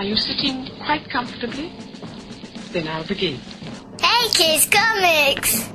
Are 0.00 0.04
you 0.04 0.16
sitting 0.16 0.66
quite 0.86 1.10
comfortably? 1.10 1.70
Then 2.72 2.88
I'll 2.88 3.04
begin. 3.04 3.38
Hey 4.00 4.28
Kids 4.32 4.66
Comics! 4.66 5.68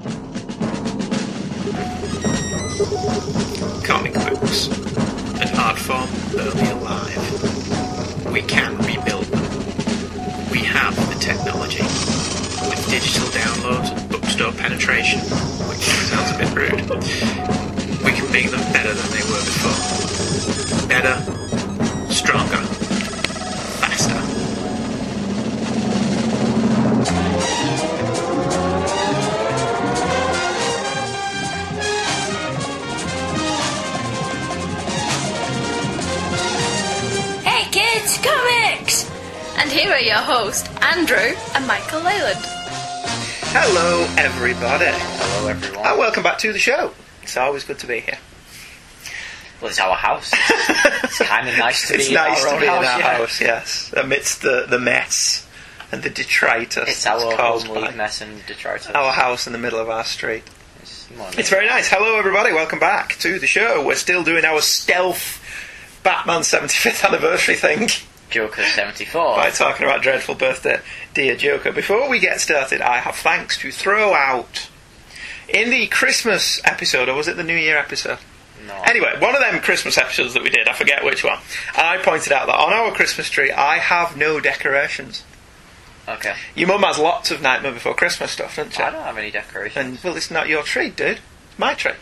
Comic 3.86 4.16
books. 4.16 4.68
An 5.40 5.56
art 5.60 5.78
form 5.78 6.10
early 6.40 6.68
alive. 6.72 8.34
We 8.34 8.42
can 8.42 8.76
rebuild 8.80 9.26
them. 9.26 9.44
We 10.50 10.58
have 10.74 10.96
the 10.96 11.20
technology. 11.20 11.84
With 11.84 12.84
digital 12.90 13.28
downloads 13.28 13.96
and 13.96 14.10
bookstore 14.10 14.54
penetration, 14.54 15.20
which 15.70 15.86
sounds 16.10 16.32
a 16.32 16.38
bit 16.40 16.50
rude, 16.56 16.82
we 18.04 18.12
can 18.12 18.32
make 18.32 18.50
them 18.50 18.74
better 18.74 18.92
than 18.92 19.12
they 19.12 19.22
were 19.30 19.46
before. 19.46 20.88
Better, 20.88 21.22
stronger, 22.12 22.55
here 39.76 39.92
are 39.92 40.00
your 40.00 40.16
hosts, 40.16 40.70
Andrew 40.82 41.36
and 41.54 41.68
Michael 41.68 42.00
Leyland. 42.00 42.40
Hello, 43.52 44.08
everybody. 44.18 44.86
Hello, 44.88 45.50
everyone. 45.50 45.86
And 45.86 46.00
welcome 46.00 46.24
back 46.24 46.38
to 46.40 46.54
the 46.54 46.60
show. 46.60 46.94
It's 47.24 47.36
always 47.36 47.66
good 47.66 47.80
to 47.80 47.88
be 47.88 48.00
here. 48.00 48.18
Well, 49.60 49.70
it's 49.70 49.80
our 49.82 49.96
house. 49.96 50.32
It's 51.04 51.20
kind 51.20 51.48
of 51.50 51.58
nice 51.58 51.88
to 51.90 51.96
it's 51.96 52.08
be 52.10 52.14
nice 52.14 52.42
in 52.42 52.48
our 52.50 52.50
to 52.52 52.56
own 52.56 52.62
be 52.62 52.68
house. 52.68 52.84
in 52.84 52.90
our 52.90 53.00
yeah. 53.00 53.18
house, 53.18 53.42
yes. 53.42 53.94
Amidst 53.96 54.42
the, 54.42 54.66
the 54.70 54.80
mess 54.80 55.46
and 55.92 56.04
the 56.04 56.10
detritus 56.10 56.90
It's 56.90 57.06
our 57.06 57.36
caused 57.36 57.68
homely 57.68 57.84
by 57.84 57.92
mess 57.96 58.22
and 58.22 58.46
detritus. 58.46 58.92
our 58.92 59.12
house 59.12 59.46
in 59.48 59.54
the 59.54 59.60
middle 59.60 59.80
of 59.80 59.90
our 59.90 60.04
street. 60.06 60.44
It's, 60.82 61.08
It's 61.38 61.50
very 61.50 61.68
nice. 61.68 61.90
Hello, 61.90 62.18
everybody. 62.18 62.52
Welcome 62.54 62.80
back 62.80 63.16
to 63.20 63.40
the 63.40 63.48
show. 63.48 63.86
We're 63.86 63.96
still 63.96 64.24
doing 64.24 64.46
our 64.46 64.62
stealth 64.62 65.42
Batman 66.04 66.42
75th 66.42 67.06
anniversary 67.08 67.56
thing 67.56 67.88
Joker 68.30 68.64
74. 68.76 69.36
by 69.36 69.50
talking 69.50 69.86
about 69.86 70.02
Dreadful 70.02 70.36
Birthday, 70.36 70.80
Dear 71.14 71.36
Joker. 71.36 71.72
Before 71.72 72.10
we 72.10 72.20
get 72.20 72.40
started, 72.42 72.82
I 72.82 72.98
have 73.00 73.16
thanks 73.16 73.58
to 73.60 73.72
throw 73.72 74.14
out. 74.14 74.70
In 75.48 75.70
the 75.70 75.86
Christmas 75.88 76.60
episode, 76.66 77.08
or 77.08 77.14
was 77.14 77.28
it 77.28 77.38
the 77.38 77.44
New 77.44 77.56
Year 77.56 77.78
episode? 77.78 78.18
No. 78.66 78.74
Anyway, 78.86 79.14
one 79.20 79.36
of 79.36 79.42
them 79.42 79.62
Christmas 79.62 79.98
episodes 79.98 80.34
that 80.34 80.42
we 80.42 80.50
did, 80.50 80.68
I 80.68 80.74
forget 80.74 81.04
which 81.04 81.24
one, 81.24 81.38
I 81.76 81.98
pointed 81.98 82.32
out 82.34 82.48
that 82.48 82.56
on 82.56 82.74
our 82.74 82.92
Christmas 82.92 83.30
tree, 83.30 83.52
I 83.52 83.78
have 83.78 84.18
no 84.18 84.40
decorations. 84.40 85.24
Okay. 86.08 86.36
Your 86.56 86.68
mum 86.68 86.84
has 86.84 86.98
lots 86.98 87.32
of 87.32 87.42
Nightmare 87.42 87.74
Before 87.74 87.94
Christmas 87.94 88.32
stuff, 88.32 88.56
doesn't 88.56 88.74
she? 88.74 88.82
I 88.82 88.92
don't 88.92 89.04
have 89.04 89.18
any 89.18 89.32
decorations. 89.32 89.86
And, 89.86 90.04
well, 90.04 90.16
it's 90.16 90.32
not 90.32 90.48
your 90.48 90.64
tree, 90.64 90.90
dude. 90.90 91.20
It's 91.50 91.60
my 91.60 91.74
tree. 91.74 91.94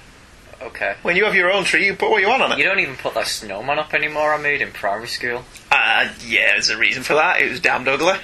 Okay. 0.64 0.96
When 1.02 1.16
you 1.16 1.26
have 1.26 1.36
your 1.36 1.52
own 1.52 1.64
tree, 1.66 1.86
you 1.86 1.94
put 1.96 2.10
what 2.10 2.22
you 2.22 2.28
want 2.30 2.42
on 2.42 2.52
it. 2.54 2.58
You 2.58 2.64
don't 2.64 2.80
even 2.80 2.96
put 2.96 3.14
that 3.16 3.28
snowman 3.28 3.80
up 3.80 3.94
anymore 3.94 4.34
I 4.34 4.38
made 4.42 4.62
in 4.62 4.72
primary 4.72 5.08
school. 5.08 5.44
Uh, 5.72 6.10
yeah, 6.26 6.54
there's 6.54 6.70
a 6.70 6.78
reason 6.78 7.04
for 7.04 7.14
that. 7.16 7.42
It 7.42 7.50
was 7.50 7.60
damned 7.60 7.88
ugly. 7.88 8.16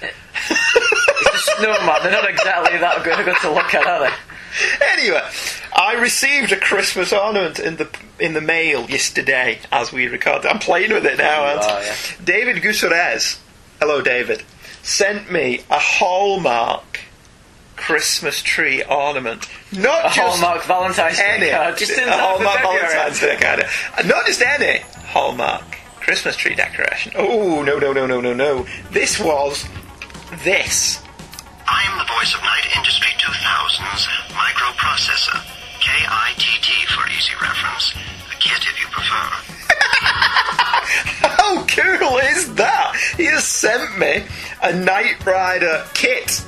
It's 0.00 0.14
a 1.34 1.56
snowman. 1.58 2.02
They're 2.02 2.12
not 2.12 2.28
exactly 2.28 2.78
that 2.78 3.02
good, 3.04 3.24
good 3.24 3.36
to 3.42 3.50
look 3.52 3.74
at, 3.74 3.86
are 3.86 4.00
they? 4.08 4.14
Anyway, 4.92 5.22
I 5.74 5.94
received 5.94 6.52
a 6.52 6.56
Christmas 6.60 7.12
ornament 7.12 7.58
in 7.58 7.76
the 7.76 7.88
in 8.20 8.34
the 8.34 8.40
mail 8.42 8.88
yesterday 8.88 9.58
as 9.72 9.92
we 9.92 10.06
record. 10.08 10.44
I'm 10.44 10.58
playing 10.58 10.92
with 10.92 11.06
it 11.06 11.16
now. 11.18 11.44
Aren't 11.44 11.62
I? 11.62 11.82
yeah. 11.84 11.94
David 12.22 12.60
Gutierrez, 12.62 13.40
hello 13.80 14.02
David, 14.02 14.42
sent 14.82 15.32
me 15.32 15.62
a 15.70 15.78
Hallmark 15.78 17.00
Christmas 17.86 18.42
tree 18.42 18.82
ornament. 18.84 19.48
Not 19.72 20.06
A 20.06 20.14
just 20.14 20.18
Hallmark 20.40 20.64
Valentine's 20.64 21.16
Day 21.18 21.24
any. 21.36 21.50
card, 21.50 21.76
just 21.76 21.92
in 21.98 22.08
a 22.08 22.12
Hallmark 22.16 22.60
Valentine's 22.62 23.20
Day 23.20 23.36
card. 23.40 23.64
Uh, 23.98 24.02
Not 24.06 24.24
just 24.26 24.40
any 24.42 24.78
Hallmark 25.10 25.64
Christmas 26.00 26.36
tree 26.36 26.54
decoration. 26.54 27.12
Oh 27.16 27.62
no 27.62 27.78
no 27.78 27.92
no 27.92 28.06
no 28.06 28.20
no 28.20 28.32
no! 28.32 28.66
This 28.90 29.18
was 29.18 29.64
this. 30.44 31.02
I 31.66 31.82
am 31.90 31.98
the 31.98 32.04
voice 32.12 32.34
of 32.34 32.40
Knight 32.42 32.66
Industries 32.76 33.14
2000's 33.18 34.06
microprocessor. 34.30 35.40
K-I-T-T 35.80 36.86
for 36.94 37.08
easy 37.10 37.34
reference. 37.40 37.94
A 38.32 38.36
kit 38.38 38.62
if 38.62 38.80
you 38.80 38.86
prefer. 38.88 39.26
How 41.26 41.64
cool 41.66 42.18
is 42.18 42.54
that? 42.54 42.94
He 43.16 43.24
has 43.26 43.44
sent 43.44 43.98
me 43.98 44.24
a 44.62 44.72
Knight 44.72 45.24
Rider 45.26 45.84
kit 45.94 46.44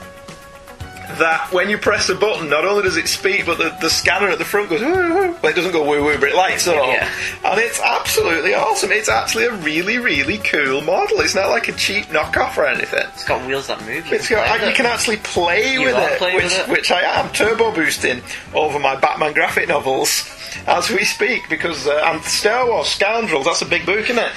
that 1.18 1.48
when 1.52 1.68
you 1.68 1.78
press 1.78 2.08
a 2.08 2.14
button, 2.14 2.48
not 2.48 2.64
only 2.64 2.82
does 2.82 2.96
it 2.96 3.08
speak, 3.08 3.46
but 3.46 3.58
the, 3.58 3.76
the 3.80 3.90
scanner 3.90 4.28
at 4.28 4.38
the 4.38 4.44
front 4.44 4.68
goes, 4.70 4.80
woo, 4.80 4.88
woo. 4.90 5.36
well, 5.42 5.46
it 5.46 5.54
doesn't 5.54 5.72
go 5.72 5.82
woo 5.88 6.02
woo, 6.04 6.18
but 6.18 6.30
it 6.30 6.34
lights 6.34 6.66
up. 6.66 6.74
Yeah. 6.76 7.08
And 7.44 7.60
it's 7.60 7.80
absolutely 7.80 8.54
awesome. 8.54 8.90
It's 8.92 9.08
actually 9.08 9.44
a 9.44 9.52
really, 9.56 9.98
really 9.98 10.38
cool 10.38 10.80
model. 10.80 11.20
It's 11.20 11.34
not 11.34 11.50
like 11.50 11.68
a 11.68 11.72
cheap 11.72 12.06
knockoff 12.06 12.56
or 12.56 12.66
anything. 12.66 13.04
It's 13.12 13.24
got 13.24 13.46
wheels 13.46 13.66
that 13.68 13.80
move. 13.86 14.06
You 14.06 14.16
It's 14.16 14.28
can 14.28 14.38
got, 14.38 14.60
with 14.60 14.68
you 14.68 14.74
can 14.74 14.86
actually 14.86 15.18
play 15.18 15.72
You 15.74 15.84
with 15.84 15.96
it, 15.96 16.20
which, 16.20 16.44
with 16.44 16.58
it? 16.58 16.68
which 16.68 16.90
I 16.90 17.02
am 17.02 17.30
turbo 17.32 17.72
boosting 17.72 18.22
over 18.54 18.78
my 18.78 18.96
Batman 18.96 19.32
graphic 19.34 19.68
novels 19.68 20.30
as 20.66 20.88
we 20.90 21.04
speak 21.04 21.42
because 21.50 21.86
uh, 21.86 22.00
and 22.04 22.22
Star 22.24 22.66
Wars 22.66 22.88
Scoundrels. 22.88 23.44
That's 23.44 23.62
a 23.62 23.66
big 23.66 23.84
book, 23.86 24.08
isn't 24.08 24.18
it? 24.18 24.32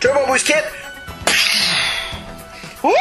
Turbo 0.00 0.26
boost 0.26 0.46
kit. 0.46 0.64
Woo! 2.82 2.92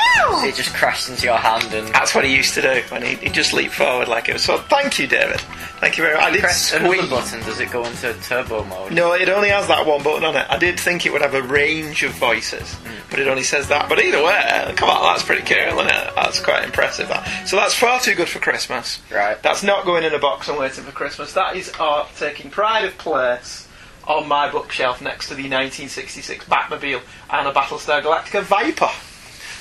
It 0.43 0.55
just 0.55 0.73
crashed 0.73 1.09
into 1.09 1.25
your 1.25 1.37
hand 1.37 1.73
and 1.73 1.87
That's 1.89 2.15
what 2.15 2.25
he 2.25 2.35
used 2.35 2.53
to 2.55 2.61
do 2.61 2.81
when 2.89 3.03
he, 3.03 3.15
he 3.15 3.29
just 3.29 3.53
leaped 3.53 3.73
forward 3.73 4.07
like 4.07 4.29
it 4.29 4.33
was. 4.33 4.43
So 4.43 4.57
thank 4.57 4.99
you, 4.99 5.07
David. 5.07 5.41
Thank 5.79 5.97
you 5.97 6.03
very 6.03 6.15
much. 6.15 6.23
I 6.23 6.31
did 6.31 6.41
press 6.41 6.73
another 6.73 6.95
squeeze. 6.95 7.09
button. 7.09 7.39
Does 7.41 7.59
it 7.59 7.71
go 7.71 7.83
into 7.83 8.13
turbo 8.23 8.63
mode? 8.63 8.93
No, 8.93 9.13
it 9.13 9.29
only 9.29 9.49
has 9.49 9.67
that 9.67 9.85
one 9.85 10.01
button 10.03 10.23
on 10.23 10.35
it. 10.35 10.45
I 10.49 10.57
did 10.57 10.79
think 10.79 11.05
it 11.05 11.11
would 11.11 11.21
have 11.21 11.33
a 11.33 11.41
range 11.41 12.03
of 12.03 12.11
voices, 12.13 12.73
hmm. 12.73 12.93
but 13.09 13.19
it 13.19 13.27
only 13.27 13.43
says 13.43 13.67
that. 13.67 13.89
But 13.89 14.03
either 14.03 14.23
way, 14.23 14.73
come 14.75 14.89
on, 14.89 15.03
that's 15.03 15.23
pretty 15.23 15.43
cool, 15.43 15.79
isn't 15.79 15.87
it? 15.87 16.15
That's 16.15 16.39
quite 16.39 16.63
impressive. 16.63 17.09
That. 17.09 17.47
So 17.47 17.57
that's 17.57 17.73
far 17.73 17.99
too 17.99 18.15
good 18.15 18.29
for 18.29 18.39
Christmas. 18.39 19.01
Right. 19.11 19.41
That's 19.43 19.63
not 19.63 19.85
going 19.85 20.03
in 20.03 20.13
a 20.13 20.19
box 20.19 20.47
and 20.47 20.57
waiting 20.57 20.83
for 20.83 20.91
Christmas. 20.91 21.33
That 21.33 21.55
is 21.55 21.71
art 21.79 22.09
taking 22.17 22.49
pride 22.49 22.85
of 22.85 22.97
place 22.97 23.67
on 24.07 24.27
my 24.27 24.49
bookshelf 24.49 25.01
next 25.01 25.27
to 25.29 25.35
the 25.35 25.43
1966 25.43 26.45
Batmobile 26.45 27.01
and 27.31 27.47
a 27.47 27.51
Battlestar 27.51 28.01
Galactica 28.01 28.43
Viper. 28.43 28.89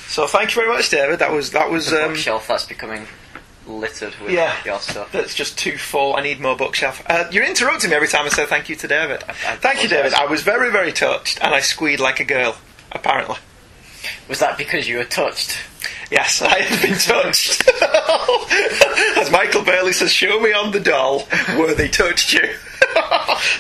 So 0.09 0.27
thank 0.27 0.51
you 0.55 0.63
very 0.63 0.69
much, 0.73 0.91
David. 0.91 1.19
That 1.19 1.33
was 1.33 1.51
that 1.53 1.71
was 1.71 1.91
The 1.91 2.05
um, 2.05 2.09
bookshelf 2.13 2.47
that's 2.49 2.65
becoming 2.67 3.07
littered 3.67 4.15
with 4.23 4.31
Yeah. 4.33 4.55
your 4.65 4.79
stuff. 4.79 5.11
that's 5.11 5.35
just 5.35 5.57
too 5.59 5.79
full. 5.79 6.15
I 6.17 6.23
need 6.23 6.39
more 6.41 6.57
bookshelf. 6.57 7.03
Uh, 7.09 7.25
you're 7.31 7.45
interrupting 7.45 7.91
me 7.91 7.97
every 7.97 8.09
time 8.09 8.27
I 8.27 8.29
say 8.29 8.45
thank 8.47 8.69
you 8.69 8.77
to 8.77 8.87
David. 8.87 9.25
I 9.27 9.57
thank 9.57 9.83
you, 9.83 9.89
David. 9.89 10.13
I 10.15 10.27
was 10.27 10.43
very, 10.43 10.71
very 10.71 10.93
touched, 10.93 11.39
and 11.43 11.55
I 11.55 11.61
squeed 11.61 11.99
like 12.01 12.21
a 12.21 12.25
girl. 12.25 12.57
Apparently, 12.93 13.37
Was 14.29 14.39
that 14.41 14.57
because 14.59 14.87
you 14.87 14.99
were 14.99 15.05
touched? 15.05 15.57
yes, 16.11 16.43
I 16.43 16.61
have 16.61 16.83
been 16.83 16.99
touched. 16.99 17.67
As 19.19 19.31
Michael 19.33 19.63
Bailey 19.65 19.93
says, 19.93 20.13
"Show 20.13 20.39
me 20.41 20.53
on 20.53 20.71
the 20.71 20.81
doll 20.81 21.21
where 21.57 21.75
they 21.75 21.89
touched 21.89 22.33
you." 22.35 22.43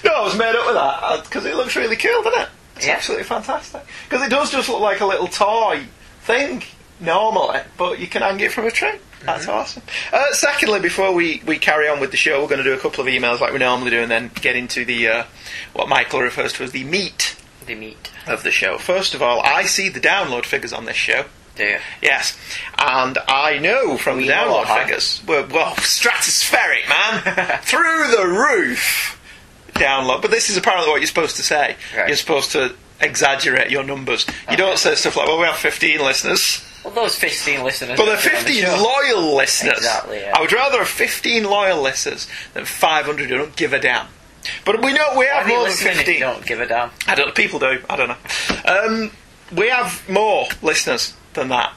no, 0.04 0.12
I 0.14 0.20
was 0.22 0.36
made 0.36 0.54
up 0.54 0.66
with 0.66 0.74
that 0.76 1.24
because 1.24 1.44
it 1.46 1.56
looks 1.56 1.74
really 1.76 1.96
cool, 1.96 2.22
doesn't 2.22 2.42
it? 2.42 2.48
It's 2.76 2.86
Yeah. 2.86 2.94
absolutely 2.94 3.24
fantastic. 3.24 3.82
Because 4.08 4.24
it 4.26 4.30
does 4.30 4.50
just 4.52 4.68
look 4.68 4.80
like 4.80 5.00
a 5.00 5.06
little 5.06 5.26
toy 5.28 5.84
thing 6.24 6.62
normally, 7.00 7.60
but 7.76 7.98
you 7.98 8.06
can 8.06 8.22
hang 8.22 8.40
it 8.40 8.52
from 8.52 8.66
a 8.66 8.70
tree. 8.70 8.98
That's 9.24 9.48
awesome. 9.48 9.82
Uh, 10.12 10.32
secondly, 10.32 10.80
before 10.80 11.12
we, 11.14 11.42
we 11.46 11.58
carry 11.58 11.88
on 11.88 11.98
with 11.98 12.10
the 12.10 12.16
show, 12.18 12.42
we're 12.42 12.48
going 12.48 12.62
to 12.62 12.64
do 12.64 12.74
a 12.74 12.78
couple 12.78 13.00
of 13.00 13.06
emails 13.06 13.40
like 13.40 13.52
we 13.52 13.58
normally 13.58 13.90
do, 13.90 14.00
and 14.00 14.10
then 14.10 14.30
get 14.34 14.54
into 14.54 14.84
the 14.84 15.08
uh, 15.08 15.24
what 15.72 15.88
Michael 15.88 16.20
refers 16.20 16.52
to 16.54 16.62
as 16.64 16.72
the 16.72 16.84
meat 16.84 17.34
The 17.66 17.74
meat. 17.74 18.10
of 18.26 18.42
the 18.42 18.50
show. 18.50 18.76
First 18.76 19.14
of 19.14 19.22
all, 19.22 19.40
I 19.40 19.64
see 19.64 19.88
the 19.88 20.00
download 20.00 20.44
figures 20.44 20.72
on 20.74 20.84
this 20.84 20.96
show. 20.96 21.24
Do 21.56 21.64
you? 21.64 21.78
Yes, 22.02 22.36
and 22.76 23.16
I 23.28 23.58
know 23.60 23.96
from 23.96 24.18
We 24.18 24.26
the 24.26 24.32
download 24.32 24.82
figures, 24.82 25.22
well, 25.26 25.46
well, 25.50 25.74
stratospheric, 25.76 26.88
man, 26.88 27.58
through 27.62 28.10
the 28.16 28.26
roof 28.26 29.20
download. 29.74 30.20
But 30.20 30.30
this 30.32 30.50
is 30.50 30.56
apparently 30.56 30.90
what 30.90 31.00
you're 31.00 31.06
supposed 31.06 31.36
to 31.36 31.42
say. 31.42 31.76
Right. 31.96 32.08
You're 32.08 32.16
supposed 32.16 32.52
to 32.52 32.74
exaggerate 33.04 33.70
your 33.70 33.84
numbers. 33.84 34.26
You 34.50 34.56
don't 34.56 34.78
say 34.78 34.94
stuff 34.94 35.16
like, 35.16 35.26
"Well, 35.28 35.38
we 35.38 35.46
have 35.46 35.56
15 35.56 36.00
listeners," 36.00 36.64
Well, 36.84 36.92
those 36.94 37.14
15 37.16 37.62
listeners. 37.62 37.96
but 37.98 38.04
they're 38.06 38.16
that 38.16 38.26
are 38.26 38.36
on 38.36 38.44
the 38.44 38.50
15 38.52 38.64
show. 38.64 38.82
loyal 38.82 39.34
listeners. 39.36 39.78
Exactly, 39.78 40.20
yeah. 40.20 40.32
I 40.36 40.40
would 40.40 40.52
rather 40.52 40.78
have 40.78 40.88
15 40.88 41.44
loyal 41.44 41.80
listeners 41.82 42.26
than 42.54 42.64
500 42.64 43.28
who 43.30 43.36
don't 43.38 43.56
give 43.56 43.72
a 43.72 43.78
damn. 43.78 44.06
But 44.66 44.82
we 44.82 44.92
know 44.92 45.14
we 45.16 45.24
have 45.26 45.46
more 45.46 45.64
than 45.64 45.72
15. 45.72 46.14
you 46.14 46.20
don't 46.20 46.44
give 46.44 46.60
a 46.60 46.66
damn? 46.66 46.90
I 47.06 47.14
don't. 47.14 47.34
People 47.34 47.58
do. 47.58 47.78
I 47.88 47.96
don't 47.96 48.08
know. 48.08 48.16
Um, 48.66 49.10
we 49.52 49.68
have 49.68 50.06
more 50.08 50.46
listeners 50.62 51.14
than 51.34 51.48
that 51.48 51.72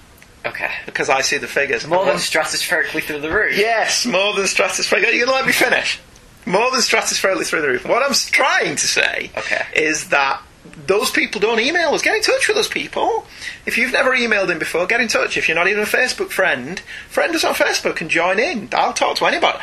Okay. 0.46 0.70
because 0.86 1.10
I 1.10 1.22
see 1.22 1.38
the 1.38 1.48
figures. 1.48 1.86
More 1.88 2.04
than 2.06 2.16
What- 2.16 2.24
stratospherically 2.24 3.04
through 3.04 3.22
the 3.22 3.30
roof. 3.32 3.58
Yes, 3.58 4.06
more 4.06 4.34
than 4.34 4.46
stratospherically. 4.46 5.14
You 5.14 5.26
gonna 5.26 5.38
let 5.38 5.46
me 5.46 5.52
finish. 5.54 6.00
More 6.46 6.70
than 6.72 6.80
stratospherically 6.82 7.46
through 7.46 7.62
the 7.62 7.68
roof. 7.70 7.86
What 7.86 8.04
I'm 8.04 8.14
trying 8.14 8.76
to 8.78 8.88
say 8.88 9.32
Okay. 9.38 9.66
is 9.74 10.10
that 10.10 10.42
those 10.86 11.10
people 11.10 11.42
don't 11.42 11.60
email 11.60 11.90
us. 11.94 12.02
Get 12.02 12.16
in 12.16 12.22
touch 12.22 12.48
with 12.48 12.56
those 12.56 12.68
people. 12.68 13.26
If 13.66 13.78
you've 13.78 13.92
never 13.92 14.12
emailed 14.12 14.50
in 14.52 14.60
before, 14.60 14.86
get 14.86 15.02
in 15.02 15.08
touch. 15.08 15.36
If 15.38 15.48
you're 15.48 15.56
not 15.56 15.68
even 15.68 15.84
a 15.84 15.88
Facebook 15.88 16.30
friend, 16.30 16.80
friend 17.10 17.34
us 17.36 17.44
on 17.44 17.56
Facebook 17.56 18.00
and 18.02 18.10
join 18.10 18.40
in. 18.40 18.70
I'll 18.74 18.94
talk 18.94 19.18
to 19.18 19.26
anybody. 19.26 19.60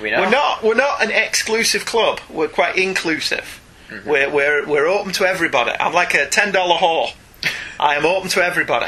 We 0.00 0.10
know. 0.10 0.20
We're 0.22 0.30
not 0.30 0.62
we're 0.62 0.74
not 0.74 1.02
an 1.02 1.10
exclusive 1.10 1.84
club. 1.84 2.20
We're 2.30 2.48
quite 2.48 2.76
inclusive. 2.76 3.60
We're, 4.06 4.28
we're 4.30 4.66
we're 4.66 4.86
open 4.88 5.12
to 5.12 5.24
everybody. 5.24 5.70
I'm 5.78 5.92
like 5.92 6.14
a 6.14 6.26
ten 6.28 6.50
dollar 6.52 6.76
whore. 6.76 7.12
I 7.78 7.94
am 7.96 8.04
open 8.06 8.28
to 8.30 8.42
everybody. 8.42 8.86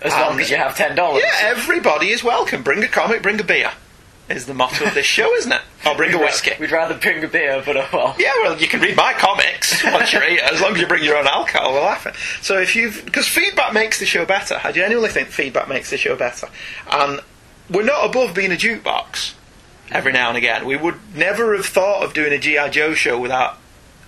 As 0.00 0.12
long 0.12 0.34
Um, 0.34 0.40
as 0.40 0.48
you 0.50 0.56
have 0.56 0.76
ten 0.76 0.94
dollars. 0.94 1.22
Yeah, 1.24 1.48
everybody 1.48 2.10
is 2.10 2.22
welcome. 2.22 2.62
Bring 2.62 2.84
a 2.84 2.88
comic, 2.88 3.22
bring 3.22 3.40
a 3.40 3.44
beer. 3.44 3.72
Is 4.28 4.44
the 4.44 4.52
motto 4.52 4.84
of 4.84 4.94
this 4.94 5.06
show, 5.06 5.32
isn't 5.36 5.52
it? 5.52 5.62
I'll 5.84 5.96
bring 5.96 6.12
a 6.12 6.18
whiskey. 6.18 6.52
We'd 6.60 6.70
rather 6.70 6.94
bring 6.94 7.24
a 7.24 7.28
beer, 7.28 7.62
but 7.64 7.78
oh 7.78 7.88
well. 7.92 8.14
Yeah, 8.18 8.32
well, 8.42 8.58
you 8.60 8.68
can 8.68 8.80
read 8.80 8.94
my 8.94 9.14
comics 9.14 9.82
once 9.84 10.12
you're 10.12 10.22
here, 10.22 10.40
as 10.44 10.60
long 10.60 10.74
as 10.74 10.80
you 10.80 10.86
bring 10.86 11.02
your 11.02 11.16
own 11.16 11.26
alcohol, 11.26 11.72
we'll 11.72 11.82
laugh 11.82 12.06
it. 12.06 12.14
So 12.42 12.58
if 12.58 12.76
you've, 12.76 13.04
because 13.06 13.26
feedback 13.26 13.72
makes 13.72 13.98
the 13.98 14.04
show 14.04 14.26
better. 14.26 14.60
I 14.62 14.72
genuinely 14.72 15.08
think 15.08 15.28
feedback 15.28 15.68
makes 15.68 15.88
the 15.88 15.96
show 15.96 16.14
better. 16.14 16.48
And 16.90 17.20
we're 17.70 17.84
not 17.84 18.04
above 18.04 18.34
being 18.34 18.52
a 18.52 18.56
jukebox 18.56 19.32
every 19.90 20.12
now 20.12 20.28
and 20.28 20.36
again. 20.36 20.66
We 20.66 20.76
would 20.76 20.96
never 21.16 21.56
have 21.56 21.66
thought 21.66 22.04
of 22.04 22.12
doing 22.12 22.32
a 22.32 22.38
G.I. 22.38 22.68
Joe 22.68 22.94
show 22.94 23.18
without 23.18 23.58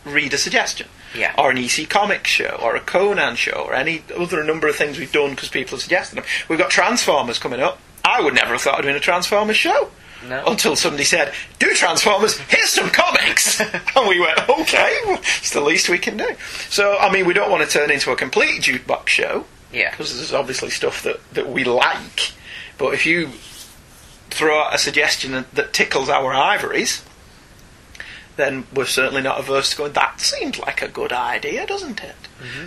reader 0.05 0.37
suggestion. 0.37 0.89
Yeah. 1.15 1.35
Or 1.37 1.51
an 1.51 1.59
EC 1.59 1.89
Comics 1.89 2.31
show, 2.31 2.59
or 2.63 2.77
a 2.77 2.81
Conan 2.81 3.35
show, 3.37 3.65
or 3.67 3.75
any 3.75 4.05
other 4.17 4.45
number 4.45 4.69
of 4.69 4.77
things 4.77 4.99
we've 4.99 5.11
done 5.11 5.31
because 5.31 5.49
people 5.49 5.73
have 5.73 5.83
suggested 5.83 6.17
them. 6.17 6.25
We've 6.49 6.59
got 6.59 6.71
Transformers 6.71 7.39
coming 7.39 7.61
up. 7.61 7.81
I 8.05 8.21
would 8.21 8.35
never 8.35 8.53
have 8.53 8.63
thought 8.63 8.79
of 8.79 8.85
doing 8.85 8.97
a 8.97 9.01
Transformers 9.01 9.57
show. 9.57 9.91
No. 10.29 10.45
Until 10.47 10.77
somebody 10.77 11.05
said, 11.05 11.33
"Do 11.59 11.73
Transformers? 11.75 12.37
Here's 12.39 12.69
some 12.71 12.91
comics," 12.91 13.59
and 13.97 14.09
we 14.09 14.21
went, 14.21 14.39
"Okay, 14.49 14.99
it's 15.39 15.51
the 15.51 15.61
least 15.63 15.89
we 15.89 15.99
can 15.99 16.17
do." 16.17 16.29
So, 16.69 16.97
I 16.99 17.11
mean, 17.11 17.25
we 17.27 17.33
don't 17.35 17.51
want 17.51 17.63
to 17.65 17.71
turn 17.71 17.91
into 17.91 18.11
a 18.13 18.17
complete 18.17 18.61
jukebox 18.63 19.09
show 19.09 19.47
Yeah. 19.73 19.91
because 19.91 20.15
there's 20.15 20.35
obviously 20.35 20.71
stuff 20.71 21.03
that, 21.05 21.21
that 21.33 21.49
we 21.49 21.65
like. 21.65 22.33
But 22.77 22.93
if 22.95 23.07
you 23.07 23.31
throw 24.31 24.61
out 24.61 24.75
a 24.75 24.79
suggestion 24.79 25.33
that, 25.33 25.55
that 25.55 25.73
tickles 25.73 26.09
our 26.09 26.33
ivories, 26.35 27.03
then 28.37 28.67
we're 28.75 28.87
certainly 28.87 29.23
not 29.23 29.39
averse 29.41 29.71
to 29.71 29.77
going. 29.77 29.93
That 29.93 30.21
seems 30.21 30.59
like 30.59 30.83
a 30.83 30.89
good 30.89 31.13
idea, 31.13 31.67
doesn't 31.67 32.03
it? 32.03 32.15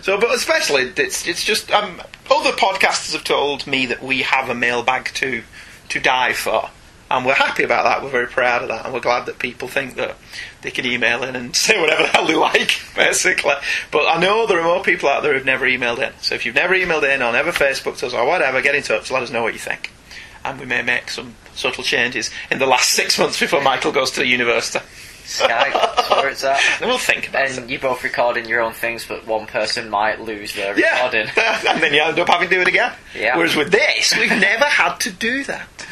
So, 0.04 0.20
but 0.20 0.34
especially 0.34 0.92
it's 0.98 1.28
it's 1.28 1.44
just 1.44 1.72
um, 1.72 2.02
other 2.30 2.52
podcasters 2.52 3.14
have 3.14 3.24
told 3.24 3.66
me 3.66 3.86
that 3.88 4.04
we 4.04 4.22
have 4.24 4.50
a 4.50 4.56
mailbag 4.56 5.06
to 5.16 5.44
to 5.90 6.00
die 6.00 6.34
for, 6.34 6.70
and 7.14 7.26
we're 7.26 7.36
happy 7.36 7.64
about 7.64 7.84
that. 7.84 8.04
We're 8.04 8.10
very 8.10 8.28
proud 8.28 8.64
of 8.64 8.68
that, 8.70 8.84
and 8.86 8.94
we're 8.94 9.00
glad 9.00 9.28
that 9.28 9.38
people 9.40 9.68
think 9.68 9.96
that 9.96 10.18
they 10.62 10.72
can 10.72 10.86
email 10.86 11.24
in 11.24 11.36
and 11.36 11.56
say 11.66 11.80
whatever 11.80 12.02
the 12.04 12.10
hell 12.10 12.26
they 12.26 12.36
like, 12.36 12.82
basically. 12.96 13.54
But 13.92 14.08
I 14.08 14.20
know 14.20 14.48
there 14.48 14.60
are 14.60 14.64
more 14.64 14.84
people 14.84 15.08
out 15.08 15.22
there 15.24 15.34
who've 15.34 15.46
never 15.46 15.66
emailed 15.66 16.00
in. 16.00 16.12
So 16.22 16.36
if 16.36 16.46
you've 16.46 16.56
never 16.56 16.74
emailed 16.74 17.04
in 17.04 17.22
or 17.22 17.32
never 17.32 17.52
Facebooked 17.52 18.04
us 18.04 18.14
or 18.14 18.26
whatever, 18.26 18.62
get 18.62 18.76
in 18.76 18.84
touch. 18.84 19.12
Let 19.12 19.24
us 19.24 19.30
know 19.32 19.44
what 19.44 19.54
you 19.54 19.60
think, 19.60 19.92
and 20.44 20.60
we 20.60 20.66
may 20.66 20.82
make 20.82 21.10
some 21.12 21.36
subtle 21.54 21.84
changes 21.84 22.32
in 22.50 22.58
the 22.60 22.66
last 22.66 22.90
six 23.00 23.18
months 23.20 23.40
before 23.40 23.62
Michael 23.62 23.92
goes 23.92 24.12
to 24.12 24.26
university. 24.26 24.84
Sky, 25.26 25.70
where 26.10 26.28
it's 26.28 26.44
at. 26.44 26.60
And 26.82 26.90
we'll 26.90 26.98
think 26.98 27.30
about 27.30 27.46
it. 27.46 27.58
And 27.58 27.70
you 27.70 27.80
both 27.80 28.04
recording 28.04 28.46
your 28.46 28.60
own 28.60 28.74
things, 28.74 29.06
but 29.08 29.26
one 29.26 29.46
person 29.48 29.90
might 29.90 30.20
lose 30.20 30.54
their 30.54 30.78
Yeah, 30.78 31.06
recording. 31.06 31.32
and 31.70 31.82
then 31.82 31.94
you 31.94 32.02
end 32.02 32.20
up 32.20 32.28
having 32.28 32.50
to 32.50 32.56
do 32.56 32.60
it 32.62 32.68
again. 32.68 32.92
Yeah. 33.18 33.38
Whereas 33.38 33.56
with 33.56 33.72
this, 33.72 34.14
we've 34.18 34.30
never 34.30 34.66
had 34.66 34.98
to 34.98 35.12
do 35.14 35.46
that. 35.46 35.88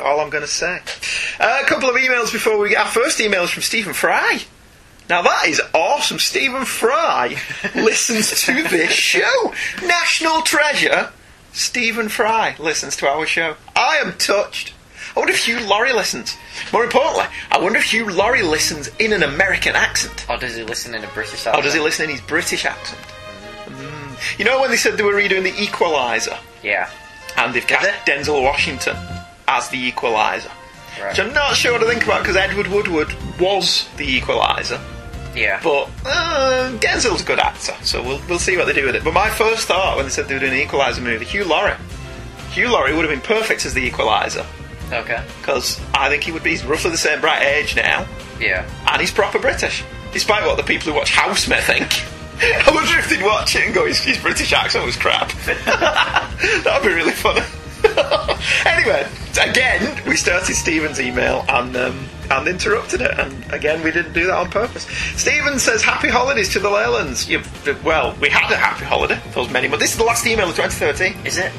All 0.00 0.20
I'm 0.20 0.30
going 0.30 0.42
to 0.42 0.48
say. 0.48 0.80
Uh, 1.38 1.60
a 1.62 1.66
couple 1.66 1.88
of 1.88 1.96
emails 1.96 2.32
before 2.32 2.58
we 2.58 2.70
get 2.70 2.78
our 2.80 2.86
first 2.92 3.20
email 3.20 3.42
is 3.44 3.50
from 3.50 3.62
Stephen 3.62 3.92
Fry. 3.92 4.40
Now 5.08 5.22
that 5.22 5.46
is 5.48 5.60
awesome. 5.74 6.18
Stephen 6.18 6.64
Fry 6.64 7.36
listens 7.74 8.42
to 8.42 8.62
this 8.68 8.92
show. 8.92 9.52
National 9.84 10.42
treasure. 10.42 11.10
Stephen 11.52 12.08
Fry 12.08 12.54
listens 12.58 12.96
to 12.96 13.08
our 13.08 13.26
show. 13.26 13.56
I 13.74 13.96
am 13.96 14.12
touched. 14.18 14.72
I 15.16 15.18
wonder 15.18 15.32
if 15.32 15.44
Hugh 15.44 15.58
Laurie 15.66 15.92
listens. 15.92 16.36
More 16.72 16.84
importantly, 16.84 17.24
I 17.50 17.58
wonder 17.58 17.80
if 17.80 17.86
Hugh 17.92 18.08
Laurie 18.08 18.44
listens 18.44 18.88
in 19.00 19.12
an 19.12 19.24
American 19.24 19.74
accent. 19.74 20.24
Or 20.30 20.36
does 20.36 20.54
he 20.54 20.62
listen 20.62 20.94
in 20.94 21.02
a 21.02 21.08
British 21.08 21.34
accent? 21.34 21.56
Or 21.56 21.62
does 21.62 21.74
he 21.74 21.80
listen 21.80 22.04
in 22.04 22.10
his 22.12 22.20
British 22.20 22.64
accent? 22.64 23.00
Mm. 23.66 24.38
You 24.38 24.44
know 24.44 24.60
when 24.60 24.70
they 24.70 24.76
said 24.76 24.96
they 24.96 25.02
were 25.02 25.14
redoing 25.14 25.42
the 25.42 25.60
Equalizer, 25.60 26.38
Yeah. 26.62 26.88
and 27.36 27.52
they've 27.52 27.66
cast? 27.66 27.88
Denzel 28.06 28.42
Washington 28.44 28.96
as 29.50 29.68
the 29.68 29.78
Equalizer, 29.78 30.50
Right. 31.00 31.08
which 31.10 31.20
I'm 31.20 31.32
not 31.32 31.54
sure 31.56 31.72
what 31.72 31.78
to 31.80 31.86
think 31.86 32.04
about 32.04 32.22
because 32.22 32.36
Edward 32.36 32.66
Woodward 32.68 33.14
was 33.40 33.88
the 33.96 34.04
Equalizer, 34.04 34.80
Yeah. 35.34 35.60
but 35.62 35.88
uh, 36.06 36.70
Denzel's 36.78 37.22
a 37.22 37.24
good 37.24 37.38
actor, 37.38 37.74
so 37.82 38.02
we'll 38.02 38.20
we'll 38.28 38.38
see 38.38 38.56
what 38.56 38.66
they 38.66 38.72
do 38.72 38.86
with 38.86 38.94
it. 38.96 39.04
But 39.04 39.14
my 39.14 39.28
first 39.30 39.66
thought 39.68 39.96
when 39.96 40.06
they 40.06 40.10
said 40.10 40.28
they 40.28 40.34
were 40.34 40.40
doing 40.40 40.52
an 40.52 40.58
Equalizer 40.60 41.00
movie, 41.02 41.24
Hugh 41.24 41.44
Laurie, 41.44 41.74
Hugh 42.52 42.70
Laurie 42.70 42.94
would 42.94 43.04
have 43.04 43.10
been 43.12 43.20
perfect 43.36 43.64
as 43.66 43.74
the 43.74 43.80
Equalizer 43.82 44.44
Okay. 44.92 45.22
because 45.40 45.80
I 45.94 46.08
think 46.08 46.24
he 46.24 46.32
would 46.32 46.42
be 46.42 46.56
roughly 46.58 46.90
the 46.90 46.98
same 46.98 47.20
bright 47.20 47.42
age 47.42 47.76
now. 47.76 48.06
Yeah. 48.40 48.64
and 48.90 49.00
he's 49.00 49.10
proper 49.12 49.38
British, 49.38 49.84
despite 50.12 50.44
what 50.46 50.56
the 50.56 50.62
people 50.64 50.90
who 50.92 50.98
watch 50.98 51.10
House 51.12 51.46
may 51.46 51.60
think. 51.60 51.88
I 52.66 52.70
wonder 52.74 52.98
if 52.98 53.08
they'd 53.10 53.22
watch 53.22 53.54
it 53.54 53.66
and 53.66 53.74
go, 53.74 53.84
his, 53.86 53.98
his 54.00 54.16
British 54.18 54.52
accent 54.54 54.84
was 54.86 54.96
crap. 54.96 55.30
That'd 56.64 56.82
be 56.82 56.88
really 56.94 57.12
funny. 57.12 57.42
anyway, 58.66 59.06
again, 59.40 60.02
we 60.06 60.16
started 60.16 60.54
Stephen's 60.54 61.00
email 61.00 61.44
and 61.48 61.76
um, 61.76 62.06
and 62.30 62.46
interrupted 62.46 63.00
it, 63.00 63.18
and 63.18 63.52
again, 63.52 63.82
we 63.82 63.90
didn't 63.90 64.12
do 64.12 64.26
that 64.26 64.36
on 64.36 64.50
purpose. 64.50 64.84
Stephen 65.16 65.58
says, 65.58 65.82
"Happy 65.82 66.08
holidays 66.08 66.52
to 66.52 66.58
the 66.60 66.68
Leylands." 66.68 67.28
You, 67.28 67.42
well, 67.82 68.16
we 68.20 68.28
had 68.28 68.50
a 68.52 68.56
happy 68.56 68.84
holiday. 68.84 69.20
Those 69.32 69.50
many, 69.50 69.68
but 69.68 69.80
this 69.80 69.92
is 69.92 69.98
the 69.98 70.04
last 70.04 70.26
email 70.26 70.48
of 70.48 70.56
2013. 70.56 71.26
Is 71.26 71.38
it? 71.38 71.52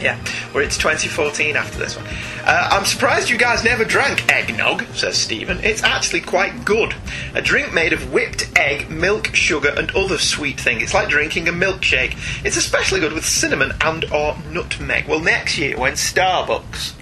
Yeah, 0.00 0.18
we're 0.54 0.62
2014 0.62 1.56
after 1.56 1.78
this 1.78 1.96
one. 1.96 2.06
Uh, 2.44 2.68
I'm 2.72 2.86
surprised 2.86 3.28
you 3.28 3.36
guys 3.36 3.62
never 3.62 3.84
drank 3.84 4.32
eggnog, 4.32 4.84
says 4.94 5.18
Stephen. 5.18 5.58
It's 5.62 5.82
actually 5.82 6.22
quite 6.22 6.64
good. 6.64 6.94
A 7.34 7.42
drink 7.42 7.74
made 7.74 7.92
of 7.92 8.10
whipped 8.12 8.50
egg, 8.58 8.90
milk, 8.90 9.34
sugar, 9.34 9.74
and 9.76 9.90
other 9.94 10.16
sweet 10.16 10.58
things. 10.58 10.82
It's 10.82 10.94
like 10.94 11.08
drinking 11.10 11.48
a 11.48 11.52
milkshake. 11.52 12.16
It's 12.46 12.56
especially 12.56 13.00
good 13.00 13.12
with 13.12 13.26
cinnamon 13.26 13.72
and 13.82 14.04
or 14.10 14.36
nutmeg. 14.50 15.06
Well, 15.06 15.20
next 15.20 15.58
year 15.58 15.76
when 15.78 15.92
Starbucks 15.92 16.94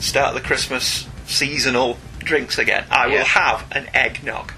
start 0.00 0.34
the 0.34 0.40
Christmas 0.40 1.06
seasonal 1.26 1.98
drinks 2.18 2.58
again, 2.58 2.84
I 2.90 3.06
Yeah. 3.06 3.18
will 3.18 3.24
have 3.26 3.64
an 3.70 3.88
eggnog 3.94 4.52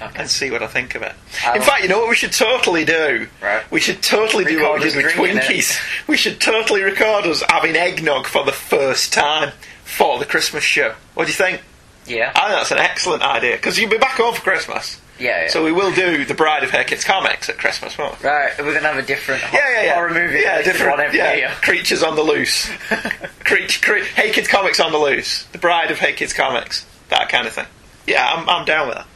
Okay. 0.00 0.18
and 0.20 0.28
see 0.30 0.50
what 0.50 0.62
I 0.62 0.66
think 0.66 0.94
of 0.94 1.02
it. 1.02 1.12
I 1.44 1.56
In 1.56 1.62
fact, 1.62 1.82
you 1.82 1.88
know 1.88 1.98
what 1.98 2.08
we 2.10 2.16
should 2.16 2.32
totally 2.32 2.84
do? 2.84 3.28
Right. 3.42 3.62
We 3.70 3.80
should 3.80 4.02
totally 4.02 4.44
do 4.44 4.60
what 4.62 4.74
we 4.80 4.84
did 4.90 4.96
with 4.96 5.14
drinking 5.14 5.38
it. 5.38 5.42
Twinkies. 5.44 6.06
We 6.08 6.16
should 6.16 6.40
totally 6.40 6.82
record 6.82 7.24
us 7.26 7.42
having 7.48 7.76
eggnog 7.76 8.26
for 8.26 8.44
the 8.44 8.52
first 8.52 9.12
time 9.12 9.52
for 9.84 10.18
the 10.18 10.26
Christmas 10.26 10.64
show. 10.64 10.94
What 11.14 11.24
do 11.24 11.30
you 11.30 11.36
think? 11.36 11.62
Yeah. 12.06 12.30
I 12.34 12.48
think 12.48 12.58
that's 12.58 12.70
an 12.72 12.78
excellent 12.78 13.22
idea 13.22 13.56
because 13.56 13.78
you'll 13.78 13.90
be 13.90 13.98
back 13.98 14.16
home 14.18 14.34
for 14.34 14.42
Christmas. 14.42 15.00
Yeah, 15.18 15.44
yeah. 15.44 15.48
So 15.48 15.64
we 15.64 15.72
will 15.72 15.92
do 15.94 16.26
the 16.26 16.34
Bride 16.34 16.62
of 16.62 16.70
Kids 16.86 17.02
comics 17.02 17.48
at 17.48 17.56
Christmas, 17.56 17.96
won't 17.96 18.22
we? 18.22 18.28
Right, 18.28 18.52
we're 18.58 18.74
gonna 18.74 18.86
have 18.92 19.02
a 19.02 19.06
different 19.06 19.40
ho- 19.40 19.56
Yeah, 19.56 19.72
yeah, 19.72 19.82
yeah. 19.86 19.94
horror 19.94 20.10
movie. 20.12 20.40
Yeah, 20.40 20.60
different. 20.60 20.98
one 20.98 21.14
yeah, 21.14 21.34
year. 21.34 21.52
creatures 21.62 22.02
on 22.02 22.16
the 22.16 22.22
loose. 22.22 22.68
Creature, 23.44 23.80
cre- 23.92 24.04
hey 24.04 24.30
Kids 24.30 24.46
comics 24.46 24.78
on 24.78 24.92
the 24.92 24.98
loose. 24.98 25.44
The 25.52 25.58
Bride 25.58 25.90
of 25.90 25.98
Hey 25.98 26.12
Kids 26.12 26.34
comics. 26.34 26.84
That 27.08 27.28
kind 27.30 27.46
of 27.46 27.54
thing. 27.54 27.66
Yeah, 28.06 28.28
I'm, 28.30 28.46
I'm 28.48 28.64
down 28.66 28.88
with 28.88 28.96
that. 28.98 29.06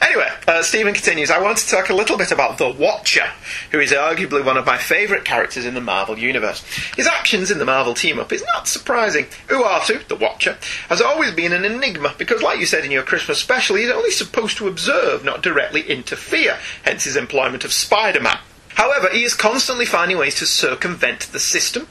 Anyway, 0.00 0.28
uh, 0.46 0.62
Stephen 0.62 0.94
continues. 0.94 1.30
I 1.30 1.40
want 1.40 1.58
to 1.58 1.68
talk 1.68 1.90
a 1.90 1.94
little 1.94 2.16
bit 2.16 2.32
about 2.32 2.58
the 2.58 2.70
Watcher, 2.70 3.30
who 3.72 3.80
is 3.80 3.92
arguably 3.92 4.44
one 4.44 4.56
of 4.56 4.66
my 4.66 4.78
favourite 4.78 5.24
characters 5.24 5.64
in 5.64 5.74
the 5.74 5.80
Marvel 5.80 6.18
universe. 6.18 6.64
His 6.96 7.06
actions 7.06 7.50
in 7.50 7.58
the 7.58 7.64
Marvel 7.64 7.94
team 7.94 8.18
up 8.18 8.32
is 8.32 8.44
not 8.54 8.68
surprising. 8.68 9.26
Uatu, 9.48 10.06
the 10.08 10.16
Watcher, 10.16 10.56
has 10.88 11.00
always 11.00 11.32
been 11.32 11.52
an 11.52 11.64
enigma 11.64 12.14
because, 12.16 12.42
like 12.42 12.60
you 12.60 12.66
said 12.66 12.84
in 12.84 12.90
your 12.90 13.02
Christmas 13.02 13.38
special, 13.38 13.76
he's 13.76 13.90
only 13.90 14.10
supposed 14.10 14.56
to 14.58 14.68
observe, 14.68 15.24
not 15.24 15.42
directly 15.42 15.82
interfere. 15.82 16.58
Hence 16.84 17.04
his 17.04 17.16
employment 17.16 17.64
of 17.64 17.72
Spider-Man. 17.72 18.38
However, 18.74 19.08
he 19.10 19.24
is 19.24 19.34
constantly 19.34 19.86
finding 19.86 20.18
ways 20.18 20.36
to 20.36 20.46
circumvent 20.46 21.32
the 21.32 21.40
system, 21.40 21.88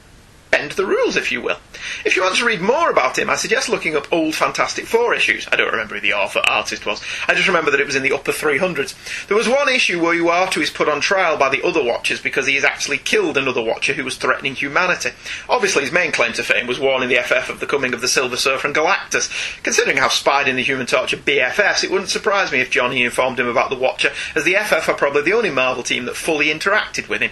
bend 0.50 0.72
the 0.72 0.86
rules, 0.86 1.16
if 1.16 1.30
you 1.32 1.40
will. 1.40 1.58
If 2.04 2.16
you 2.16 2.22
want 2.22 2.36
to 2.36 2.44
read 2.44 2.60
more 2.60 2.90
about 2.90 3.18
him, 3.18 3.30
I 3.30 3.36
suggest 3.36 3.68
looking 3.68 3.96
up 3.96 4.12
old 4.12 4.34
Fantastic 4.34 4.86
Four 4.86 5.14
issues. 5.14 5.46
I 5.50 5.56
don't 5.56 5.70
remember 5.70 5.94
who 5.94 6.00
the 6.00 6.14
author 6.14 6.40
artist 6.48 6.86
was. 6.86 7.02
I 7.26 7.34
just 7.34 7.48
remember 7.48 7.70
that 7.70 7.80
it 7.80 7.86
was 7.86 7.96
in 7.96 8.02
the 8.02 8.12
upper 8.12 8.32
300s. 8.32 9.26
There 9.26 9.36
was 9.36 9.48
one 9.48 9.68
issue 9.68 10.02
where 10.02 10.14
Uatu 10.14 10.62
is 10.62 10.70
put 10.70 10.88
on 10.88 11.00
trial 11.00 11.36
by 11.36 11.48
the 11.48 11.62
other 11.62 11.82
Watchers 11.82 12.20
because 12.20 12.46
he 12.46 12.54
has 12.54 12.64
actually 12.64 12.98
killed 12.98 13.36
another 13.36 13.62
Watcher 13.62 13.92
who 13.92 14.04
was 14.04 14.16
threatening 14.16 14.54
humanity. 14.54 15.10
Obviously, 15.48 15.82
his 15.82 15.92
main 15.92 16.12
claim 16.12 16.32
to 16.34 16.42
fame 16.42 16.66
was 16.66 16.80
warning 16.80 17.08
the 17.08 17.22
FF 17.22 17.50
of 17.50 17.60
the 17.60 17.66
coming 17.66 17.94
of 17.94 18.00
the 18.00 18.08
Silver 18.08 18.36
Surfer 18.36 18.66
and 18.66 18.76
Galactus. 18.76 19.30
Considering 19.62 19.96
how 19.96 20.08
Spidey 20.08 20.48
and 20.48 20.58
the 20.58 20.62
Human 20.62 20.86
Torch 20.86 21.12
are 21.12 21.18
BFFs, 21.18 21.84
it 21.84 21.90
wouldn't 21.90 22.10
surprise 22.10 22.52
me 22.52 22.60
if 22.60 22.70
Johnny 22.70 23.04
informed 23.04 23.38
him 23.38 23.48
about 23.48 23.70
the 23.70 23.76
Watcher, 23.76 24.12
as 24.34 24.44
the 24.44 24.54
FF 24.54 24.88
are 24.88 24.94
probably 24.94 25.22
the 25.22 25.32
only 25.32 25.50
Marvel 25.50 25.82
team 25.82 26.04
that 26.06 26.16
fully 26.16 26.46
interacted 26.46 27.08
with 27.08 27.20
him. 27.20 27.30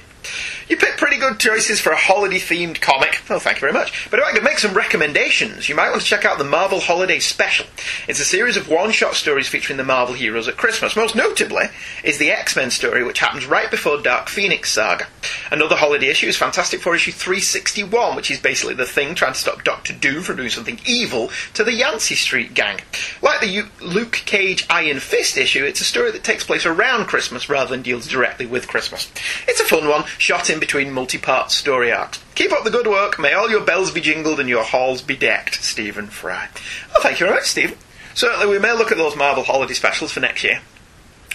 You 0.69 0.77
picked 0.77 0.99
pretty 0.99 1.19
good 1.19 1.39
choices 1.39 1.81
for 1.81 1.91
a 1.93 1.97
holiday 1.97 2.39
themed 2.39 2.81
comic. 2.81 3.23
Oh, 3.31 3.39
thank 3.39 3.57
you 3.59 3.61
very 3.61 3.73
much. 3.73 4.11
But 4.11 4.19
if 4.21 4.27
I 4.27 4.33
could 4.33 4.43
make 4.43 4.59
some 4.59 4.75
recommendations, 4.75 5.69
you 5.69 5.75
might 5.75 5.91
want 5.91 6.03
to 6.03 6.07
check 6.07 6.25
out 6.25 6.39
the 6.39 6.45
Marvel 6.45 6.81
Holiday 6.81 7.19
Special. 7.21 7.67
It's 8.09 8.21
a 8.21 8.25
series 8.25 8.57
of 8.57 8.69
one 8.69 8.91
shot 8.91 9.15
stories 9.15 9.49
featuring 9.49 9.77
the 9.77 9.85
Marvel 9.85 10.15
heroes 10.15 10.49
at 10.49 10.57
Christmas. 10.57 10.97
Most 10.97 11.15
notably 11.15 11.67
is 12.03 12.19
the 12.19 12.31
X 12.33 12.57
Men 12.57 12.71
story, 12.71 13.05
which 13.05 13.21
happens 13.21 13.47
right 13.47 13.71
before 13.71 14.01
Dark 14.03 14.29
Phoenix 14.29 14.73
Saga. 14.73 15.07
Another 15.51 15.77
holiday 15.77 16.09
issue 16.09 16.27
is 16.27 16.37
Fantastic 16.37 16.81
Four 16.81 16.97
issue 16.97 17.13
361, 17.13 18.17
which 18.17 18.31
is 18.31 18.41
basically 18.41 18.75
the 18.75 18.87
thing 18.87 19.15
trying 19.15 19.35
to 19.35 19.39
stop 19.39 19.63
Doctor 19.63 19.93
Doom 19.93 20.23
from 20.23 20.37
doing 20.37 20.51
something 20.51 20.81
evil 20.87 21.31
to 21.55 21.63
the 21.63 21.73
Yancey 21.73 22.15
Street 22.17 22.55
gang. 22.55 22.81
Like 23.23 23.41
the 23.41 23.47
U- 23.49 23.69
Luke 23.81 24.13
Cage 24.25 24.67
Iron 24.71 24.99
Fist 25.01 25.37
issue, 25.37 25.65
it's 25.65 25.81
a 25.81 25.85
story 25.85 26.11
that 26.13 26.25
takes 26.25 26.45
place 26.45 26.67
around 26.67 27.07
Christmas 27.07 27.49
rather 27.49 27.71
than 27.71 27.83
deals 27.83 28.09
directly 28.09 28.47
with 28.47 28.67
Christmas. 28.69 29.11
It's 29.47 29.61
a 29.61 29.65
fun 29.65 29.89
one, 29.89 30.05
shot 30.19 30.51
in 30.51 30.59
between 30.61 30.93
multi 30.93 31.19
part 31.19 31.51
story 31.51 31.93
arcs. 31.93 32.23
Keep 32.35 32.53
up 32.53 32.65
the 32.65 32.71
good 32.71 32.87
work. 32.87 33.19
May 33.19 33.33
all 33.33 33.51
your 33.51 33.65
bells 33.65 33.91
be 33.91 34.01
jingled 34.01 34.41
and 34.41 34.49
your 34.49 34.65
halls 34.65 35.03
be 35.03 35.17
decked. 35.17 35.63
Stephen 35.63 36.09
Fry. 36.09 36.49
Well, 36.93 37.03
thank 37.03 37.21
you 37.21 37.27
very 37.27 37.39
much, 37.39 37.49
Stephen. 37.49 37.79
Certainly, 38.15 38.47
we 38.47 38.59
may 38.59 38.73
look 38.73 38.91
at 38.93 38.99
those 38.99 39.17
Marvel 39.17 39.45
holiday 39.45 39.75
specials 39.75 40.13
for 40.13 40.21
next 40.21 40.43
year. 40.43 40.61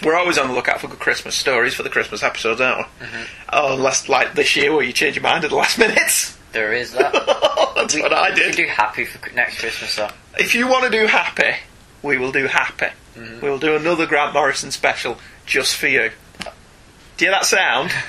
We're 0.03 0.15
always 0.15 0.39
on 0.39 0.47
the 0.47 0.53
lookout 0.55 0.81
for 0.81 0.87
good 0.87 0.99
Christmas 0.99 1.35
stories 1.35 1.75
for 1.75 1.83
the 1.83 1.89
Christmas 1.89 2.23
episodes, 2.23 2.59
aren't 2.59 2.87
we? 2.99 3.07
Oh, 3.53 3.75
unless, 3.75 4.09
like 4.09 4.33
this 4.33 4.55
year, 4.55 4.73
where 4.73 4.83
you 4.83 4.93
change 4.93 5.15
your 5.15 5.23
mind 5.23 5.43
at 5.43 5.51
the 5.51 5.55
last 5.55 5.77
minute. 5.77 6.33
There 6.53 6.73
is 6.73 6.91
that. 6.93 7.13
That's 7.75 7.95
we, 7.95 8.01
what 8.01 8.13
I 8.13 8.33
did. 8.33 8.55
do 8.55 8.65
happy 8.65 9.05
for 9.05 9.33
next 9.33 9.59
Christmas 9.59 9.95
though. 9.95 10.09
If 10.37 10.55
you 10.55 10.67
want 10.67 10.83
to 10.85 10.89
do 10.89 11.05
happy, 11.05 11.55
we 12.03 12.17
will 12.17 12.31
do 12.31 12.47
happy. 12.47 12.87
Mm-hmm. 13.15 13.41
We'll 13.41 13.59
do 13.59 13.75
another 13.75 14.05
Grant 14.05 14.33
Morrison 14.33 14.71
special 14.71 15.17
just 15.45 15.75
for 15.75 15.87
you. 15.87 16.11
Do 17.17 17.25
you 17.25 17.31
hear 17.31 17.31
that 17.31 17.45
sound? 17.45 17.91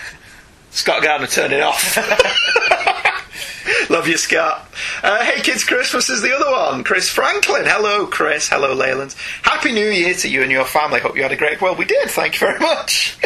Scott 0.72 1.02
Gardner, 1.02 1.26
turn 1.26 1.52
it 1.52 1.60
off. 1.60 1.98
Love 3.90 4.08
you, 4.08 4.16
Scott. 4.16 4.66
Uh, 5.02 5.22
hey 5.22 5.42
Kids 5.42 5.64
Christmas 5.64 6.08
is 6.08 6.22
the 6.22 6.34
other 6.34 6.50
one. 6.50 6.82
Chris 6.82 7.10
Franklin. 7.10 7.64
Hello, 7.66 8.06
Chris. 8.06 8.48
Hello, 8.48 8.72
Leyland. 8.72 9.14
Happy 9.42 9.70
New 9.70 9.90
Year 9.90 10.14
to 10.14 10.28
you 10.30 10.42
and 10.42 10.50
your 10.50 10.64
family. 10.64 10.98
Hope 10.98 11.14
you 11.14 11.22
had 11.22 11.30
a 11.30 11.36
great. 11.36 11.60
Well, 11.60 11.76
we 11.76 11.84
did. 11.84 12.08
Thank 12.08 12.40
you 12.40 12.46
very 12.46 12.58
much. 12.58 13.18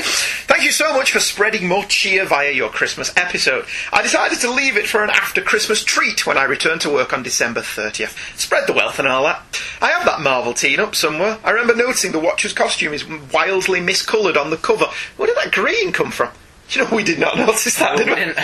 Thank 0.49 0.65
you 0.65 0.73
so 0.73 0.93
much 0.93 1.13
for 1.13 1.21
spreading 1.21 1.69
more 1.69 1.85
cheer 1.85 2.25
via 2.25 2.51
your 2.51 2.69
Christmas 2.69 3.17
episode. 3.17 3.65
I 3.93 4.03
decided 4.03 4.41
to 4.41 4.51
leave 4.51 4.77
it 4.77 4.89
for 4.89 5.05
an 5.05 5.11
after 5.11 5.41
Christmas 5.41 5.85
treat 5.85 6.27
when 6.27 6.37
I 6.37 6.45
return 6.45 6.81
to 6.81 6.91
work 6.91 7.13
on 7.13 7.23
December 7.23 7.61
30th. 7.61 8.37
Spread 8.37 8.67
the 8.67 8.73
wealth 8.73 8.99
and 8.99 9.07
all 9.07 9.23
that. 9.23 9.63
I 9.81 9.91
have 9.91 10.05
that 10.05 10.21
Marvel 10.21 10.53
team 10.53 10.81
up 10.81 10.97
somewhere. 10.97 11.39
I 11.45 11.53
remember 11.53 11.77
noticing 11.77 12.11
the 12.11 12.19
Watcher's 12.19 12.53
costume 12.53 12.93
is 12.93 13.07
wildly 13.07 13.81
miscoloured 13.81 14.37
on 14.37 14.51
the 14.51 14.57
cover. 14.57 14.87
Where 15.17 15.29
did 15.29 15.37
that 15.37 15.53
green 15.53 15.93
come 15.93 16.11
from? 16.11 16.31
Do 16.69 16.79
you 16.79 16.85
know, 16.85 16.95
we 16.95 17.05
did 17.05 17.19
not 17.19 17.37
notice 17.39 17.79
that, 17.79 17.97
did 17.97 18.07
We? 18.07 18.35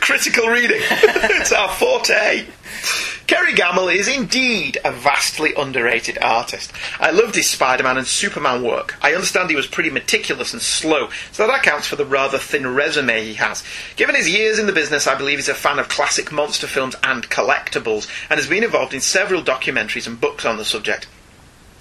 Critical 0.00 0.48
reading. 0.48 0.80
it's 0.80 1.52
our 1.52 1.68
forte. 1.68 2.46
Kerry 3.26 3.52
Gammill 3.54 3.94
is 3.94 4.08
indeed 4.08 4.78
a 4.84 4.90
vastly 4.90 5.54
underrated 5.56 6.18
artist. 6.20 6.72
I 6.98 7.12
loved 7.12 7.36
his 7.36 7.48
Spider 7.48 7.84
Man 7.84 7.96
and 7.96 8.06
Superman 8.06 8.64
work. 8.64 8.96
I 9.00 9.14
understand 9.14 9.50
he 9.50 9.56
was 9.56 9.68
pretty 9.68 9.90
meticulous 9.90 10.52
and 10.52 10.60
slow, 10.60 11.10
so 11.30 11.46
that 11.46 11.60
accounts 11.60 11.86
for 11.86 11.94
the 11.94 12.04
rather 12.04 12.38
thin 12.38 12.66
resume 12.74 13.22
he 13.22 13.34
has. 13.34 13.62
Given 13.94 14.16
his 14.16 14.28
years 14.28 14.58
in 14.58 14.66
the 14.66 14.72
business, 14.72 15.06
I 15.06 15.14
believe 15.14 15.38
he's 15.38 15.48
a 15.48 15.54
fan 15.54 15.78
of 15.78 15.88
classic 15.88 16.32
monster 16.32 16.66
films 16.66 16.96
and 17.04 17.30
collectibles, 17.30 18.08
and 18.28 18.40
has 18.40 18.48
been 18.48 18.64
involved 18.64 18.94
in 18.94 19.00
several 19.00 19.42
documentaries 19.42 20.08
and 20.08 20.20
books 20.20 20.44
on 20.44 20.56
the 20.56 20.64
subject. 20.64 21.06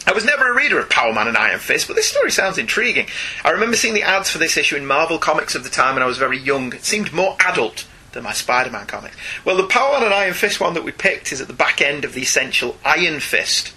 I 0.08 0.14
was 0.14 0.26
never 0.26 0.50
a 0.50 0.56
reader 0.56 0.80
of 0.80 0.90
Power 0.90 1.14
Man 1.14 1.28
and 1.28 1.38
Iron 1.38 1.60
Fist, 1.60 1.88
but 1.88 1.96
this 1.96 2.10
story 2.10 2.32
sounds 2.32 2.58
intriguing. 2.58 3.08
I 3.44 3.52
remember 3.52 3.76
seeing 3.76 3.94
the 3.94 4.04
ads 4.04 4.30
for 4.30 4.38
this 4.38 4.58
issue 4.58 4.76
in 4.76 4.86
Marvel 4.86 5.20
Comics 5.20 5.56
of 5.56 5.64
the 5.64 5.70
time 5.70 5.96
when 5.96 6.04
I 6.04 6.08
was 6.08 6.18
very 6.18 6.40
young. 6.40 6.74
It 6.74 6.86
seemed 6.86 7.14
more 7.14 7.36
adult 7.40 7.86
than 8.14 8.24
my 8.24 8.34
Spider 8.34 8.72
Man 8.72 8.88
comics. 8.88 9.16
Well, 9.46 9.58
the 9.58 9.68
Power 9.68 9.94
Man 9.94 10.04
and 10.04 10.14
Iron 10.14 10.34
Fist 10.34 10.60
one 10.60 10.74
that 10.74 10.84
we 10.84 10.92
picked 10.92 11.32
is 11.32 11.42
at 11.42 11.48
the 11.48 11.54
back 11.54 11.82
end 11.82 12.06
of 12.06 12.14
the 12.14 12.22
Essential 12.22 12.78
Iron 12.84 13.20
Fist 13.20 13.74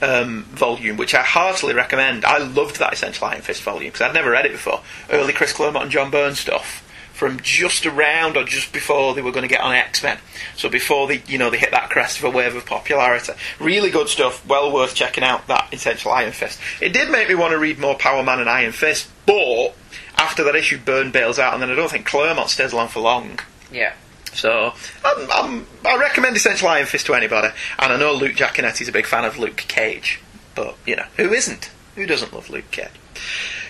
um, 0.00 0.44
volume, 0.44 0.96
which 0.96 1.14
I 1.14 1.22
heartily 1.22 1.74
recommend. 1.74 2.24
I 2.24 2.38
loved 2.38 2.78
that 2.78 2.92
Essential 2.92 3.26
Iron 3.26 3.42
Fist 3.42 3.62
volume 3.62 3.90
because 3.90 4.02
I'd 4.02 4.14
never 4.14 4.30
read 4.30 4.46
it 4.46 4.52
before. 4.52 4.82
Early 5.10 5.32
Chris 5.32 5.52
Claremont 5.52 5.84
and 5.84 5.92
John 5.92 6.10
Byrne 6.10 6.34
stuff 6.34 6.84
from 7.18 7.40
just 7.40 7.84
around 7.84 8.36
or 8.36 8.44
just 8.44 8.72
before 8.72 9.12
they 9.12 9.20
were 9.20 9.32
going 9.32 9.42
to 9.42 9.48
get 9.48 9.60
on 9.60 9.74
X 9.74 10.04
Men. 10.04 10.18
So 10.56 10.68
before 10.68 11.08
they, 11.08 11.20
you 11.26 11.36
know, 11.36 11.50
they 11.50 11.58
hit 11.58 11.72
that 11.72 11.90
crest 11.90 12.18
of 12.18 12.24
a 12.24 12.30
wave 12.30 12.54
of 12.54 12.64
popularity. 12.64 13.32
Really 13.58 13.90
good 13.90 14.08
stuff. 14.08 14.46
Well 14.46 14.72
worth 14.72 14.94
checking 14.94 15.24
out 15.24 15.48
that 15.48 15.68
Essential 15.72 16.12
Iron 16.12 16.30
Fist. 16.30 16.60
It 16.80 16.92
did 16.92 17.10
make 17.10 17.28
me 17.28 17.34
want 17.34 17.50
to 17.52 17.58
read 17.58 17.80
more 17.80 17.96
Power 17.96 18.22
Man 18.22 18.38
and 18.38 18.48
Iron 18.48 18.70
Fist, 18.70 19.08
but 19.26 19.74
after 20.16 20.44
that 20.44 20.54
issue, 20.54 20.78
Byrne 20.78 21.10
bails 21.10 21.40
out, 21.40 21.54
and 21.54 21.62
then 21.62 21.70
I 21.70 21.74
don't 21.74 21.90
think 21.90 22.06
Claremont 22.06 22.50
stays 22.50 22.72
along 22.72 22.88
for 22.88 23.00
long. 23.00 23.40
yeah. 23.72 23.94
So 24.34 24.72
I'm, 25.04 25.30
I'm, 25.32 25.66
I 25.84 25.96
recommend 25.96 26.36
Essential 26.36 26.68
Iron 26.68 26.86
Fist 26.86 27.06
to 27.06 27.14
anybody, 27.14 27.48
and 27.78 27.92
I 27.92 27.96
know 27.98 28.12
Luke 28.12 28.34
Giaconetti's 28.36 28.86
a 28.86 28.92
big 28.92 29.06
fan 29.06 29.24
of 29.24 29.38
Luke 29.38 29.56
Cage, 29.56 30.20
but 30.54 30.76
you 30.86 30.94
know 30.94 31.06
who 31.16 31.32
isn't? 31.32 31.70
Who 31.96 32.06
doesn't 32.06 32.32
love 32.32 32.48
Luke 32.48 32.70
Cage? 32.70 32.88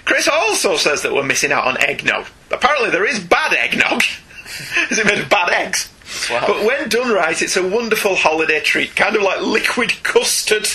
Chris 0.08 0.26
also 0.26 0.78
says 0.78 1.02
that 1.02 1.12
we're 1.12 1.22
missing 1.22 1.52
out 1.52 1.66
on 1.66 1.76
eggnog. 1.84 2.26
Apparently, 2.50 2.88
there 2.88 3.04
is 3.04 3.20
bad 3.20 3.52
eggnog. 3.52 4.02
is 4.90 4.98
it 4.98 5.04
made 5.04 5.18
of 5.18 5.28
bad 5.28 5.50
eggs? 5.50 5.92
Wow. 6.30 6.44
But 6.46 6.64
when 6.64 6.88
done 6.88 7.12
right, 7.12 7.40
it's 7.42 7.58
a 7.58 7.68
wonderful 7.68 8.16
holiday 8.16 8.60
treat, 8.60 8.96
kind 8.96 9.16
of 9.16 9.20
like 9.22 9.42
liquid 9.42 10.02
custard. 10.02 10.66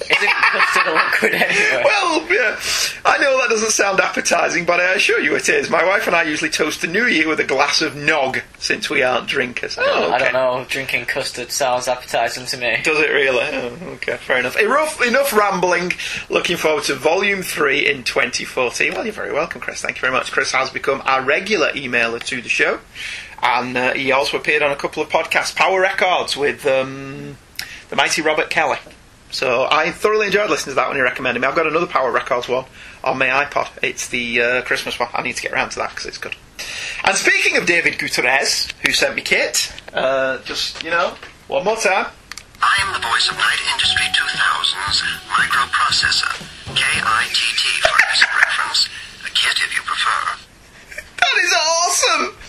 Isn't 0.00 0.28
custard 0.28 1.34
anyway? 1.34 1.82
Well, 1.84 2.20
yeah, 2.30 2.60
I 3.04 3.18
know 3.18 3.38
that 3.40 3.48
doesn't 3.48 3.70
sound 3.70 3.98
appetising, 3.98 4.64
but 4.64 4.80
I 4.80 4.94
assure 4.94 5.20
you 5.20 5.34
it 5.36 5.48
is. 5.48 5.70
My 5.70 5.84
wife 5.84 6.06
and 6.06 6.14
I 6.14 6.24
usually 6.24 6.50
toast 6.50 6.82
the 6.82 6.86
new 6.86 7.06
year 7.06 7.28
with 7.28 7.40
a 7.40 7.44
glass 7.44 7.80
of 7.80 7.96
nog, 7.96 8.40
since 8.58 8.90
we 8.90 9.02
aren't 9.02 9.26
drinkers. 9.26 9.76
Oh, 9.78 10.12
I 10.12 10.18
don't 10.18 10.32
know. 10.32 10.66
Drinking 10.68 11.06
custard 11.06 11.50
sounds 11.50 11.88
appetising 11.88 12.46
to 12.46 12.56
me. 12.58 12.80
Does 12.82 13.00
it 13.00 13.10
really? 13.10 13.44
Oh, 13.52 13.94
okay, 13.94 14.16
fair 14.16 14.38
enough. 14.38 14.56
Enough, 14.56 15.02
enough 15.02 15.32
rambling. 15.32 15.92
Looking 16.28 16.56
forward 16.56 16.84
to 16.84 16.94
Volume 16.94 17.42
3 17.42 17.88
in 17.90 18.04
2014. 18.04 18.92
Well, 18.92 19.04
you're 19.04 19.12
very 19.12 19.32
welcome, 19.32 19.60
Chris. 19.60 19.80
Thank 19.80 19.96
you 19.96 20.02
very 20.02 20.12
much. 20.12 20.30
Chris 20.30 20.52
has 20.52 20.70
become 20.70 21.02
our 21.04 21.22
regular 21.22 21.70
emailer 21.70 22.22
to 22.24 22.42
the 22.42 22.48
show. 22.48 22.80
And 23.42 23.76
uh, 23.76 23.92
he 23.94 24.12
also 24.12 24.36
appeared 24.38 24.62
on 24.62 24.72
a 24.72 24.76
couple 24.76 25.02
of 25.02 25.08
podcasts, 25.08 25.54
Power 25.54 25.80
Records, 25.80 26.36
with 26.36 26.66
um, 26.66 27.36
the 27.90 27.96
mighty 27.96 28.22
Robert 28.22 28.50
Kelly. 28.50 28.78
So 29.30 29.66
I 29.70 29.90
thoroughly 29.90 30.26
enjoyed 30.26 30.50
listening 30.50 30.72
to 30.72 30.76
that 30.76 30.88
when 30.88 30.96
you 30.96 31.02
recommended 31.02 31.40
me. 31.40 31.46
I've 31.46 31.56
got 31.56 31.66
another 31.66 31.86
Power 31.86 32.10
Records 32.10 32.48
one 32.48 32.64
on 33.04 33.18
my 33.18 33.26
iPod. 33.26 33.68
It's 33.82 34.08
the 34.08 34.40
uh, 34.40 34.62
Christmas 34.62 34.98
one. 34.98 35.08
I 35.12 35.22
need 35.22 35.36
to 35.36 35.42
get 35.42 35.52
around 35.52 35.70
to 35.70 35.78
that 35.80 35.90
because 35.90 36.06
it's 36.06 36.18
good. 36.18 36.36
And 37.04 37.16
speaking 37.16 37.56
of 37.56 37.66
David 37.66 37.98
Gutierrez, 37.98 38.68
who 38.84 38.92
sent 38.92 39.14
me 39.14 39.22
Kit, 39.22 39.72
uh, 39.92 40.38
just, 40.42 40.82
you 40.82 40.90
know, 40.90 41.14
one 41.48 41.64
more 41.64 41.76
time. 41.76 42.06
I 42.62 42.76
am 42.80 42.94
the 42.94 43.06
voice 43.06 43.28
of 43.28 43.36
Knight 43.36 43.60
Industries 43.72 44.16
2000's 44.16 45.02
microprocessor, 45.28 46.32
KITT 46.74 47.62
for 47.84 47.96
reference, 48.40 48.88
a 49.26 49.30
kit 49.30 49.56
if 49.60 49.76
you 49.76 49.82
prefer. 49.82 50.38
That 51.20 51.36
is 51.44 51.52
awesome! 51.52 52.45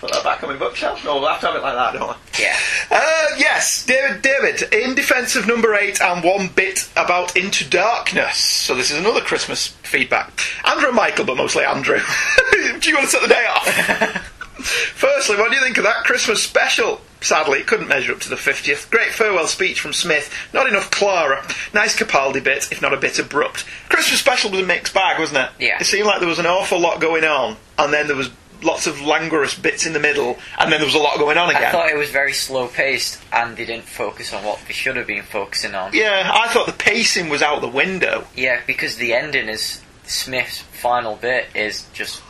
Put 0.00 0.12
that 0.12 0.22
back 0.22 0.44
on 0.44 0.50
my 0.50 0.56
bookshelf. 0.56 1.04
No, 1.04 1.18
we'll 1.18 1.28
have 1.28 1.40
to 1.40 1.46
have 1.46 1.56
it 1.56 1.62
like 1.62 1.74
that, 1.74 1.98
don't 1.98 2.08
we? 2.08 2.42
Yeah. 2.42 2.56
Uh, 2.88 3.26
yes, 3.36 3.84
David, 3.84 4.22
David, 4.22 4.72
in 4.72 4.94
defence 4.94 5.34
of 5.34 5.48
number 5.48 5.74
eight 5.74 6.00
and 6.00 6.22
one 6.22 6.48
bit 6.48 6.88
about 6.96 7.36
Into 7.36 7.68
Darkness. 7.68 8.36
So 8.36 8.76
this 8.76 8.92
is 8.92 8.98
another 8.98 9.20
Christmas 9.20 9.68
feedback. 9.82 10.40
Andrew 10.64 10.88
and 10.88 10.96
Michael, 10.96 11.24
but 11.24 11.36
mostly 11.36 11.64
Andrew. 11.64 11.98
do 12.52 12.88
you 12.88 12.94
want 12.94 13.06
to 13.06 13.10
set 13.10 13.22
the 13.22 13.28
day 13.28 13.44
off? 13.50 13.66
Firstly, 14.58 15.36
what 15.36 15.50
do 15.50 15.56
you 15.56 15.62
think 15.62 15.78
of 15.78 15.84
that 15.84 16.04
Christmas 16.04 16.42
special? 16.42 17.00
Sadly, 17.20 17.58
it 17.58 17.66
couldn't 17.66 17.88
measure 17.88 18.12
up 18.12 18.20
to 18.20 18.28
the 18.28 18.36
50th. 18.36 18.90
Great 18.90 19.10
farewell 19.10 19.48
speech 19.48 19.80
from 19.80 19.92
Smith. 19.92 20.32
Not 20.52 20.68
enough 20.68 20.90
Clara. 20.90 21.44
Nice 21.74 21.96
Capaldi 21.96 22.42
bit, 22.42 22.70
if 22.70 22.80
not 22.80 22.92
a 22.92 22.96
bit 22.96 23.18
abrupt. 23.18 23.64
Christmas 23.88 24.20
special 24.20 24.50
was 24.50 24.60
a 24.60 24.64
mixed 24.64 24.94
bag, 24.94 25.18
wasn't 25.18 25.38
it? 25.38 25.50
Yeah. 25.58 25.78
It 25.80 25.84
seemed 25.84 26.06
like 26.06 26.20
there 26.20 26.28
was 26.28 26.38
an 26.38 26.46
awful 26.46 26.78
lot 26.78 27.00
going 27.00 27.24
on, 27.24 27.56
and 27.76 27.92
then 27.92 28.06
there 28.06 28.16
was 28.16 28.30
lots 28.62 28.86
of 28.86 29.00
languorous 29.00 29.54
bits 29.54 29.86
in 29.86 29.92
the 29.92 30.00
middle, 30.00 30.38
and 30.58 30.72
then 30.72 30.80
there 30.80 30.86
was 30.86 30.94
a 30.94 30.98
lot 30.98 31.18
going 31.18 31.38
on 31.38 31.50
again. 31.50 31.64
I 31.64 31.70
thought 31.70 31.90
it 31.90 31.96
was 31.96 32.10
very 32.10 32.32
slow 32.32 32.68
paced 32.68 33.20
and 33.32 33.56
they 33.56 33.64
didn't 33.64 33.84
focus 33.84 34.32
on 34.32 34.44
what 34.44 34.60
they 34.66 34.72
should 34.72 34.96
have 34.96 35.06
been 35.06 35.22
focusing 35.22 35.74
on. 35.74 35.92
Yeah, 35.94 36.30
I 36.32 36.48
thought 36.48 36.66
the 36.66 36.72
pacing 36.72 37.28
was 37.28 37.42
out 37.42 37.60
the 37.60 37.68
window. 37.68 38.26
Yeah, 38.36 38.60
because 38.66 38.96
the 38.96 39.14
ending 39.14 39.48
is 39.48 39.82
Smith's 40.04 40.58
final 40.58 41.16
bit 41.16 41.46
is 41.54 41.86
just 41.92 42.22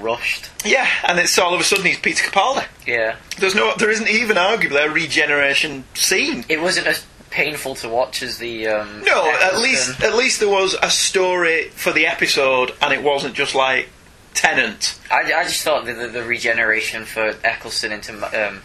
rushed. 0.00 0.50
Yeah, 0.64 0.88
and 1.04 1.18
it's 1.18 1.38
all 1.38 1.54
of 1.54 1.60
a 1.60 1.64
sudden 1.64 1.84
he's 1.84 1.98
Peter 1.98 2.24
Capaldi. 2.24 2.64
Yeah. 2.86 3.16
There's 3.38 3.54
no, 3.54 3.74
there 3.76 3.90
isn't 3.90 4.08
even 4.08 4.36
arguably 4.36 4.86
a 4.86 4.90
regeneration 4.90 5.84
scene. 5.94 6.44
It 6.48 6.60
wasn't 6.60 6.86
as 6.86 7.04
painful 7.30 7.74
to 7.74 7.88
watch 7.88 8.22
as 8.22 8.36
the 8.36 8.68
um 8.68 9.02
No, 9.04 9.26
at 9.26 9.58
least 9.58 10.02
at 10.02 10.14
least 10.14 10.38
there 10.38 10.50
was 10.50 10.76
a 10.82 10.90
story 10.90 11.70
for 11.70 11.90
the 11.90 12.06
episode, 12.06 12.74
and 12.82 12.92
it 12.92 13.02
wasn't 13.02 13.34
just 13.34 13.54
like 13.54 13.88
Tennant. 14.34 14.98
I, 15.10 15.32
I 15.32 15.44
just 15.44 15.62
thought 15.62 15.84
that 15.86 15.94
the, 15.94 16.08
the 16.08 16.24
regeneration 16.24 17.04
for 17.04 17.34
Eccleston 17.44 17.92
into 17.92 18.12
um, 18.48 18.62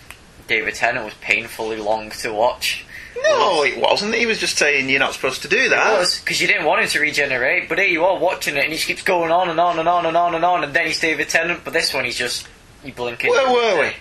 David 0.47 0.75
Tennant 0.75 1.05
was 1.05 1.13
painfully 1.15 1.77
long 1.77 2.09
to 2.11 2.33
watch. 2.33 2.85
No, 3.23 3.63
it 3.63 3.79
wasn't. 3.79 4.13
He 4.13 4.25
was 4.27 4.37
just 4.39 4.57
saying 4.57 4.89
you're 4.89 4.99
not 4.99 5.13
supposed 5.13 5.41
to 5.41 5.47
do 5.47 5.69
that. 5.69 6.19
because 6.23 6.39
you 6.39 6.47
didn't 6.47 6.65
want 6.65 6.81
him 6.83 6.87
to 6.89 6.99
regenerate, 6.99 7.67
but 7.67 7.79
here 7.79 7.87
you 7.87 8.05
are 8.05 8.17
watching 8.19 8.55
it, 8.55 8.63
and 8.63 8.69
he 8.71 8.75
just 8.77 8.87
keeps 8.87 9.01
going 9.01 9.31
on 9.31 9.49
and 9.49 9.59
on 9.59 9.79
and 9.79 9.89
on 9.89 10.05
and 10.05 10.15
on 10.15 10.35
and 10.35 10.45
on, 10.45 10.63
and 10.63 10.73
then 10.73 10.85
he's 10.85 10.99
David 10.99 11.27
Tennant. 11.27 11.61
But 11.63 11.73
this 11.73 11.93
one, 11.93 12.05
he's 12.05 12.17
just 12.17 12.47
you 12.83 12.93
blinking. 12.93 13.31
Where 13.31 13.51
were 13.51 13.81
we? 13.87 13.93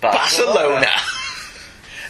Barcelona. 0.00 0.86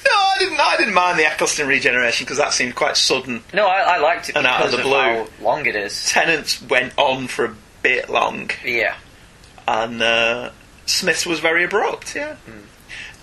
no, 0.06 0.12
I 0.12 0.36
didn't. 0.38 0.60
I 0.60 0.76
didn't 0.76 0.94
mind 0.94 1.18
the 1.18 1.24
Eccleston 1.26 1.66
regeneration 1.66 2.24
because 2.24 2.38
that 2.38 2.52
seemed 2.52 2.74
quite 2.74 2.96
sudden. 2.96 3.42
No, 3.54 3.66
I, 3.66 3.96
I 3.96 3.98
liked 3.98 4.28
it 4.28 4.36
And 4.36 4.46
out 4.46 4.62
of 4.64 4.70
because 4.70 4.76
the 4.76 4.88
blue. 4.88 4.98
how 4.98 5.26
long 5.40 5.66
it 5.66 5.76
is. 5.76 6.06
Tennant's 6.10 6.60
went 6.62 6.92
on 6.98 7.26
for 7.26 7.44
a 7.46 7.54
bit 7.82 8.08
long, 8.08 8.50
Yeah, 8.64 8.94
and 9.66 10.02
uh, 10.02 10.50
Smith's 10.86 11.26
was 11.26 11.40
very 11.40 11.64
abrupt. 11.64 12.14
Yeah, 12.16 12.36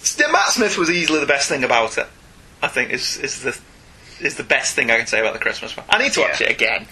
S- 0.01 0.17
Matt 0.31 0.49
Smith 0.49 0.77
was 0.77 0.89
easily 0.89 1.19
the 1.19 1.25
best 1.25 1.49
thing 1.49 1.63
about 1.63 1.97
it. 1.97 2.07
I 2.61 2.67
think 2.67 2.91
is 2.91 3.17
is 3.17 3.41
the 3.43 3.57
is 4.21 4.35
the 4.35 4.43
best 4.43 4.75
thing 4.75 4.91
I 4.91 4.97
can 4.97 5.07
say 5.07 5.19
about 5.19 5.33
the 5.33 5.39
Christmas 5.39 5.75
one. 5.77 5.85
I 5.89 5.97
need 5.97 6.11
to 6.13 6.21
watch 6.21 6.41
Yeah. 6.41 6.47
it 6.47 6.51
again, 6.53 6.87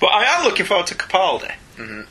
but 0.00 0.08
I 0.08 0.24
am 0.24 0.44
looking 0.44 0.66
forward 0.66 0.86
to 0.88 0.94
Capaldi. 0.94 1.52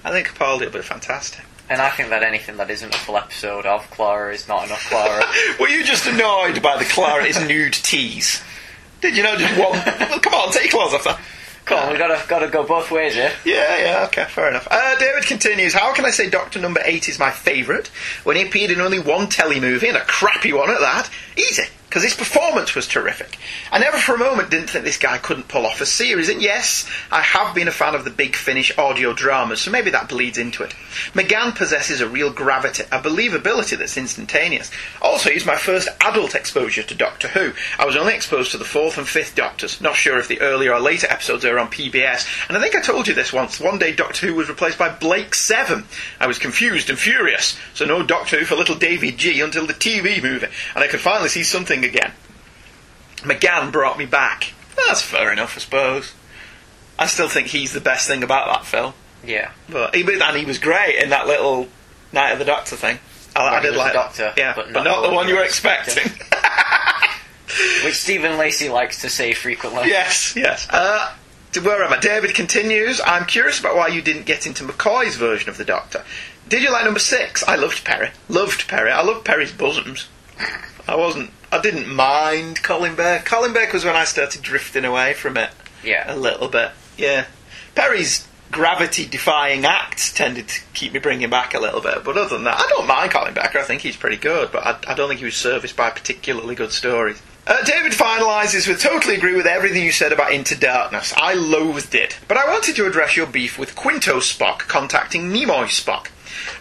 I 0.03 0.11
think 0.11 0.27
Capaldi 0.27 0.65
will 0.65 0.71
be 0.71 0.81
fantastic. 0.81 1.41
and 1.69 1.81
I 1.81 1.89
think 1.89 2.09
that 2.09 2.21
anything 2.23 2.57
that 2.57 2.69
isn't 2.69 2.93
a 2.93 2.97
full 2.97 3.17
episode 3.17 3.65
of 3.65 3.89
Clara 3.91 4.33
is 4.33 4.47
not 4.49 4.65
enough 4.65 4.89
Clara. 4.89 5.23
Were 5.59 5.69
you 5.69 5.83
just 5.85 6.05
annoyed 6.05 6.61
by 6.61 6.77
the 6.77 6.83
Clara 6.85 7.23
is 7.23 7.39
nude 7.47 7.71
tease? 7.73 8.41
Did 8.99 9.15
you 9.17 9.23
know 9.23 9.37
just 9.37 9.57
one? 9.57 9.79
come 10.21 10.33
on, 10.33 10.51
take 10.51 10.71
your 10.73 10.81
clothes 10.87 11.05
off. 11.07 11.19
Come 11.65 11.79
on, 11.79 11.93
we 11.93 11.97
gotta 11.97 12.21
gotta 12.27 12.49
go 12.49 12.63
both 12.65 12.91
ways 12.91 13.13
here. 13.13 13.31
Yeah, 13.45 13.77
yeah, 13.77 14.05
okay, 14.07 14.25
fair 14.25 14.49
enough. 14.49 14.67
Uh, 14.69 14.99
David 14.99 15.25
continues, 15.25 15.73
how 15.73 15.93
can 15.93 16.03
I 16.03 16.09
say 16.09 16.29
Doctor 16.29 16.59
Number 16.59 16.81
8 16.83 17.07
is 17.07 17.19
my 17.19 17.31
favourite 17.31 17.87
when 18.25 18.35
he 18.35 18.43
appeared 18.43 18.71
in 18.71 18.81
only 18.81 18.99
one 18.99 19.29
telly 19.29 19.59
movie, 19.61 19.87
and 19.87 19.95
a 19.95 20.01
crappy 20.01 20.51
one 20.51 20.69
at 20.69 20.79
that? 20.81 21.09
Easy, 21.37 21.63
because 21.93 22.01
his 22.01 22.15
performance 22.15 22.73
was 22.73 22.87
terrific. 22.87 23.37
I 23.71 23.77
never 23.77 23.99
for 23.99 24.15
a 24.15 24.17
moment 24.17 24.49
didn't 24.49 24.71
think 24.71 24.83
this 24.83 24.97
guy 24.97 25.19
couldn't 25.19 25.47
pull 25.47 25.63
off 25.63 25.79
a 25.79 25.85
series, 25.85 26.27
and 26.27 26.41
yes, 26.41 26.89
I 27.11 27.21
have 27.21 27.53
been 27.53 27.67
a 27.67 27.71
fan 27.71 27.93
of 27.93 28.03
the 28.03 28.09
Big 28.09 28.35
Finish 28.35 28.75
audio 28.79 29.13
dramas, 29.13 29.61
so 29.61 29.69
maybe 29.69 29.91
that 29.91 30.09
bleeds 30.09 30.39
into 30.39 30.63
it. 30.63 30.73
McGann 31.13 31.55
possesses 31.55 32.01
a 32.01 32.09
real 32.09 32.31
gravity, 32.31 32.81
a 32.91 32.99
believability 32.99 33.77
that's 33.77 33.95
instantaneous. 33.95 34.71
Also, 35.03 35.29
he's 35.29 35.45
my 35.45 35.55
first 35.55 35.87
adult 36.01 36.33
exposure 36.33 36.81
to 36.81 36.95
Doctor 36.95 37.27
Who. 37.27 37.53
I 37.77 37.85
was 37.85 37.95
only 37.95 38.15
exposed 38.15 38.49
to 38.53 38.57
the 38.57 38.65
fourth 38.65 38.97
and 38.97 39.07
fifth 39.07 39.35
Doctors, 39.35 39.79
not 39.79 39.95
sure 39.95 40.17
if 40.17 40.27
the 40.27 40.41
earlier 40.41 40.73
or 40.73 40.79
later 40.79 41.05
episodes 41.11 41.45
are 41.45 41.59
on 41.59 41.67
PBS, 41.67 42.27
and 42.47 42.57
I 42.57 42.59
think 42.59 42.73
I 42.73 42.81
told 42.81 43.07
you 43.07 43.13
this 43.13 43.31
once. 43.31 43.59
One 43.59 43.77
day 43.77 43.93
Doctor 43.93 44.25
Who 44.25 44.33
was 44.33 44.49
replaced 44.49 44.79
by 44.79 44.89
Blake 44.89 45.35
Seven. 45.35 45.83
I 46.19 46.25
was 46.25 46.39
confused 46.39 46.89
and 46.89 46.97
furious, 46.97 47.55
so 47.75 47.85
no 47.85 48.01
Doctor 48.01 48.39
Who 48.39 48.45
for 48.45 48.55
little 48.55 48.73
David 48.73 49.19
G 49.19 49.41
until 49.41 49.67
the 49.67 49.73
TV 49.75 50.23
movie, 50.23 50.47
and 50.73 50.83
I 50.83 50.87
could 50.87 50.99
finally 50.99 51.29
see 51.29 51.43
something 51.43 51.82
again. 51.83 52.11
McGann 53.17 53.71
brought 53.71 53.97
me 53.97 54.05
back. 54.05 54.53
That's 54.87 55.01
fair 55.01 55.31
enough, 55.31 55.55
I 55.55 55.59
suppose. 55.59 56.13
I 56.99 57.05
still 57.07 57.29
think 57.29 57.47
he's 57.47 57.73
the 57.73 57.81
best 57.81 58.07
thing 58.07 58.23
about 58.23 58.47
that 58.47 58.65
film. 58.65 58.93
Yeah, 59.25 59.51
But 59.69 59.95
he, 59.95 60.03
and 60.03 60.37
he 60.37 60.45
was 60.45 60.59
great 60.59 61.01
in 61.01 61.09
that 61.09 61.27
little 61.27 61.67
Night 62.11 62.31
of 62.31 62.39
the 62.39 62.45
Doctor 62.45 62.75
thing. 62.75 62.99
I, 63.35 63.55
I 63.55 63.61
did 63.61 63.75
like 63.75 63.93
the 63.93 63.99
Doctor, 63.99 64.33
yeah, 64.37 64.53
but 64.55 64.73
but, 64.73 64.83
not, 64.83 65.01
the 65.07 65.15
one 65.15 65.27
you 65.27 65.35
were 65.35 65.43
expecting. 65.43 66.11
which 67.83 67.95
Stephen 67.95 68.37
Lacey 68.37 68.69
likes 68.69 69.01
to 69.01 69.09
say 69.09 69.33
frequently. 69.33 69.87
yes, 69.87 70.35
yes. 70.35 70.67
Uh, 70.69 71.13
where 71.61 71.83
am 71.83 71.93
I? 71.93 71.99
David 71.99 72.33
continues. 72.35 72.99
I'm 73.05 73.25
curious 73.25 73.59
about 73.59 73.75
why 73.75 73.87
you 73.87 74.01
didn't 74.01 74.25
get 74.25 74.45
into 74.45 74.63
McCoy's 74.63 75.15
version 75.15 75.49
of 75.49 75.57
the 75.57 75.65
Doctor. 75.65 76.03
Did 76.49 76.63
you 76.63 76.71
like 76.71 76.83
number 76.85 76.99
six? 76.99 77.43
I 77.47 77.55
loved 77.55 77.83
Peri. 77.83 78.09
Loved 78.27 78.67
Peri. 78.67 78.91
I 78.91 79.01
loved 79.01 79.25
Peri's 79.25 79.51
bosoms. 79.51 80.07
I 80.87 80.95
wasn't. 80.95 81.31
I 81.53 81.61
didn't 81.61 81.87
mind 81.87 82.63
Colin 82.63 82.95
Baker. 82.95 83.23
Colin 83.25 83.53
Baker 83.53 83.73
was 83.73 83.85
when 83.85 83.95
I 83.95 84.05
started 84.05 84.41
drifting 84.41 84.85
away 84.85 85.13
from 85.13 85.37
it 85.37 85.51
Yeah. 85.83 86.03
a 86.11 86.15
little 86.15 86.47
bit. 86.47 86.71
Yeah. 86.97 87.25
Peri's 87.75 88.27
gravity 88.51 89.05
defying 89.05 89.65
acts 89.65 90.11
tended 90.11 90.47
to 90.47 90.61
keep 90.73 90.93
me 90.93 90.99
bringing 90.99 91.29
back 91.29 91.53
a 91.53 91.59
little 91.59 91.81
bit, 91.81 92.03
but 92.03 92.17
other 92.17 92.29
than 92.35 92.43
that, 92.43 92.59
I 92.59 92.67
don't 92.69 92.87
mind 92.87 93.11
Colin 93.11 93.33
Baker. 93.33 93.59
I 93.59 93.63
think 93.63 93.81
he's 93.81 93.95
pretty 93.95 94.17
good, 94.17 94.51
but 94.51 94.63
I, 94.65 94.91
I 94.91 94.93
don't 94.95 95.07
think 95.09 95.19
he 95.19 95.25
was 95.25 95.35
serviced 95.35 95.75
by 95.75 95.89
particularly 95.89 96.53
good 96.55 96.71
stories. 96.71 97.21
Uh, 97.45 97.61
David 97.65 97.91
finalises 97.91 98.67
with 98.67 98.79
totally 98.81 99.15
agree 99.15 99.35
with 99.35 99.45
everything 99.47 99.83
you 99.83 99.91
said 99.91 100.13
about 100.13 100.31
Into 100.31 100.55
Darkness. 100.55 101.13
I 101.17 101.33
loathed 101.33 101.93
it, 101.93 102.17
but 102.27 102.37
I 102.37 102.47
wanted 102.47 102.75
to 102.77 102.85
address 102.87 103.17
your 103.17 103.25
beef 103.25 103.59
with 103.59 103.75
Quinto 103.75 104.19
Spock 104.19 104.59
contacting 104.59 105.29
Nimoy 105.31 105.65
Spock. 105.65 106.07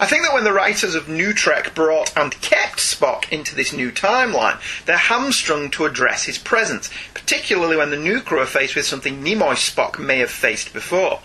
I 0.00 0.06
think 0.06 0.24
that 0.24 0.34
when 0.34 0.44
the 0.44 0.52
writers 0.52 0.94
of 0.94 1.08
New 1.08 1.32
Trek 1.32 1.74
brought 1.74 2.16
and 2.16 2.40
kept 2.40 2.78
Spock 2.78 3.30
into 3.32 3.54
this 3.54 3.72
new 3.72 3.90
timeline, 3.92 4.60
they're 4.84 4.96
hamstrung 4.96 5.70
to 5.72 5.84
address 5.84 6.24
his 6.24 6.38
presence, 6.38 6.90
particularly 7.14 7.76
when 7.76 7.90
the 7.90 7.96
new 7.96 8.20
crew 8.20 8.40
are 8.40 8.46
faced 8.46 8.74
with 8.74 8.84
something 8.84 9.22
Nimoy 9.22 9.54
Spock 9.54 9.98
may 9.98 10.18
have 10.18 10.30
faced 10.30 10.72
before. 10.72 11.20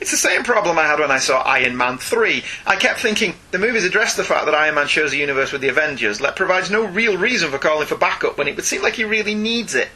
It's 0.00 0.10
the 0.10 0.16
same 0.16 0.44
problem 0.44 0.78
I 0.78 0.86
had 0.86 0.98
when 0.98 1.10
I 1.10 1.18
saw 1.18 1.42
Iron 1.42 1.76
Man 1.76 1.98
3. 1.98 2.42
I 2.66 2.76
kept 2.76 3.00
thinking, 3.00 3.34
the 3.50 3.58
movies 3.58 3.84
address 3.84 4.16
the 4.16 4.24
fact 4.24 4.46
that 4.46 4.54
Iron 4.54 4.76
Man 4.76 4.86
shares 4.86 5.12
a 5.12 5.16
universe 5.16 5.52
with 5.52 5.60
the 5.60 5.68
Avengers, 5.68 6.18
that 6.20 6.36
provides 6.36 6.70
no 6.70 6.86
real 6.86 7.18
reason 7.18 7.50
for 7.50 7.58
calling 7.58 7.86
for 7.86 7.96
backup 7.96 8.38
when 8.38 8.48
it 8.48 8.56
would 8.56 8.64
seem 8.64 8.82
like 8.82 8.94
he 8.94 9.04
really 9.04 9.34
needs 9.34 9.74
it. 9.74 9.88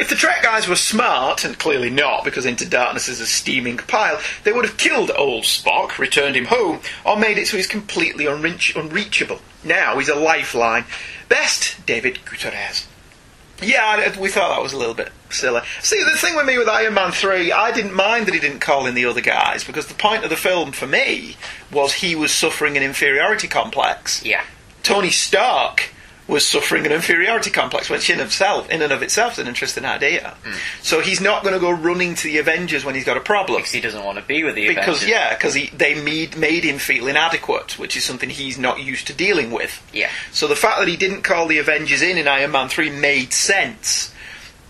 If 0.00 0.08
the 0.08 0.14
Trek 0.14 0.42
guys 0.42 0.66
were 0.66 0.76
smart, 0.76 1.44
and 1.44 1.58
clearly 1.58 1.90
not, 1.90 2.24
because 2.24 2.46
Into 2.46 2.66
Darkness 2.66 3.06
is 3.06 3.20
a 3.20 3.26
steaming 3.26 3.76
pile, 3.76 4.18
they 4.44 4.52
would 4.52 4.64
have 4.64 4.78
killed 4.78 5.10
old 5.14 5.44
Spock, 5.44 5.98
returned 5.98 6.36
him 6.36 6.46
home, 6.46 6.80
or 7.04 7.18
made 7.18 7.36
it 7.36 7.48
so 7.48 7.58
he's 7.58 7.66
completely 7.66 8.24
unreach- 8.24 8.74
unreachable. 8.74 9.40
Now 9.62 9.98
he's 9.98 10.08
a 10.08 10.14
lifeline. 10.14 10.86
Best, 11.28 11.84
David 11.84 12.18
Gutierrez. 12.24 12.86
Yeah, 13.62 14.18
we 14.18 14.30
thought 14.30 14.54
that 14.56 14.62
was 14.62 14.72
a 14.72 14.78
little 14.78 14.94
bit 14.94 15.12
silly. 15.28 15.60
See, 15.82 16.02
the 16.02 16.16
thing 16.16 16.34
with 16.34 16.46
me 16.46 16.56
with 16.56 16.66
Iron 16.66 16.94
Man 16.94 17.12
3, 17.12 17.52
I 17.52 17.70
didn't 17.70 17.92
mind 17.92 18.24
that 18.24 18.32
he 18.32 18.40
didn't 18.40 18.60
call 18.60 18.86
in 18.86 18.94
the 18.94 19.04
other 19.04 19.20
guys, 19.20 19.64
because 19.64 19.86
the 19.86 19.92
point 19.94 20.24
of 20.24 20.30
the 20.30 20.36
film 20.36 20.72
for 20.72 20.86
me 20.86 21.36
was 21.70 21.92
he 21.92 22.14
was 22.16 22.32
suffering 22.32 22.78
an 22.78 22.82
inferiority 22.82 23.48
complex. 23.48 24.24
Yeah. 24.24 24.44
Tony 24.82 25.10
Stark 25.10 25.90
was 26.30 26.46
suffering 26.46 26.86
an 26.86 26.92
inferiority 26.92 27.50
complex, 27.50 27.90
which 27.90 28.08
in 28.08 28.20
itself, 28.20 28.70
in 28.70 28.80
and 28.80 28.92
of 28.92 29.02
itself, 29.02 29.32
is 29.34 29.38
an 29.40 29.48
interesting 29.48 29.84
idea. 29.84 30.36
Hmm. 30.44 30.54
So 30.82 31.00
he's 31.00 31.20
not 31.20 31.42
going 31.42 31.54
to 31.54 31.60
go 31.60 31.70
running 31.70 32.14
to 32.14 32.22
the 32.24 32.38
Avengers 32.38 32.84
when 32.84 32.94
he's 32.94 33.04
got 33.04 33.16
a 33.16 33.20
problem. 33.20 33.58
Because 33.58 33.72
he 33.72 33.80
doesn't 33.80 34.04
want 34.04 34.18
to 34.18 34.24
be 34.24 34.44
with 34.44 34.54
the 34.54 34.68
Because 34.68 35.02
Avengers. 35.02 35.08
yeah, 35.08 35.34
because 35.34 35.54
they 35.76 36.02
made 36.02 36.36
made 36.36 36.64
him 36.64 36.78
feel 36.78 37.06
inadequate, 37.08 37.78
which 37.78 37.96
is 37.96 38.04
something 38.04 38.30
he's 38.30 38.58
not 38.58 38.80
used 38.80 39.08
to 39.08 39.12
dealing 39.12 39.50
with. 39.50 39.82
Yeah. 39.92 40.10
So 40.32 40.46
the 40.46 40.56
fact 40.56 40.78
that 40.78 40.88
he 40.88 40.96
didn't 40.96 41.22
call 41.22 41.46
the 41.48 41.58
Avengers 41.58 42.00
in 42.02 42.16
in 42.16 42.28
Iron 42.28 42.52
Man 42.52 42.68
three 42.68 42.90
made 42.90 43.32
sense. 43.32 44.14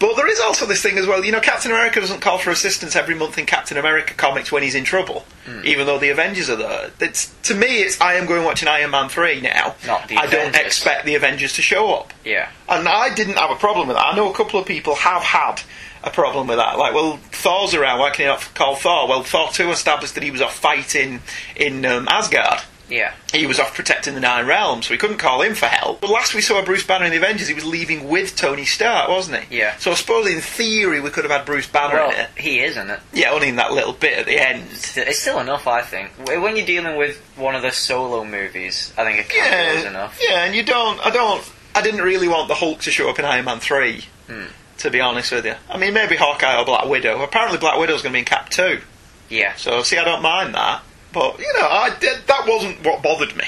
But 0.00 0.16
there 0.16 0.26
is 0.28 0.40
also 0.40 0.64
this 0.66 0.82
thing 0.82 0.96
as 0.98 1.06
well. 1.06 1.22
You 1.24 1.30
know, 1.30 1.40
Captain 1.40 1.70
America 1.70 2.00
doesn't 2.00 2.20
call 2.20 2.38
for 2.38 2.50
assistance 2.50 2.96
every 2.96 3.14
month 3.14 3.36
in 3.38 3.44
Captain 3.46 3.76
America 3.76 4.14
comics 4.14 4.50
when 4.50 4.62
he's 4.62 4.74
in 4.74 4.82
trouble, 4.84 5.24
Hmm. 5.46 5.60
even 5.64 5.86
though 5.86 5.98
the 5.98 6.08
Avengers 6.08 6.48
are 6.50 6.56
there. 6.56 6.90
It's 7.00 7.26
to 7.44 7.54
me, 7.54 7.82
it's 7.82 8.00
I 8.00 8.14
am 8.14 8.26
going 8.26 8.44
watching 8.44 8.66
Iron 8.66 8.90
Man 8.90 9.08
three 9.10 9.40
now. 9.42 9.74
Not 9.86 10.08
the 10.08 10.16
I 10.16 10.26
don't 10.26 10.56
expect 10.56 11.04
the 11.04 11.14
Avengers 11.14 11.52
to 11.54 11.62
show 11.62 11.92
up. 11.94 12.12
Yeah. 12.24 12.48
And 12.68 12.88
I 12.88 13.12
didn't 13.14 13.36
have 13.36 13.50
a 13.50 13.56
problem 13.56 13.88
with 13.88 13.96
that. 13.98 14.06
I 14.06 14.16
know 14.16 14.30
a 14.30 14.34
couple 14.34 14.58
of 14.58 14.66
people 14.66 14.94
have 14.96 15.22
had 15.22 15.60
a 16.02 16.10
problem 16.10 16.46
with 16.46 16.56
that. 16.56 16.78
Like, 16.78 16.94
well, 16.94 17.18
Thor's 17.30 17.74
around, 17.74 17.98
why 17.98 18.08
can 18.08 18.24
you 18.24 18.30
not 18.30 18.54
call 18.54 18.74
Thor? 18.76 19.06
Well, 19.06 19.22
Thor 19.22 19.50
2 19.52 19.70
established 19.70 20.14
that 20.14 20.22
he 20.24 20.30
was 20.30 20.40
off 20.40 20.56
fighting 20.56 21.20
in 21.56 21.84
um, 21.84 22.08
Asgard. 22.08 22.60
Yeah. 22.90 23.14
He 23.32 23.46
was 23.46 23.58
off 23.60 23.74
protecting 23.74 24.14
the 24.14 24.20
Nine 24.20 24.46
Realms, 24.46 24.86
so 24.86 24.92
we 24.94 24.98
couldn't 24.98 25.18
call 25.18 25.42
him 25.42 25.54
for 25.54 25.66
help. 25.66 26.00
But 26.00 26.10
last 26.10 26.34
we 26.34 26.40
saw 26.40 26.62
Bruce 26.64 26.84
Banner 26.84 27.04
in 27.06 27.12
the 27.12 27.16
Avengers, 27.18 27.48
he 27.48 27.54
was 27.54 27.64
leaving 27.64 28.08
with 28.08 28.34
Tony 28.36 28.64
Stark, 28.64 29.08
wasn't 29.08 29.44
he? 29.44 29.58
Yeah. 29.58 29.76
So 29.78 29.92
I 29.92 29.94
suppose 29.94 30.26
in 30.28 30.40
theory 30.40 31.00
we 31.00 31.10
could 31.10 31.24
have 31.24 31.30
had 31.30 31.46
Bruce 31.46 31.66
Banner 31.68 31.94
Well, 31.94 32.10
in 32.10 32.16
it. 32.20 32.30
he 32.36 32.60
is, 32.60 32.72
isn't 32.72 32.90
it? 32.90 33.00
Yeah, 33.12 33.30
only 33.30 33.48
in 33.48 33.56
that 33.56 33.72
little 33.72 33.92
bit 33.92 34.18
at 34.18 34.26
the 34.26 34.38
end. 34.38 34.64
It's 34.72 35.20
still 35.20 35.38
enough, 35.40 35.66
I 35.68 35.82
think. 35.82 36.10
When 36.26 36.56
you're 36.56 36.66
dealing 36.66 36.96
with 36.96 37.16
one 37.36 37.54
of 37.54 37.62
the 37.62 37.70
solo 37.70 38.24
movies, 38.24 38.92
I 38.98 39.04
think 39.04 39.20
a 39.20 39.24
cameo 39.24 39.78
is 39.78 39.84
enough. 39.84 40.18
yeah, 40.20 40.44
and 40.44 40.54
you 40.54 40.64
don't. 40.64 40.98
I 41.06 41.10
don't. 41.10 41.48
I 41.74 41.82
didn't 41.82 42.02
really 42.02 42.26
want 42.26 42.48
the 42.48 42.56
Hulk 42.56 42.80
to 42.80 42.90
show 42.90 43.08
up 43.08 43.18
in 43.20 43.24
Iron 43.24 43.44
Man 43.44 43.60
three. 43.60 44.04
Hmm. 44.26 44.46
To 44.78 44.90
be 44.90 45.00
honest 45.00 45.30
with 45.30 45.44
you, 45.44 45.54
I 45.68 45.76
mean 45.76 45.92
maybe 45.94 46.16
Hawkeye 46.16 46.58
or 46.58 46.64
Black 46.64 46.86
Widow. 46.86 47.22
Apparently 47.22 47.58
Black 47.58 47.78
Widow's 47.78 48.02
going 48.02 48.12
to 48.12 48.16
be 48.16 48.18
in 48.20 48.24
Cap 48.24 48.48
two. 48.48 48.80
Yeah. 49.28 49.54
So 49.56 49.82
see, 49.82 49.98
I 49.98 50.04
don't 50.04 50.22
mind 50.22 50.54
that. 50.54 50.82
But 51.12 51.38
you 51.38 51.52
know, 51.54 51.68
I 51.68 51.96
did, 51.98 52.26
that 52.26 52.46
wasn't 52.46 52.84
what 52.84 53.02
bothered 53.02 53.36
me. 53.36 53.44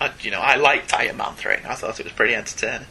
I, 0.00 0.12
you 0.20 0.30
know, 0.30 0.40
I 0.40 0.56
liked 0.56 0.94
Iron 0.94 1.18
Man 1.18 1.34
three. 1.34 1.56
I 1.66 1.74
thought 1.74 2.00
it 2.00 2.04
was 2.04 2.12
pretty 2.12 2.34
entertaining. 2.34 2.86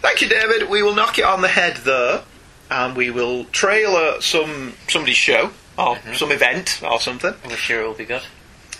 Thank 0.00 0.22
you, 0.22 0.28
David. 0.28 0.70
We 0.70 0.82
will 0.82 0.94
knock 0.94 1.18
it 1.18 1.24
on 1.24 1.42
the 1.42 1.48
head 1.48 1.78
there, 1.78 2.22
and 2.70 2.96
we 2.96 3.10
will 3.10 3.44
trailer 3.46 4.16
uh, 4.16 4.20
some 4.20 4.74
somebody's 4.88 5.16
show 5.16 5.50
or 5.76 5.96
mm-hmm. 5.96 6.14
some 6.14 6.30
event 6.32 6.80
or 6.82 7.00
something. 7.00 7.34
I'm 7.44 7.50
sure 7.56 7.80
it'll 7.80 7.94
be 7.94 8.04
good. 8.04 8.22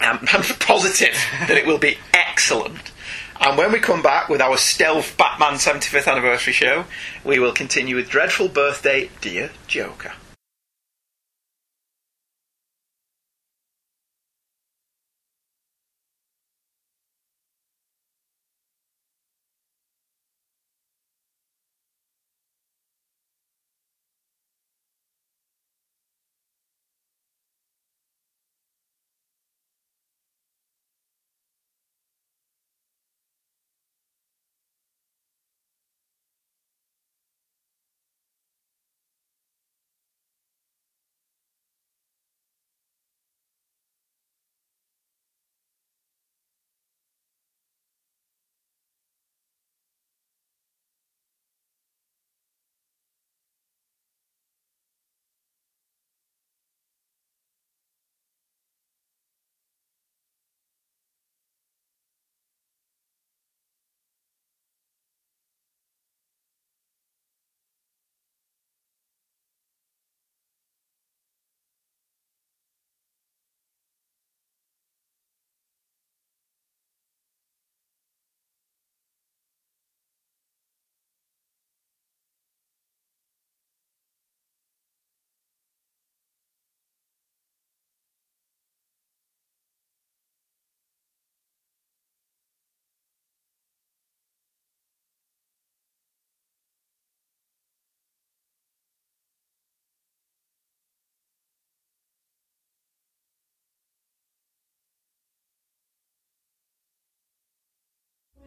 I'm, 0.01 0.19
I'm 0.33 0.43
positive 0.59 1.15
that 1.49 1.57
it 1.57 1.67
will 1.67 1.79
be 1.79 1.99
excellent. 2.15 2.93
And 3.41 3.57
when 3.57 3.73
we 3.73 3.79
come 3.79 4.03
back 4.03 4.29
with 4.29 4.43
our 4.43 4.59
stealth 4.59 5.17
Batman 5.17 5.55
75th 5.55 6.11
anniversary 6.11 6.53
show, 6.53 6.85
we 7.25 7.39
will 7.39 7.53
continue 7.53 7.97
with 7.97 8.11
Dreadful 8.11 8.49
Birthday, 8.49 9.11
Dear 9.23 9.51
Joker. 9.67 10.13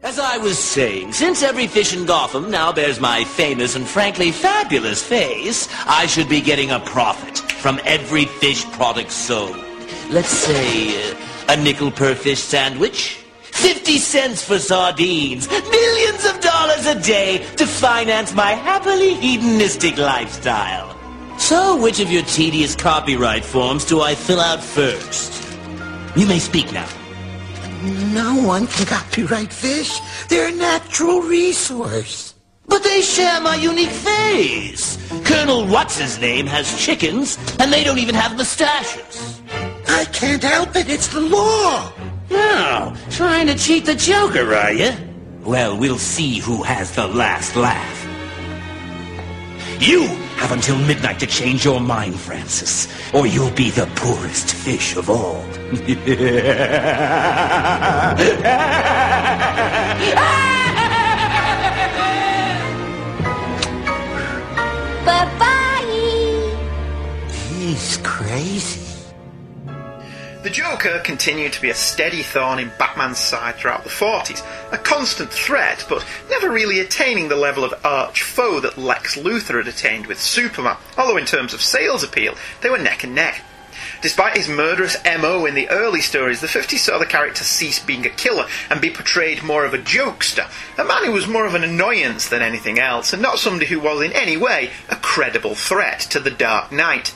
As 0.04 0.18
I 0.18 0.36
was 0.36 0.58
saying, 0.58 1.14
since 1.14 1.42
every 1.42 1.66
fish 1.66 1.96
in 1.96 2.04
Gotham 2.04 2.50
now 2.50 2.70
bears 2.70 3.00
my 3.00 3.24
famous 3.24 3.74
and 3.74 3.88
frankly 3.88 4.32
fabulous 4.32 5.02
face, 5.02 5.66
I 5.86 6.04
should 6.04 6.28
be 6.28 6.42
getting 6.42 6.70
a 6.70 6.78
profit 6.78 7.38
from 7.38 7.80
every 7.86 8.26
fish 8.26 8.66
product 8.72 9.10
sold. 9.10 9.56
Let's 10.10 10.28
say 10.28 11.10
uh, 11.10 11.16
a 11.48 11.56
nickel 11.56 11.90
per 11.90 12.14
fish 12.14 12.40
sandwich, 12.40 13.24
50 13.44 13.96
cents 13.96 14.44
for 14.44 14.58
sardines, 14.58 15.48
millions 15.48 16.26
of 16.26 16.38
dollars 16.40 16.84
a 16.84 17.00
day 17.00 17.38
to 17.56 17.66
finance 17.66 18.34
my 18.34 18.50
happily 18.50 19.14
hedonistic 19.14 19.96
lifestyle. 19.96 20.94
So, 21.38 21.80
which 21.80 22.00
of 22.00 22.12
your 22.12 22.24
tedious 22.24 22.76
copyright 22.76 23.42
forms 23.42 23.86
do 23.86 24.02
I 24.02 24.14
fill 24.14 24.40
out 24.40 24.62
first? 24.62 25.32
You 26.14 26.26
may 26.26 26.40
speak 26.40 26.70
now. 26.74 26.88
No 27.84 28.34
one 28.36 28.66
can 28.66 28.86
copyright 28.86 29.52
fish. 29.52 30.00
They're 30.28 30.48
a 30.48 30.52
natural 30.52 31.20
resource. 31.20 32.34
But 32.66 32.82
they 32.82 33.02
share 33.02 33.40
my 33.42 33.56
unique 33.56 33.90
face. 33.90 34.96
Colonel 35.24 35.66
What's-His-Name 35.66 36.46
has 36.46 36.82
chickens, 36.82 37.38
and 37.60 37.70
they 37.70 37.84
don't 37.84 37.98
even 37.98 38.14
have 38.14 38.36
mustaches. 38.36 39.40
I 39.86 40.06
can't 40.06 40.42
help 40.42 40.74
it. 40.76 40.88
It's 40.88 41.08
the 41.08 41.20
law. 41.20 41.92
Oh, 42.30 42.96
trying 43.10 43.48
to 43.48 43.54
cheat 43.54 43.84
the 43.84 43.94
Joker, 43.94 44.54
are 44.54 44.72
you? 44.72 44.92
Well, 45.42 45.76
we'll 45.76 45.98
see 45.98 46.38
who 46.38 46.62
has 46.62 46.92
the 46.92 47.06
last 47.06 47.54
laugh. 47.54 48.00
You 49.78 50.08
have 50.36 50.52
until 50.52 50.76
midnight 50.78 51.18
to 51.20 51.26
change 51.26 51.64
your 51.64 51.80
mind, 51.80 52.18
Francis, 52.18 52.88
or 53.14 53.26
you'll 53.26 53.50
be 53.50 53.70
the 53.70 53.86
poorest 53.96 54.54
fish 54.54 54.96
of 54.96 55.08
all. 55.10 55.44
Bye-bye. 65.04 65.54
He's 67.30 67.98
crazy. 68.02 68.83
The 70.44 70.50
Joker 70.50 71.00
continued 71.02 71.54
to 71.54 71.62
be 71.62 71.70
a 71.70 71.74
steady 71.74 72.22
thorn 72.22 72.58
in 72.58 72.70
Batman's 72.78 73.18
side 73.18 73.54
throughout 73.54 73.82
the 73.82 73.88
40s, 73.88 74.44
a 74.72 74.76
constant 74.76 75.30
threat, 75.30 75.86
but 75.88 76.04
never 76.28 76.50
really 76.50 76.80
attaining 76.80 77.28
the 77.28 77.34
level 77.34 77.64
of 77.64 77.72
arch 77.82 78.22
foe 78.22 78.60
that 78.60 78.76
Lex 78.76 79.16
Luthor 79.16 79.56
had 79.56 79.68
attained 79.68 80.06
with 80.06 80.20
Superman, 80.20 80.76
although 80.98 81.16
in 81.16 81.24
terms 81.24 81.54
of 81.54 81.62
sales 81.62 82.04
appeal, 82.04 82.34
they 82.60 82.68
were 82.68 82.76
neck 82.76 83.04
and 83.04 83.14
neck. 83.14 83.40
Despite 84.02 84.36
his 84.36 84.46
murderous 84.46 84.98
MO 85.18 85.46
in 85.46 85.54
the 85.54 85.70
early 85.70 86.02
stories, 86.02 86.42
the 86.42 86.46
50s 86.46 86.76
saw 86.76 86.98
the 86.98 87.06
character 87.06 87.42
cease 87.42 87.78
being 87.78 88.04
a 88.04 88.10
killer 88.10 88.46
and 88.68 88.82
be 88.82 88.90
portrayed 88.90 89.42
more 89.42 89.64
of 89.64 89.72
a 89.72 89.78
jokester, 89.78 90.46
a 90.76 90.84
man 90.84 91.06
who 91.06 91.12
was 91.12 91.26
more 91.26 91.46
of 91.46 91.54
an 91.54 91.64
annoyance 91.64 92.28
than 92.28 92.42
anything 92.42 92.78
else, 92.78 93.14
and 93.14 93.22
not 93.22 93.38
somebody 93.38 93.64
who 93.64 93.80
was 93.80 94.02
in 94.02 94.12
any 94.12 94.36
way 94.36 94.72
a 94.90 94.96
credible 94.96 95.54
threat 95.54 96.00
to 96.00 96.20
the 96.20 96.30
Dark 96.30 96.70
Knight. 96.70 97.14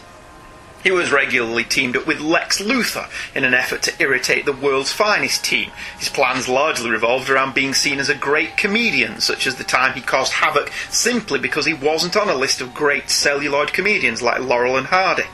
He 0.84 0.92
was 0.92 1.10
regularly 1.10 1.64
teamed 1.64 1.96
up 1.96 2.06
with 2.06 2.20
Lex 2.20 2.62
Luthor 2.62 3.10
in 3.34 3.44
an 3.44 3.52
effort 3.52 3.82
to 3.82 4.02
irritate 4.02 4.44
the 4.44 4.52
world's 4.52 4.92
finest 4.92 5.44
team. 5.44 5.72
His 5.98 6.08
plans 6.08 6.48
largely 6.48 6.88
revolved 6.88 7.28
around 7.28 7.54
being 7.54 7.74
seen 7.74 7.98
as 7.98 8.08
a 8.08 8.14
great 8.14 8.56
comedian, 8.56 9.20
such 9.20 9.46
as 9.46 9.56
the 9.56 9.64
time 9.64 9.94
he 9.94 10.00
caused 10.00 10.34
havoc 10.34 10.70
simply 10.88 11.40
because 11.40 11.66
he 11.66 11.74
wasn't 11.74 12.16
on 12.16 12.28
a 12.28 12.34
list 12.34 12.60
of 12.60 12.74
great 12.74 13.10
celluloid 13.10 13.72
comedians 13.72 14.22
like 14.22 14.40
Laurel 14.40 14.76
and 14.76 14.86
Hardy. 14.86 15.24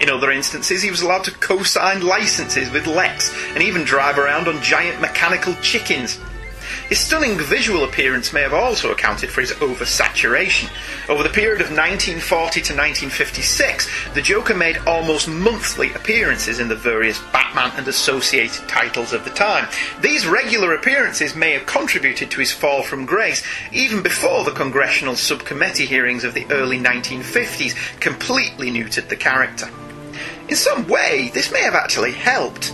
In 0.00 0.08
other 0.08 0.30
instances, 0.30 0.82
he 0.82 0.90
was 0.90 1.02
allowed 1.02 1.24
to 1.24 1.30
co-sign 1.30 2.00
licenses 2.00 2.70
with 2.70 2.86
Lex 2.86 3.34
and 3.54 3.62
even 3.62 3.84
drive 3.84 4.18
around 4.18 4.48
on 4.48 4.62
giant 4.62 5.00
mechanical 5.00 5.54
chickens. 5.56 6.18
His 6.88 7.00
stunning 7.00 7.36
visual 7.36 7.82
appearance 7.82 8.32
may 8.32 8.42
have 8.42 8.54
also 8.54 8.92
accounted 8.92 9.28
for 9.28 9.40
his 9.40 9.50
oversaturation. 9.54 10.70
Over 11.08 11.24
the 11.24 11.28
period 11.28 11.60
of 11.60 11.66
1940 11.66 12.60
to 12.60 12.72
1956, 12.74 13.88
the 14.14 14.22
Joker 14.22 14.54
made 14.54 14.78
almost 14.86 15.26
monthly 15.26 15.92
appearances 15.94 16.60
in 16.60 16.68
the 16.68 16.76
various 16.76 17.20
Batman 17.32 17.72
and 17.76 17.88
associated 17.88 18.68
titles 18.68 19.12
of 19.12 19.24
the 19.24 19.30
time. 19.30 19.68
These 20.00 20.28
regular 20.28 20.74
appearances 20.74 21.34
may 21.34 21.52
have 21.54 21.66
contributed 21.66 22.30
to 22.30 22.40
his 22.40 22.52
fall 22.52 22.84
from 22.84 23.04
grace 23.04 23.42
even 23.72 24.00
before 24.00 24.44
the 24.44 24.52
congressional 24.52 25.16
subcommittee 25.16 25.86
hearings 25.86 26.22
of 26.22 26.34
the 26.34 26.46
early 26.50 26.78
1950s 26.78 27.74
completely 27.98 28.70
neutered 28.70 29.08
the 29.08 29.16
character. 29.16 29.68
In 30.48 30.54
some 30.54 30.86
way, 30.86 31.32
this 31.34 31.50
may 31.50 31.62
have 31.62 31.74
actually 31.74 32.12
helped. 32.12 32.72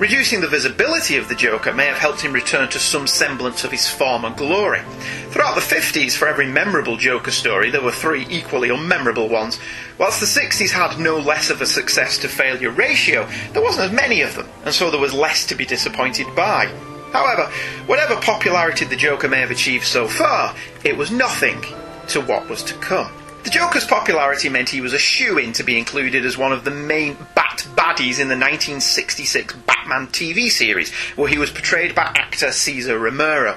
Reducing 0.00 0.40
the 0.40 0.48
visibility 0.48 1.18
of 1.18 1.28
the 1.28 1.34
Joker 1.34 1.74
may 1.74 1.84
have 1.84 1.98
helped 1.98 2.22
him 2.22 2.32
return 2.32 2.70
to 2.70 2.78
some 2.78 3.06
semblance 3.06 3.64
of 3.64 3.70
his 3.70 3.86
former 3.86 4.30
glory. 4.30 4.80
Throughout 5.28 5.56
the 5.56 5.60
50s, 5.60 6.16
for 6.16 6.26
every 6.26 6.46
memorable 6.46 6.96
Joker 6.96 7.30
story, 7.30 7.70
there 7.70 7.82
were 7.82 7.92
three 7.92 8.26
equally 8.30 8.70
unmemorable 8.70 9.28
ones. 9.28 9.60
Whilst 9.98 10.20
the 10.20 10.40
60s 10.40 10.70
had 10.70 10.98
no 10.98 11.18
less 11.18 11.50
of 11.50 11.60
a 11.60 11.66
success 11.66 12.16
to 12.20 12.28
failure 12.28 12.70
ratio, 12.70 13.28
there 13.52 13.62
wasn't 13.62 13.92
as 13.92 13.92
many 13.92 14.22
of 14.22 14.34
them, 14.36 14.48
and 14.64 14.74
so 14.74 14.90
there 14.90 14.98
was 14.98 15.12
less 15.12 15.44
to 15.48 15.54
be 15.54 15.66
disappointed 15.66 16.34
by. 16.34 16.72
However, 17.12 17.52
whatever 17.84 18.16
popularity 18.16 18.86
the 18.86 18.96
Joker 18.96 19.28
may 19.28 19.40
have 19.40 19.50
achieved 19.50 19.84
so 19.84 20.08
far, 20.08 20.54
it 20.82 20.96
was 20.96 21.10
nothing 21.10 21.60
to 22.08 22.22
what 22.22 22.48
was 22.48 22.62
to 22.62 22.74
come. 22.76 23.12
The 23.42 23.50
Joker's 23.50 23.86
popularity 23.86 24.50
meant 24.50 24.68
he 24.68 24.82
was 24.82 24.92
a 24.92 24.98
shoe-in 24.98 25.54
to 25.54 25.62
be 25.62 25.78
included 25.78 26.26
as 26.26 26.36
one 26.36 26.52
of 26.52 26.64
the 26.64 26.70
main 26.70 27.16
Bat 27.34 27.66
baddies 27.74 28.20
in 28.20 28.28
the 28.28 28.36
1966 28.36 29.54
Batman 29.66 30.08
TV 30.08 30.50
series, 30.50 30.92
where 31.16 31.28
he 31.28 31.38
was 31.38 31.50
portrayed 31.50 31.94
by 31.94 32.02
actor 32.02 32.52
Cesar 32.52 32.98
Romero. 32.98 33.56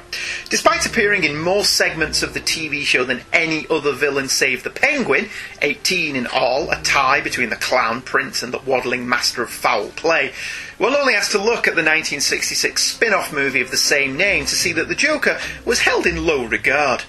Despite 0.50 0.86
appearing 0.86 1.26
in 1.26 1.38
more 1.38 1.66
segments 1.66 2.24
of 2.24 2.34
the 2.34 2.40
TV 2.40 2.84
show 2.84 3.04
than 3.04 3.24
any 3.34 3.68
other 3.70 3.92
villain 3.92 4.30
save 4.30 4.64
the 4.64 4.70
Penguin, 4.70 5.28
18 5.62 6.16
in 6.16 6.28
all, 6.28 6.72
a 6.72 6.82
tie 6.82 7.20
between 7.20 7.50
the 7.50 7.58
Clown 7.58 8.02
Prince 8.02 8.42
and 8.42 8.54
the 8.54 8.60
waddling 8.60 9.08
master 9.08 9.44
of 9.44 9.50
foul 9.50 9.90
play, 9.90 10.32
one 10.78 10.96
only 10.96 11.14
has 11.14 11.30
to 11.30 11.38
look 11.38 11.68
at 11.68 11.76
the 11.76 11.84
1966 11.84 12.82
spin-off 12.82 13.34
movie 13.34 13.62
of 13.62 13.70
the 13.70 13.78
same 13.78 14.16
name 14.16 14.46
to 14.46 14.56
see 14.56 14.72
that 14.72 14.88
the 14.88 14.96
Joker 14.96 15.40
was 15.66 15.80
held 15.82 16.08
in 16.08 16.26
low 16.26 16.46
regard. 16.46 17.04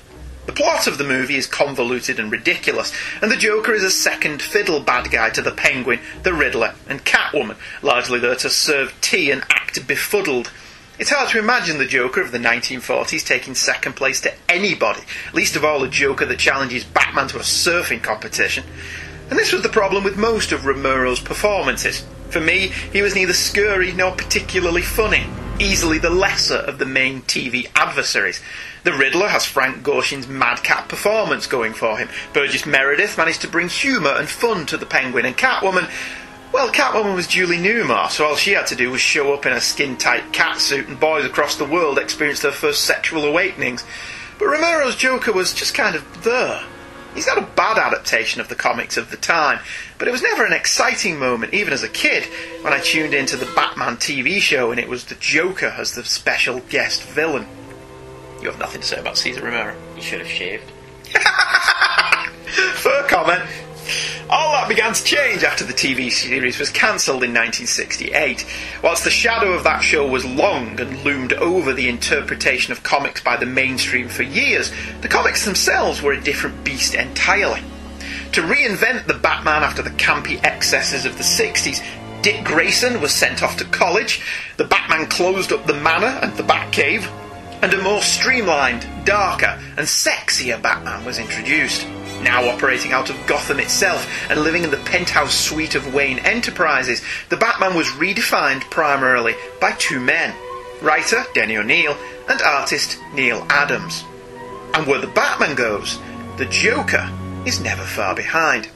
The 0.47 0.53
plot 0.53 0.87
of 0.87 0.99
the 0.99 1.05
movie 1.05 1.37
is 1.37 1.47
convoluted 1.47 2.21
and 2.21 2.31
ridiculous, 2.31 2.93
and 3.23 3.31
the 3.31 3.37
Joker 3.37 3.73
is 3.73 3.83
a 3.83 3.91
second 3.91 4.43
fiddle 4.43 4.81
bad 4.81 5.11
guy 5.11 5.31
to 5.31 5.41
the 5.41 5.51
Penguin, 5.51 6.01
the 6.23 6.35
Riddler, 6.35 6.75
and 6.87 7.05
Catwoman, 7.05 7.57
largely 7.83 8.19
there 8.19 8.35
to 8.37 8.51
serve 8.51 8.95
tea 9.01 9.31
and 9.31 9.43
act 9.51 9.87
befuddled. 9.87 10.51
It's 10.99 11.11
hard 11.11 11.31
to 11.31 11.39
imagine 11.39 11.79
the 11.79 11.87
Joker 11.87 12.21
of 12.21 12.31
the 12.31 12.39
1940s 12.39 13.27
taking 13.27 13.55
second 13.55 13.95
place 13.97 14.21
to 14.21 14.35
anybody, 14.49 15.01
least 15.33 15.57
of 15.57 15.65
all 15.65 15.83
a 15.83 15.89
Joker 15.89 16.27
that 16.27 16.39
challenges 16.39 16.85
Batman 16.85 17.29
to 17.29 17.39
a 17.39 17.41
surfing 17.41 18.03
competition. 18.03 18.65
And 19.31 19.39
this 19.39 19.53
was 19.53 19.63
the 19.63 19.71
problem 19.71 20.05
with 20.05 20.19
most 20.19 20.53
of 20.53 20.67
Romero's 20.67 21.21
performances. 21.21 22.05
For 22.29 22.41
me, 22.41 22.69
he 22.93 23.01
was 23.01 23.15
neither 23.15 23.33
scurry 23.33 23.93
nor 23.93 24.13
particularly 24.13 24.83
funny, 24.83 25.27
easily 25.59 25.99
the 25.99 26.11
lesser 26.11 26.57
of 26.57 26.79
the 26.79 26.87
main 26.87 27.23
TV 27.23 27.71
adversaries. 27.75 28.41
The 28.85 28.93
Riddler 28.93 29.29
has 29.29 29.47
Frank 29.47 29.83
Gorshin's 29.83 30.29
madcap 30.29 30.91
performance 30.91 31.47
going 31.47 31.73
for 31.73 31.97
him. 31.97 32.11
Burgess 32.35 32.67
Meredith 32.67 33.17
managed 33.17 33.41
to 33.41 33.49
bring 33.49 33.71
humour 33.71 34.15
and 34.15 34.29
fun 34.29 34.67
to 34.67 34.77
the 34.77 34.85
Penguin, 34.85 35.25
and 35.25 35.35
Catwoman. 35.35 35.91
Well, 36.53 36.71
Catwoman 36.71 37.15
was 37.15 37.27
Julie 37.27 37.57
Newmar, 37.57 38.11
so 38.11 38.27
all 38.27 38.37
she 38.37 38.53
had 38.53 38.67
to 38.67 38.77
do 38.77 38.91
was 38.91 39.01
show 39.01 39.33
up 39.33 39.47
in 39.47 39.55
a 39.55 39.61
skin 39.63 39.97
tight 39.97 40.33
catsuit, 40.33 40.87
and 40.87 41.01
boys 41.01 41.25
across 41.25 41.57
the 41.57 41.65
world 41.65 41.99
experienced 41.99 42.43
their 42.43 42.53
first 42.53 42.85
sexual 42.85 43.25
awakenings. 43.25 43.85
But 44.39 44.49
Romero's 44.49 44.97
Joker 44.97 45.33
was 45.33 45.55
just 45.55 45.73
kind 45.73 45.97
of 45.97 46.23
there. 46.23 46.63
He's 47.15 47.27
not 47.27 47.39
a 47.39 47.49
bad 47.57 47.79
adaptation 47.79 48.43
of 48.43 48.51
the 48.51 48.55
comics 48.55 48.99
of 48.99 49.11
the 49.11 49.17
time, 49.17 49.61
but 49.97 50.09
it 50.09 50.11
was 50.11 50.23
never 50.23 50.45
an 50.45 50.53
exciting 50.53 51.19
moment, 51.19 51.55
even 51.55 51.73
as 51.73 51.83
a 51.83 51.89
kid, 51.89 52.25
when 52.61 52.75
I 52.75 52.81
tuned 52.81 53.15
into 53.15 53.39
the 53.39 53.51
Batman 53.57 53.97
TV 53.97 54.41
show 54.41 54.73
and 54.73 54.79
it 54.79 54.91
was 54.91 55.07
the 55.07 55.15
Joker 55.15 55.75
as 55.79 55.95
the 55.95 56.05
special 56.05 56.61
guest 56.69 57.03
villain. 57.03 57.47
You 58.41 58.51
have 58.51 58.59
nothing 58.59 58.81
to 58.81 58.87
say 58.87 58.99
about 58.99 59.17
Cesar 59.17 59.43
Romero. 59.43 59.75
You 59.97 60.03
should 60.03 60.21
have 60.21 60.29
shaved. 60.29 60.71
Fair 62.75 63.03
comment. 63.05 63.43
All 64.31 64.53
that 64.53 64.69
began 64.69 64.95
to 64.95 65.05
change 65.05 65.45
after 65.45 65.65
the 65.65 65.73
TV 65.73 66.11
series 66.11 66.59
was 66.59 66.71
cancelled 66.71 67.23
in 67.23 67.31
1968. 67.31 68.47
Whilst 68.83 69.05
the 69.05 69.11
shadow 69.11 69.53
of 69.53 69.65
that 69.65 69.81
show 69.81 70.09
was 70.09 70.25
long 70.25 70.81
and 70.81 71.05
loomed 71.05 71.35
over 71.35 71.73
the 71.73 71.89
interpretation 71.89 72.73
of 72.73 72.83
comics 72.83 73.21
by 73.21 73.37
the 73.37 73.47
mainstream 73.47 74.09
for 74.09 74.23
years, 74.23 74.73
the 75.03 75.09
comics 75.09 75.45
themselves 75.45 76.01
were 76.01 76.13
a 76.13 76.21
different 76.21 76.65
beast 76.65 76.95
entirely. 76.95 77.61
To 78.33 78.43
reinvent 78.43 79.07
the 79.07 79.15
Batman 79.15 79.63
after 79.63 79.83
the 79.83 79.91
campy 79.91 80.43
excesses 80.43 81.05
of 81.05 81.19
the 81.19 81.25
60s, 81.25 81.85
Dick 82.23 82.45
Grayson 82.45 83.03
was 83.03 83.13
sent 83.13 83.43
off 83.43 83.59
to 83.59 83.65
college, 83.67 84.23
the 84.57 84.65
Batman 84.65 85.07
closed 85.07 85.53
up 85.53 85.67
the 85.67 85.75
manor 85.75 86.19
and 86.23 86.35
the 86.37 86.43
Batcave, 86.43 87.07
and 87.65 87.75
a 87.75 87.83
more 87.83 88.03
streamlined, 88.03 88.87
darker, 89.05 89.59
and 89.77 89.87
sexier 89.87 90.61
Batman 90.61 91.05
was 91.05 91.19
introduced. 91.19 91.87
Now 92.23 92.49
operating 92.49 92.93
out 92.93 93.11
of 93.11 93.27
Gotham 93.27 93.59
itself 93.59 94.09
and 94.31 94.41
living 94.41 94.63
in 94.63 94.71
the 94.71 94.77
penthouse 94.77 95.35
suite 95.35 95.75
of 95.75 95.93
Wayne 95.93 96.21
Enterprises, 96.21 97.03
the 97.31 97.37
Batman 97.37 97.75
was 97.75 97.89
redefined 97.89 98.63
primarily 98.71 99.35
by 99.61 99.73
two 99.73 99.99
men 99.99 100.33
writer 100.85 101.25
Denny 101.33 101.57
O'Neil, 101.57 101.97
and 102.29 102.43
artist 102.43 102.99
Neal 103.15 103.47
Adams. 103.49 104.05
And 104.75 104.87
where 104.87 105.01
the 105.01 105.07
Batman 105.09 105.55
goes, 105.55 105.99
the 106.37 106.47
Joker 106.47 107.11
is 107.47 107.61
never 107.61 107.83
far 107.83 108.15
behind. 108.15 108.69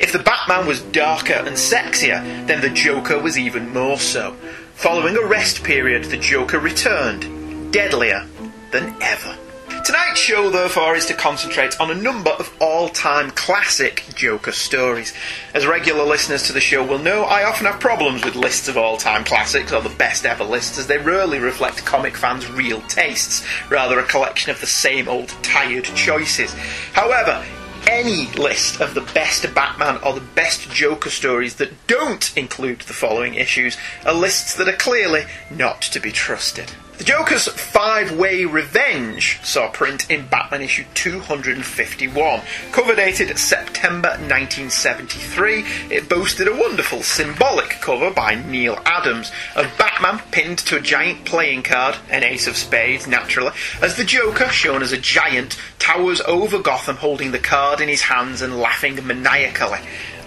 If 0.00 0.12
the 0.12 0.18
Batman 0.18 0.66
was 0.66 0.80
darker 0.80 1.34
and 1.34 1.56
sexier, 1.56 2.46
then 2.46 2.60
the 2.60 2.70
Joker 2.70 3.18
was 3.18 3.38
even 3.38 3.72
more 3.72 3.98
so. 3.98 4.34
Following 4.74 5.16
a 5.16 5.26
rest 5.26 5.62
period, 5.62 6.04
the 6.04 6.16
Joker 6.16 6.58
returned, 6.58 7.41
deadlier 7.72 8.26
than 8.70 8.94
ever. 9.02 9.36
Tonight's 9.84 10.20
show, 10.20 10.48
therefore, 10.48 10.94
is 10.94 11.06
to 11.06 11.14
concentrate 11.14 11.80
on 11.80 11.90
a 11.90 11.94
number 11.94 12.30
of 12.30 12.54
all 12.60 12.88
time 12.88 13.32
classic 13.32 14.04
Joker 14.14 14.52
stories. 14.52 15.12
As 15.54 15.66
regular 15.66 16.04
listeners 16.04 16.44
to 16.44 16.52
the 16.52 16.60
show 16.60 16.86
will 16.86 17.00
know, 17.00 17.24
I 17.24 17.42
often 17.42 17.66
have 17.66 17.80
problems 17.80 18.24
with 18.24 18.36
lists 18.36 18.68
of 18.68 18.76
all 18.76 18.96
time 18.96 19.24
classics 19.24 19.72
or 19.72 19.82
the 19.82 19.88
best 19.88 20.24
ever 20.24 20.44
lists, 20.44 20.78
as 20.78 20.86
they 20.86 20.98
rarely 20.98 21.40
reflect 21.40 21.84
comic 21.84 22.16
fans' 22.16 22.48
real 22.48 22.80
tastes, 22.82 23.44
rather, 23.70 23.98
a 23.98 24.04
collection 24.04 24.52
of 24.52 24.60
the 24.60 24.66
same 24.66 25.08
old 25.08 25.30
tired 25.42 25.84
choices. 25.84 26.52
However, 26.92 27.44
any 27.88 28.26
list 28.34 28.80
of 28.80 28.94
the 28.94 29.00
best 29.00 29.52
Batman 29.52 29.98
or 30.04 30.12
the 30.12 30.20
best 30.20 30.70
Joker 30.70 31.10
stories 31.10 31.56
that 31.56 31.88
don't 31.88 32.36
include 32.36 32.82
the 32.82 32.92
following 32.92 33.34
issues 33.34 33.76
are 34.06 34.14
lists 34.14 34.54
that 34.54 34.68
are 34.68 34.76
clearly 34.76 35.24
not 35.50 35.82
to 35.82 35.98
be 35.98 36.12
trusted. 36.12 36.72
The 36.98 37.04
Joker's 37.04 37.48
Five 37.48 38.12
Way 38.12 38.44
Revenge 38.44 39.40
saw 39.42 39.70
print 39.70 40.10
in 40.10 40.26
Batman 40.26 40.60
issue 40.60 40.84
251. 40.92 42.42
Cover 42.70 42.94
dated 42.94 43.36
September 43.38 44.10
1973, 44.10 45.64
it 45.90 46.08
boasted 46.08 46.46
a 46.46 46.54
wonderful 46.54 47.02
symbolic 47.02 47.70
cover 47.80 48.10
by 48.10 48.34
Neal 48.34 48.78
Adams 48.84 49.32
of 49.56 49.72
Batman 49.78 50.20
pinned 50.30 50.58
to 50.58 50.76
a 50.76 50.82
giant 50.82 51.24
playing 51.24 51.62
card, 51.62 51.96
an 52.10 52.22
ace 52.22 52.46
of 52.46 52.58
spades 52.58 53.06
naturally, 53.06 53.52
as 53.80 53.96
the 53.96 54.04
Joker, 54.04 54.48
shown 54.50 54.82
as 54.82 54.92
a 54.92 54.98
giant, 54.98 55.56
towers 55.78 56.20
over 56.20 56.58
Gotham 56.58 56.96
holding 56.96 57.32
the 57.32 57.38
card 57.38 57.80
in 57.80 57.88
his 57.88 58.02
hands 58.02 58.42
and 58.42 58.60
laughing 58.60 59.04
maniacally. 59.06 59.80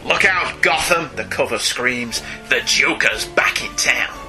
Look 0.04 0.26
out, 0.26 0.62
Gotham, 0.64 1.16
the 1.16 1.26
cover 1.26 1.60
screams. 1.60 2.24
The 2.50 2.62
Joker's 2.66 3.26
back 3.26 3.64
in 3.64 3.74
town. 3.76 4.25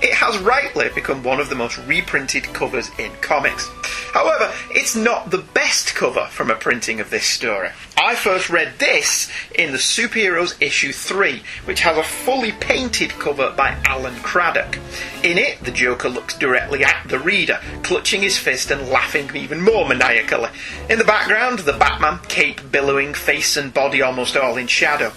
It 0.00 0.14
has 0.14 0.38
rightly 0.38 0.90
become 0.94 1.24
one 1.24 1.40
of 1.40 1.48
the 1.48 1.56
most 1.56 1.76
reprinted 1.78 2.44
covers 2.54 2.88
in 2.98 3.10
comics. 3.20 3.68
However, 4.12 4.52
it's 4.70 4.94
not 4.94 5.30
the 5.30 5.38
best 5.38 5.94
cover 5.96 6.26
from 6.30 6.50
a 6.50 6.54
printing 6.54 7.00
of 7.00 7.10
this 7.10 7.26
story. 7.26 7.70
I 7.96 8.14
first 8.14 8.48
read 8.48 8.78
this 8.78 9.28
in 9.56 9.72
the 9.72 9.78
Superheroes 9.78 10.60
issue 10.62 10.92
3, 10.92 11.42
which 11.64 11.80
has 11.80 11.98
a 11.98 12.04
fully 12.04 12.52
painted 12.52 13.10
cover 13.10 13.52
by 13.56 13.76
Alan 13.86 14.14
Craddock. 14.20 14.78
In 15.24 15.36
it, 15.36 15.64
the 15.64 15.72
Joker 15.72 16.08
looks 16.08 16.38
directly 16.38 16.84
at 16.84 17.08
the 17.08 17.18
reader, 17.18 17.60
clutching 17.82 18.22
his 18.22 18.38
fist 18.38 18.70
and 18.70 18.88
laughing 18.88 19.34
even 19.34 19.60
more 19.60 19.86
maniacally. 19.86 20.50
In 20.88 20.98
the 20.98 21.04
background, 21.04 21.60
the 21.60 21.72
Batman, 21.72 22.20
cape 22.28 22.70
billowing, 22.70 23.14
face 23.14 23.56
and 23.56 23.74
body 23.74 24.00
almost 24.00 24.36
all 24.36 24.56
in 24.56 24.68
shadow. 24.68 25.12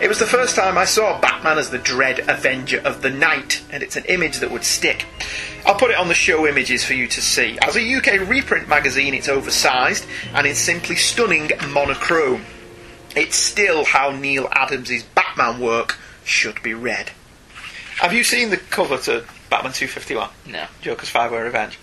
It 0.00 0.08
was 0.08 0.18
the 0.18 0.26
first 0.26 0.56
time 0.56 0.78
I 0.78 0.84
saw 0.84 1.20
Batman 1.20 1.58
as 1.58 1.70
the 1.70 1.78
dread 1.78 2.20
avenger 2.28 2.80
of 2.80 3.02
the 3.02 3.10
night, 3.10 3.62
and 3.70 3.82
it's 3.82 3.96
an 3.96 4.04
image 4.06 4.38
that 4.38 4.50
would 4.50 4.64
stick. 4.64 5.06
I'll 5.66 5.74
put 5.74 5.90
it 5.90 5.96
on 5.96 6.08
the 6.08 6.14
show 6.14 6.46
images 6.46 6.84
for 6.84 6.94
you 6.94 7.08
to 7.08 7.20
see. 7.20 7.58
As 7.62 7.76
a 7.76 7.94
UK 7.94 8.28
reprint 8.28 8.68
magazine, 8.68 9.14
it's 9.14 9.28
oversized 9.28 10.06
and 10.32 10.46
it's 10.46 10.60
simply 10.60 10.94
stunning 10.94 11.50
monochrome. 11.70 12.44
It's 13.16 13.36
still 13.36 13.84
how 13.84 14.10
Neal 14.10 14.48
Adams' 14.52 15.02
Batman 15.02 15.60
work 15.60 15.98
should 16.24 16.62
be 16.62 16.74
read. 16.74 17.10
Have 17.96 18.12
you 18.12 18.22
seen 18.22 18.50
the 18.50 18.58
cover 18.58 18.98
to 18.98 19.24
Batman 19.50 19.72
251? 19.72 20.28
No. 20.46 20.66
Joker's 20.82 21.08
Five 21.08 21.32
Way 21.32 21.40
Revenge. 21.40 21.78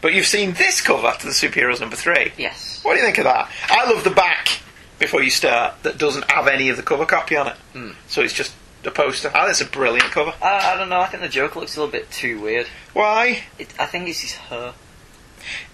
But 0.00 0.14
you've 0.14 0.26
seen 0.26 0.52
this 0.52 0.80
cover 0.80 1.12
to 1.18 1.26
the 1.26 1.32
Superheroes 1.32 1.80
number 1.80 1.96
three. 1.96 2.32
Yes. 2.36 2.80
What 2.84 2.92
do 2.92 3.00
you 3.00 3.04
think 3.04 3.18
of 3.18 3.24
that? 3.24 3.50
I 3.68 3.90
love 3.90 4.04
the 4.04 4.10
back 4.10 4.57
before 4.98 5.22
you 5.22 5.30
start 5.30 5.82
that 5.82 5.98
doesn't 5.98 6.30
have 6.30 6.48
any 6.48 6.68
of 6.68 6.76
the 6.76 6.82
cover 6.82 7.06
copy 7.06 7.36
on 7.36 7.48
it. 7.48 7.56
Hmm. 7.72 7.90
So 8.08 8.22
it's 8.22 8.32
just 8.34 8.54
a 8.84 8.90
poster. 8.90 9.28
I 9.28 9.40
think 9.40 9.50
it's 9.50 9.60
a 9.60 9.66
brilliant 9.66 10.10
cover. 10.10 10.32
I, 10.42 10.72
I 10.72 10.76
don't 10.76 10.88
know. 10.88 11.00
I 11.00 11.06
think 11.06 11.22
the 11.22 11.28
Joker 11.28 11.60
looks 11.60 11.76
a 11.76 11.80
little 11.80 11.92
bit 11.92 12.10
too 12.10 12.40
weird. 12.40 12.66
Why? 12.94 13.42
It, 13.58 13.68
I 13.78 13.86
think 13.86 14.08
it's 14.08 14.20
his 14.20 14.32
hair. 14.32 14.72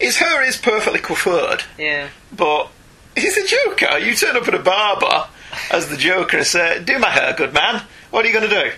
His 0.00 0.16
hair 0.18 0.42
is 0.42 0.56
perfectly 0.56 1.00
coiffured, 1.00 1.62
Yeah. 1.78 2.08
but 2.36 2.70
he's 3.16 3.36
a 3.36 3.46
Joker. 3.46 3.98
You 3.98 4.14
turn 4.14 4.36
up 4.36 4.46
at 4.48 4.54
a 4.54 4.58
barber 4.58 5.28
as 5.70 5.88
the 5.88 5.96
Joker 5.96 6.38
and 6.38 6.46
say, 6.46 6.82
Do 6.82 6.98
my 6.98 7.10
hair, 7.10 7.32
good 7.36 7.52
man. 7.52 7.82
What 8.10 8.24
are 8.24 8.28
you 8.28 8.34
going 8.34 8.48
to 8.48 8.62
do? 8.64 8.70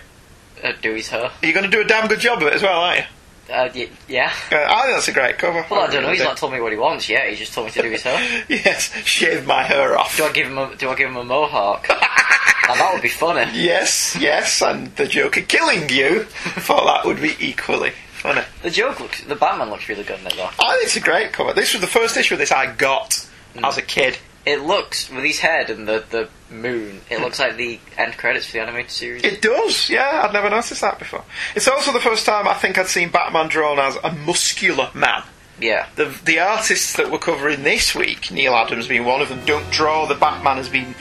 Uh, 0.63 0.73
do 0.81 0.93
his 0.95 1.09
hair. 1.09 1.25
Are 1.25 1.45
you 1.45 1.53
going 1.53 1.65
to 1.69 1.71
do 1.71 1.81
a 1.81 1.85
damn 1.87 2.07
good 2.07 2.19
job 2.19 2.41
of 2.41 2.47
it 2.47 2.53
as 2.53 2.63
well, 2.63 2.79
aren't 2.79 2.99
you? 3.01 3.05
Uh, 3.49 3.69
y- 3.73 3.89
yeah. 4.07 4.31
Uh, 4.51 4.55
I 4.57 4.83
think 4.83 4.95
that's 4.95 5.07
a 5.07 5.13
great 5.13 5.37
cover. 5.37 5.65
Well, 5.69 5.81
I 5.81 5.87
don't 5.87 6.03
know. 6.03 6.11
He's 6.11 6.21
not 6.21 6.37
told 6.37 6.51
me 6.53 6.59
what 6.59 6.71
he 6.71 6.77
wants 6.77 7.07
yet. 7.09 7.29
He 7.29 7.35
just 7.35 7.53
told 7.53 7.67
me 7.67 7.71
to 7.73 7.81
do 7.81 7.89
his 7.89 8.01
hair. 8.03 8.45
Yes, 8.49 8.91
shave 9.05 9.45
my 9.45 9.63
hair 9.63 9.97
off. 9.97 10.17
Do 10.17 10.25
I 10.25 10.31
give 10.31 10.47
him 10.47 10.57
a 10.57 10.75
Do 10.75 10.89
I 10.89 10.95
give 10.95 11.09
him 11.09 11.15
a 11.17 11.23
mohawk? 11.23 11.87
now, 11.89 12.75
that 12.75 12.89
would 12.93 13.01
be 13.01 13.09
funny. 13.09 13.49
Yes, 13.57 14.17
yes, 14.19 14.61
and 14.61 14.93
the 14.97 15.07
Joker 15.07 15.41
killing 15.41 15.89
you 15.89 16.23
for 16.23 16.83
that 16.85 17.05
would 17.05 17.21
be 17.21 17.35
equally 17.39 17.91
funny. 18.11 18.41
The 18.63 18.69
Joker 18.69 19.03
looks. 19.03 19.23
The 19.23 19.35
Batman 19.35 19.69
looks 19.69 19.87
really 19.87 20.03
good 20.03 20.19
in 20.19 20.27
it 20.27 20.33
though. 20.35 20.49
I 20.59 20.73
think 20.75 20.83
it's 20.83 20.95
a 20.97 21.01
great 21.01 21.31
cover. 21.31 21.53
This 21.53 21.73
was 21.73 21.81
the 21.81 21.87
first 21.87 22.17
issue 22.17 22.35
of 22.35 22.39
this 22.39 22.51
I 22.51 22.73
got 22.73 23.23
Hmm. 23.55 23.63
as 23.65 23.77
a 23.77 23.81
kid. 23.81 24.17
It 24.47 24.61
looks 24.63 25.09
with 25.09 25.23
his 25.23 25.39
head 25.39 25.69
and 25.69 25.87
the 25.87 26.03
the 26.09 26.29
moon. 26.49 27.01
It 27.09 27.19
looks 27.19 27.39
like 27.39 27.57
the 27.57 27.79
end 27.97 28.17
credits 28.17 28.45
for 28.47 28.53
the 28.53 28.61
animated 28.61 28.91
series. 28.91 29.23
It 29.23 29.41
does, 29.41 29.89
yeah. 29.89 30.21
I'd 30.23 30.31
never 30.33 30.49
noticed 30.49 30.79
that 30.81 30.97
before. 30.99 31.23
It's 31.55 31.67
also 31.67 31.91
the 31.91 31.99
first 31.99 32.25
time 32.25 32.47
I 32.47 32.53
think 32.53 32.77
I'd 32.77 32.87
seen 32.87 33.09
Batman 33.09 33.49
drawn 33.49 33.77
as 33.79 33.97
a 34.03 34.11
muscular 34.13 34.89
man. 34.93 35.23
yeah. 35.59 35.87
The 35.95 36.05
the 36.23 36.39
artists 36.39 36.93
that 36.95 37.11
we're 37.11 37.17
covering 37.19 37.63
this 37.63 37.93
week, 37.93 38.31
Neal 38.31 38.53
Adams 38.55 38.87
being 38.87 39.03
one 39.05 39.21
of 39.21 39.29
them, 39.29 39.43
don't 39.45 39.69
draw 39.71 40.05
the 40.05 40.15
Batman 40.15 40.57
as 40.59 40.69
being 40.69 40.95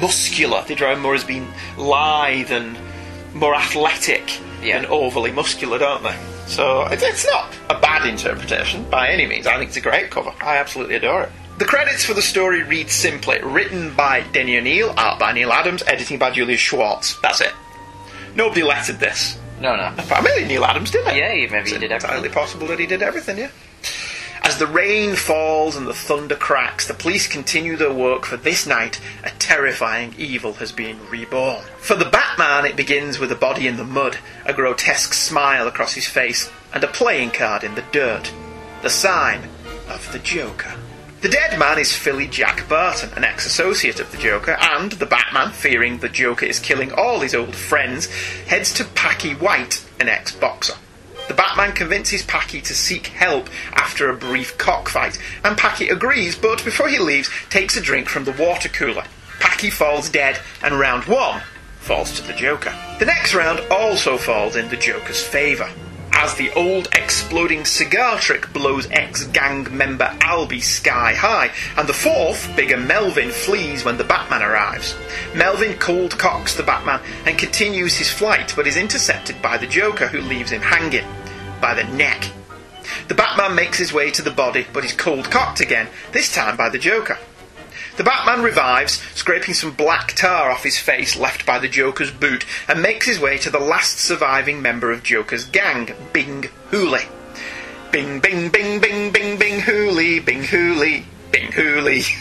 muscular. 0.00 0.62
They 0.66 0.74
draw 0.76 0.92
him 0.92 1.00
more 1.00 1.14
as 1.14 1.24
being 1.24 1.48
lithe 1.76 2.50
and 2.52 2.76
more 3.34 3.54
athletic 3.54 4.40
Yeah. 4.62 4.80
than 4.80 4.86
overly 4.90 5.32
muscular, 5.32 5.78
don't 5.78 6.02
they? 6.04 6.16
So 6.46 6.82
it's, 6.86 7.02
it's 7.02 7.26
not 7.26 7.52
a 7.70 7.80
bad 7.80 8.06
interpretation 8.06 8.88
by 8.90 9.08
any 9.08 9.26
means. 9.26 9.46
I 9.46 9.56
think 9.58 9.68
it's 9.68 9.76
a 9.78 9.80
great 9.80 10.10
cover. 10.10 10.32
I 10.40 10.58
absolutely 10.58 10.94
adore 10.96 11.22
it. 11.24 11.32
The 11.58 11.64
credits 11.64 12.04
for 12.04 12.14
the 12.14 12.22
story 12.22 12.62
read 12.64 12.90
simply 12.90 13.40
written 13.42 13.94
by 13.94 14.22
Denny 14.32 14.58
O'Neil, 14.58 14.92
art 14.96 15.20
by 15.20 15.32
Neal 15.32 15.52
Adams, 15.52 15.82
editing 15.86 16.18
by 16.18 16.30
Julius 16.32 16.58
Schwartz. 16.60 17.16
That's 17.20 17.40
it. 17.40 17.52
Nobody 18.34 18.62
lettered 18.64 18.98
this. 18.98 19.38
No, 19.60 19.76
no. 19.76 19.94
Maybe 20.22 20.46
Neal 20.48 20.64
Adams 20.64 20.90
did 20.90 21.06
it. 21.06 21.14
Yeah, 21.16 21.32
he- 21.32 21.46
maybe 21.46 21.68
he 21.70 21.74
It's 21.76 21.80
did 21.80 21.92
everything. 21.92 21.94
entirely 22.10 22.28
possible 22.28 22.66
that 22.66 22.80
he 22.80 22.86
did 22.86 23.02
everything, 23.02 23.38
yeah. 23.38 23.50
As 24.42 24.58
the 24.58 24.66
rain 24.66 25.14
falls 25.14 25.74
and 25.76 25.86
the 25.86 25.94
thunder 25.94 26.34
cracks, 26.34 26.86
the 26.86 26.92
police 26.92 27.26
continue 27.28 27.76
their 27.76 27.92
work 27.92 28.26
for 28.26 28.36
this 28.36 28.66
night, 28.66 29.00
a 29.22 29.30
terrifying 29.30 30.12
evil 30.18 30.54
has 30.54 30.70
been 30.72 30.98
reborn. 31.08 31.62
For 31.78 31.94
the 31.94 32.04
Batman, 32.04 32.66
it 32.66 32.76
begins 32.76 33.18
with 33.20 33.30
a 33.32 33.36
body 33.36 33.66
in 33.68 33.76
the 33.78 33.84
mud, 33.84 34.18
a 34.44 34.52
grotesque 34.52 35.14
smile 35.14 35.66
across 35.68 35.94
his 35.94 36.06
face, 36.08 36.50
and 36.74 36.82
a 36.84 36.88
playing 36.88 37.30
card 37.30 37.62
in 37.64 37.74
the 37.76 37.84
dirt. 37.92 38.32
The 38.82 38.90
sign 38.90 39.48
of 39.88 40.10
the 40.12 40.18
Joker. 40.18 40.74
The 41.24 41.30
dead 41.30 41.58
man 41.58 41.78
is 41.78 41.96
Philly 41.96 42.26
Jack 42.26 42.68
Burton, 42.68 43.08
an 43.16 43.24
ex 43.24 43.46
associate 43.46 43.98
of 43.98 44.12
the 44.12 44.18
Joker, 44.18 44.58
and 44.60 44.92
the 44.92 45.06
Batman, 45.06 45.52
fearing 45.52 45.96
the 45.96 46.10
Joker 46.10 46.44
is 46.44 46.58
killing 46.58 46.92
all 46.92 47.20
his 47.20 47.34
old 47.34 47.56
friends, 47.56 48.12
heads 48.46 48.74
to 48.74 48.84
Packy 48.84 49.32
White, 49.32 49.82
an 49.98 50.10
ex 50.10 50.32
boxer. 50.32 50.74
The 51.28 51.32
Batman 51.32 51.72
convinces 51.72 52.22
Packy 52.22 52.60
to 52.60 52.74
seek 52.74 53.06
help 53.06 53.48
after 53.72 54.10
a 54.10 54.14
brief 54.14 54.58
cockfight, 54.58 55.18
and 55.42 55.56
Packy 55.56 55.88
agrees, 55.88 56.36
but 56.36 56.62
before 56.62 56.90
he 56.90 56.98
leaves, 56.98 57.30
takes 57.48 57.74
a 57.74 57.80
drink 57.80 58.10
from 58.10 58.24
the 58.24 58.32
water 58.32 58.68
cooler. 58.68 59.04
Packy 59.40 59.70
falls 59.70 60.10
dead, 60.10 60.38
and 60.62 60.78
round 60.78 61.04
one 61.04 61.40
falls 61.78 62.12
to 62.20 62.22
the 62.26 62.34
Joker. 62.34 62.74
The 62.98 63.06
next 63.06 63.32
round 63.32 63.60
also 63.70 64.18
falls 64.18 64.56
in 64.56 64.68
the 64.68 64.76
Joker's 64.76 65.22
favour. 65.22 65.70
As 66.16 66.34
the 66.36 66.52
old 66.52 66.88
exploding 66.92 67.64
cigar 67.64 68.18
trick 68.18 68.52
blows 68.52 68.88
ex 68.90 69.24
gang 69.24 69.66
member 69.76 70.06
Albie 70.20 70.62
sky 70.62 71.12
high, 71.12 71.50
and 71.76 71.88
the 71.88 71.92
fourth, 71.92 72.54
bigger 72.56 72.76
Melvin, 72.76 73.30
flees 73.30 73.84
when 73.84 73.98
the 73.98 74.04
Batman 74.04 74.42
arrives. 74.42 74.96
Melvin 75.34 75.76
cold 75.78 76.16
cocks 76.18 76.54
the 76.54 76.62
Batman 76.62 77.00
and 77.26 77.36
continues 77.36 77.96
his 77.96 78.10
flight, 78.10 78.54
but 78.56 78.66
is 78.66 78.76
intercepted 78.76 79.42
by 79.42 79.58
the 79.58 79.66
Joker, 79.66 80.06
who 80.06 80.20
leaves 80.20 80.50
him 80.50 80.62
hanging 80.62 81.06
by 81.60 81.74
the 81.74 81.84
neck. 81.84 82.30
The 83.08 83.14
Batman 83.14 83.54
makes 83.54 83.76
his 83.76 83.92
way 83.92 84.10
to 84.12 84.22
the 84.22 84.30
body, 84.30 84.66
but 84.72 84.84
is 84.84 84.92
cold 84.92 85.30
cocked 85.30 85.60
again, 85.60 85.88
this 86.12 86.32
time 86.32 86.56
by 86.56 86.70
the 86.70 86.78
Joker. 86.78 87.18
The 87.96 88.04
Batman 88.04 88.42
revives, 88.42 89.00
scraping 89.14 89.54
some 89.54 89.70
black 89.72 90.14
tar 90.14 90.50
off 90.50 90.64
his 90.64 90.78
face 90.78 91.16
left 91.16 91.46
by 91.46 91.60
the 91.60 91.68
Joker's 91.68 92.10
boot, 92.10 92.44
and 92.66 92.82
makes 92.82 93.06
his 93.06 93.20
way 93.20 93.38
to 93.38 93.50
the 93.50 93.60
last 93.60 93.98
surviving 93.98 94.60
member 94.60 94.90
of 94.90 95.04
Joker's 95.04 95.44
gang, 95.44 95.94
Bing 96.12 96.48
Hooley. 96.70 97.04
Bing, 97.92 98.18
bing, 98.18 98.48
bing, 98.48 98.80
bing, 98.80 99.12
bing, 99.12 99.38
bing, 99.38 99.60
Hooley, 99.60 100.18
Bing 100.18 100.42
Hooley, 100.42 101.06
Bing 101.30 101.52
Hooley. 101.52 102.02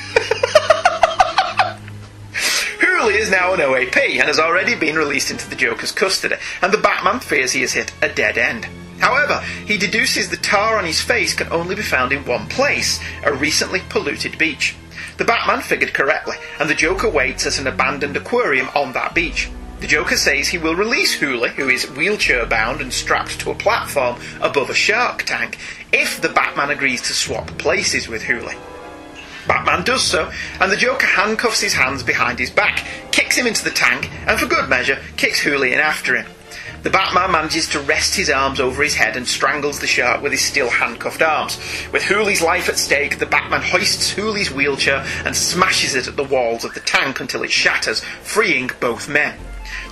Hooley 2.79 3.15
is 3.15 3.31
now 3.31 3.53
an 3.53 3.59
OAP 3.59 3.97
and 3.97 4.27
has 4.27 4.37
already 4.37 4.75
been 4.75 4.95
released 4.95 5.31
into 5.31 5.49
the 5.49 5.55
Joker's 5.55 5.91
custody, 5.91 6.35
and 6.61 6.71
the 6.71 6.77
Batman 6.77 7.19
fears 7.19 7.53
he 7.53 7.61
has 7.61 7.73
hit 7.73 7.91
a 8.03 8.09
dead 8.09 8.37
end. 8.37 8.67
However, 8.99 9.39
he 9.65 9.77
deduces 9.77 10.29
the 10.29 10.37
tar 10.37 10.77
on 10.77 10.85
his 10.85 11.01
face 11.01 11.33
can 11.33 11.51
only 11.51 11.75
be 11.75 11.81
found 11.81 12.11
in 12.11 12.25
one 12.25 12.47
place 12.47 12.99
a 13.23 13.33
recently 13.33 13.81
polluted 13.89 14.37
beach. 14.37 14.75
The 15.17 15.25
Batman 15.25 15.61
figured 15.61 15.93
correctly, 15.93 16.37
and 16.59 16.69
the 16.69 16.75
Joker 16.75 17.09
waits 17.09 17.45
at 17.45 17.59
an 17.59 17.67
abandoned 17.67 18.17
aquarium 18.17 18.69
on 18.75 18.93
that 18.93 19.13
beach. 19.13 19.49
The 19.79 19.87
Joker 19.87 20.15
says 20.15 20.47
he 20.47 20.57
will 20.57 20.75
release 20.75 21.13
Hooley, 21.13 21.49
who 21.49 21.67
is 21.67 21.89
wheelchair 21.91 22.45
bound 22.45 22.79
and 22.79 22.93
strapped 22.93 23.39
to 23.41 23.51
a 23.51 23.55
platform 23.55 24.17
above 24.39 24.69
a 24.69 24.73
shark 24.73 25.23
tank, 25.23 25.57
if 25.91 26.21
the 26.21 26.29
Batman 26.29 26.69
agrees 26.69 27.01
to 27.01 27.13
swap 27.13 27.47
places 27.57 28.07
with 28.07 28.23
Hooley. 28.23 28.55
Batman 29.45 29.83
does 29.83 30.03
so, 30.03 30.31
and 30.61 30.71
the 30.71 30.77
Joker 30.77 31.05
handcuffs 31.05 31.59
his 31.59 31.73
hands 31.73 32.01
behind 32.01 32.39
his 32.39 32.49
back, 32.49 32.85
kicks 33.11 33.35
him 33.35 33.45
into 33.45 33.63
the 33.63 33.71
tank, 33.71 34.09
and 34.25 34.39
for 34.39 34.45
good 34.45 34.69
measure, 34.69 34.99
kicks 35.17 35.39
Hooley 35.41 35.73
in 35.73 35.79
after 35.79 36.15
him. 36.15 36.25
The 36.83 36.89
Batman 36.89 37.31
manages 37.31 37.69
to 37.69 37.79
rest 37.79 38.13
his 38.13 38.29
arms 38.29 38.59
over 38.59 38.83
his 38.83 38.93
head 38.93 39.15
and 39.15 39.25
strangles 39.25 39.79
the 39.79 39.87
shark 39.87 40.21
with 40.21 40.33
his 40.33 40.41
still 40.41 40.69
handcuffed 40.69 41.21
arms. 41.21 41.57
With 41.93 42.03
Hooley's 42.03 42.41
life 42.41 42.67
at 42.67 42.77
stake, 42.77 43.19
the 43.19 43.25
Batman 43.25 43.61
hoists 43.61 44.11
Hooley's 44.11 44.51
wheelchair 44.51 45.05
and 45.23 45.33
smashes 45.33 45.95
it 45.95 46.09
at 46.09 46.17
the 46.17 46.25
walls 46.25 46.65
of 46.65 46.73
the 46.73 46.81
tank 46.81 47.21
until 47.21 47.41
it 47.41 47.51
shatters, 47.51 48.01
freeing 48.01 48.69
both 48.81 49.07
men. 49.07 49.39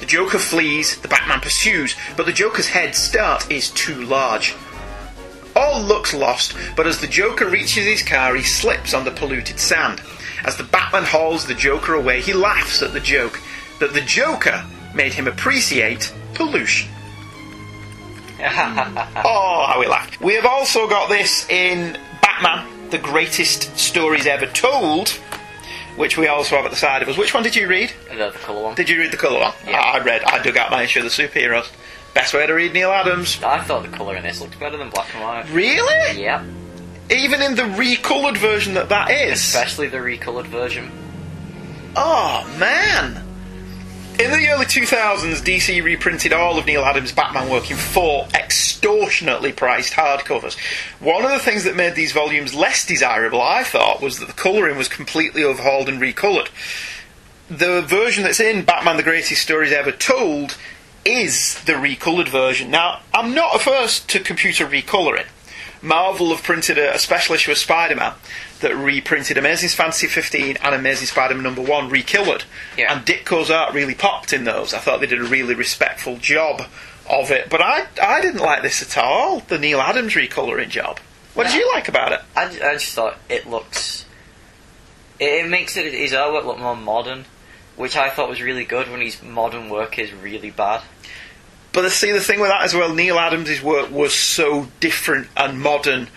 The 0.01 0.05
Joker 0.05 0.37
flees, 0.37 0.99
the 0.99 1.07
Batman 1.07 1.39
pursues, 1.39 1.95
but 2.17 2.25
the 2.25 2.33
Joker's 2.33 2.67
head 2.67 2.93
start 2.93 3.49
is 3.49 3.69
too 3.69 4.03
large. 4.03 4.53
All 5.55 5.81
looks 5.81 6.13
lost, 6.13 6.57
but 6.75 6.87
as 6.87 6.99
the 6.99 7.07
Joker 7.07 7.47
reaches 7.47 7.85
his 7.85 8.03
car, 8.03 8.35
he 8.35 8.43
slips 8.43 8.93
on 8.93 9.05
the 9.05 9.11
polluted 9.11 9.59
sand. 9.59 10.01
As 10.43 10.57
the 10.57 10.65
Batman 10.65 11.05
hauls 11.05 11.45
the 11.47 11.53
Joker 11.53 11.93
away, 11.93 12.19
he 12.19 12.33
laughs 12.33 12.81
at 12.81 12.91
the 12.91 12.99
joke 12.99 13.39
that 13.79 13.93
the 13.93 14.01
Joker 14.01 14.65
made 14.93 15.13
him 15.13 15.29
appreciate 15.29 16.11
pollution. 16.45 16.89
oh, 18.41 19.65
how 19.67 19.77
we 19.79 19.87
laughed. 19.87 20.19
We 20.19 20.33
have 20.33 20.45
also 20.45 20.87
got 20.87 21.09
this 21.09 21.47
in 21.49 21.97
Batman, 22.21 22.89
the 22.89 22.97
greatest 22.97 23.77
stories 23.77 24.25
ever 24.25 24.47
told, 24.47 25.09
which 25.95 26.17
we 26.17 26.27
also 26.27 26.55
have 26.55 26.65
at 26.65 26.71
the 26.71 26.77
side 26.77 27.03
of 27.03 27.09
us. 27.09 27.17
Which 27.17 27.33
one 27.33 27.43
did 27.43 27.55
you 27.55 27.67
read? 27.67 27.93
The, 28.09 28.31
the 28.31 28.39
colour 28.39 28.63
one. 28.63 28.75
Did 28.75 28.89
you 28.89 28.97
read 28.99 29.11
the 29.11 29.17
colour 29.17 29.39
one? 29.39 29.53
Yeah. 29.67 29.79
I 29.79 29.99
read, 29.99 30.23
I 30.23 30.41
dug 30.41 30.57
out 30.57 30.71
my 30.71 30.83
issue 30.83 30.99
of 30.99 31.05
the 31.05 31.11
superheroes. 31.11 31.69
Best 32.15 32.33
way 32.33 32.45
to 32.47 32.53
read 32.53 32.73
Neal 32.73 32.91
Adams. 32.91 33.41
I 33.43 33.61
thought 33.61 33.83
the 33.83 33.95
colour 33.95 34.15
in 34.15 34.23
this 34.23 34.41
looked 34.41 34.59
better 34.59 34.77
than 34.77 34.89
black 34.89 35.13
and 35.13 35.23
white. 35.23 35.49
Really? 35.51 36.21
Yep. 36.21 36.41
Even 37.11 37.41
in 37.41 37.55
the 37.55 37.63
recoloured 37.63 38.37
version 38.37 38.73
that 38.73 38.89
that 38.89 39.11
is. 39.11 39.33
Especially 39.39 39.87
the 39.87 40.01
recoloured 40.01 40.47
version. 40.47 40.91
Oh 41.95 42.49
man! 42.57 43.30
In 44.21 44.29
the 44.29 44.49
early 44.49 44.67
2000s, 44.67 45.41
DC 45.41 45.83
reprinted 45.83 46.31
all 46.31 46.59
of 46.59 46.67
Neal 46.67 46.83
Adams' 46.83 47.11
Batman 47.11 47.49
work 47.49 47.71
in 47.71 47.75
four 47.75 48.27
extortionately 48.35 49.51
priced 49.51 49.93
hardcovers. 49.93 50.55
One 50.99 51.25
of 51.25 51.31
the 51.31 51.39
things 51.39 51.63
that 51.63 51.75
made 51.75 51.95
these 51.95 52.11
volumes 52.11 52.53
less 52.53 52.85
desirable, 52.85 53.41
I 53.41 53.63
thought, 53.63 53.99
was 53.99 54.19
that 54.19 54.27
the 54.27 54.33
colouring 54.33 54.77
was 54.77 54.87
completely 54.87 55.43
overhauled 55.43 55.89
and 55.89 55.99
recoloured. 55.99 56.51
The 57.49 57.81
version 57.81 58.23
that's 58.23 58.39
in 58.39 58.63
Batman 58.63 58.97
the 58.97 59.01
Greatest 59.01 59.41
Stories 59.41 59.71
Ever 59.71 59.91
Told 59.91 60.55
is 61.03 61.59
the 61.63 61.73
recoloured 61.73 62.29
version. 62.29 62.69
Now, 62.69 62.99
I'm 63.15 63.33
not 63.33 63.55
averse 63.55 63.99
to 64.01 64.19
computer 64.19 64.67
recolouring. 64.67 65.25
Marvel 65.81 66.29
have 66.29 66.43
printed 66.43 66.77
a, 66.77 66.99
special 66.99 67.33
issue 67.33 67.49
of 67.49 67.57
Spider 67.57 67.95
Man 67.95 68.13
that 68.61 68.75
reprinted 68.75 69.37
Amazing 69.37 69.69
Fantasy 69.69 70.07
15 70.07 70.57
and 70.61 70.75
Amazing 70.75 71.07
Spider 71.07 71.35
Man 71.35 71.43
number 71.43 71.61
1 71.61 71.89
recoloured. 71.89 72.45
Yeah. 72.77 72.93
And 72.93 73.05
Ditko's 73.05 73.51
art 73.51 73.73
really 73.73 73.95
popped 73.95 74.33
in 74.33 74.43
those. 74.43 74.73
I 74.73 74.79
thought 74.79 74.99
they 74.99 75.07
did 75.07 75.21
a 75.21 75.25
really 75.25 75.53
respectful 75.53 76.17
job 76.17 76.63
of 77.09 77.31
it. 77.31 77.49
But 77.49 77.61
I, 77.61 77.87
I 78.01 78.21
didn't 78.21 78.41
like 78.41 78.61
this 78.61 78.81
at 78.81 78.97
all, 79.03 79.41
the 79.41 79.59
Neal 79.59 79.81
Adams 79.81 80.13
recolouring 80.13 80.69
job. 80.69 80.99
What 81.33 81.47
did 81.47 81.55
you 81.55 81.69
like 81.73 81.87
about 81.87 82.11
it? 82.11 82.21
I, 82.35 82.45
I 82.45 82.73
just 82.73 82.93
thought 82.93 83.17
it 83.29 83.47
looks. 83.47 84.05
It, 85.19 85.45
it 85.45 85.49
makes 85.49 85.77
it, 85.77 85.93
his 85.93 86.11
artwork 86.11 86.45
look 86.45 86.59
more 86.59 86.75
modern, 86.75 87.25
which 87.75 87.95
I 87.95 88.09
thought 88.09 88.29
was 88.29 88.41
really 88.41 88.65
good 88.65 88.89
when 88.89 89.01
his 89.01 89.21
modern 89.23 89.69
work 89.69 89.97
is 89.97 90.13
really 90.13 90.51
bad. 90.51 90.81
But 91.73 91.89
see, 91.91 92.11
the 92.11 92.19
thing 92.19 92.41
with 92.41 92.49
that 92.49 92.63
as 92.63 92.73
well, 92.73 92.93
Neal 92.93 93.17
Adams' 93.17 93.61
work 93.61 93.89
was 93.91 94.13
so 94.13 94.67
different 94.81 95.29
and 95.37 95.61
modern 95.61 96.09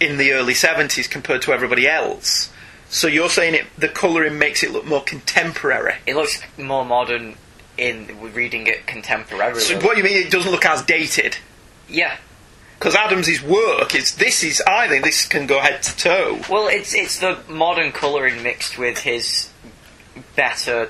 in 0.00 0.16
the 0.16 0.32
early 0.32 0.54
70s 0.54 1.08
compared 1.08 1.42
to 1.42 1.52
everybody 1.52 1.86
else. 1.86 2.50
So 2.88 3.06
you're 3.06 3.28
saying 3.28 3.54
it, 3.54 3.66
the 3.78 3.88
colouring 3.88 4.38
makes 4.38 4.64
it 4.64 4.72
look 4.72 4.84
more 4.84 5.02
contemporary. 5.02 5.94
It 6.06 6.16
looks 6.16 6.42
more 6.58 6.84
modern 6.84 7.36
in 7.78 8.32
reading 8.34 8.66
it 8.66 8.86
contemporarily. 8.86 9.60
So 9.60 9.78
what 9.80 9.96
you 9.96 10.02
mean 10.02 10.16
it 10.16 10.30
doesn't 10.30 10.50
look 10.50 10.64
as 10.66 10.82
dated? 10.82 11.36
yeah. 11.88 12.16
Because 12.78 12.94
Adams' 12.94 13.42
work 13.42 13.94
is 13.94 14.14
this 14.14 14.42
is 14.42 14.62
I 14.66 14.88
think 14.88 15.04
this 15.04 15.28
can 15.28 15.46
go 15.46 15.60
head 15.60 15.82
to 15.82 15.96
toe. 15.98 16.40
Well, 16.48 16.66
it's 16.66 16.94
it's 16.94 17.18
the 17.18 17.38
modern 17.46 17.92
colouring 17.92 18.42
mixed 18.42 18.78
with 18.78 19.00
his 19.00 19.50
better 20.34 20.88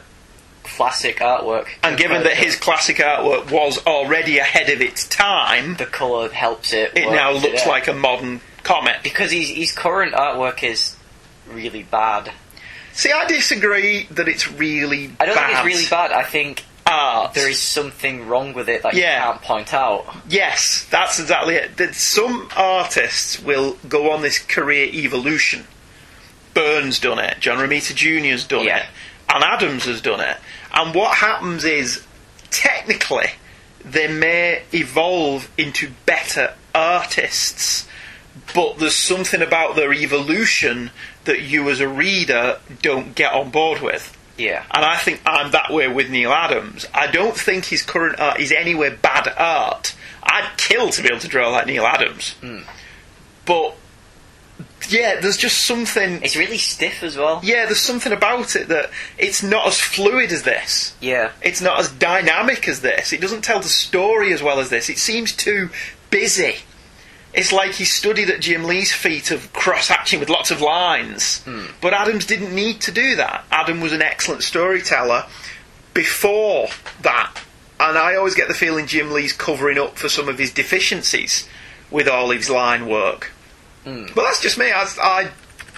classic 0.62 1.18
artwork. 1.18 1.66
And 1.82 1.98
given 1.98 2.22
that 2.22 2.34
his 2.34 2.54
classic 2.54 2.98
artwork 2.98 3.50
was 3.50 3.84
already 3.86 4.38
ahead 4.38 4.70
of 4.70 4.80
its 4.80 5.04
time, 5.08 5.74
the 5.76 5.86
colour 5.86 6.28
helps 6.28 6.72
it. 6.72 6.92
it 6.96 7.10
now 7.10 7.32
looks 7.32 7.66
like 7.66 7.88
a 7.88 7.92
modern 7.92 8.40
comic. 8.62 9.02
because 9.02 9.30
his 9.32 9.48
his 9.48 9.72
current 9.72 10.14
artwork 10.14 10.62
is 10.62 10.96
really 11.48 11.82
bad. 11.82 12.32
See, 12.92 13.12
I 13.12 13.24
disagree 13.26 14.04
that 14.10 14.28
it's 14.28 14.50
really 14.50 15.12
I 15.20 15.26
don't 15.26 15.34
bad 15.36 15.46
think 15.46 15.58
it's 15.58 15.64
really 15.76 15.88
bad. 15.90 16.12
I 16.12 16.22
think 16.24 16.64
art. 16.86 17.34
there 17.34 17.48
is 17.48 17.60
something 17.60 18.26
wrong 18.26 18.52
with 18.52 18.68
it 18.68 18.82
that 18.82 18.94
Yeah. 18.94 19.16
you 19.18 19.22
can't 19.32 19.42
point 19.42 19.74
out. 19.74 20.06
Yes, 20.28 20.86
that's 20.90 21.20
exactly 21.20 21.54
it. 21.54 21.76
That 21.76 21.94
some 21.94 22.48
artists 22.56 23.40
will 23.40 23.78
go 23.88 24.10
on 24.12 24.22
this 24.22 24.38
career 24.38 24.86
evolution. 24.92 25.66
Byrne's 26.52 26.98
done 26.98 27.20
it, 27.20 27.38
John 27.38 27.58
Romita 27.58 27.94
Jr.'s 27.94 28.44
done 28.44 28.64
Yeah. 28.64 28.78
it, 28.78 28.86
and 29.28 29.44
Adams 29.44 29.84
has 29.84 30.00
done 30.00 30.20
it. 30.20 30.36
And 30.74 30.92
what 30.94 31.14
happens 31.18 31.64
is, 31.64 32.04
technically, 32.50 33.30
they 33.84 34.08
may 34.08 34.62
evolve 34.72 35.48
into 35.56 35.90
better 36.06 36.54
artists, 36.74 37.86
but 38.54 38.78
there's 38.78 38.96
something 38.96 39.42
about 39.42 39.76
their 39.76 39.92
evolution 39.92 40.90
that 41.24 41.42
you 41.42 41.68
as 41.70 41.80
a 41.80 41.88
reader 41.88 42.58
don't 42.82 43.14
get 43.14 43.32
on 43.32 43.50
board 43.50 43.80
with. 43.80 44.16
Yeah. 44.36 44.64
And 44.70 44.84
I 44.84 44.96
think 44.96 45.20
I'm 45.26 45.50
that 45.52 45.70
way 45.70 45.86
with 45.88 46.10
Neal 46.10 46.32
Adams. 46.32 46.86
I 46.94 47.08
don't 47.08 47.36
think 47.36 47.66
his 47.66 47.82
current 47.82 48.18
art 48.18 48.40
is 48.40 48.52
anywhere 48.52 48.90
bad 48.90 49.32
art. 49.36 49.94
I'd 50.22 50.50
kill 50.56 50.90
to 50.90 51.02
be 51.02 51.08
able 51.08 51.20
to 51.20 51.28
draw 51.28 51.50
like 51.50 51.66
Neal 51.66 51.84
Adams. 51.84 52.32
Hmm. 52.40 52.60
But 53.44 53.76
yeah, 54.88 55.20
there's 55.20 55.36
just 55.36 55.66
something. 55.66 56.22
It's 56.22 56.36
really 56.36 56.58
stiff 56.58 57.02
as 57.02 57.16
well. 57.16 57.40
Yeah, 57.42 57.66
there's 57.66 57.80
something 57.80 58.12
about 58.12 58.56
it 58.56 58.68
that 58.68 58.90
it's 59.18 59.42
not 59.42 59.66
as 59.66 59.78
fluid 59.78 60.32
as 60.32 60.42
this. 60.42 60.94
Yeah. 61.00 61.32
It's 61.42 61.60
not 61.60 61.78
as 61.80 61.90
dynamic 61.90 62.66
as 62.68 62.80
this. 62.80 63.12
It 63.12 63.20
doesn't 63.20 63.42
tell 63.42 63.60
the 63.60 63.68
story 63.68 64.32
as 64.32 64.42
well 64.42 64.58
as 64.58 64.70
this. 64.70 64.88
It 64.88 64.98
seems 64.98 65.32
too 65.32 65.70
busy. 66.10 66.56
It's 67.32 67.52
like 67.52 67.72
he 67.72 67.84
studied 67.84 68.28
at 68.28 68.40
Jim 68.40 68.64
Lee's 68.64 68.92
feet 68.92 69.30
of 69.30 69.52
cross 69.52 69.88
hatching 69.88 70.18
with 70.18 70.28
lots 70.28 70.50
of 70.50 70.60
lines. 70.60 71.42
Hmm. 71.42 71.66
But 71.80 71.94
Adams 71.94 72.26
didn't 72.26 72.54
need 72.54 72.80
to 72.82 72.92
do 72.92 73.16
that. 73.16 73.44
Adam 73.52 73.80
was 73.80 73.92
an 73.92 74.02
excellent 74.02 74.42
storyteller 74.42 75.26
before 75.94 76.68
that. 77.02 77.32
And 77.78 77.96
I 77.96 78.16
always 78.16 78.34
get 78.34 78.48
the 78.48 78.54
feeling 78.54 78.86
Jim 78.86 79.12
Lee's 79.12 79.32
covering 79.32 79.78
up 79.78 79.96
for 79.96 80.08
some 80.08 80.28
of 80.28 80.38
his 80.38 80.52
deficiencies 80.52 81.48
with 81.90 82.08
all 82.08 82.30
his 82.30 82.50
line 82.50 82.86
work. 82.86 83.30
Hmm. 83.84 84.06
But 84.14 84.24
that's 84.24 84.40
just 84.40 84.58
me. 84.58 84.72
I, 84.72 84.86
I, 85.00 85.30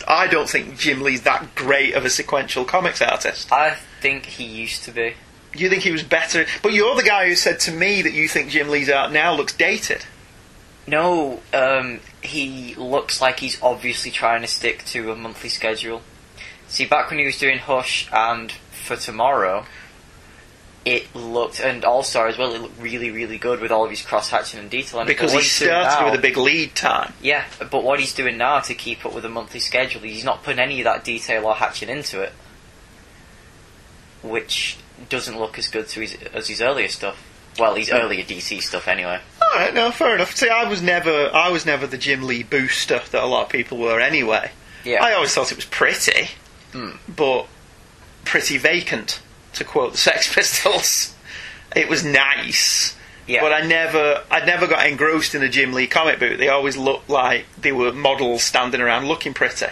I 0.09 0.27
don't 0.27 0.49
think 0.49 0.79
Jim 0.79 1.03
Lee's 1.03 1.23
that 1.23 1.55
great 1.55 1.95
of 1.95 2.05
a 2.05 2.11
sequential 2.11 2.65
comics 2.65 3.03
artist. 3.03 3.53
I 3.53 3.77
think 4.01 4.27
he 4.27 4.45
used 4.45 4.85
to 4.85 4.91
be. 4.91 5.15
You 5.55 5.69
think 5.69 5.83
he 5.83 5.93
was 5.93 6.03
better? 6.03 6.47
But 6.63 6.73
you're 6.73 6.97
the 6.97 7.03
guy 7.03 7.29
who 7.29 7.35
said 7.35 7.61
to 7.61 7.73
me 7.73 8.01
that 8.03 8.15
you 8.15 8.27
think 8.27 8.51
Jim 8.51 8.71
Lee's 8.71 8.89
art 8.89 9.13
now 9.13 9.35
looks 9.35 9.53
dated. 9.53 10.07
No, 10.87 11.41
um, 11.55 12.01
he 12.23 12.75
looks 12.75 13.21
like 13.21 13.41
he's 13.41 13.61
obviously 13.63 14.11
trying 14.11 14.43
to 14.43 14.49
stick 14.49 14.85
to 14.87 15.13
a 15.13 15.17
monthly 15.17 15.49
schedule. 15.49 16.03
See, 16.69 16.87
back 16.87 17.11
when 17.11 17.19
he 17.19 17.25
was 17.27 17.39
doing 17.39 17.59
Hush 17.59 18.09
and 18.13 18.51
For 18.51 18.97
Tomorrow, 18.97 19.67
it 20.85 21.15
looked, 21.15 21.61
and 21.61 21.85
All 21.85 22.03
Star 22.03 22.27
as 22.27 22.37
well, 22.37 22.53
it 22.55 22.61
looked 22.61 22.81
really, 22.81 23.11
really 23.11 23.39
good 23.39 23.61
with 23.61 23.71
all 23.71 23.85
of 23.85 23.91
his 23.91 24.03
cross 24.03 24.31
hatching 24.31 24.59
and 24.59 24.69
detailing. 24.69 25.07
Because 25.07 25.33
he 25.33 25.43
started 25.43 26.01
now- 26.01 26.05
with 26.07 26.19
a 26.19 26.23
big 26.23 26.37
lead 26.37 26.75
time. 26.75 27.13
Yeah, 27.23 27.45
but 27.59 27.85
what 27.85 28.01
he's 28.01 28.15
doing 28.15 28.37
now 28.37 28.59
to 28.61 28.75
keep 28.75 29.07
up 29.07 29.13
with 29.13 29.25
a 29.25 29.29
monthly 29.29 29.61
schedule, 29.61 30.01
he's 30.01 30.25
not 30.25 30.43
putting 30.43 30.59
any 30.59 30.81
of 30.81 30.85
that 30.85 31.05
detail 31.05 31.47
or 31.47 31.55
hatching 31.55 31.89
into 31.89 32.23
it, 32.23 32.33
which 34.23 34.79
doesn't 35.09 35.39
look 35.39 35.59
as 35.59 35.69
good 35.69 35.89
to 35.89 36.01
his, 36.01 36.17
as 36.35 36.49
his 36.49 36.61
earlier 36.61 36.89
stuff. 36.89 37.23
Well, 37.59 37.75
his 37.75 37.91
earlier 37.91 38.25
DC 38.25 38.63
stuff, 38.63 38.89
anyway. 38.89 39.21
All 39.43 39.49
right, 39.59 39.75
no, 39.75 39.91
fair 39.91 40.15
enough. 40.15 40.35
See, 40.35 40.49
I 40.49 40.65
was 40.69 40.81
never, 40.83 41.31
I 41.35 41.51
was 41.51 41.67
never 41.67 41.87
the 41.87 41.99
Jim 41.99 42.23
Lee 42.23 42.43
booster 42.43 43.01
that 43.11 43.23
a 43.23 43.27
lot 43.27 43.45
of 43.45 43.49
people 43.51 43.79
were 43.79 44.01
anyway. 44.01 44.51
Yeah. 44.85 45.03
I 45.05 45.13
always 45.13 45.35
thought 45.35 45.53
it 45.53 45.57
was 45.57 45.65
pretty, 45.67 46.29
Hmm. 46.73 46.93
but 47.09 47.47
pretty 48.25 48.57
vacant, 48.57 49.21
to 49.55 49.65
quote 49.65 49.93
the 49.93 49.99
Sex 49.99 50.33
Pistols. 50.35 51.15
It 51.77 51.89
was 51.89 52.05
nice, 52.05 52.97
Yeah. 53.27 53.41
But 53.43 53.53
I 53.53 53.61
never, 53.67 54.23
I 54.31 54.45
never 54.45 54.67
got 54.67 54.87
engrossed 54.87 55.35
in 55.35 55.43
a 55.43 55.49
Jim 55.49 55.73
Lee 55.73 55.87
comic 55.87 56.19
book. 56.19 56.39
They 56.39 56.49
always 56.49 56.77
looked 56.77 57.09
like 57.09 57.45
they 57.61 57.71
were 57.73 57.93
models 57.93 58.43
standing 58.43 58.81
around 58.81 59.07
looking 59.09 59.33
pretty. 59.35 59.67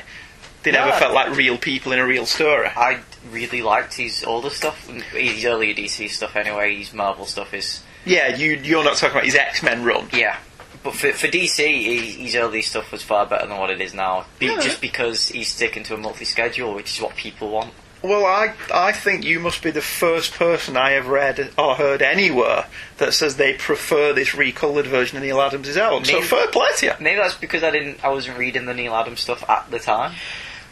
They 0.63 0.73
never 0.73 0.91
No. 0.91 0.97
felt 0.97 1.15
like 1.15 1.35
real 1.37 1.57
people 1.59 1.93
in 1.93 1.99
a 1.99 2.07
real 2.07 2.27
story. 2.27 2.69
I 2.77 2.99
really 3.33 3.63
liked 3.63 3.95
his 3.95 4.25
older 4.25 4.51
stuff, 4.51 4.89
his 5.13 5.45
earlier 5.45 5.75
DC 5.75 6.09
stuff 6.11 6.37
anyway. 6.37 6.77
His 6.77 6.93
Marvel 6.93 7.25
stuff 7.27 7.55
is 7.55 7.81
Yeah, 8.05 8.37
you, 8.37 8.53
you're 8.63 8.85
not 8.85 8.97
talking 8.97 9.13
about 9.17 9.25
his 9.25 9.35
X 9.37 9.63
Men 9.63 9.85
run. 9.85 10.09
yeah. 10.13 10.37
But 10.83 10.95
for, 10.95 11.13
for 11.13 11.29
DC, 11.29 12.17
his 12.17 12.35
early 12.35 12.63
stuff 12.63 12.91
was 12.91 13.03
far 13.03 13.27
better 13.27 13.47
than 13.47 13.59
what 13.59 13.69
it 13.71 13.81
is 13.83 13.93
now. 13.93 14.25
Be, 14.39 14.47
Yeah. 14.47 14.61
Just 14.61 14.81
because 14.81 15.29
he's 15.29 15.49
sticking 15.49 15.83
to 15.85 15.95
a 15.95 15.99
monthly 15.99 16.25
schedule, 16.25 16.73
which 16.75 16.95
is 16.97 17.03
what 17.03 17.17
people 17.17 17.51
want. 17.51 17.73
Well, 18.03 18.25
I 18.25 18.55
I 18.73 18.93
think 18.93 19.27
you 19.27 19.41
must 19.41 19.63
be 19.63 19.71
the 19.71 19.83
first 19.83 20.33
person 20.33 20.75
I 20.79 20.93
have 20.93 21.07
read 21.09 21.51
or 21.59 21.75
heard 21.75 22.01
anywhere 22.01 22.65
that 22.97 23.13
says 23.13 23.37
they 23.37 23.53
prefer 23.53 24.15
this 24.15 24.31
recolored 24.31 24.87
version 24.87 25.19
of 25.19 25.23
Neal 25.25 25.39
Adams'. 25.39 25.75
So 25.75 26.01
Maybe- 26.01 26.23
fair 26.23 26.47
play 26.47 26.71
to 26.79 26.87
you. 26.87 26.93
Maybe 26.99 27.17
that's 27.21 27.35
because 27.35 27.63
I 27.63 27.71
didn't, 27.71 28.03
I 28.03 28.09
wasn't 28.09 28.39
reading 28.39 28.65
the 28.65 28.73
Neal 28.73 28.95
Adams 28.95 29.21
stuff 29.21 29.45
at 29.51 29.71
the 29.71 29.79
time. 29.79 30.15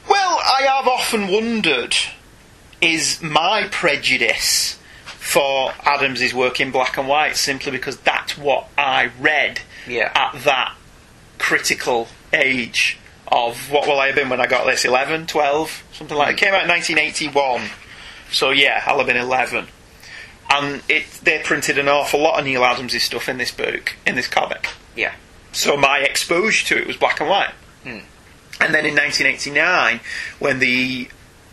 Well, 0.08 0.40
I 0.44 0.62
have 0.62 0.88
often 0.88 1.28
wondered 1.28 1.94
is 2.80 3.20
my 3.22 3.68
prejudice 3.70 4.78
for 5.04 5.72
Adams' 5.84 6.32
work 6.32 6.60
in 6.60 6.70
black 6.70 6.96
and 6.96 7.08
white 7.08 7.36
simply 7.36 7.70
because 7.72 7.98
that's 7.98 8.38
what 8.38 8.68
I 8.78 9.10
read 9.20 9.60
Yeah. 9.86 10.10
at 10.14 10.42
that 10.44 10.74
critical 11.38 12.08
age 12.32 12.98
of 13.26 13.70
what 13.70 13.86
will 13.86 14.00
I 14.00 14.06
have 14.06 14.14
been 14.16 14.28
when 14.30 14.40
I 14.40 14.46
got 14.46 14.64
this 14.64 14.84
11, 14.84 15.26
12, 15.26 15.84
something 15.92 16.16
like 16.16 16.30
It 16.34 16.38
came 16.38 16.54
out 16.54 16.62
in 16.62 16.68
1981. 16.68 17.70
So 18.30 18.50
yeah, 18.50 18.82
I'll 18.86 18.98
have 18.98 19.06
been 19.06 19.16
11. 19.16 19.68
And 20.50 20.82
it 20.88 21.04
they 21.22 21.40
printed 21.40 21.78
an 21.78 21.88
awful 21.88 22.20
lot 22.20 22.38
of 22.38 22.46
Neal 22.46 22.64
Adams' 22.64 23.02
stuff 23.02 23.28
in 23.28 23.36
this 23.36 23.50
book, 23.50 23.96
in 24.06 24.14
this 24.14 24.28
comic. 24.28 24.68
Yeah. 24.96 25.12
So 25.52 25.76
my 25.76 25.98
exposure 25.98 26.64
to 26.68 26.80
it 26.80 26.86
was 26.86 26.96
black 26.96 27.20
and 27.20 27.28
white. 27.28 27.52
And 28.60 28.74
then 28.74 28.84
in 28.86 28.94
1989, 28.94 30.00
when 30.38 30.58
the 30.58 31.08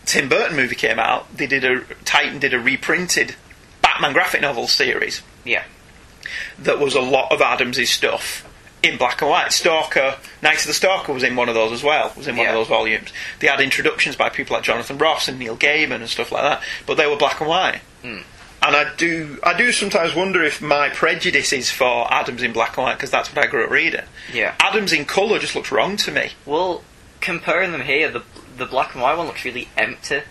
Tim 0.05 0.27
Burton 0.29 0.55
movie 0.55 0.75
came 0.75 0.99
out, 0.99 1.35
they 1.35 1.47
did 1.47 1.63
a 1.63 1.81
Titan 2.03 2.39
did 2.39 2.53
a 2.53 2.59
reprinted 2.59 3.35
Batman 3.81 4.13
graphic 4.13 4.41
novel 4.41 4.67
series 4.67 5.21
Yeah. 5.43 5.63
that 6.59 6.79
was 6.79 6.95
a 6.95 7.01
lot 7.01 7.31
of 7.31 7.41
Adams' 7.41 7.89
stuff 7.89 8.43
in 8.83 8.97
black 8.97 9.21
and 9.21 9.29
white. 9.29 9.51
Stalker, 9.51 10.17
Night 10.41 10.59
of 10.61 10.67
the 10.67 10.73
Stalker 10.73 11.11
was 11.13 11.23
in 11.23 11.35
one 11.35 11.49
of 11.49 11.55
those 11.55 11.71
as 11.71 11.81
well. 11.83 12.13
Was 12.15 12.27
in 12.27 12.35
one 12.37 12.45
Yeah. 12.45 12.51
of 12.51 12.57
those 12.57 12.67
volumes. 12.67 13.09
They 13.39 13.47
had 13.47 13.61
introductions 13.61 14.15
by 14.15 14.29
people 14.29 14.55
like 14.55 14.63
Jonathan 14.63 14.97
Ross 14.97 15.27
and 15.27 15.39
Neil 15.39 15.57
Gaiman 15.57 15.95
and 15.95 16.09
stuff 16.09 16.31
like 16.31 16.43
that, 16.43 16.61
but 16.85 16.97
they 16.97 17.07
were 17.07 17.15
black 17.15 17.39
and 17.39 17.49
white. 17.49 17.81
Hmm. 18.03 18.19
And 18.61 18.75
I 18.75 18.93
do, 18.95 19.39
I 19.43 19.53
do 19.53 19.71
sometimes 19.71 20.15
wonder 20.15 20.43
if 20.43 20.59
my 20.61 20.89
prejudice 20.89 21.53
is 21.53 21.69
for 21.69 22.11
Adams 22.11 22.41
in 22.41 22.51
black 22.51 22.77
and 22.77 22.85
white 22.85 22.93
because 22.95 23.11
that's 23.11 23.33
what 23.33 23.43
I 23.43 23.47
grew 23.47 23.63
up 23.63 23.69
reading. 23.69 24.05
Yeah. 24.33 24.53
Adams 24.59 24.91
in 24.91 25.05
colour 25.05 25.37
just 25.39 25.55
looks 25.55 25.71
wrong 25.71 25.97
to 25.97 26.11
me. 26.11 26.31
Well, 26.45 26.83
comparing 27.21 27.71
them 27.71 27.81
here, 27.81 28.09
the 28.09 28.23
the 28.57 28.65
black 28.65 28.93
and 28.93 29.01
white 29.03 29.17
one 29.17 29.27
looks 29.27 29.43
really 29.43 29.67
empty. 29.77 30.21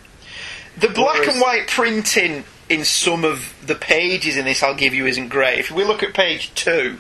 The 0.77 0.89
black 0.89 1.19
Whereas- 1.21 1.35
and 1.35 1.41
white 1.43 1.69
printing 1.69 2.45
in 2.69 2.85
some 2.85 3.25
of 3.25 3.55
the 3.67 3.75
pages 3.75 4.37
in 4.39 4.47
this 4.47 4.63
I'll 4.63 4.75
give 4.75 4.95
you 4.95 5.07
isn't 5.07 5.29
great. 5.29 5.59
If 5.59 5.71
we 5.71 5.85
look 5.85 6.03
at 6.03 6.15
page 6.15 6.53
two, 6.55 6.99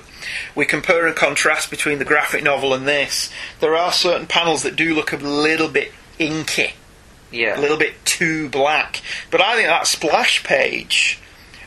we 0.55 0.67
compare 0.67 1.07
and 1.07 1.17
contrast 1.17 1.71
between 1.71 1.99
the 1.99 2.05
graphic 2.05 2.43
novel 2.43 2.75
and 2.75 2.87
this. 2.87 3.31
There 3.61 3.75
are 3.75 3.91
certain 3.91 4.27
panels 4.27 4.63
that 4.63 4.77
do 4.77 4.95
look 4.95 5.13
a 5.13 5.17
little 5.17 5.69
bit 5.69 5.93
inky, 6.19 6.75
Yeah. 7.31 7.59
a 7.59 7.61
little 7.61 7.79
bit 7.79 8.05
too 8.05 8.49
black. 8.51 9.01
But 9.31 9.41
I 9.41 9.57
think 9.57 9.69
that 9.69 9.87
splash 9.87 10.45
page, 10.45 11.19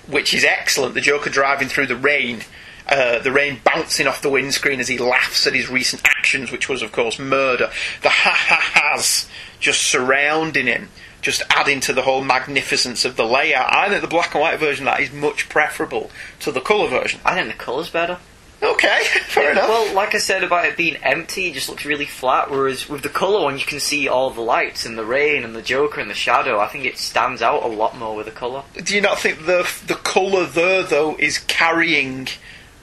which 0.05 0.33
is 0.33 0.45
excellent, 0.45 0.93
the 0.93 1.01
Joker 1.01 1.31
driving 1.31 1.67
through 1.67 1.87
the 1.87 1.95
rain. 1.95 2.43
Uh, 2.87 3.19
the 3.19 3.31
rain 3.31 3.59
bouncing 3.63 4.07
off 4.07 4.21
the 4.21 4.29
windscreen 4.29 4.79
as 4.79 4.87
he 4.87 4.97
laughs 4.97 5.45
at 5.45 5.53
his 5.53 5.69
recent 5.69 6.01
actions, 6.05 6.51
which 6.51 6.69
was, 6.69 6.81
of 6.81 6.91
course, 6.91 7.19
murder. 7.19 7.69
The 8.01 8.09
ha 8.09 8.31
ha 8.31 8.95
has 8.95 9.27
just 9.59 9.81
surrounding 9.81 10.67
him, 10.67 10.89
just 11.21 11.41
adding 11.49 11.81
to 11.81 11.93
the 11.93 12.03
whole 12.03 12.23
magnificence 12.23 13.03
of 13.03 13.17
the 13.17 13.25
layout. 13.25 13.73
I 13.73 13.89
think 13.89 14.01
the 14.01 14.07
black 14.07 14.33
and 14.33 14.41
white 14.41 14.59
version 14.59 14.87
of 14.87 14.93
that 14.93 15.03
is 15.03 15.11
much 15.11 15.49
preferable 15.49 16.09
to 16.39 16.51
the 16.51 16.61
colour 16.61 16.87
version. 16.87 17.19
I 17.25 17.35
think 17.35 17.47
the 17.47 17.63
colour's 17.63 17.89
better. 17.89 18.19
Okay, 18.61 19.03
fair 19.27 19.51
enough. 19.51 19.69
Well, 19.69 19.93
like 19.93 20.15
I 20.15 20.17
said 20.17 20.43
about 20.43 20.65
it 20.65 20.77
being 20.77 20.95
empty, 20.97 21.47
it 21.47 21.53
just 21.53 21.69
looks 21.69 21.85
really 21.85 22.05
flat. 22.05 22.49
Whereas 22.49 22.89
with 22.89 23.03
the 23.03 23.09
colour 23.09 23.43
one, 23.43 23.59
you 23.59 23.65
can 23.65 23.79
see 23.79 24.07
all 24.07 24.31
the 24.31 24.41
lights 24.41 24.85
and 24.85 24.97
the 24.97 25.05
rain 25.05 25.43
and 25.43 25.55
the 25.55 25.61
Joker 25.61 26.01
and 26.01 26.09
the 26.09 26.15
shadow. 26.15 26.59
I 26.59 26.67
think 26.67 26.85
it 26.85 26.97
stands 26.97 27.41
out 27.41 27.63
a 27.63 27.67
lot 27.67 27.97
more 27.97 28.15
with 28.15 28.25
the 28.25 28.31
colour. 28.31 28.63
Do 28.81 28.95
you 28.95 29.01
not 29.01 29.19
think 29.19 29.45
the 29.45 29.69
the 29.85 29.95
colour 29.95 30.45
there 30.45 30.83
though 30.83 31.15
is 31.17 31.37
carrying 31.37 32.29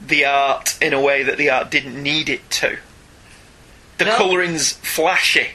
the 0.07 0.25
art 0.25 0.77
in 0.83 0.93
a 0.93 1.01
way 1.01 1.23
that 1.23 1.39
the 1.39 1.51
art 1.51 1.71
didn't 1.71 2.01
need 2.03 2.29
it 2.29 2.49
to? 2.53 2.79
The 3.99 4.07
No. 4.07 4.17
colouring's 4.17 4.73
flashy. 4.73 5.51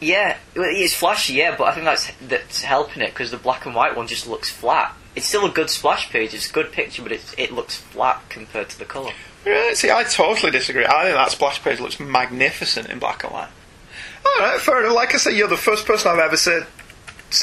Yeah, 0.00 0.36
well, 0.56 0.68
it's 0.68 0.94
flashy, 0.94 1.34
yeah, 1.34 1.54
but 1.56 1.64
I 1.64 1.72
think 1.72 1.84
that's 1.84 2.10
that's 2.20 2.62
helping 2.62 3.02
it 3.02 3.10
because 3.10 3.30
the 3.30 3.36
black 3.36 3.66
and 3.66 3.74
white 3.74 3.96
one 3.96 4.06
just 4.08 4.26
looks 4.26 4.50
flat. 4.50 4.94
It's 5.14 5.26
still 5.26 5.46
a 5.46 5.50
good 5.50 5.70
splash 5.70 6.10
page. 6.10 6.34
It's 6.34 6.50
a 6.50 6.52
good 6.52 6.72
picture, 6.72 7.02
but 7.02 7.12
it 7.12 7.22
it 7.38 7.52
looks 7.52 7.76
flat 7.76 8.20
compared 8.28 8.68
to 8.70 8.78
the 8.78 8.84
colour. 8.84 9.12
Yeah, 9.46 9.74
see, 9.74 9.90
I 9.90 10.04
totally 10.04 10.50
disagree. 10.52 10.84
I 10.86 11.04
think 11.04 11.14
that 11.16 11.30
splash 11.30 11.62
page 11.62 11.80
looks 11.80 11.98
magnificent 12.00 12.88
in 12.90 12.98
black 12.98 13.22
and 13.24 13.32
white. 13.32 13.48
All 14.24 14.38
right, 14.40 14.60
fair 14.60 14.80
enough. 14.82 14.94
Like 14.94 15.14
I 15.14 15.18
say, 15.18 15.36
you're 15.36 15.48
the 15.48 15.56
first 15.56 15.86
person 15.86 16.10
I've 16.10 16.18
ever 16.18 16.36
said, 16.36 16.66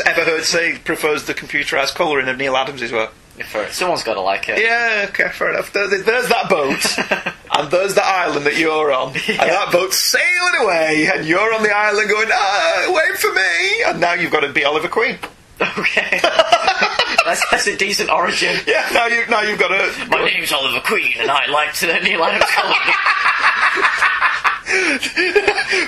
ever 0.06 0.24
heard 0.24 0.44
say 0.46 0.78
prefers 0.78 1.26
the 1.26 1.34
computerized 1.34 1.96
colouring 1.96 2.28
of 2.28 2.38
Neal 2.38 2.56
Adams' 2.58 2.92
work. 2.92 3.12
Uh, 3.42 3.70
someone's 3.70 4.04
got 4.04 4.16
to 4.16 4.22
like 4.22 4.50
it. 4.50 4.60
Yeah, 4.62 5.06
okay, 5.10 5.30
fair 5.30 5.52
enough. 5.54 5.72
There, 5.74 5.88
there- 5.88 6.02
there's 6.02 6.28
that 6.30 6.50
boat, 6.50 7.34
and 7.60 7.72
there's 7.72 7.96
the 7.96 8.06
island 8.06 8.46
that 8.46 8.58
you're 8.58 8.92
on, 8.92 9.10
and 9.10 9.40
that 9.40 9.70
boat's 9.72 9.98
sailing 9.98 10.56
away, 10.64 11.10
and 11.14 11.26
you're 11.26 11.54
on 11.54 11.64
the 11.64 11.72
island 11.76 12.10
going, 12.10 12.30
ah, 12.32 12.86
wait 12.94 13.18
for 13.18 13.34
me, 13.34 13.84
and 13.88 14.00
now 14.00 14.14
you've 14.14 14.32
got 14.32 14.42
to 14.42 14.50
be 14.52 14.64
Oliver 14.66 14.88
Queen. 14.90 15.18
Okay. 15.62 16.20
that's 17.26 17.44
that's 17.52 17.68
a 17.68 17.76
decent 17.76 18.10
origin. 18.10 18.56
Yeah, 18.66 18.88
now 18.94 19.08
you 19.08 19.26
now 19.28 19.42
you've 19.42 19.60
got 19.60 19.68
to. 19.70 20.06
My 20.10 20.24
name's 20.24 20.54
Oliver 20.54 20.80
Queen, 20.80 21.14
and 21.20 21.30
I 21.30 21.48
liked 21.48 21.84
uh, 21.84 22.00
Neal 22.00 22.24
Adams 22.24 22.46
comic. 22.50 22.78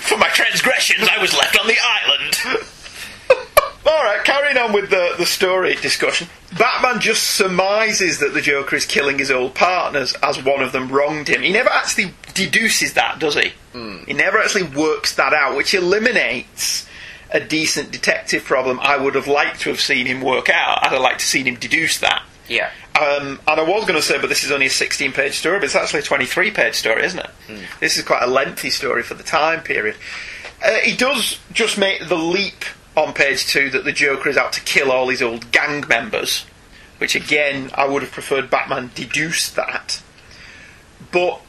For 0.01 0.17
my 0.17 0.27
transgressions, 0.29 1.07
I 1.09 1.19
was 1.21 1.33
left 1.35 1.57
on 1.59 1.67
the 1.67 1.77
island. 1.81 2.37
All 3.85 4.03
right, 4.03 4.23
carrying 4.23 4.57
on 4.57 4.73
with 4.73 4.89
the, 4.89 5.15
the 5.17 5.25
story 5.25 5.75
discussion. 5.75 6.27
Batman 6.57 6.99
just 7.01 7.23
surmises 7.31 8.19
that 8.19 8.33
the 8.33 8.41
Joker 8.41 8.75
is 8.75 8.85
killing 8.85 9.17
his 9.17 9.31
old 9.31 9.55
partners 9.55 10.15
as 10.21 10.43
one 10.43 10.61
of 10.61 10.71
them 10.71 10.89
wronged 10.89 11.27
him. 11.27 11.41
He 11.41 11.51
never 11.51 11.69
actually 11.69 12.13
deduces 12.33 12.93
that, 12.93 13.19
does 13.19 13.35
he? 13.35 13.53
He 14.05 14.13
never 14.13 14.37
actually 14.37 14.63
works 14.63 15.15
that 15.15 15.33
out, 15.33 15.55
which 15.57 15.73
eliminates 15.73 16.87
a 17.31 17.39
decent 17.39 17.91
detective 17.91 18.43
problem 18.43 18.79
I 18.81 18.97
would 18.97 19.15
have 19.15 19.27
liked 19.27 19.61
to 19.61 19.69
have 19.69 19.79
seen 19.79 20.05
him 20.05 20.21
work 20.21 20.49
out. 20.49 20.83
I'd 20.83 20.91
have 20.91 21.01
liked 21.01 21.19
to 21.19 21.23
have 21.23 21.29
seen 21.29 21.47
him 21.47 21.55
deduce 21.55 21.99
that. 21.99 22.23
Yeah. 22.49 22.69
Um, 22.99 23.39
and 23.47 23.59
I 23.59 23.63
was 23.63 23.83
going 23.85 23.95
to 23.95 24.01
say, 24.01 24.19
but 24.19 24.27
this 24.27 24.43
is 24.43 24.51
only 24.51 24.65
a 24.65 24.69
16 24.69 25.13
page 25.13 25.35
story, 25.35 25.57
but 25.57 25.65
it's 25.65 25.75
actually 25.75 26.01
a 26.01 26.03
23 26.03 26.51
page 26.51 26.75
story, 26.75 27.03
isn't 27.05 27.19
it? 27.19 27.29
This 27.79 27.97
is 27.97 28.03
quite 28.03 28.21
a 28.21 28.27
lengthy 28.27 28.69
story 28.69 29.01
for 29.01 29.13
the 29.13 29.23
time 29.23 29.63
period. 29.63 29.95
Uh, 30.63 30.75
he 30.83 30.95
does 30.95 31.39
just 31.53 31.77
make 31.77 32.07
the 32.07 32.17
leap 32.17 32.65
on 32.95 33.13
page 33.13 33.47
two 33.47 33.69
that 33.69 33.85
the 33.85 33.91
Joker 33.91 34.29
is 34.29 34.37
out 34.37 34.53
to 34.53 34.61
kill 34.61 34.91
all 34.91 35.09
his 35.09 35.21
old 35.21 35.51
gang 35.51 35.85
members, 35.87 36.45
which 36.97 37.15
again, 37.15 37.71
I 37.73 37.87
would 37.87 38.01
have 38.01 38.11
preferred 38.11 38.49
Batman 38.49 38.91
deduce 38.93 39.49
that. 39.51 40.01
But 41.11 41.41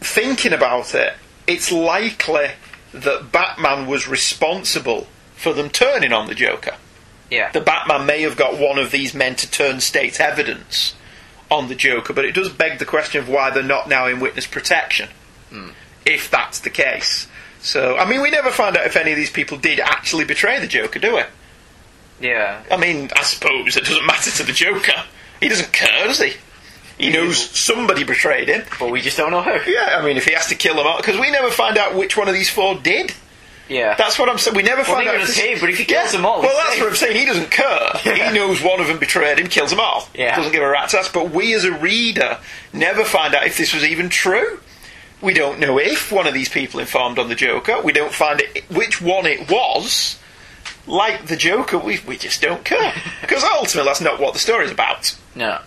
thinking 0.00 0.52
about 0.52 0.94
it, 0.94 1.14
it's 1.46 1.70
likely 1.72 2.52
that 2.92 3.32
Batman 3.32 3.86
was 3.86 4.08
responsible 4.08 5.06
for 5.34 5.52
them 5.52 5.70
turning 5.70 6.12
on 6.12 6.26
the 6.26 6.34
Joker 6.34 6.76
Yeah. 7.30 7.50
the 7.50 7.60
Batman 7.60 8.06
may 8.06 8.22
have 8.22 8.36
got 8.36 8.58
one 8.58 8.78
of 8.78 8.90
these 8.90 9.14
men 9.14 9.36
to 9.36 9.50
turn 9.50 9.80
state's 9.80 10.20
evidence 10.20 10.94
on 11.50 11.68
the 11.68 11.74
Joker, 11.74 12.12
but 12.12 12.24
it 12.24 12.32
does 12.32 12.48
beg 12.48 12.78
the 12.78 12.84
question 12.84 13.20
of 13.20 13.28
why 13.28 13.50
they're 13.50 13.62
not 13.62 13.88
now 13.88 14.06
in 14.06 14.20
witness 14.20 14.46
protection, 14.46 15.08
hmm. 15.50 15.70
if 16.04 16.30
that's 16.30 16.60
the 16.60 16.70
case. 16.70 17.26
So, 17.62 17.96
I 17.96 18.08
mean, 18.08 18.22
we 18.22 18.30
never 18.30 18.50
find 18.50 18.76
out 18.76 18.86
if 18.86 18.96
any 18.96 19.10
of 19.12 19.16
these 19.16 19.30
people 19.30 19.58
did 19.58 19.80
actually 19.80 20.24
betray 20.24 20.58
the 20.60 20.66
Joker, 20.66 20.98
do 20.98 21.16
we? 21.16 21.22
Yeah. 22.20 22.62
I 22.70 22.76
mean, 22.76 23.10
I 23.16 23.22
suppose 23.22 23.76
it 23.76 23.84
doesn't 23.84 24.06
matter 24.06 24.30
to 24.30 24.42
the 24.44 24.52
Joker. 24.52 25.04
He 25.40 25.48
doesn't 25.48 25.72
care, 25.72 26.06
does 26.06 26.20
he? 26.20 26.34
He 26.98 27.10
knows 27.10 27.38
somebody 27.38 28.04
betrayed 28.04 28.48
him. 28.48 28.62
But 28.78 28.90
we 28.90 29.00
just 29.00 29.16
don't 29.16 29.30
know 29.30 29.42
who. 29.42 29.70
Yeah, 29.70 29.96
I 29.98 30.04
mean, 30.04 30.18
if 30.18 30.26
he 30.26 30.34
has 30.34 30.48
to 30.48 30.54
kill 30.54 30.74
them 30.76 30.86
all, 30.86 30.98
because 30.98 31.18
we 31.18 31.30
never 31.30 31.50
find 31.50 31.78
out 31.78 31.94
which 31.94 32.16
one 32.16 32.28
of 32.28 32.34
these 32.34 32.50
four 32.50 32.74
did. 32.76 33.14
Yeah. 33.70 33.94
That's 33.94 34.18
what 34.18 34.28
I'm 34.28 34.36
saying. 34.36 34.56
We 34.56 34.62
never 34.64 34.82
Well, 34.82 34.96
find 34.96 35.08
out. 35.08 35.14
if 35.14 35.28
this- 35.28 35.38
he, 35.38 35.54
but 35.58 35.70
if 35.70 35.78
he 35.78 35.84
kills 35.84 36.12
them 36.12 36.26
all, 36.26 36.42
well, 36.42 36.54
that's 36.66 36.78
what 36.80 36.88
I'm 36.90 36.96
saying. 36.96 37.16
He 37.16 37.24
doesn't 37.24 37.50
care. 37.50 37.90
He 38.02 38.32
knows 38.36 38.60
one 38.60 38.80
of 38.80 38.88
them 38.88 38.98
betrayed 38.98 39.38
him, 39.38 39.46
kills 39.46 39.70
them 39.70 39.80
all. 39.80 40.08
Yeah. 40.12 40.34
Doesn't 40.36 40.52
give 40.52 40.62
a 40.62 40.68
rat's 40.68 40.92
ass. 40.92 41.08
But 41.08 41.30
we, 41.30 41.54
as 41.54 41.64
a 41.64 41.72
reader, 41.72 42.38
never 42.72 43.04
find 43.04 43.34
out 43.34 43.46
if 43.46 43.56
this 43.56 43.72
was 43.72 43.84
even 43.84 44.08
true. 44.08 44.60
We 45.20 45.34
don't 45.34 45.58
know 45.60 45.78
if 45.78 46.10
one 46.10 46.26
of 46.26 46.34
these 46.34 46.48
people 46.48 46.80
informed 46.80 47.18
on 47.18 47.28
the 47.28 47.34
Joker. 47.34 47.80
We 47.82 47.92
don't 47.92 48.12
find 48.12 48.40
it, 48.40 48.64
which 48.70 49.00
one 49.02 49.26
it 49.26 49.50
was. 49.50 50.18
Like 50.86 51.26
the 51.26 51.36
Joker, 51.36 51.78
we, 51.78 52.00
we 52.06 52.16
just 52.16 52.40
don't 52.40 52.64
care. 52.64 52.94
Because 53.20 53.44
ultimately, 53.44 53.88
that's 53.88 54.00
not 54.00 54.18
what 54.18 54.32
the 54.32 54.40
story's 54.40 54.70
about. 54.72 55.16
No. 55.34 55.60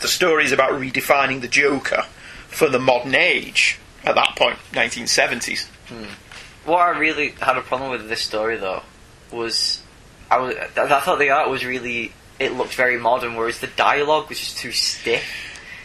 the 0.00 0.08
story 0.08 0.44
is 0.44 0.52
about 0.52 0.72
redefining 0.72 1.40
the 1.40 1.48
Joker 1.48 2.02
for 2.48 2.68
the 2.68 2.78
modern 2.78 3.14
age. 3.14 3.78
At 4.04 4.14
that 4.14 4.36
point, 4.36 4.58
1970s. 4.72 5.66
Hmm. 5.88 6.04
What 6.64 6.78
I 6.80 6.90
really 6.98 7.30
had 7.40 7.56
a 7.56 7.62
problem 7.62 7.90
with 7.90 8.08
this 8.08 8.20
story 8.20 8.56
though 8.56 8.82
was 9.32 9.82
I 10.30 10.38
was 10.38 10.54
I 10.76 11.00
thought 11.00 11.18
the 11.18 11.30
art 11.30 11.50
was 11.50 11.64
really 11.64 12.12
it 12.38 12.52
looked 12.52 12.74
very 12.74 12.98
modern, 12.98 13.34
whereas 13.34 13.58
the 13.58 13.66
dialogue 13.66 14.28
was 14.28 14.38
just 14.38 14.58
too 14.58 14.70
stiff, 14.70 15.24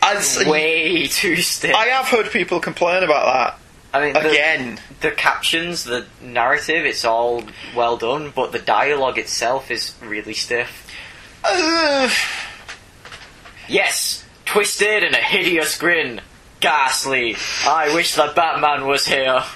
As 0.03 0.43
way 0.45 1.07
too 1.07 1.37
stiff. 1.37 1.73
I 1.75 1.87
have 1.87 2.07
heard 2.07 2.29
people 2.31 2.59
complain 2.59 3.03
about 3.03 3.25
that. 3.25 3.59
I 3.93 4.05
mean, 4.05 4.13
that 4.13 4.23
the, 4.23 4.29
again. 4.31 4.79
the 5.01 5.11
captions, 5.11 5.83
the 5.83 6.05
narrative, 6.21 6.85
it's 6.85 7.05
all 7.05 7.43
well 7.75 7.95
done, 7.97 8.33
but 8.35 8.51
the 8.51 8.59
dialogue 8.59 9.17
itself 9.17 9.69
is 9.69 9.95
really 10.01 10.33
stiff. 10.33 10.87
Uh, 11.43 12.09
Yes, 13.69 14.25
twisted 14.45 15.03
and 15.03 15.15
a 15.15 15.19
hideous 15.19 15.77
grin. 15.77 16.21
Ghastly. 16.59 17.35
I 17.65 17.93
wish 17.93 18.15
that 18.15 18.35
Batman 18.35 18.87
was 18.87 19.05
here. 19.05 19.43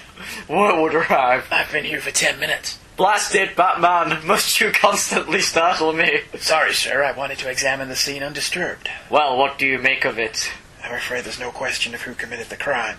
What 0.47 0.81
would 0.81 0.95
arrive? 0.95 1.47
I've 1.51 1.71
been 1.71 1.85
here 1.85 2.01
for 2.01 2.09
ten 2.09 2.39
minutes. 2.39 2.79
Blasted 2.97 3.55
Batman, 3.55 4.25
must 4.25 4.59
you 4.59 4.71
constantly 4.71 5.39
startle 5.39 5.93
me? 5.93 6.21
Sorry, 6.39 6.73
sir, 6.73 7.03
I 7.03 7.11
wanted 7.11 7.37
to 7.39 7.49
examine 7.49 7.89
the 7.89 7.95
scene 7.95 8.23
undisturbed. 8.23 8.89
Well, 9.11 9.37
what 9.37 9.59
do 9.59 9.67
you 9.67 9.77
make 9.77 10.03
of 10.03 10.17
it? 10.17 10.51
I'm 10.83 10.95
afraid 10.95 11.23
there's 11.23 11.39
no 11.39 11.51
question 11.51 11.93
of 11.93 12.01
who 12.01 12.15
committed 12.15 12.49
the 12.49 12.57
crime. 12.57 12.97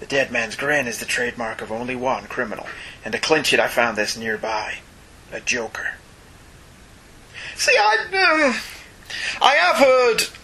The 0.00 0.06
dead 0.06 0.32
man's 0.32 0.56
grin 0.56 0.86
is 0.86 0.98
the 0.98 1.04
trademark 1.04 1.60
of 1.60 1.70
only 1.70 1.94
one 1.94 2.24
criminal, 2.24 2.66
and 3.04 3.12
to 3.12 3.20
clinch 3.20 3.52
it, 3.52 3.60
I 3.60 3.68
found 3.68 3.98
this 3.98 4.16
nearby. 4.16 4.78
A 5.30 5.40
joker. 5.40 5.92
See, 7.54 7.76
I, 7.76 8.06
uh, 8.12 9.44
I 9.44 9.54
have 9.56 9.76
heard. 9.76 10.43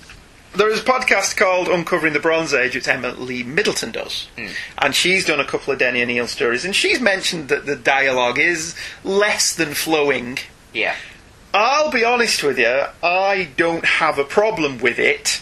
There 0.55 0.69
is 0.69 0.81
a 0.81 0.85
podcast 0.85 1.37
called 1.37 1.69
Uncovering 1.69 2.13
the 2.13 2.19
Bronze 2.19 2.53
Age, 2.53 2.75
which 2.75 2.89
Emily 2.89 3.45
Middleton 3.45 3.93
does. 3.93 4.29
Hmm. 4.37 4.49
And 4.79 4.95
she's 4.95 5.25
done 5.25 5.39
a 5.39 5.45
couple 5.45 5.73
of 5.73 5.79
Denny 5.79 6.03
O'Neil 6.03 6.27
stories, 6.27 6.65
and 6.65 6.75
she's 6.75 7.01
mentioned 7.01 7.49
that 7.49 7.67
the 7.67 7.77
dialogue 7.77 8.39
is 8.39 8.75
less 9.05 9.55
than 9.55 9.75
flowing. 9.75 10.39
Yeah. 10.73 10.97
I'll 11.55 11.91
be 11.91 12.05
honest 12.05 12.43
with 12.43 12.59
you, 12.59 12.85
I 13.03 13.49
don't 13.57 13.85
have 13.85 14.19
a 14.19 14.25
problem 14.25 14.79
with 14.79 14.99
it 14.99 15.41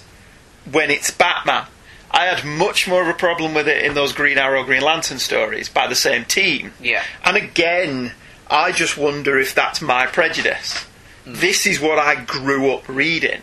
when 0.71 0.91
it's 0.91 1.11
Batman. 1.11 1.67
I 2.11 2.27
had 2.27 2.45
much 2.45 2.87
more 2.87 3.03
of 3.03 3.09
a 3.09 3.15
problem 3.15 3.55
with 3.55 3.69
it 3.69 3.85
in 3.85 3.95
those 3.95 4.13
Green 4.13 4.39
Arrow, 4.39 4.65
Green 4.65 4.83
Lantern 4.83 5.19
stories 5.19 5.69
by 5.69 5.87
the 5.87 5.95
same 5.95 6.25
team. 6.25 6.73
Yeah. 6.81 7.03
And 7.25 7.37
again, 7.37 8.13
I 8.51 8.73
just 8.73 8.97
wonder 8.97 9.39
if 9.39 9.55
that's 9.55 9.81
my 9.81 10.07
prejudice. 10.07 10.85
Hmm. 11.25 11.35
This 11.35 11.67
is 11.67 11.81
what 11.81 11.99
I 11.99 12.15
grew 12.25 12.73
up 12.73 12.87
reading. 12.89 13.41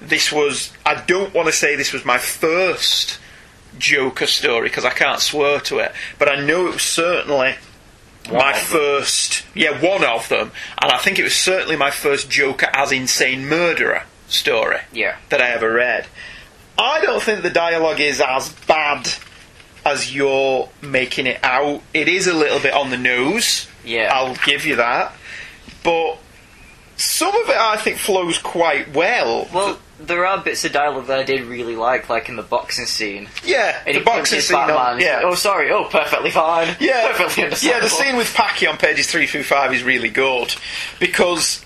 This 0.00 0.30
was, 0.32 0.72
I 0.86 0.94
don't 1.06 1.34
want 1.34 1.46
to 1.48 1.52
say 1.52 1.74
this 1.76 1.92
was 1.92 2.04
my 2.04 2.18
first 2.18 3.18
Joker 3.78 4.26
story 4.26 4.68
because 4.68 4.84
I 4.84 4.90
can't 4.90 5.20
swear 5.20 5.60
to 5.60 5.78
it, 5.78 5.92
but 6.18 6.28
I 6.28 6.40
know 6.40 6.66
it 6.68 6.74
was 6.74 6.82
certainly 6.82 7.56
my 8.30 8.52
first, 8.52 9.44
yeah, 9.54 9.80
one 9.82 10.04
of 10.04 10.28
them, 10.28 10.52
and 10.82 10.92
I 10.92 10.98
think 10.98 11.18
it 11.18 11.24
was 11.24 11.34
certainly 11.34 11.76
my 11.76 11.90
first 11.90 12.30
Joker 12.30 12.68
as 12.72 12.92
insane 12.92 13.48
murderer 13.48 14.02
story 14.28 14.80
Yeah. 14.92 15.16
that 15.30 15.40
I 15.40 15.50
ever 15.50 15.72
read. 15.72 16.06
I 16.76 17.00
don't 17.00 17.22
think 17.22 17.42
the 17.42 17.50
dialogue 17.50 18.00
is 18.00 18.20
as 18.20 18.50
bad 18.66 19.08
as 19.84 20.14
you're 20.14 20.68
making 20.82 21.26
it 21.26 21.40
out. 21.42 21.82
It 21.94 22.08
is 22.08 22.26
a 22.26 22.34
little 22.34 22.60
bit 22.60 22.74
on 22.74 22.90
the 22.90 22.96
nose. 22.98 23.66
Yeah. 23.84 24.12
I'll 24.14 24.36
give 24.44 24.64
you 24.66 24.76
that. 24.76 25.12
But 25.82 26.18
some 26.96 27.34
of 27.34 27.48
it 27.48 27.56
I 27.56 27.76
think 27.78 27.96
flows 27.96 28.38
quite 28.38 28.92
well. 28.94 29.48
Well, 29.52 29.78
there 30.00 30.24
are 30.26 30.38
bits 30.42 30.64
of 30.64 30.72
dialogue 30.72 31.06
that 31.08 31.18
I 31.18 31.22
did 31.24 31.42
really 31.42 31.74
like, 31.76 32.08
like 32.08 32.28
in 32.28 32.36
the 32.36 32.42
boxing 32.42 32.86
scene. 32.86 33.28
yeah, 33.44 33.82
And 33.86 33.96
the 33.96 34.00
boxing 34.00 34.40
scene. 34.40 34.56
on- 34.56 35.00
yeah. 35.00 35.22
Oh, 35.24 35.34
sorry. 35.34 35.70
Oh, 35.70 35.84
perfectly 35.84 36.30
fine. 36.30 36.76
Yeah, 36.80 37.08
Perfectly 37.16 37.44
understandable. 37.44 37.82
yeah. 37.82 37.88
The 37.88 37.90
scene 37.90 38.16
with 38.16 38.32
Packy 38.34 38.66
on 38.66 38.76
pages 38.76 39.10
three 39.10 39.26
through 39.26 39.42
five 39.42 39.74
is 39.74 39.82
really 39.82 40.08
good 40.08 40.54
because 41.00 41.64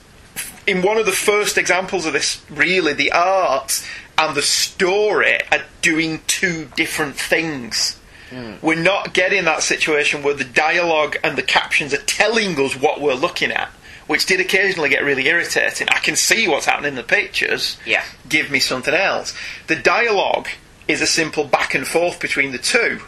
in 0.66 0.80
one 0.83 0.97
of 0.97 1.07
the 1.07 1.12
first 1.12 1.59
examples 1.59 2.07
of 2.07 2.12
this, 2.12 2.41
really, 2.51 2.93
the 2.93 3.12
art 3.12 3.87
and 4.16 4.35
the 4.37 4.43
story 4.43 5.39
are 5.51 5.62
doing 5.83 6.20
two 6.26 6.68
different 6.76 7.16
things. 7.16 7.99
Hmm. 8.30 8.55
We're 8.62 8.76
not 8.83 9.12
getting 9.12 9.45
that 9.45 9.62
situation 9.62 10.22
where 10.22 10.35
the 10.35 10.45
dialogue 10.45 11.16
and 11.22 11.37
the 11.37 11.43
captions 11.43 11.93
are 11.93 11.99
telling 12.03 12.59
us 12.59 12.74
what 12.74 13.01
we're 13.01 13.12
looking 13.14 13.51
at, 13.51 13.70
which 14.13 14.27
did 14.27 14.39
occasionally 14.41 14.91
get 14.91 15.03
really 15.03 15.27
irritating. 15.27 15.89
I 15.91 15.99
can 16.01 16.17
see 16.17 16.47
what's 16.47 16.67
happening 16.67 16.91
in 16.91 16.95
the 16.97 17.03
pictures. 17.03 17.79
Yeah. 17.87 18.05
Give 18.29 18.51
me 18.51 18.61
something 18.61 18.93
else. 18.93 19.35
The 19.69 19.77
dialogue 19.77 20.49
is 20.87 21.01
a 21.01 21.07
simple 21.07 21.45
back 21.45 21.75
and 21.75 21.87
forth 21.89 22.21
between 22.21 22.53
the 22.53 22.59
two 22.59 23.01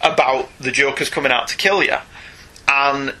about 0.00 0.48
the 0.58 0.72
Joker's 0.72 1.10
coming 1.10 1.30
out 1.30 1.48
to 1.48 1.56
kill 1.58 1.82
you. 1.82 1.96
And 2.66 3.14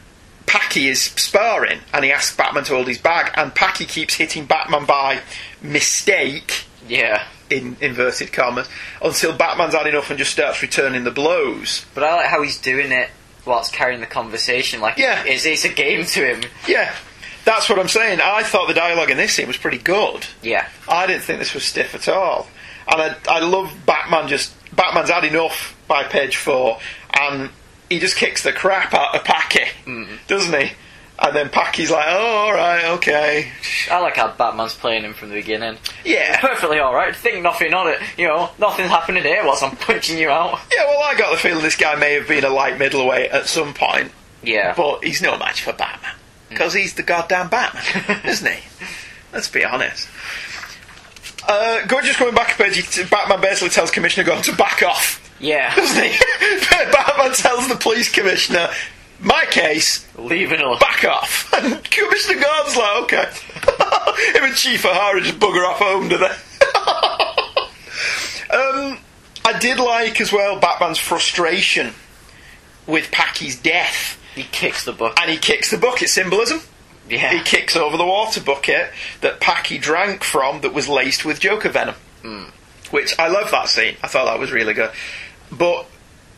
Packy 0.46 0.88
is 0.88 1.02
sparring 1.02 1.80
and 1.92 2.04
he 2.06 2.10
asks 2.10 2.34
Batman 2.34 2.64
to 2.64 2.74
hold 2.74 2.88
his 2.88 2.98
bag 2.98 3.32
and 3.34 3.54
Packy 3.54 3.84
keeps 3.84 4.14
hitting 4.14 4.46
Batman 4.46 4.86
by 4.86 5.20
mistake 5.60 6.64
Yeah. 6.88 7.22
in 7.50 7.76
inverted 7.80 8.32
commas 8.32 8.68
until 9.02 9.36
Batman's 9.36 9.74
had 9.74 9.86
enough 9.86 10.08
and 10.08 10.18
just 10.18 10.32
starts 10.32 10.62
returning 10.62 11.04
the 11.04 11.10
blows. 11.10 11.84
But 11.94 12.04
I 12.04 12.14
like 12.14 12.26
how 12.26 12.40
he's 12.42 12.56
doing 12.58 12.92
it 12.92 13.10
whilst 13.44 13.72
carrying 13.72 14.00
the 14.00 14.06
conversation. 14.06 14.80
Like, 14.80 14.98
Yeah. 14.98 15.22
it's, 15.24 15.44
it's 15.44 15.64
a 15.64 15.68
game 15.68 16.04
to 16.04 16.26
him. 16.34 16.42
Yeah, 16.66 16.92
that's 17.46 17.70
what 17.70 17.78
I'm 17.78 17.88
saying. 17.88 18.20
I 18.20 18.42
thought 18.42 18.68
the 18.68 18.74
dialogue 18.74 19.08
in 19.10 19.16
this 19.16 19.32
scene 19.32 19.46
was 19.46 19.56
pretty 19.56 19.78
good. 19.78 20.26
Yeah. 20.42 20.68
I 20.86 21.06
didn't 21.06 21.22
think 21.22 21.38
this 21.38 21.54
was 21.54 21.64
stiff 21.64 21.94
at 21.94 22.08
all. 22.08 22.48
And 22.92 23.00
I, 23.00 23.16
I 23.28 23.40
love 23.40 23.72
Batman 23.86 24.28
just. 24.28 24.52
Batman's 24.74 25.08
had 25.10 25.24
enough 25.24 25.74
by 25.88 26.04
page 26.04 26.36
four, 26.36 26.78
and 27.18 27.48
he 27.88 27.98
just 27.98 28.16
kicks 28.16 28.42
the 28.42 28.52
crap 28.52 28.92
out 28.92 29.14
of 29.14 29.24
Packy, 29.24 29.60
mm-hmm. 29.86 30.16
doesn't 30.26 30.60
he? 30.60 30.72
And 31.18 31.34
then 31.34 31.48
Packy's 31.48 31.90
like, 31.90 32.04
oh, 32.08 32.48
alright, 32.48 32.84
okay. 32.98 33.50
I 33.90 34.00
like 34.00 34.16
how 34.16 34.32
Batman's 34.32 34.74
playing 34.74 35.04
him 35.04 35.14
from 35.14 35.30
the 35.30 35.36
beginning. 35.36 35.78
Yeah. 36.04 36.38
Perfectly 36.40 36.78
alright. 36.78 37.16
Think 37.16 37.42
nothing 37.42 37.72
on 37.72 37.88
it. 37.88 38.00
You 38.18 38.26
know, 38.26 38.50
nothing's 38.58 38.90
happening 38.90 39.22
here 39.22 39.42
whilst 39.42 39.62
I'm 39.62 39.76
punching 39.76 40.18
you 40.18 40.28
out. 40.28 40.58
Yeah, 40.74 40.84
well, 40.84 41.02
I 41.02 41.14
got 41.16 41.30
the 41.30 41.38
feeling 41.38 41.62
this 41.62 41.76
guy 41.76 41.94
may 41.94 42.14
have 42.14 42.28
been 42.28 42.44
a 42.44 42.50
light 42.50 42.78
middleweight 42.78 43.30
at 43.30 43.46
some 43.46 43.72
point, 43.72 44.12
Yeah. 44.42 44.74
but 44.76 45.04
he's 45.04 45.22
no 45.22 45.38
match 45.38 45.62
for 45.62 45.72
Batman. 45.72 46.12
Because 46.48 46.74
he's 46.74 46.94
the 46.94 47.02
goddamn 47.02 47.48
Batman, 47.48 48.20
isn't 48.24 48.50
he? 48.50 48.60
Let's 49.32 49.48
be 49.48 49.64
honest. 49.64 50.08
Uh, 51.48 51.84
go 51.86 52.00
just 52.02 52.18
going 52.18 52.34
back 52.34 52.58
a 52.58 52.62
page, 52.62 53.10
Batman 53.10 53.40
basically 53.40 53.70
tells 53.70 53.90
Commissioner 53.90 54.24
Gordon 54.26 54.44
to 54.44 54.56
back 54.56 54.82
off, 54.82 55.20
yeah. 55.40 55.74
doesn't 55.74 56.02
he? 56.04 56.10
Batman 56.70 57.32
tells 57.34 57.68
the 57.68 57.76
police 57.76 58.10
commissioner, 58.10 58.68
my 59.20 59.44
case, 59.50 60.06
Leave 60.18 60.52
it 60.52 60.60
alone. 60.60 60.78
back 60.78 61.04
off. 61.04 61.52
And 61.56 61.82
Commissioner 61.90 62.40
Gordon's 62.42 62.76
like, 62.76 63.02
okay. 63.04 63.24
Him 64.38 64.44
and 64.44 64.54
Chief 64.56 64.84
O'Hara 64.84 65.20
just 65.22 65.38
bugger 65.38 65.66
off 65.66 65.78
home, 65.78 66.08
do 66.08 66.18
they? 66.18 66.26
um, 68.50 68.98
I 69.44 69.58
did 69.58 69.78
like 69.78 70.20
as 70.20 70.32
well 70.32 70.58
Batman's 70.58 70.98
frustration 70.98 71.92
with 72.86 73.10
Packy's 73.10 73.56
death. 73.60 74.20
He 74.36 74.44
kicks 74.44 74.84
the 74.84 74.92
bucket. 74.92 75.18
And 75.20 75.30
he 75.30 75.38
kicks 75.38 75.70
the 75.72 75.78
bucket 75.78 76.08
symbolism. 76.10 76.60
Yeah. 77.08 77.32
He 77.32 77.40
kicks 77.42 77.74
over 77.76 77.96
the 77.96 78.04
water 78.06 78.40
bucket 78.40 78.90
that 79.22 79.40
Packy 79.40 79.78
drank 79.78 80.22
from 80.22 80.60
that 80.60 80.72
was 80.74 80.88
laced 80.88 81.24
with 81.24 81.40
Joker 81.40 81.70
venom. 81.70 81.94
Hmm. 82.22 82.44
Which 82.90 83.18
I 83.18 83.28
love 83.28 83.50
that 83.50 83.68
scene. 83.68 83.96
I 84.02 84.06
thought 84.08 84.26
that 84.26 84.38
was 84.38 84.52
really 84.52 84.74
good. 84.74 84.90
But 85.50 85.86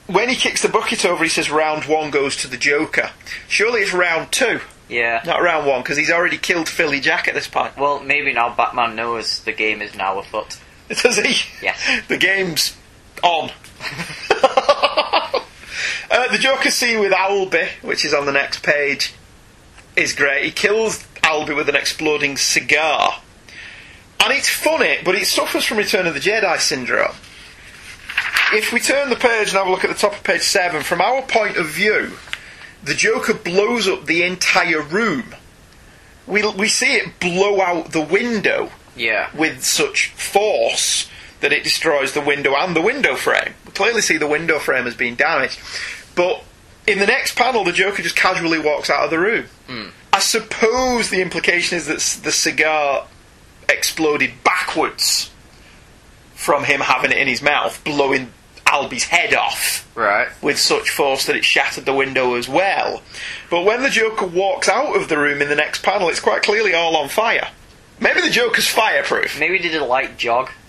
when 0.06 0.28
he 0.28 0.36
kicks 0.36 0.62
the 0.62 0.68
bucket 0.68 1.04
over, 1.04 1.22
he 1.24 1.28
says 1.30 1.50
round 1.50 1.84
one 1.84 2.10
goes 2.10 2.36
to 2.38 2.48
the 2.48 2.56
Joker. 2.56 3.10
Surely 3.48 3.80
it's 3.82 3.92
round 3.92 4.30
two, 4.32 4.60
Yeah. 4.88 5.20
not 5.26 5.42
round 5.42 5.66
one, 5.66 5.82
because 5.82 5.96
he's 5.98 6.10
already 6.10 6.38
killed 6.38 6.68
Philly 6.68 7.00
Jack 7.00 7.28
at 7.28 7.34
this 7.34 7.48
point. 7.48 7.76
Well, 7.76 8.00
maybe 8.00 8.32
now 8.32 8.54
Batman 8.54 8.94
knows 8.96 9.40
the 9.40 9.52
game 9.52 9.82
is 9.82 9.94
now 9.94 10.18
afoot. 10.18 10.58
Does 10.88 11.16
he? 11.18 11.36
Yeah. 11.64 11.76
The 12.08 12.16
game's 12.16 12.76
on. 13.22 13.50
uh, 16.10 16.28
the 16.32 16.38
Joker 16.38 16.70
scene 16.70 17.00
with 17.00 17.12
Albie, 17.12 17.68
which 17.82 18.04
is 18.04 18.14
on 18.14 18.26
the 18.26 18.32
next 18.32 18.62
page, 18.62 19.14
is 19.96 20.12
great. 20.12 20.44
He 20.44 20.50
kills 20.50 21.04
Albie 21.22 21.56
with 21.56 21.68
an 21.68 21.76
exploding 21.76 22.36
cigar. 22.36 23.20
And 24.20 24.32
it's 24.32 24.48
funny, 24.48 24.98
but 25.04 25.14
it 25.14 25.26
suffers 25.26 25.64
from 25.64 25.78
Return 25.78 26.06
of 26.06 26.14
the 26.14 26.20
Jedi 26.20 26.58
syndrome. 26.58 27.14
If 28.52 28.72
we 28.72 28.80
turn 28.80 29.10
the 29.10 29.16
page 29.16 29.48
and 29.48 29.58
have 29.58 29.66
a 29.66 29.70
look 29.70 29.84
at 29.84 29.90
the 29.90 29.96
top 29.96 30.14
of 30.14 30.24
page 30.24 30.40
7, 30.42 30.82
from 30.82 31.00
our 31.00 31.22
point 31.22 31.56
of 31.56 31.66
view, 31.66 32.12
the 32.82 32.94
Joker 32.94 33.34
blows 33.34 33.86
up 33.86 34.06
the 34.06 34.22
entire 34.22 34.80
room. 34.82 35.34
We, 36.26 36.46
we 36.52 36.68
see 36.68 36.94
it 36.96 37.20
blow 37.20 37.60
out 37.60 37.92
the 37.92 38.00
window 38.02 38.70
Yeah. 38.96 39.28
with 39.36 39.64
such 39.64 40.08
force 40.12 41.08
that 41.40 41.52
it 41.52 41.62
destroys 41.62 42.12
the 42.14 42.20
window 42.20 42.54
and 42.56 42.74
the 42.74 42.82
window 42.82 43.14
frame. 43.14 43.54
We 43.66 43.72
clearly 43.72 44.00
see 44.00 44.16
the 44.16 44.26
window 44.26 44.58
frame 44.58 44.84
has 44.84 44.94
been 44.94 45.14
damaged. 45.14 45.58
But 46.18 46.42
in 46.88 46.98
the 46.98 47.06
next 47.06 47.36
panel, 47.36 47.62
the 47.62 47.72
Joker 47.72 48.02
just 48.02 48.16
casually 48.16 48.58
walks 48.58 48.90
out 48.90 49.04
of 49.04 49.10
the 49.10 49.20
room. 49.20 49.44
Hmm. 49.68 49.86
I 50.12 50.18
suppose 50.18 51.10
the 51.10 51.22
implication 51.22 51.78
is 51.78 51.86
that 51.86 52.24
the 52.24 52.32
cigar 52.32 53.06
exploded 53.68 54.32
backwards 54.42 55.30
from 56.34 56.64
him 56.64 56.80
having 56.80 57.12
it 57.12 57.18
in 57.18 57.28
his 57.28 57.40
mouth, 57.40 57.82
blowing 57.84 58.32
Albie's 58.66 59.04
head 59.04 59.32
off 59.32 59.88
Right. 59.94 60.26
with 60.42 60.58
such 60.58 60.90
force 60.90 61.26
that 61.26 61.36
it 61.36 61.44
shattered 61.44 61.84
the 61.84 61.92
window 61.94 62.34
as 62.34 62.48
well. 62.48 63.02
But 63.48 63.62
when 63.62 63.82
the 63.82 63.90
Joker 63.90 64.26
walks 64.26 64.68
out 64.68 64.96
of 64.96 65.08
the 65.08 65.18
room 65.18 65.40
in 65.40 65.48
the 65.48 65.54
next 65.54 65.82
panel, 65.84 66.08
it's 66.08 66.20
quite 66.20 66.42
clearly 66.42 66.74
all 66.74 66.96
on 66.96 67.08
fire. 67.08 67.48
Maybe 68.00 68.20
the 68.22 68.30
Joker's 68.30 68.66
fireproof. 68.66 69.38
Maybe 69.38 69.58
he 69.58 69.68
did 69.68 69.80
a 69.80 69.84
light 69.84 70.18
jog. 70.18 70.50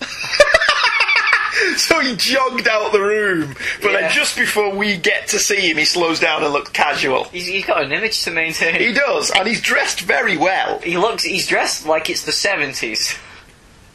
So 1.76 2.00
he 2.00 2.14
jogged 2.16 2.68
out 2.68 2.92
the 2.92 3.00
room, 3.00 3.54
but 3.82 3.92
Yeah. 3.92 4.00
then 4.00 4.12
just 4.12 4.36
before 4.36 4.74
we 4.74 4.96
get 4.96 5.28
to 5.28 5.38
see 5.38 5.70
him, 5.70 5.76
he 5.78 5.84
slows 5.84 6.20
down 6.20 6.42
and 6.44 6.52
looks 6.52 6.70
casual. 6.70 7.24
He's, 7.24 7.46
he's 7.46 7.64
got 7.66 7.82
an 7.82 7.92
image 7.92 8.22
to 8.24 8.30
maintain. 8.30 8.74
He 8.80 8.92
does, 8.92 9.30
and 9.30 9.46
he's 9.48 9.60
dressed 9.60 10.00
very 10.00 10.36
well. 10.36 10.78
He 10.80 10.96
looks. 10.98 11.22
He's 11.24 11.46
dressed 11.46 11.86
like 11.86 12.10
it's 12.10 12.24
the 12.24 12.32
seventies. 12.32 13.16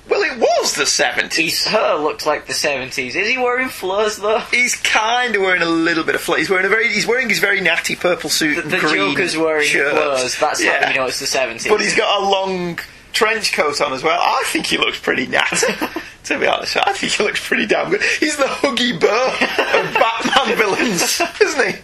Well, 0.08 0.22
it 0.22 0.38
was 0.40 0.76
the 0.76 0.84
70s. 0.84 1.34
His 1.34 1.64
hair 1.66 1.96
looks 1.96 2.28
like 2.28 2.46
the 2.46 2.54
seventies. 2.54 3.16
Is 3.16 3.28
he 3.28 3.40
wearing 3.40 3.70
furs 3.70 4.18
though? 4.18 4.38
He's 4.52 4.76
kind 4.76 5.36
of 5.36 5.42
wearing 5.42 5.64
a 5.64 5.66
little 5.66 6.04
bit 6.04 6.14
of 6.14 6.22
fl- 6.22 6.36
He's 6.36 6.50
wearing 6.50 6.66
a 6.68 6.70
very. 6.70 6.90
He's 6.94 7.08
wearing 7.08 7.28
his 7.28 7.40
very 7.40 7.60
natty 7.60 7.96
purple 7.96 8.30
suit 8.30 8.56
The, 8.64 8.70
the 8.70 8.78
green 8.78 9.12
Joker's 9.16 9.36
wearing 9.36 9.66
shirt. 9.68 9.94
furs. 9.94 10.38
That's 10.40 10.64
yeah. 10.64 10.84
how 10.86 10.92
you 10.92 10.96
know 11.00 11.06
it's 11.08 11.20
the 11.20 11.26
seventies. 11.26 11.68
But 11.68 11.82
he's 11.82 11.96
got 11.96 12.22
a 12.22 12.26
long 12.30 12.78
trench 13.14 13.54
coat 13.54 13.82
on 13.82 13.94
as 13.94 14.04
well. 14.04 14.20
I 14.22 14.44
think 14.46 14.68
he 14.68 14.78
looks 14.78 15.00
pretty 15.00 15.26
natty. 15.26 15.66
to 16.26 16.40
be 16.40 16.48
honest, 16.48 16.78
I 16.78 16.94
think 16.94 17.14
he 17.14 17.24
looks 17.24 17.46
pretty 17.46 17.66
damn 17.66 17.90
good. 17.90 18.02
He's 18.20 18.38
the 18.38 18.44
Huggy 18.44 19.00
Bear 19.00 19.28
of 19.28 19.94
Batman 19.94 20.58
villains, 20.58 21.22
isn't 21.42 21.68
he? 21.68 21.82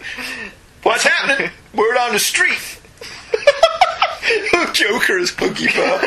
What's 0.82 1.04
happening? 1.04 1.50
We're 1.74 1.96
on 1.98 2.12
the 2.12 2.18
street. 2.18 2.80
Joker 4.72 5.18
as 5.18 5.30
Huggy 5.32 5.72
Bear. 5.74 6.00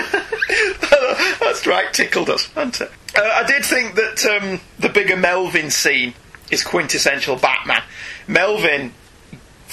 That's 1.40 1.66
right, 1.66 1.94
tickled 1.94 2.30
us, 2.30 2.48
hasn't 2.48 2.82
it? 2.82 2.92
Uh, 3.18 3.22
I 3.22 3.44
did 3.46 3.64
think 3.64 3.96
that 3.96 4.26
um, 4.26 4.60
the 4.80 4.90
bigger 4.90 5.16
Melvin 5.16 5.72
scene 5.72 6.14
is 6.52 6.64
quintessential 6.64 7.38
Batman. 7.38 7.82
Melvin 8.28 8.94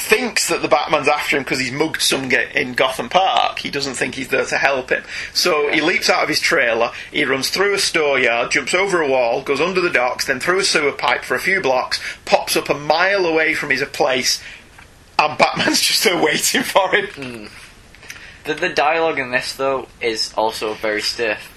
thinks 0.02 0.48
that 0.48 0.62
the 0.62 0.68
Batman's 0.68 1.08
after 1.08 1.36
him 1.36 1.44
because 1.44 1.60
he's 1.60 1.72
mugged 1.72 2.02
some 2.02 2.28
guy 2.28 2.50
in 2.54 2.74
Gotham 2.74 3.08
Park. 3.08 3.60
He 3.60 3.70
doesn't 3.70 3.94
think 3.94 4.14
he's 4.14 4.28
there 4.28 4.44
to 4.44 4.58
help 4.58 4.90
him. 4.90 5.04
So 5.32 5.70
he 5.70 5.80
leaps 5.80 6.10
out 6.10 6.22
of 6.22 6.28
his 6.28 6.40
trailer, 6.40 6.90
he 7.10 7.24
runs 7.24 7.50
through 7.50 7.74
a 7.74 7.78
store 7.78 8.18
yard, 8.18 8.50
jumps 8.50 8.74
over 8.74 9.00
a 9.00 9.08
wall, 9.08 9.42
goes 9.42 9.60
under 9.60 9.80
the 9.80 9.90
docks, 9.90 10.26
then 10.26 10.40
through 10.40 10.60
a 10.60 10.64
sewer 10.64 10.92
pipe 10.92 11.24
for 11.24 11.34
a 11.34 11.40
few 11.40 11.60
blocks, 11.60 12.00
pops 12.24 12.56
up 12.56 12.68
a 12.68 12.74
mile 12.74 13.24
away 13.24 13.54
from 13.54 13.70
his 13.70 13.82
place, 13.84 14.42
and 15.18 15.38
Batman's 15.38 15.80
just 15.82 16.04
there 16.04 16.22
waiting 16.22 16.62
for 16.62 16.94
him. 16.94 17.50
The, 18.44 18.54
the 18.54 18.68
dialogue 18.68 19.18
in 19.18 19.30
this, 19.30 19.54
though, 19.54 19.88
is 20.00 20.34
also 20.36 20.74
very 20.74 21.02
stiff. 21.02 21.48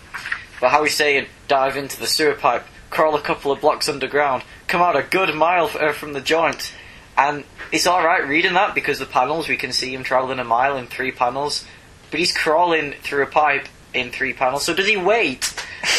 But 0.61 0.69
how 0.69 0.83
he's 0.83 0.95
saying, 0.95 1.27
dive 1.47 1.75
into 1.75 1.99
the 1.99 2.07
sewer 2.07 2.35
pipe, 2.35 2.65
crawl 2.89 3.15
a 3.15 3.21
couple 3.21 3.51
of 3.51 3.61
blocks 3.61 3.89
underground, 3.89 4.43
come 4.67 4.81
out 4.81 4.95
a 4.95 5.03
good 5.03 5.33
mile 5.35 5.69
uh, 5.79 5.91
from 5.91 6.13
the 6.13 6.21
joint. 6.21 6.73
And 7.17 7.43
it's 7.71 7.87
alright 7.87 8.27
reading 8.27 8.53
that 8.53 8.75
because 8.75 8.99
the 8.99 9.05
panels, 9.05 9.47
we 9.47 9.55
can 9.57 9.71
see 9.71 9.93
him 9.93 10.03
travelling 10.03 10.39
a 10.39 10.43
mile 10.43 10.75
in 10.77 10.87
three 10.87 11.11
panels. 11.11 11.65
But 12.11 12.19
he's 12.19 12.35
crawling 12.35 12.93
through 12.93 13.23
a 13.23 13.27
pipe 13.27 13.67
in 13.93 14.11
three 14.11 14.33
panels. 14.33 14.63
So 14.65 14.73
does 14.73 14.87
he 14.87 14.97
wait 14.97 15.53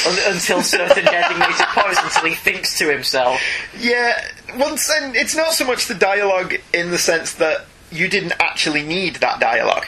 un- 0.07 0.19
until 0.35 0.61
certain 0.63 1.05
designated 1.05 1.67
points 1.69 2.01
until 2.03 2.29
he 2.29 2.35
thinks 2.35 2.79
to 2.79 2.91
himself? 2.91 3.41
Yeah, 3.79 4.23
once 4.59 4.91
and 4.91 5.17
it's 5.17 5.35
not 5.35 5.53
so 5.53 5.65
much 5.67 5.87
the 5.87 5.95
dialogue 5.95 6.55
in 6.75 6.91
the 6.91 6.99
sense 6.99 7.35
that 7.35 7.65
you 7.91 8.09
didn't 8.09 8.35
actually 8.41 8.83
need 8.83 9.17
that 9.17 9.41
dialogue. 9.41 9.87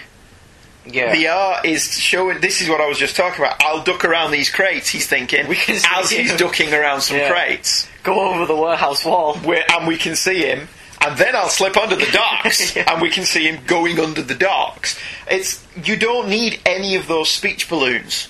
Yeah. 0.87 1.13
The 1.15 1.29
art 1.29 1.67
is 1.67 1.99
showing. 1.99 2.41
This 2.41 2.63
is 2.63 2.69
what 2.71 2.81
I 2.81 2.87
was 2.89 2.97
just 2.99 3.15
talking 3.15 3.45
about. 3.45 3.63
I'll 3.63 3.83
duck 3.85 4.07
around 4.07 4.31
these 4.31 4.49
crates. 4.49 4.89
He's 4.89 5.07
thinking 5.07 5.47
We 5.47 5.57
can 5.57 5.77
see 5.77 5.87
as 5.95 6.11
he's 6.11 6.37
ducking 6.39 6.73
around 6.73 7.03
some 7.03 7.19
Yeah. 7.19 7.31
crates, 7.31 7.87
Go 8.03 8.19
over 8.33 8.47
the 8.47 8.57
warehouse 8.57 9.05
wall. 9.05 9.37
where, 9.41 9.65
and 9.71 9.87
we 9.87 9.99
can 9.99 10.17
see 10.17 10.39
him. 10.47 10.67
And 11.01 11.17
then 11.17 11.35
I'll 11.37 11.49
slip 11.49 11.77
under 11.77 11.97
the 11.97 12.11
docks, 12.13 12.75
Yeah. 12.77 12.93
and 12.93 13.01
we 13.03 13.11
can 13.11 13.25
see 13.25 13.49
him 13.49 13.61
going 13.67 13.99
under 14.01 14.23
the 14.23 14.35
docks. 14.35 14.99
It's 15.31 15.65
you 15.85 15.97
don't 15.97 16.29
need 16.29 16.61
any 16.67 16.97
of 16.97 17.07
those 17.07 17.31
speech 17.31 17.69
balloons. 17.69 18.29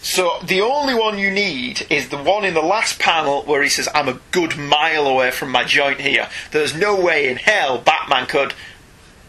So 0.00 0.38
the 0.44 0.60
only 0.60 0.94
one 0.94 1.18
you 1.18 1.30
need 1.30 1.86
is 1.90 2.10
the 2.10 2.16
one 2.18 2.44
in 2.44 2.54
the 2.54 2.62
last 2.62 2.98
panel 3.00 3.42
where 3.42 3.62
he 3.62 3.68
says, 3.68 3.88
"I'm 3.94 4.08
a 4.08 4.20
good 4.30 4.56
mile 4.56 5.06
away 5.06 5.30
from 5.32 5.50
my 5.50 5.64
joint 5.64 6.00
here. 6.00 6.28
There's 6.52 6.74
no 6.74 6.94
way 7.00 7.28
in 7.28 7.38
hell 7.38 7.78
Batman 7.78 8.26
could." 8.26 8.54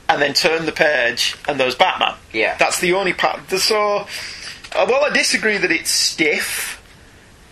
And 0.09 0.21
then 0.21 0.33
turn 0.33 0.65
the 0.65 0.71
page, 0.71 1.35
and 1.49 1.59
there's 1.59 1.75
Batman. 1.75 2.13
Yeah. 2.31 2.55
that's 2.57 2.79
the 2.79 2.93
only 2.93 3.11
part. 3.13 3.49
So, 3.59 4.07
uh, 4.73 4.85
well, 4.87 5.03
I 5.03 5.09
disagree 5.09 5.57
that 5.57 5.71
it's 5.71 5.91
stiff. 5.91 6.81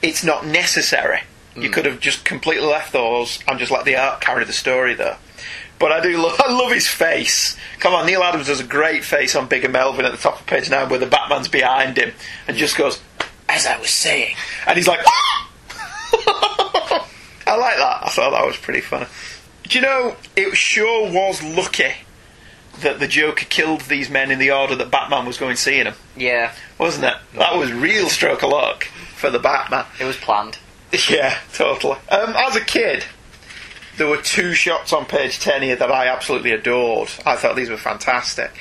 It's 0.01 0.23
not 0.23 0.45
necessary. 0.45 1.21
You 1.55 1.69
could 1.69 1.85
have 1.85 1.99
just 1.99 2.25
completely 2.25 2.65
left 2.67 2.91
those 2.91 3.39
and 3.47 3.57
just 3.59 3.71
let 3.71 3.85
the 3.85 3.95
art 3.95 4.19
carry 4.21 4.43
the 4.43 4.51
story 4.53 4.93
there. 4.93 5.17
But 5.79 5.91
I 5.91 6.01
do 6.01 6.17
love, 6.21 6.39
I 6.45 6.51
love 6.51 6.71
his 6.71 6.87
face. 6.87 7.55
Come 7.79 7.93
on, 7.93 8.05
Neal 8.05 8.23
Adams 8.23 8.47
does 8.47 8.59
a 8.59 8.63
great 8.65 9.03
face 9.03 9.35
on 9.35 9.47
Bigger 9.47 9.69
Melvin 9.69 10.05
at 10.05 10.11
the 10.11 10.17
top 10.17 10.39
of 10.39 10.45
page 10.45 10.69
nine, 10.69 10.89
where 10.89 10.99
the 10.99 11.05
Batman's 11.05 11.47
behind 11.47 11.97
him 11.97 12.13
and 12.47 12.57
just 12.57 12.77
goes, 12.77 13.01
"As 13.49 13.65
I 13.65 13.77
was 13.79 13.89
saying," 13.89 14.35
and 14.67 14.77
he's 14.77 14.87
like, 14.87 14.99
"I 17.47 17.55
like 17.57 17.77
that." 17.77 17.99
I 18.03 18.09
thought 18.09 18.31
that 18.31 18.45
was 18.45 18.57
pretty 18.57 18.81
funny. 18.81 19.05
Do 19.63 19.77
you 19.79 19.83
know? 19.85 20.15
It 20.35 20.55
sure 20.55 21.11
was 21.11 21.41
lucky 21.43 21.91
that 22.81 22.99
the 22.99 23.07
Joker 23.07 23.45
killed 23.45 23.81
these 23.81 24.09
men 24.09 24.31
in 24.31 24.39
the 24.39 24.51
order 24.51 24.75
that 24.75 24.91
Batman 24.91 25.25
was 25.25 25.37
going 25.37 25.55
seeing 25.55 25.85
them, 25.85 25.95
Yeah, 26.15 26.51
wasn't 26.77 27.05
it? 27.05 27.15
That 27.37 27.55
was 27.57 27.71
real 27.71 28.09
stroke 28.09 28.43
of 28.43 28.49
luck 28.49 28.83
for 29.15 29.29
the 29.29 29.39
Batman. 29.39 29.85
it 29.99 30.03
was 30.03 30.17
planned. 30.17 30.57
Yeah, 31.09 31.37
totally. 31.53 31.97
Um, 32.09 32.33
as 32.35 32.55
a 32.55 32.63
kid, 32.63 33.03
there 33.97 34.07
were 34.07 34.17
two 34.21 34.53
shots 34.53 34.93
on 34.93 35.05
page 35.05 35.39
10 35.39 35.61
here 35.61 35.75
that 35.75 35.91
I 35.91 36.07
absolutely 36.07 36.51
adored. 36.51 37.09
I 37.25 37.35
thought 37.35 37.55
these 37.55 37.69
were 37.69 37.77
fantastic. 37.77 38.51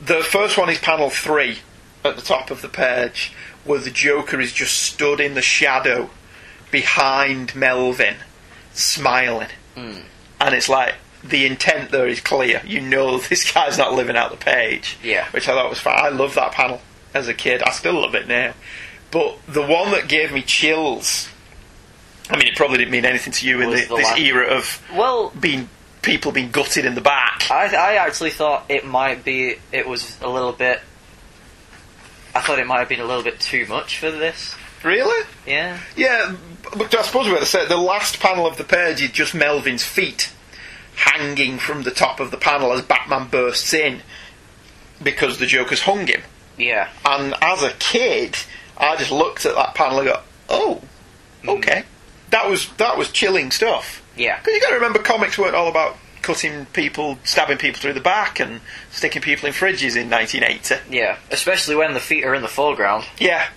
The 0.00 0.22
first 0.22 0.56
one 0.56 0.68
is 0.68 0.78
panel 0.78 1.10
3 1.10 1.58
at 2.04 2.16
the 2.16 2.22
top 2.22 2.50
of 2.50 2.62
the 2.62 2.68
page, 2.68 3.32
where 3.64 3.80
the 3.80 3.90
Joker 3.90 4.40
is 4.40 4.52
just 4.52 4.82
stood 4.82 5.20
in 5.20 5.34
the 5.34 5.42
shadow 5.42 6.10
behind 6.70 7.54
Melvin, 7.54 8.16
smiling. 8.72 9.48
And 10.40 10.54
it's 10.54 10.68
like, 10.68 10.94
the 11.22 11.46
intent 11.46 11.90
there 11.90 12.06
is 12.06 12.20
clear. 12.20 12.62
You 12.64 12.80
know 12.80 13.18
this 13.28 13.50
guy's 13.50 13.78
not 13.78 13.94
living 13.94 14.16
out 14.16 14.30
the 14.30 14.36
page. 14.36 14.96
Yeah. 15.02 15.28
Which 15.30 15.48
I 15.48 15.52
thought 15.52 15.70
was 15.70 15.80
fun. 15.80 15.94
I 15.96 16.08
love 16.08 16.34
that 16.34 16.52
panel 16.52 16.80
as 17.14 17.28
a 17.28 17.34
kid. 17.34 17.62
I 17.62 17.70
still 17.70 18.00
love 18.00 18.14
it 18.14 18.28
now. 18.28 18.54
But 19.10 19.38
the 19.46 19.62
one 19.62 19.90
that 19.92 20.08
gave 20.08 20.32
me 20.32 20.42
chills 20.42 21.28
I 22.30 22.36
mean, 22.36 22.46
it 22.48 22.56
probably 22.56 22.78
didn't 22.78 22.90
mean 22.90 23.04
anything 23.04 23.32
to 23.32 23.46
you 23.46 23.60
in 23.62 23.70
the, 23.70 23.76
the 23.76 23.96
this 23.96 24.04
last- 24.06 24.18
era 24.18 24.46
of 24.48 24.82
Well, 24.94 25.30
being 25.38 25.68
people 26.02 26.32
being 26.32 26.50
gutted 26.50 26.84
in 26.84 26.94
the 26.94 27.00
back. 27.00 27.50
I, 27.50 27.74
I 27.74 27.94
actually 27.94 28.30
thought 28.30 28.64
it 28.68 28.86
might 28.86 29.24
be. 29.24 29.56
It 29.72 29.86
was 29.88 30.18
a 30.20 30.28
little 30.28 30.52
bit. 30.52 30.80
I 32.34 32.40
thought 32.40 32.58
it 32.58 32.66
might 32.66 32.80
have 32.80 32.88
been 32.88 33.00
a 33.00 33.04
little 33.04 33.22
bit 33.22 33.40
too 33.40 33.66
much 33.66 33.98
for 33.98 34.10
this. 34.10 34.54
Really? 34.84 35.26
Yeah. 35.46 35.78
Yeah, 35.96 36.36
but 36.76 36.94
I 36.94 37.02
suppose 37.02 37.26
we 37.26 37.32
got 37.32 37.40
to 37.40 37.46
say 37.46 37.66
the 37.66 37.76
last 37.76 38.20
panel 38.20 38.46
of 38.46 38.56
the 38.56 38.64
page 38.64 39.02
is 39.02 39.10
just 39.10 39.34
Melvin's 39.34 39.84
feet 39.84 40.30
hanging 40.94 41.58
from 41.58 41.82
the 41.82 41.90
top 41.90 42.20
of 42.20 42.30
the 42.30 42.36
panel 42.36 42.72
as 42.72 42.82
Batman 42.82 43.28
bursts 43.28 43.72
in 43.72 44.02
because 45.02 45.38
the 45.38 45.46
Joker's 45.46 45.82
hung 45.82 46.06
him. 46.06 46.22
Yeah. 46.56 46.88
And 47.04 47.34
as 47.40 47.62
a 47.62 47.70
kid, 47.78 48.36
I 48.76 48.96
just 48.96 49.10
looked 49.10 49.46
at 49.46 49.54
that 49.54 49.74
panel 49.74 50.00
and 50.00 50.08
go, 50.08 50.20
"Oh, 50.48 50.82
hmm. 51.42 51.48
okay." 51.50 51.84
That 52.30 52.48
was 52.48 52.68
that 52.76 52.96
was 52.98 53.10
chilling 53.10 53.50
stuff. 53.50 54.02
Yeah. 54.16 54.38
Because 54.38 54.54
you 54.54 54.60
got 54.60 54.70
to 54.70 54.74
remember, 54.74 54.98
comics 54.98 55.38
weren't 55.38 55.54
all 55.54 55.68
about 55.68 55.96
cutting 56.22 56.66
people, 56.66 57.18
stabbing 57.24 57.58
people 57.58 57.80
through 57.80 57.94
the 57.94 58.00
back, 58.00 58.40
and 58.40 58.60
sticking 58.90 59.22
people 59.22 59.46
in 59.46 59.54
fridges 59.54 59.96
in 59.96 60.10
1980. 60.10 60.94
Yeah. 60.94 61.16
Especially 61.30 61.74
when 61.74 61.94
the 61.94 62.00
feet 62.00 62.24
are 62.24 62.34
in 62.34 62.42
the 62.42 62.48
foreground. 62.48 63.04
Yeah, 63.18 63.48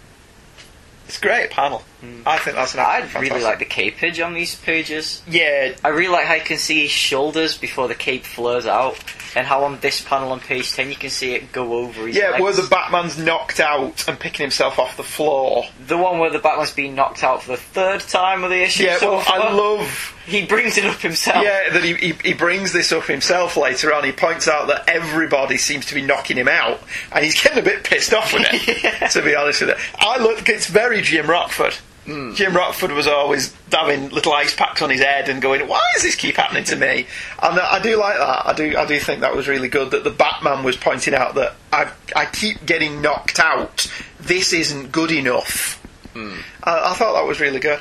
it's 1.08 1.18
a 1.18 1.22
great 1.22 1.50
panel. 1.50 1.84
Mm. 2.02 2.24
I 2.26 2.40
think 2.40 2.56
that's 2.56 2.74
an 2.74 2.80
I 2.80 3.08
really 3.20 3.44
like 3.44 3.60
the 3.60 3.66
capage 3.66 4.20
on 4.20 4.34
these 4.34 4.56
pages. 4.56 5.22
Yeah, 5.28 5.76
I 5.84 5.90
really 5.90 6.12
like 6.12 6.26
how 6.26 6.34
you 6.34 6.42
can 6.42 6.58
see 6.58 6.84
his 6.84 6.92
shoulders 6.92 7.58
before 7.58 7.88
the 7.88 7.94
cape 7.94 8.24
flares 8.24 8.66
out, 8.66 8.98
and 9.36 9.46
how 9.46 9.66
on 9.66 9.80
this 9.82 10.02
panel 10.02 10.32
on 10.32 10.40
page 10.40 10.72
ten 10.72 10.90
you 10.90 10.96
can 10.96 11.12
see 11.12 11.36
it 11.36 11.52
go 11.52 11.74
over 11.74 12.08
his 12.08 12.16
yeah. 12.16 12.32
legs. 12.32 12.42
Where 12.42 12.54
the 12.54 12.68
Batman's 12.68 13.20
knocked 13.20 13.60
out 13.60 14.08
and 14.08 14.20
picking 14.20 14.44
himself 14.44 14.80
off 14.80 14.98
the 14.98 15.04
floor. 15.04 15.66
The 15.86 15.98
one 15.98 16.18
where 16.18 16.32
the 16.32 16.40
Batman's 16.40 16.72
been 16.72 16.96
knocked 16.96 17.24
out 17.24 17.44
for 17.44 17.52
the 17.52 17.58
third 17.58 18.02
time 18.02 18.44
of 18.44 18.50
the 18.50 18.64
issue. 18.64 18.86
Yeah, 18.86 18.98
so 18.98 19.18
well, 19.18 19.24
I 19.28 19.54
love. 19.54 20.18
He 20.26 20.46
brings 20.46 20.78
it 20.80 20.86
up 20.86 21.00
himself. 21.02 21.44
Yeah, 21.44 21.70
that 21.70 21.84
he, 21.84 21.94
he 21.94 22.14
he 22.24 22.34
brings 22.34 22.74
this 22.74 22.92
up 22.92 23.04
himself 23.04 23.58
later 23.58 23.94
on. 23.94 24.04
He 24.04 24.12
points 24.12 24.48
out 24.48 24.68
that 24.68 24.90
everybody 24.90 25.58
seems 25.58 25.86
to 25.88 25.94
be 25.94 26.02
knocking 26.02 26.38
him 26.38 26.48
out, 26.48 26.82
and 27.12 27.24
he's 27.24 27.40
getting 27.40 27.60
a 27.60 27.64
bit 27.64 27.84
pissed 27.84 28.12
off 28.12 28.34
with 28.34 28.48
it. 28.52 28.84
yeah. 28.84 29.08
To 29.10 29.22
be 29.22 29.36
honest 29.36 29.62
with 29.62 29.70
you, 29.70 29.76
I 30.00 30.18
look. 30.18 30.50
It's 30.50 30.66
very 30.66 31.04
Jim 31.04 31.30
Rockford. 31.30 31.76
Mm. 32.06 32.36
Jim 32.36 32.56
Rockford 32.56 32.92
was 32.92 33.06
always 33.06 33.54
having 33.72 34.10
little 34.10 34.34
ice 34.34 34.56
packs 34.56 34.82
on 34.82 34.90
his 34.90 35.02
head 35.02 35.30
and 35.30 35.40
going, 35.42 35.68
"Why 35.68 35.82
does 35.94 36.04
this 36.04 36.16
keep 36.16 36.36
happening 36.36 36.64
to 36.66 36.76
me?" 36.76 37.06
And 37.42 37.60
I 37.60 37.80
do 37.80 37.96
like 37.96 38.18
that. 38.18 38.48
I 38.48 38.54
do. 38.54 38.76
I 38.76 38.86
do 38.86 39.00
think 39.00 39.22
that 39.22 39.36
was 39.36 39.48
really 39.48 39.68
good. 39.68 39.92
That 39.92 40.04
the 40.04 40.10
Batman 40.10 40.64
was 40.64 40.76
pointing 40.76 41.14
out 41.14 41.36
that 41.36 41.54
I 41.72 41.90
I 42.16 42.26
keep 42.26 42.66
getting 42.66 43.02
knocked 43.02 43.40
out. 43.40 43.92
This 44.20 44.52
isn't 44.52 44.92
good 44.92 45.12
enough. 45.12 45.80
Mm. 46.16 46.40
I, 46.64 46.92
I 46.92 46.94
thought 46.96 47.14
that 47.14 47.28
was 47.28 47.40
really 47.40 47.60
good. 47.60 47.80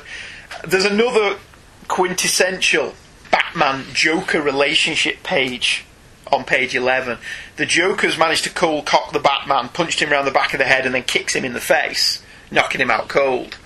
There's 0.67 0.85
another 0.85 1.37
quintessential 1.87 2.93
Batman 3.31 3.85
Joker 3.93 4.41
relationship 4.41 5.23
page 5.23 5.85
on 6.31 6.43
page 6.43 6.75
11. 6.75 7.17
The 7.57 7.65
Joker's 7.65 8.17
managed 8.17 8.43
to 8.45 8.49
cold 8.49 8.85
cock 8.85 9.11
the 9.11 9.19
Batman, 9.19 9.69
punched 9.69 10.01
him 10.01 10.11
round 10.11 10.27
the 10.27 10.31
back 10.31 10.53
of 10.53 10.59
the 10.59 10.65
head, 10.65 10.85
and 10.85 10.95
then 10.95 11.03
kicks 11.03 11.35
him 11.35 11.43
in 11.43 11.53
the 11.53 11.59
face, 11.59 12.21
knocking 12.49 12.81
him 12.81 12.91
out 12.91 13.07
cold. 13.07 13.57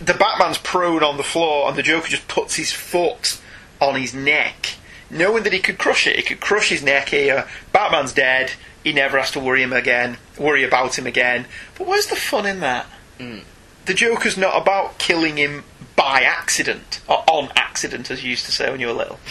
The 0.00 0.14
Batman's 0.14 0.58
prone 0.58 1.02
on 1.02 1.16
the 1.16 1.22
floor, 1.22 1.68
and 1.68 1.76
the 1.76 1.82
Joker 1.82 2.08
just 2.08 2.26
puts 2.28 2.56
his 2.56 2.72
foot 2.72 3.40
on 3.80 3.94
his 4.00 4.12
neck, 4.14 4.74
knowing 5.10 5.44
that 5.44 5.52
he 5.52 5.60
could 5.60 5.78
crush 5.78 6.06
it. 6.06 6.16
He 6.16 6.22
could 6.22 6.40
crush 6.40 6.68
his 6.68 6.82
neck 6.82 7.10
here. 7.10 7.46
Batman's 7.72 8.12
dead. 8.12 8.52
He 8.82 8.92
never 8.92 9.18
has 9.18 9.30
to 9.32 9.40
worry 9.40 9.62
him 9.62 9.72
again, 9.72 10.18
worry 10.38 10.62
about 10.64 10.98
him 10.98 11.06
again. 11.06 11.46
But 11.78 11.86
where's 11.86 12.08
the 12.08 12.16
fun 12.16 12.44
in 12.44 12.60
that? 12.60 12.86
The 13.18 13.94
Joker's 13.94 14.36
not 14.36 14.60
about 14.60 14.98
killing 14.98 15.36
him 15.38 15.64
by 15.96 16.22
accident, 16.22 17.00
or 17.08 17.22
on 17.28 17.50
accident, 17.56 18.10
as 18.10 18.22
you 18.24 18.30
used 18.30 18.46
to 18.46 18.52
say 18.52 18.70
when 18.70 18.80
you 18.80 18.88
were 18.88 18.92
little. 18.92 19.18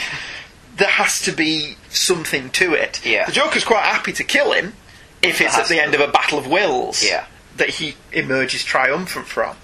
There 0.75 0.87
has 0.89 1.21
to 1.25 1.31
be 1.31 1.77
something 1.91 2.49
to 2.51 2.73
it. 2.73 3.05
Yeah. 3.05 3.27
The 3.27 3.31
Joker's 3.31 3.63
quite 3.63 3.83
happy 3.83 4.11
to 4.13 4.23
kill 4.23 4.53
him 4.53 4.73
if 5.21 5.39
it's 5.39 5.55
at 5.55 5.67
the 5.67 5.79
end 5.79 5.93
of 5.93 6.01
a 6.01 6.07
battle 6.07 6.39
of 6.39 6.47
wills 6.47 7.03
Yeah. 7.07 7.25
that 7.57 7.69
he 7.69 7.93
emerges 8.11 8.63
triumphant 8.63 9.27
from. 9.27 9.55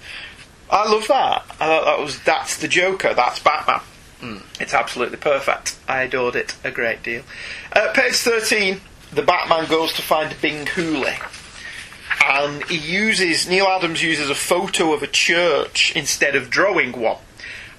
I 0.70 0.88
love 0.90 1.06
that. 1.08 1.44
I 1.60 1.66
thought 1.66 1.84
that 1.84 1.98
was 1.98 2.20
that's 2.22 2.56
the 2.58 2.68
Joker. 2.68 3.12
That's 3.14 3.40
Batman. 3.40 3.80
It's 4.60 4.74
absolutely 4.74 5.16
perfect. 5.16 5.76
I 5.88 6.02
adored 6.02 6.36
it 6.36 6.54
a 6.62 6.70
great 6.70 7.02
deal. 7.02 7.22
Uh, 7.72 7.90
page 7.94 8.14
thirteen, 8.16 8.80
the 9.12 9.22
Batman 9.22 9.68
goes 9.68 9.92
to 9.94 10.02
find 10.02 10.34
Bing 10.40 10.66
Hooley, 10.66 11.16
and 12.24 12.62
he 12.64 12.76
uses 12.76 13.48
Neal 13.48 13.66
Adams 13.66 14.02
uses 14.02 14.30
a 14.30 14.34
photo 14.34 14.92
of 14.92 15.02
a 15.02 15.06
church 15.06 15.94
instead 15.96 16.36
of 16.36 16.50
drawing 16.50 16.92
one. 16.92 17.18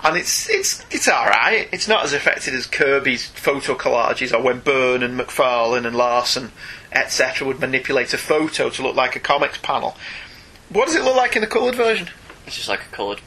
And 0.03 0.17
it's 0.17 0.49
it's 0.49 0.83
it's 0.89 1.07
all 1.07 1.27
right. 1.27 1.69
It's 1.71 1.87
not 1.87 2.03
as 2.03 2.13
effective 2.13 2.55
as 2.55 2.65
Kirby's 2.65 3.27
photo 3.27 3.75
collages, 3.75 4.33
or 4.33 4.41
when 4.41 4.59
Byrne 4.59 5.03
and 5.03 5.17
McFarlane 5.19 5.85
and 5.85 5.95
Larson, 5.95 6.51
etc., 6.91 7.47
would 7.47 7.59
manipulate 7.59 8.13
a 8.15 8.17
photo 8.17 8.71
to 8.71 8.81
look 8.81 8.95
like 8.95 9.15
a 9.15 9.19
comics 9.19 9.59
panel. 9.59 9.95
What 10.69 10.87
does 10.87 10.95
it 10.95 11.03
look 11.03 11.17
like 11.17 11.35
in 11.35 11.41
the 11.41 11.47
coloured 11.47 11.75
version? 11.75 12.09
It's 12.45 12.55
just 12.55 12.69
like 12.69 12.81
a 12.81 12.95
coloured 12.95 13.21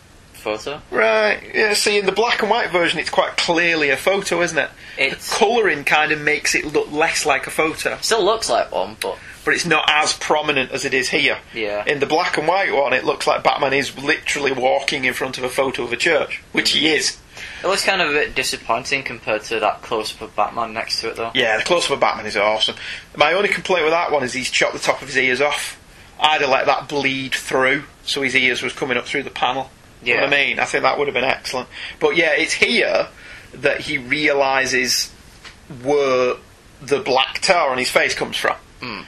photo. 0.45 0.81
Right. 0.91 1.41
Yeah. 1.55 1.75
See, 1.75 1.99
in 1.99 2.07
the 2.07 2.13
black 2.13 2.43
and 2.43 2.51
white 2.51 2.71
version, 2.71 2.99
it's 3.01 3.11
quite 3.11 3.37
clearly 3.37 3.91
a 3.91 3.97
photo, 3.97 4.43
isn't 4.43 4.59
it? 4.59 4.71
It's- 4.99 5.29
the 5.31 5.37
colouring 5.37 5.85
kind 5.85 6.13
of 6.13 6.21
makes 6.21 6.55
it 6.55 6.67
look 6.67 6.93
less 6.93 7.27
like 7.27 7.47
a 7.47 7.51
photo, 7.51 7.97
Still 8.01 8.25
looks 8.25 8.49
like 8.49 8.71
one, 8.71 8.97
but 9.01 9.19
but 9.45 9.53
it's 9.53 9.67
not 9.67 9.85
as 9.89 10.15
prominent 10.15 10.73
as 10.73 10.85
it 10.85 10.95
is 10.95 11.11
here. 11.11 11.39
Yeah. 11.53 11.85
In 11.87 12.01
the 12.01 12.07
black 12.07 12.39
and 12.39 12.49
white 12.49 12.73
one, 12.73 12.95
it 12.95 13.05
looks 13.05 13.27
like 13.27 13.43
Batman 13.43 13.75
is 13.75 13.97
literally 13.99 14.53
walking 14.53 15.05
in 15.05 15.13
front 15.13 15.37
of 15.37 15.45
a 15.45 15.51
photo 15.51 15.85
of 15.85 15.93
a 15.93 15.97
church, 15.97 16.43
which 16.53 16.71
he 16.71 16.87
mm. 16.87 16.97
is. 16.97 17.19
it 17.63 17.67
looks 17.67 17.85
kind 17.85 18.01
of 18.01 18.09
a 18.09 18.13
bit 18.13 18.35
disappointing 18.35 19.03
compared 19.03 19.43
to 19.45 19.61
that 19.61 19.83
close 19.83 20.15
up 20.15 20.23
of 20.23 20.35
Batman 20.35 20.73
next 20.73 21.03
to 21.03 21.11
it, 21.11 21.17
though. 21.17 21.31
Yeah, 21.35 21.59
the 21.59 21.65
close 21.65 21.85
up 21.87 21.91
of 21.93 22.01
Batman 22.01 22.25
is 22.25 22.39
awesome. 22.39 22.77
My 23.17 23.35
only 23.35 23.51
complaint 23.51 23.85
with 23.85 23.93
that 23.93 24.11
one 24.11 24.23
is 24.25 24.33
he's 24.33 24.51
chopped 24.51 24.73
the 24.73 24.79
top 24.79 25.03
of 25.03 25.09
his 25.09 25.19
ears 25.19 25.43
off. 25.43 25.79
I'd 26.21 26.41
have 26.41 26.51
let 26.51 26.67
that 26.67 26.89
bleed 26.89 27.35
through, 27.35 27.85
so 28.05 28.23
his 28.23 28.35
ears 28.37 28.63
was 28.63 28.73
coming 28.73 28.97
up 28.97 29.07
through 29.07 29.25
the 29.25 29.31
panel. 29.31 29.71
You 30.03 30.15
know 30.15 30.23
what 30.25 30.35
I 30.35 30.37
mean? 30.37 30.59
I 30.59 30.65
think 30.67 30.83
that 30.83 30.99
would 30.99 31.07
have 31.09 31.15
been 31.15 31.25
excellent. 31.25 31.69
But 31.99 32.17
yeah, 32.17 32.33
it's 32.33 32.53
here 32.53 33.09
that 33.55 33.81
he 33.81 33.97
realises 33.99 35.11
where 35.83 36.35
the 36.83 37.01
black 37.01 37.39
tar 37.41 37.71
on 37.71 37.79
his 37.79 37.91
face 37.91 38.15
comes 38.15 38.37
from. 38.37 38.57
Hmm. 38.81 39.01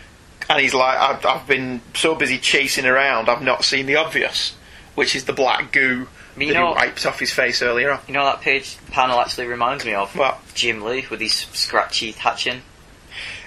And 0.49 0.61
he's 0.61 0.73
like, 0.75 0.97
I've, 0.99 1.27
I've 1.27 1.47
been 1.47 1.83
so 1.95 2.15
busy 2.15 2.39
chasing 2.39 2.87
around, 2.87 3.29
I've 3.29 3.43
not 3.43 3.65
seen 3.65 3.87
the 3.87 3.97
obvious, 3.97 4.55
which 4.95 5.15
is 5.15 5.25
the 5.25 5.33
black 5.33 5.73
goo 5.73 6.07
You 6.37 6.49
that 6.49 6.55
know- 6.55 6.69
he 6.69 6.75
wipes 6.77 7.05
off 7.05 7.19
his 7.19 7.33
face 7.33 7.61
earlier 7.61 7.91
on. 7.93 8.01
You 8.07 8.15
know 8.15 8.25
what 8.25 8.37
that 8.37 8.43
page 8.43 8.79
panel 8.91 9.21
actually 9.21 9.49
reminds 9.49 9.85
me 9.85 9.93
of? 9.95 10.17
What? 10.17 10.39
Jim 10.55 10.81
Lee 10.83 11.05
with 11.11 11.21
his 11.21 11.33
scratchy 11.35 12.13
hatching. 12.13 12.63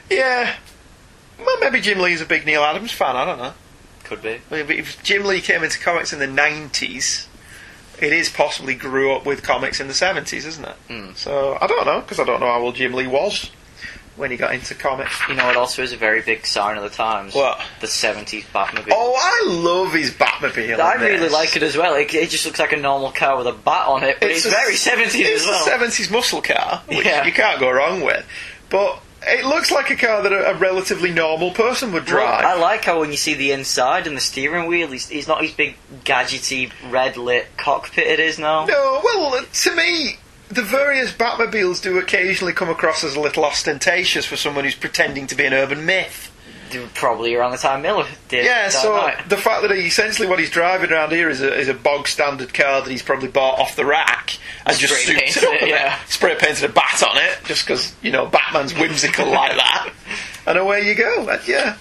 Yeah. 0.10 0.56
Well, 1.40 1.58
maybe 1.60 1.82
Jim 1.82 2.00
Lee's 2.00 2.22
a 2.22 2.26
big 2.26 2.46
Neal 2.46 2.62
Adams 2.64 2.92
fan, 2.92 3.16
I 3.16 3.26
don't 3.26 3.38
know. 3.38 3.54
Could 4.04 4.22
be. 4.22 4.40
If 4.52 4.70
if 4.70 5.04
Jim 5.04 5.24
Lee 5.26 5.42
came 5.42 5.64
into 5.64 5.80
comics 5.80 6.12
in 6.14 6.20
the 6.20 6.26
90s, 6.28 7.28
it 8.02 8.12
is 8.14 8.30
possibly 8.30 8.74
grew 8.76 9.14
up 9.14 9.26
with 9.26 9.44
comics 9.44 9.80
in 9.80 9.88
the 9.88 9.94
70s, 9.94 10.46
isn't 10.46 10.66
it? 10.66 10.76
Mm. 10.90 11.16
So, 11.18 11.58
I 11.62 11.68
don't 11.68 11.86
know, 11.86 12.02
because 12.02 12.20
I 12.20 12.24
don't 12.24 12.40
know 12.40 12.48
how 12.48 12.60
old 12.62 12.76
Jim 12.76 12.94
Lee 12.94 13.08
was 13.08 13.52
when 14.16 14.32
he 14.32 14.38
got 14.38 14.54
into 14.54 14.74
comics. 14.76 15.18
You 15.30 15.36
know 15.36 15.50
it 15.50 15.56
also 15.56 15.82
is 15.84 15.94
a 15.94 15.98
very 15.98 16.22
big 16.22 16.46
sign 16.46 16.76
of 16.76 16.84
the 16.84 16.90
times? 16.90 17.34
What? 17.36 17.62
The 17.82 17.88
70s 17.88 18.44
Batmobile. 18.54 18.90
Oh, 18.92 19.16
I 19.18 19.50
love 19.50 19.94
his 19.94 20.12
Batmobile. 20.12 20.80
I 20.80 20.96
really 20.96 21.18
this. 21.20 21.32
like 21.34 21.56
it 21.56 21.64
as 21.64 21.78
well. 21.78 21.94
It, 21.96 22.14
it 22.14 22.30
just 22.30 22.46
looks 22.46 22.60
like 22.60 22.74
a 22.74 22.78
normal 22.78 23.12
car 23.12 23.38
with 23.38 23.48
a 23.48 23.54
bat 23.54 23.88
on 23.88 24.04
it, 24.04 24.18
but 24.20 24.32
it's, 24.32 24.46
a- 24.46 24.50
very 24.50 24.74
70s 24.74 25.16
it's 25.20 25.42
as 25.42 25.46
well. 25.46 25.84
a 25.84 25.88
70s 25.88 26.12
muscle 26.12 26.42
car, 26.42 26.82
which 26.88 27.06
Yeah. 27.06 27.26
you 27.26 27.32
can't 27.32 27.60
go 27.60 27.70
wrong 27.72 28.02
with. 28.02 28.26
But 28.70 29.00
it 29.22 29.46
looks 29.46 29.72
like 29.72 29.90
a 29.90 29.96
car 29.96 30.22
that 30.24 30.32
a, 30.32 30.52
a 30.52 30.54
relatively 30.56 31.12
normal 31.12 31.52
person 31.52 31.92
would 31.92 32.06
Well, 32.06 32.16
drive. 32.18 32.46
I 32.46 32.56
like 32.56 32.86
how 32.86 33.02
when 33.02 33.12
you 33.12 33.18
see 33.18 33.34
the 33.34 33.52
inside 33.52 34.08
and 34.08 34.16
the 34.16 34.22
steering 34.22 34.68
wheel, 34.68 34.88
he's, 34.88 35.10
he's 35.10 35.28
not 35.28 35.42
his 35.42 35.52
big 35.52 35.76
gadgety 36.04 36.72
red 36.90 37.18
lit 37.18 37.48
cockpit. 37.58 38.08
It 38.08 38.20
is 38.20 38.40
now. 38.40 38.66
No, 38.66 39.02
well, 39.04 39.34
uh, 39.36 39.44
to 39.52 39.76
me, 39.76 40.18
the 40.50 40.64
various 40.64 41.12
Batmobiles 41.12 41.82
do 41.82 41.98
occasionally 42.00 42.54
come 42.54 42.70
across 42.70 43.04
as 43.04 43.16
a 43.16 43.20
little 43.20 43.46
ostentatious 43.46 44.26
for 44.26 44.36
someone 44.36 44.64
who's 44.64 44.76
pretending 44.76 45.28
to 45.28 45.36
be 45.36 45.46
an 45.46 45.54
urban 45.54 45.86
myth. 45.86 46.29
Probably 46.94 47.36
around 47.36 47.52
the 47.52 47.58
time 47.58 47.82
Miller 47.82 48.08
did. 48.28 48.46
Yeah, 48.46 48.70
so 48.70 48.96
Knight. 48.96 49.30
the 49.30 49.38
fact 49.38 49.62
that 49.64 49.72
he, 49.72 49.88
essentially 49.88 50.28
what 50.28 50.40
he's 50.40 50.50
driving 50.50 50.92
around 50.92 51.12
here 51.12 51.30
is 51.30 51.42
a, 51.42 51.54
is 51.54 51.68
a 51.68 51.74
bog 51.74 52.08
standard 52.08 52.54
car 52.54 52.82
that 52.82 52.90
he's 52.90 53.04
probably 53.04 53.30
bought 53.30 53.60
off 53.60 53.76
the 53.76 53.86
rack 53.86 54.38
and 54.66 54.78
just 54.78 54.94
Spray 54.94 55.14
souped 55.14 55.20
painted 55.20 55.44
it 55.44 55.48
up 55.48 55.62
it, 55.62 55.64
a 55.64 55.68
yeah. 55.70 56.00
Spray 56.06 56.36
painted 56.36 56.70
a 56.70 56.74
bat 56.74 57.04
on 57.04 57.18
it 57.18 57.38
just 57.46 57.66
because, 57.66 57.96
you 58.02 58.12
know, 58.12 58.26
Batman's 58.26 58.74
whimsical 58.74 59.26
like 59.32 59.56
that. 59.56 59.94
And 60.46 60.58
away 60.58 60.88
you 60.88 60.96
go. 60.96 61.26
But, 61.26 61.48
yeah. 61.48 61.78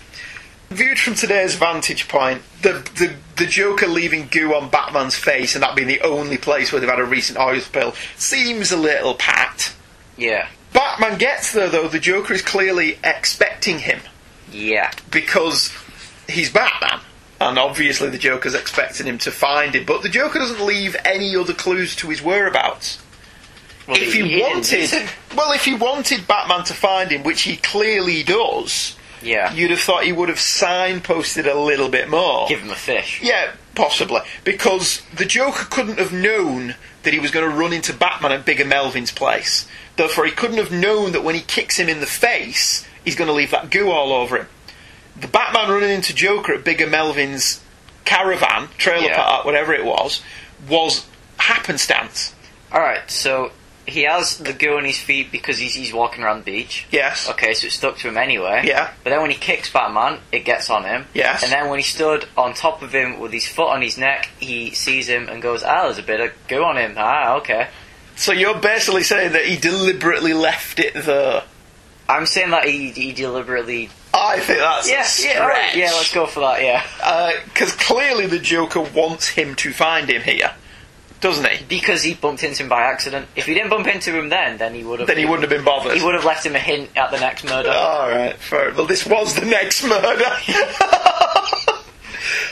Viewed 0.71 0.99
from 0.99 1.15
today's 1.15 1.55
vantage 1.55 2.09
point, 2.09 2.43
the, 2.61 2.73
the 2.97 3.15
the 3.37 3.47
Joker 3.47 3.87
leaving 3.87 4.27
goo 4.27 4.55
on 4.55 4.69
Batman's 4.69 5.15
face 5.15 5.55
and 5.55 5.63
that 5.63 5.75
being 5.75 5.89
the 5.89 6.03
only 6.03 6.37
place 6.37 6.73
where 6.73 6.81
they've 6.81 6.91
had 6.91 6.99
a 6.99 7.05
recent 7.05 7.39
oil 7.39 7.61
spill 7.61 7.95
seems 8.17 8.71
a 8.71 8.77
little 8.77 9.15
pat. 9.15 9.73
Yeah. 10.19 10.49
Batman 10.73 11.17
gets 11.17 11.53
there 11.53 11.71
though, 11.71 11.89
the 11.89 11.99
Joker 11.99 12.35
is 12.35 12.43
clearly 12.43 12.99
expecting 13.03 13.79
him 13.79 14.01
Yeah. 14.53 14.91
because 15.11 15.73
he's 16.29 16.51
Batman. 16.53 17.01
And 17.41 17.59
obviously 17.59 18.09
the 18.11 18.19
Joker's 18.19 18.55
expecting 18.55 19.07
him 19.07 19.19
to 19.19 19.31
find 19.31 19.75
him, 19.75 19.85
but 19.85 20.03
the 20.03 20.09
Joker 20.09 20.39
doesn't 20.41 20.65
leave 20.65 20.97
any 21.05 21.37
other 21.37 21.55
clues 21.55 21.95
to 21.97 22.09
his 22.09 22.21
whereabouts. 22.23 22.99
Well, 23.87 23.97
if 23.97 24.13
he, 24.13 24.23
didn't, 24.23 24.41
wanted, 24.41 25.09
well, 25.37 25.53
if 25.53 25.65
he 25.65 25.73
wanted 25.75 26.27
Batman 26.27 26.65
to 26.65 26.75
find 26.75 27.11
him, 27.11 27.23
which 27.23 27.43
he 27.43 27.57
clearly 27.57 28.23
does, 28.23 28.97
Yeah. 29.23 29.53
you'd 29.55 29.71
have 29.71 29.81
thought 29.81 30.05
he 30.05 30.13
would 30.13 30.29
have 30.29 30.39
signposted 30.39 31.51
a 31.51 31.57
little 31.59 31.89
bit 31.89 32.09
more. 32.11 32.47
Give 32.49 32.61
him 32.61 32.71
a 32.71 32.75
fish. 32.75 33.21
Yeah, 33.23 33.53
possibly. 33.75 34.21
Because 34.45 35.01
the 35.15 35.25
Joker 35.25 35.65
couldn't 35.71 35.99
have 35.99 36.13
known 36.13 36.75
that 37.05 37.13
he 37.15 37.19
was 37.21 37.31
going 37.31 37.49
to 37.49 37.57
run 37.57 37.73
into 37.73 37.95
Batman 37.95 38.33
at 38.33 38.45
Bigger 38.45 38.65
Melvin's 38.67 39.13
place. 39.13 39.67
Therefore, 39.97 40.27
he 40.27 40.33
couldn't 40.33 40.59
have 40.59 40.73
known 40.73 41.13
that 41.13 41.25
when 41.25 41.35
he 41.37 41.41
kicks 41.41 41.79
him 41.79 41.89
in 41.89 42.01
the 42.01 42.07
face, 42.07 42.87
he's 43.05 43.17
going 43.17 43.29
to 43.29 43.35
leave 43.35 43.51
that 43.53 43.71
goo 43.71 43.91
all 43.91 44.13
over 44.13 44.39
him. 44.39 44.47
The 45.21 45.29
Batman 45.29 45.71
running 45.71 45.91
into 45.91 46.15
Joker 46.15 46.55
at 46.55 46.65
Bigger 46.65 46.87
Melvin's 46.87 47.61
caravan, 48.05 48.69
trailer 48.79 49.09
Yeah. 49.09 49.17
park, 49.17 49.45
whatever 49.45 49.73
it 49.75 49.85
was, 49.85 50.23
was 50.69 51.07
happenstance. 51.39 52.35
Alright, 52.73 53.11
so 53.11 53.53
he 53.87 54.03
has 54.03 54.37
the 54.39 54.53
goo 54.53 54.77
on 54.77 54.85
his 54.85 54.99
feet 54.99 55.33
because 55.33 55.59
he's, 55.59 55.75
he's 55.75 55.93
walking 55.93 56.23
around 56.23 56.45
the 56.45 56.53
beach. 56.53 56.87
Yes. 56.91 57.29
Okay, 57.31 57.55
so 57.55 57.67
it 57.67 57.73
stuck 57.73 57.97
to 57.99 58.09
him 58.09 58.19
anyway. 58.19 58.63
Yeah. 58.65 58.91
But 59.03 59.11
then 59.11 59.23
when 59.23 59.31
he 59.31 59.37
kicks 59.37 59.73
Batman, 59.73 60.21
it 60.31 60.45
gets 60.45 60.69
on 60.69 60.85
him. 60.85 61.07
Yes. 61.15 61.43
And 61.43 61.51
then 61.51 61.69
when 61.71 61.79
he 61.79 61.83
stood 61.85 62.27
on 62.37 62.53
top 62.55 62.83
of 62.83 62.95
him 62.95 63.19
with 63.19 63.33
his 63.33 63.47
foot 63.49 63.69
on 63.71 63.81
his 63.81 63.97
neck, 63.97 64.29
he 64.39 64.73
sees 64.73 65.09
him 65.09 65.29
and 65.29 65.41
goes, 65.41 65.63
ah, 65.63 65.85
there's 65.85 65.99
a 65.99 66.03
bit 66.03 66.21
of 66.21 66.33
goo 66.49 66.63
on 66.63 66.77
him. 66.77 66.95
Ah, 66.99 67.37
okay. 67.37 67.69
So 68.15 68.33
you're 68.33 68.59
basically 68.61 69.05
saying 69.05 69.33
that 69.33 69.45
he 69.47 69.57
deliberately 69.57 70.35
left 70.35 70.79
it 70.81 70.93
there. 70.95 71.45
I'm 72.09 72.27
saying 72.27 72.51
that 72.51 72.65
he, 72.65 72.91
he 72.91 73.13
deliberately... 73.13 73.91
I 74.15 74.41
think 74.41 74.59
that's 74.59 74.91
Yeah, 74.91 75.03
a 75.03 75.05
stretch. 75.05 75.35
yeah, 75.35 75.43
alright, 75.43 75.77
yeah, 75.77 75.91
let's 75.93 76.13
go 76.15 76.27
for 76.27 76.41
that, 76.41 76.63
yeah. 76.63 76.83
Because 77.45 77.73
clearly 77.75 78.27
the 78.27 78.39
Joker 78.39 78.81
wants 78.81 79.29
him 79.29 79.55
to 79.57 79.73
find 79.73 80.09
him 80.09 80.23
here, 80.23 80.51
doesn't 81.21 81.47
he? 81.47 81.65
Because 81.67 82.03
he 82.03 82.15
bumped 82.15 82.43
into 82.43 82.63
him 82.63 82.69
by 82.71 82.83
accident. 82.83 83.27
If 83.37 83.45
he 83.47 83.53
didn't 83.55 83.69
bump 83.71 83.87
into 83.87 84.17
him 84.19 84.31
then, 84.31 84.57
then 84.57 84.75
he 84.75 84.83
would 84.85 85.01
have... 85.01 85.09
Then 85.09 85.19
he 85.19 85.27
wouldn't 85.27 85.43
have 85.43 85.51
been 85.51 85.65
bothered. 85.65 85.97
He 85.97 86.03
would 86.03 86.15
have 86.15 86.25
left 86.25 86.47
him 86.47 86.57
a 86.57 86.59
hint 86.59 86.91
at 86.97 87.11
the 87.11 87.21
next 87.21 87.45
murder. 87.45 87.71
All 87.71 88.09
right, 88.09 88.35
fair. 88.37 88.73
Well, 88.73 88.87
this 88.87 89.05
was 89.07 89.35
the 89.35 89.45
next 89.45 89.85
murder. 89.85 90.25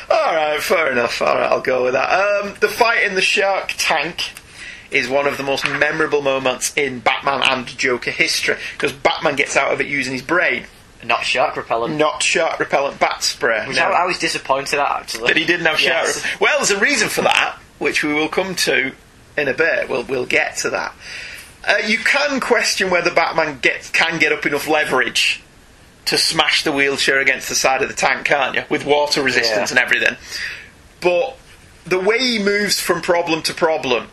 All 0.09 0.35
right, 0.35 0.61
fair 0.61 0.93
enough. 0.93 1.21
All 1.21 1.35
right, 1.35 1.51
I'll 1.51 1.61
go 1.61 1.85
with 1.85 1.95
that. 1.95 2.11
Um, 2.11 2.55
the 2.61 2.69
fight 2.69 3.03
in 3.05 3.15
the 3.15 3.21
shark 3.23 3.75
tank 3.77 4.33
is 4.91 5.09
one 5.09 5.27
of 5.27 5.37
the 5.37 5.43
most 5.43 5.67
memorable 5.69 6.23
moments 6.23 6.73
in 6.77 7.01
Batman 7.01 7.43
and 7.43 7.67
Joker 7.67 8.11
history 8.11 8.57
because 8.73 8.93
Batman 8.93 9.37
gets 9.37 9.57
out 9.57 9.73
of 9.73 9.81
it 9.81 9.87
using 9.87 10.13
his 10.13 10.23
brain. 10.23 10.65
Not 11.05 11.25
shark 11.25 11.57
repellent. 11.57 11.97
not 11.97 12.23
shark 12.23 12.59
repellent 12.59 12.99
bat 12.99 13.23
spray. 13.23 13.67
Which 13.69 13.77
No. 13.77 13.85
I, 13.85 14.03
I 14.03 14.07
was 14.07 14.19
disappointed 14.19 14.79
at 14.79 14.91
actually. 14.91 15.29
that 15.29 15.37
he 15.37 15.45
didn't 15.45 15.67
have 15.67 15.79
shark. 15.79 16.07
Yes. 16.07 16.25
rep- 16.25 16.41
Well, 16.41 16.59
there's 16.59 16.71
a 16.71 16.81
reason 16.81 17.09
for 17.09 17.23
that, 17.23 17.59
which 17.79 18.03
we 18.03 18.13
will 18.13 18.29
come 18.29 18.55
to 18.57 18.93
in 19.37 19.49
a 19.49 19.55
bit. 19.55 19.89
We'll 19.89 20.03
we'll 20.05 20.27
get 20.27 20.57
to 20.59 20.71
that. 20.71 20.95
Uh, 21.67 21.77
you 21.87 21.99
can 21.99 22.41
question 22.41 22.91
whether 22.91 23.13
Batman 23.13 23.59
gets 23.61 23.91
can 23.91 24.19
get 24.19 24.33
up 24.33 24.47
enough 24.47 24.67
leverage 24.69 25.43
to 26.07 26.17
smash 26.17 26.63
the 26.65 26.73
wheelchair 26.73 27.19
against 27.21 27.49
the 27.49 27.55
side 27.55 27.83
of 27.83 27.89
the 27.89 27.95
tank, 27.95 28.25
can't 28.25 28.55
you? 28.55 28.63
With 28.69 28.85
water 28.87 29.23
resistance 29.23 29.71
Yeah. 29.73 29.79
and 29.79 29.85
everything. 29.85 30.17
But 31.01 31.37
the 31.85 31.99
way 32.01 32.19
he 32.19 32.39
moves 32.43 32.81
from 32.81 33.03
problem 33.03 33.43
to 33.43 33.55
problem, 33.55 34.09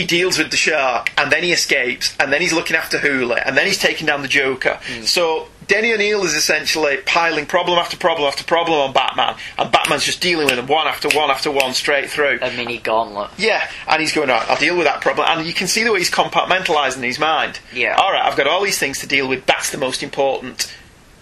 he 0.00 0.06
deals 0.06 0.38
with 0.38 0.50
the 0.50 0.56
shark, 0.56 1.12
and 1.18 1.30
then 1.30 1.42
he 1.42 1.52
escapes, 1.52 2.16
and 2.18 2.32
then 2.32 2.40
he's 2.40 2.52
looking 2.52 2.76
after 2.76 2.98
Hooley, 2.98 3.40
and 3.44 3.56
then 3.56 3.66
he's 3.66 3.78
taking 3.78 4.06
down 4.06 4.22
the 4.22 4.28
Joker. 4.28 4.78
Hmm. 4.82 5.02
So 5.02 5.48
Denny 5.66 5.92
O'Neil 5.92 6.24
is 6.24 6.34
essentially 6.34 6.96
piling 7.04 7.46
problem 7.46 7.78
after 7.78 7.96
problem 7.96 8.26
after 8.26 8.42
problem 8.42 8.78
on 8.80 8.92
Batman, 8.92 9.36
and 9.58 9.70
Batman's 9.70 10.04
just 10.04 10.20
dealing 10.20 10.46
with 10.46 10.56
them 10.56 10.66
one 10.66 10.86
after 10.86 11.08
one 11.10 11.30
after 11.30 11.50
one 11.50 11.74
straight 11.74 12.10
through. 12.10 12.38
A 12.40 12.50
mini 12.56 12.78
gauntlet. 12.78 13.30
Yeah, 13.36 13.68
and 13.86 14.00
he's 14.00 14.12
going, 14.12 14.30
right, 14.30 14.48
I'll 14.48 14.56
deal 14.56 14.76
with 14.76 14.86
that 14.86 15.02
problem. 15.02 15.26
And 15.28 15.46
you 15.46 15.52
can 15.52 15.68
see 15.68 15.84
the 15.84 15.92
way 15.92 15.98
he's 15.98 16.10
compartmentalising 16.10 17.02
his 17.02 17.18
mind. 17.18 17.60
Yeah. 17.74 17.96
All 17.96 18.10
right, 18.10 18.24
I've 18.24 18.36
got 18.36 18.46
all 18.46 18.64
these 18.64 18.78
things 18.78 19.00
to 19.00 19.06
deal 19.06 19.28
with. 19.28 19.44
That's 19.46 19.70
the 19.70 19.78
most 19.78 20.02
important. 20.02 20.74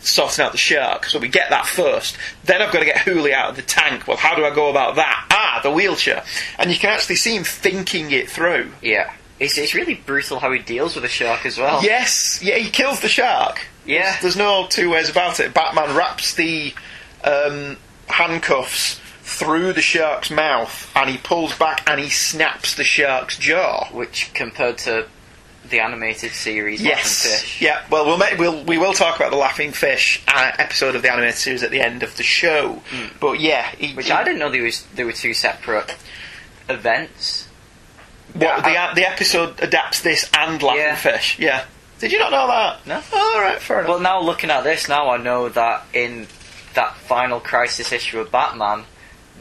Sorting 0.09 0.45
out 0.45 0.53
the 0.53 0.59
shark. 0.59 1.05
So 1.07 1.19
we 1.19 1.29
get 1.29 1.51
that 1.51 1.67
first. 1.67 2.17
Then 2.45 2.63
I've 2.63 2.73
got 2.73 2.81
to 2.81 2.85
get 2.87 2.99
Hooley 2.99 3.35
out 3.35 3.51
of 3.51 3.57
the 3.57 3.63
tank. 3.63 4.09
Well, 4.09 4.17
how 4.17 4.35
do 4.35 4.45
I 4.45 4.55
go 4.55 4.71
about 4.71 4.97
that? 4.97 5.27
Ah, 5.31 5.61
the 5.63 5.71
wheelchair. 5.71 6.25
And 6.59 6.71
you 6.71 6.79
can 6.79 6.91
actually 6.91 7.17
see 7.17 7.37
him 7.37 7.45
thinking 7.45 8.11
it 8.11 8.31
through. 8.31 8.73
Yeah. 8.83 9.13
It's, 9.39 9.57
it's 9.57 9.75
really 9.75 9.95
brutal 9.95 10.41
how 10.41 10.51
he 10.51 10.59
deals 10.59 10.95
with 10.97 11.03
the 11.03 11.09
shark 11.09 11.47
as 11.47 11.59
well. 11.59 11.83
Yes, 11.85 12.43
yeah, 12.43 12.57
he 12.57 12.71
kills 12.71 13.01
the 13.01 13.09
shark. 13.09 13.61
Yeah. 13.87 14.17
There's 14.21 14.37
no 14.37 14.67
two 14.67 14.91
ways 14.91 15.09
about 15.09 15.41
it. 15.41 15.55
Batman 15.55 15.95
wraps 15.95 16.35
the 16.35 16.75
um, 17.23 17.77
handcuffs 18.09 19.01
through 19.23 19.75
the 19.75 19.83
shark's 19.83 20.31
mouth 20.31 20.91
and 20.97 21.11
he 21.11 21.19
pulls 21.19 21.57
back 21.57 21.89
and 21.89 22.01
he 22.01 22.09
snaps 22.09 22.75
the 22.75 22.85
shark's 22.85 23.39
jaw. 23.39 23.89
Which 23.93 24.33
compared 24.35 24.79
to 24.79 25.07
the 25.71 25.81
animated 25.81 26.33
series, 26.33 26.81
Yes. 26.83 27.25
Laughing 27.25 27.39
Fish. 27.41 27.63
Yeah. 27.63 27.85
Well, 27.91 28.07
we'll 28.07 28.19
make, 28.19 28.39
we'll 28.39 28.65
we 28.65 28.79
will 28.79 28.93
talk 28.95 29.17
about 29.17 29.31
the 29.31 29.37
Laughing 29.37 29.73
Fish 29.73 30.23
uh, 30.29 30.53
episode 30.59 30.95
of 30.97 31.03
the 31.03 31.11
animated 31.13 31.35
series 31.37 31.63
at 31.63 31.71
the 31.71 31.81
end 31.81 32.03
of 32.03 32.17
the 32.17 32.23
show. 32.23 32.83
But 33.21 33.41
yeah, 33.41 33.69
he. 33.77 33.95
Which 33.95 34.07
he- 34.07 34.13
I 34.13 34.25
didn't 34.25 34.39
know 34.39 34.51
there 34.51 34.63
was 34.63 34.85
there 34.95 35.07
were 35.07 35.13
two 35.13 35.35
separate 35.35 35.95
events. 36.69 37.49
What 38.35 38.65
Yeah, 38.67 38.91
the 38.95 39.01
the 39.01 39.09
episode 39.09 39.61
adapts 39.61 40.03
this 40.03 40.31
and 40.37 40.63
Laughing 40.63 40.81
Yeah. 40.83 40.97
Fish. 40.97 41.39
Yeah. 41.39 41.65
Did 41.99 42.13
you 42.13 42.19
not 42.21 42.31
know 42.31 42.47
that? 42.47 42.87
No. 42.87 43.03
Oh, 43.13 43.33
all 43.37 43.41
right, 43.43 43.61
fair 43.61 43.79
enough. 43.81 43.89
Well, 43.89 44.01
now 44.01 44.21
looking 44.21 44.51
at 44.51 44.63
this, 44.63 44.89
now 44.89 45.11
I 45.11 45.17
know 45.17 45.49
that 45.49 45.85
in 45.93 46.29
that 46.75 46.95
final 46.97 47.41
Crisis 47.41 47.91
issue 47.91 48.21
of 48.21 48.31
Batman, 48.31 48.85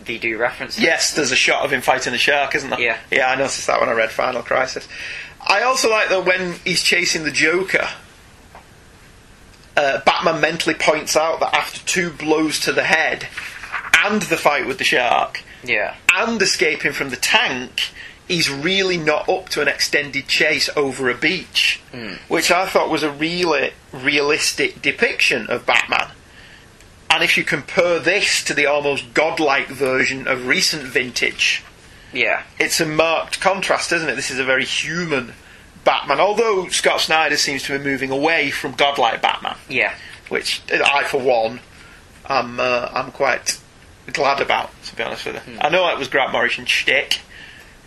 they 0.06 0.18
do 0.18 0.38
reference. 0.40 0.80
Yes, 0.80 1.14
there's 1.14 1.32
a 1.32 1.36
shot 1.36 1.64
of 1.64 1.72
him 1.72 1.82
fighting 1.82 2.14
the 2.14 2.18
shark, 2.18 2.56
isn't 2.56 2.70
there? 2.72 2.80
Yeah. 2.80 2.98
Yeah, 3.12 3.30
I 3.30 3.36
noticed 3.36 3.68
that 3.68 3.80
when 3.80 3.90
I 3.90 3.94
read 3.94 4.10
Final 4.10 4.42
Crisis. 4.42 4.88
I 5.48 5.62
also 5.64 5.90
like 5.90 6.10
that 6.10 6.26
when 6.26 6.54
he's 6.66 6.84
chasing 6.84 7.24
the 7.24 7.32
Joker, 7.32 7.88
uh, 9.76 10.02
Batman 10.06 10.42
mentally 10.42 10.76
points 10.76 11.16
out 11.16 11.40
that 11.40 11.54
after 11.56 11.80
two 11.86 12.10
blows 12.12 12.60
to 12.62 12.74
the 12.74 12.84
head 12.84 13.28
and 14.04 14.22
the 14.24 14.38
fight 14.38 14.68
with 14.68 14.78
the 14.78 14.84
shark 14.84 15.44
Yeah. 15.64 15.96
and 16.14 16.42
escaping 16.42 16.94
from 16.94 17.10
the 17.10 17.16
tank, 17.16 17.92
he's 18.28 18.50
really 18.50 18.98
not 18.98 19.30
up 19.30 19.50
to 19.50 19.62
an 19.62 19.68
extended 19.68 20.28
chase 20.28 20.70
over 20.76 21.10
a 21.10 21.16
beach, 21.16 21.80
which 22.28 22.52
I 22.52 22.68
thought 22.68 22.90
was 22.90 23.04
a 23.04 23.10
really 23.12 23.72
realistic 23.94 24.82
depiction 24.82 25.48
of 25.48 25.66
Batman. 25.66 26.10
And 27.10 27.24
if 27.24 27.38
you 27.38 27.44
compare 27.46 28.00
this 28.00 28.44
to 28.44 28.54
the 28.54 28.66
almost 28.66 29.14
godlike 29.14 29.70
version 29.70 30.28
of 30.28 30.46
recent 30.46 30.84
vintage, 30.84 31.64
Yeah. 32.18 32.44
it's 32.60 32.80
a 32.80 32.86
marked 32.86 33.40
contrast, 33.40 33.92
isn't 33.92 34.10
it? 34.10 34.16
This 34.16 34.32
is 34.32 34.40
a 34.40 34.44
very 34.46 34.66
human 34.66 35.34
Batman, 35.84 36.20
although 36.20 36.68
Scott 36.70 37.00
Snyder 37.02 37.38
seems 37.38 37.64
to 37.64 37.78
be 37.78 37.84
moving 37.84 38.12
away 38.12 38.52
from 38.52 38.74
godlike 38.74 39.22
Batman, 39.22 39.56
Yeah. 39.70 39.94
which 40.30 40.62
I, 40.72 41.04
for 41.06 41.20
one, 41.22 41.60
I'm 42.26 42.60
uh, 42.60 42.90
I'm 42.94 43.12
quite 43.12 43.58
glad 44.12 44.42
about. 44.42 44.70
To 44.86 44.96
be 44.96 45.04
honest 45.04 45.26
with 45.26 45.48
you, 45.48 45.58
I 45.62 45.70
know 45.70 45.88
it 45.90 45.98
was 45.98 46.08
Grant 46.10 46.32
Morrison 46.34 46.66
shtick, 46.66 47.22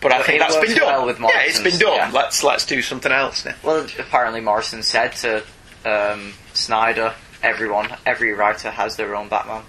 but 0.00 0.12
I 0.12 0.22
think 0.22 0.40
that's 0.40 0.56
been 0.56 0.76
done. 0.76 0.86
well 0.86 1.06
with 1.06 1.20
yeah, 1.20 1.42
it's 1.42 1.60
been 1.60 1.78
done. 1.78 1.94
yeah. 1.96 2.10
Let's 2.12 2.42
let's 2.42 2.64
do 2.64 2.80
something 2.80 3.12
else 3.12 3.44
now. 3.44 3.54
Well, 3.62 3.86
apparently 3.98 4.40
Morrison 4.40 4.82
said 4.82 5.12
to 5.16 5.42
um, 5.84 6.32
Snyder, 6.54 7.14
everyone, 7.42 7.88
every 8.06 8.32
writer 8.32 8.70
has 8.70 8.96
their 8.96 9.14
own 9.14 9.28
Batman. 9.28 9.62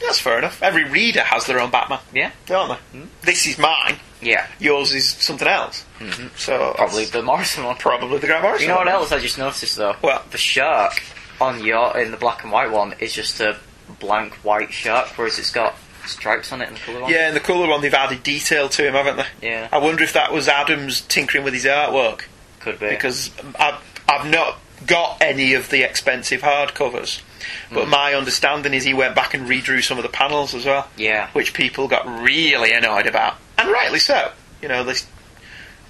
That's 0.00 0.18
fair 0.20 0.38
enough. 0.38 0.62
Every 0.62 0.84
reader 0.84 1.20
has 1.22 1.46
their 1.46 1.58
own 1.60 1.70
Batman, 1.70 2.00
Yeah. 2.12 2.30
don't 2.46 2.68
they? 2.68 2.98
Hmm. 2.98 3.06
This 3.22 3.46
is 3.46 3.58
mine. 3.58 3.96
Yeah. 4.20 4.46
Yours 4.58 4.94
is 4.94 5.08
something 5.08 5.48
else. 5.48 5.84
Mm-hmm. 5.98 6.28
So 6.36 6.74
Probably 6.76 7.04
the 7.06 7.22
Morrison 7.22 7.64
one. 7.64 7.76
probably 7.76 8.18
the 8.18 8.26
Grant 8.26 8.42
Morrison. 8.42 8.62
You 8.64 8.68
know 8.68 8.76
what 8.78 8.86
one. 8.86 8.94
else 8.94 9.12
I 9.12 9.18
just 9.18 9.38
noticed 9.38 9.76
though? 9.76 9.94
What? 10.00 10.30
The 10.30 10.38
shark 10.38 11.02
on 11.40 11.62
your 11.64 11.96
in 11.98 12.10
the 12.10 12.16
black 12.16 12.42
and 12.42 12.52
white 12.52 12.70
one 12.70 12.94
is 12.98 13.12
just 13.12 13.40
a 13.40 13.56
blank 14.00 14.34
white 14.44 14.72
shark, 14.72 15.08
whereas 15.16 15.38
it's 15.38 15.50
got 15.50 15.74
stripes 16.06 16.52
on 16.52 16.62
it 16.62 16.68
in 16.68 16.74
the 16.74 16.80
colour 16.80 17.00
one. 17.02 17.10
Yeah, 17.12 17.28
in 17.28 17.34
the 17.34 17.40
colour 17.40 17.68
one, 17.68 17.80
they've 17.82 17.92
added 17.92 18.22
detail 18.22 18.68
to 18.70 18.86
him, 18.86 18.94
haven't 18.94 19.16
they? 19.16 19.48
Yeah. 19.48 19.68
I 19.72 19.78
wonder 19.78 20.02
if 20.04 20.12
that 20.12 20.32
was 20.32 20.48
Adams 20.48 21.00
tinkering 21.02 21.44
with 21.44 21.52
his 21.54 21.64
artwork 21.64 22.22
Could 22.60 22.78
be. 22.80 22.88
because 22.88 23.30
I've, 23.58 23.74
I've 24.08 24.30
not 24.30 24.58
got 24.86 25.18
any 25.20 25.54
of 25.54 25.68
the 25.70 25.82
expensive 25.82 26.42
hardcovers, 26.42 27.20
but 27.72 27.84
Hmm. 27.84 27.90
my 27.90 28.14
understanding 28.14 28.74
is 28.74 28.84
he 28.84 28.94
went 28.94 29.14
back 29.14 29.34
and 29.34 29.48
redrew 29.48 29.82
some 29.82 29.96
of 29.98 30.02
the 30.02 30.08
panels 30.08 30.54
as 30.54 30.64
well, 30.64 30.88
yeah. 30.96 31.28
which 31.32 31.52
people 31.54 31.88
got 31.88 32.06
really 32.22 32.72
annoyed 32.72 33.06
about, 33.06 33.36
and 33.58 33.70
rightly 33.70 33.98
so. 33.98 34.32
You 34.62 34.68
know, 34.68 34.82
this 34.84 35.06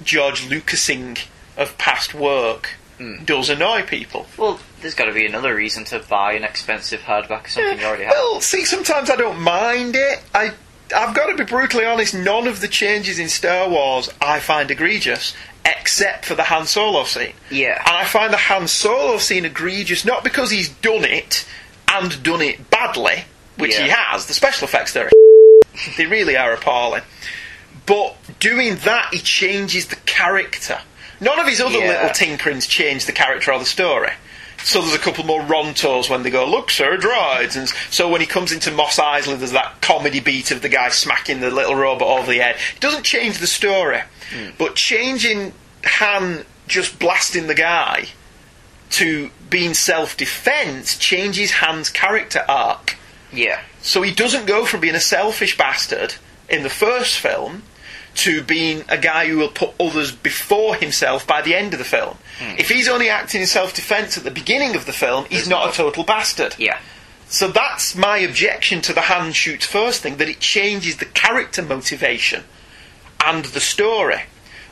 George 0.03 0.43
Lucasing 0.49 1.19
of 1.57 1.77
past 1.79 2.15
work 2.15 2.71
Hmm. 2.99 3.25
does 3.25 3.51
annoy 3.51 3.83
people. 3.83 4.27
Well, 4.39 4.59
there's 4.81 4.95
got 4.95 5.05
to 5.05 5.13
be 5.13 5.27
another 5.27 5.55
reason 5.55 5.85
to 5.87 5.99
buy 5.99 6.33
an 6.33 6.45
expensive 6.45 7.03
hardback 7.03 7.45
of 7.45 7.51
something 7.51 7.79
you 7.79 7.85
already 7.85 8.05
have. 8.05 8.13
Well, 8.15 8.41
see, 8.41 8.65
sometimes 8.65 9.11
I 9.11 9.17
don't 9.17 9.39
mind 9.39 9.95
it. 9.97 10.23
I, 10.35 10.53
I've 10.97 11.15
got 11.15 11.27
to 11.27 11.35
be 11.37 11.45
brutally 11.45 11.85
honest. 11.85 12.15
None 12.15 12.47
of 12.47 12.61
the 12.63 12.69
changes 12.69 13.19
in 13.19 13.29
Star 13.29 13.69
Wars 13.69 14.09
I 14.23 14.41
find 14.41 14.71
egregious, 14.71 15.35
except 15.67 16.25
for 16.25 16.35
the 16.35 16.45
Han 16.45 16.67
Solo 16.67 17.05
scene. 17.05 17.33
Yeah. 17.51 17.79
And 17.87 17.97
I 17.97 18.05
find 18.05 18.33
the 18.33 18.37
Han 18.39 18.69
Solo 18.69 19.19
scene 19.19 19.45
egregious 19.45 20.05
not 20.05 20.23
because 20.25 20.51
he's 20.51 20.69
done 20.69 21.05
it 21.05 21.47
and 21.89 22.23
done 22.23 22.41
it 22.43 22.71
badly, 22.71 23.25
which 23.59 23.77
he 23.77 23.89
has. 23.89 24.27
The 24.27 24.35
special 24.35 24.67
effects 24.69 24.93
there 24.93 25.11
they 25.99 26.07
really 26.07 26.37
are 26.37 26.53
appalling. 26.53 27.03
But 27.85 28.17
doing 28.41 28.77
that, 28.85 29.11
he 29.13 29.21
changes 29.21 29.87
the 29.87 29.97
character. 30.07 30.81
None 31.21 31.39
of 31.39 31.47
his 31.47 31.61
other 31.61 31.79
Yeah. 31.79 31.89
little 32.03 32.09
tinkerings 32.11 32.69
change 32.69 33.07
the 33.07 33.13
character 33.13 33.53
or 33.53 33.59
the 33.59 33.65
story. 33.65 34.11
So 34.67 34.81
there's 34.81 34.95
a 34.95 34.99
couple 34.99 35.25
more 35.25 35.43
rontos 35.43 36.11
when 36.11 36.25
they 36.25 36.31
go, 36.31 36.45
look, 36.45 36.73
sir, 36.73 36.97
droids. 36.97 37.57
And 37.57 37.69
so 37.69 38.09
when 38.09 38.21
he 38.21 38.27
comes 38.27 38.51
into 38.51 38.73
Mos 38.73 38.99
Eisley, 38.99 39.39
there's 39.39 39.53
that 39.53 39.81
comedy 39.81 40.19
beat 40.19 40.51
of 40.51 40.61
the 40.61 40.69
guy 40.69 40.89
smacking 40.89 41.39
the 41.39 41.53
little 41.53 41.77
robot 41.77 42.09
over 42.09 42.33
the 42.33 42.39
head. 42.39 42.57
It 42.75 42.81
doesn't 42.81 43.05
change 43.05 43.39
the 43.39 43.47
story. 43.47 44.01
But 44.59 44.75
changing 44.75 45.53
Han 45.85 46.45
just 46.67 46.99
blasting 46.99 47.47
the 47.47 47.55
guy 47.55 48.09
to 48.91 49.31
being 49.49 49.73
self 49.73 50.17
defense 50.17 50.99
changes 50.99 51.53
Han's 51.53 51.89
character 51.89 52.45
arc. 52.49 52.97
Yeah. 53.33 53.61
So 53.83 54.03
he 54.03 54.11
doesn't 54.11 54.47
go 54.47 54.67
from 54.67 54.81
being 54.81 54.97
a 54.97 55.01
selfish 55.01 55.57
bastard 55.57 56.17
in 56.49 56.65
the 56.65 56.71
first 56.71 57.21
film 57.21 57.63
to 58.17 58.43
being 58.43 58.85
a 58.89 58.99
guy 58.99 59.27
who 59.29 59.37
will 59.39 59.49
put 59.49 59.71
others 59.81 60.13
before 60.13 60.75
himself 60.77 61.27
by 61.27 61.43
the 61.43 61.55
end 61.55 61.73
of 61.73 61.79
the 61.79 61.85
film. 61.85 62.17
Hmm. 62.39 62.55
If 62.59 62.69
he's 62.69 62.89
only 62.89 63.09
acting 63.09 63.41
in 63.41 63.47
self 63.47 63.75
defense 63.75 64.17
at 64.19 64.25
the 64.25 64.31
beginning 64.31 64.75
of 64.77 64.87
the 64.87 64.93
film, 64.93 65.25
he's 65.25 65.41
There's 65.41 65.49
not 65.49 65.65
no- 65.67 65.71
a 65.71 65.75
total 65.75 66.05
bastard. 66.05 66.55
Yeah. 66.59 66.79
So 67.29 67.49
that's 67.49 67.97
my 67.97 68.19
objection 68.19 68.81
to 68.83 68.93
the 68.93 69.01
Han 69.03 69.33
shoots 69.33 69.67
first 69.67 70.01
thing, 70.03 70.17
that 70.19 70.29
it 70.29 70.39
changes 70.41 70.97
the 70.99 71.07
character 71.07 71.61
motivation 71.63 72.45
and 73.25 73.45
the 73.47 73.61
story. 73.61 74.23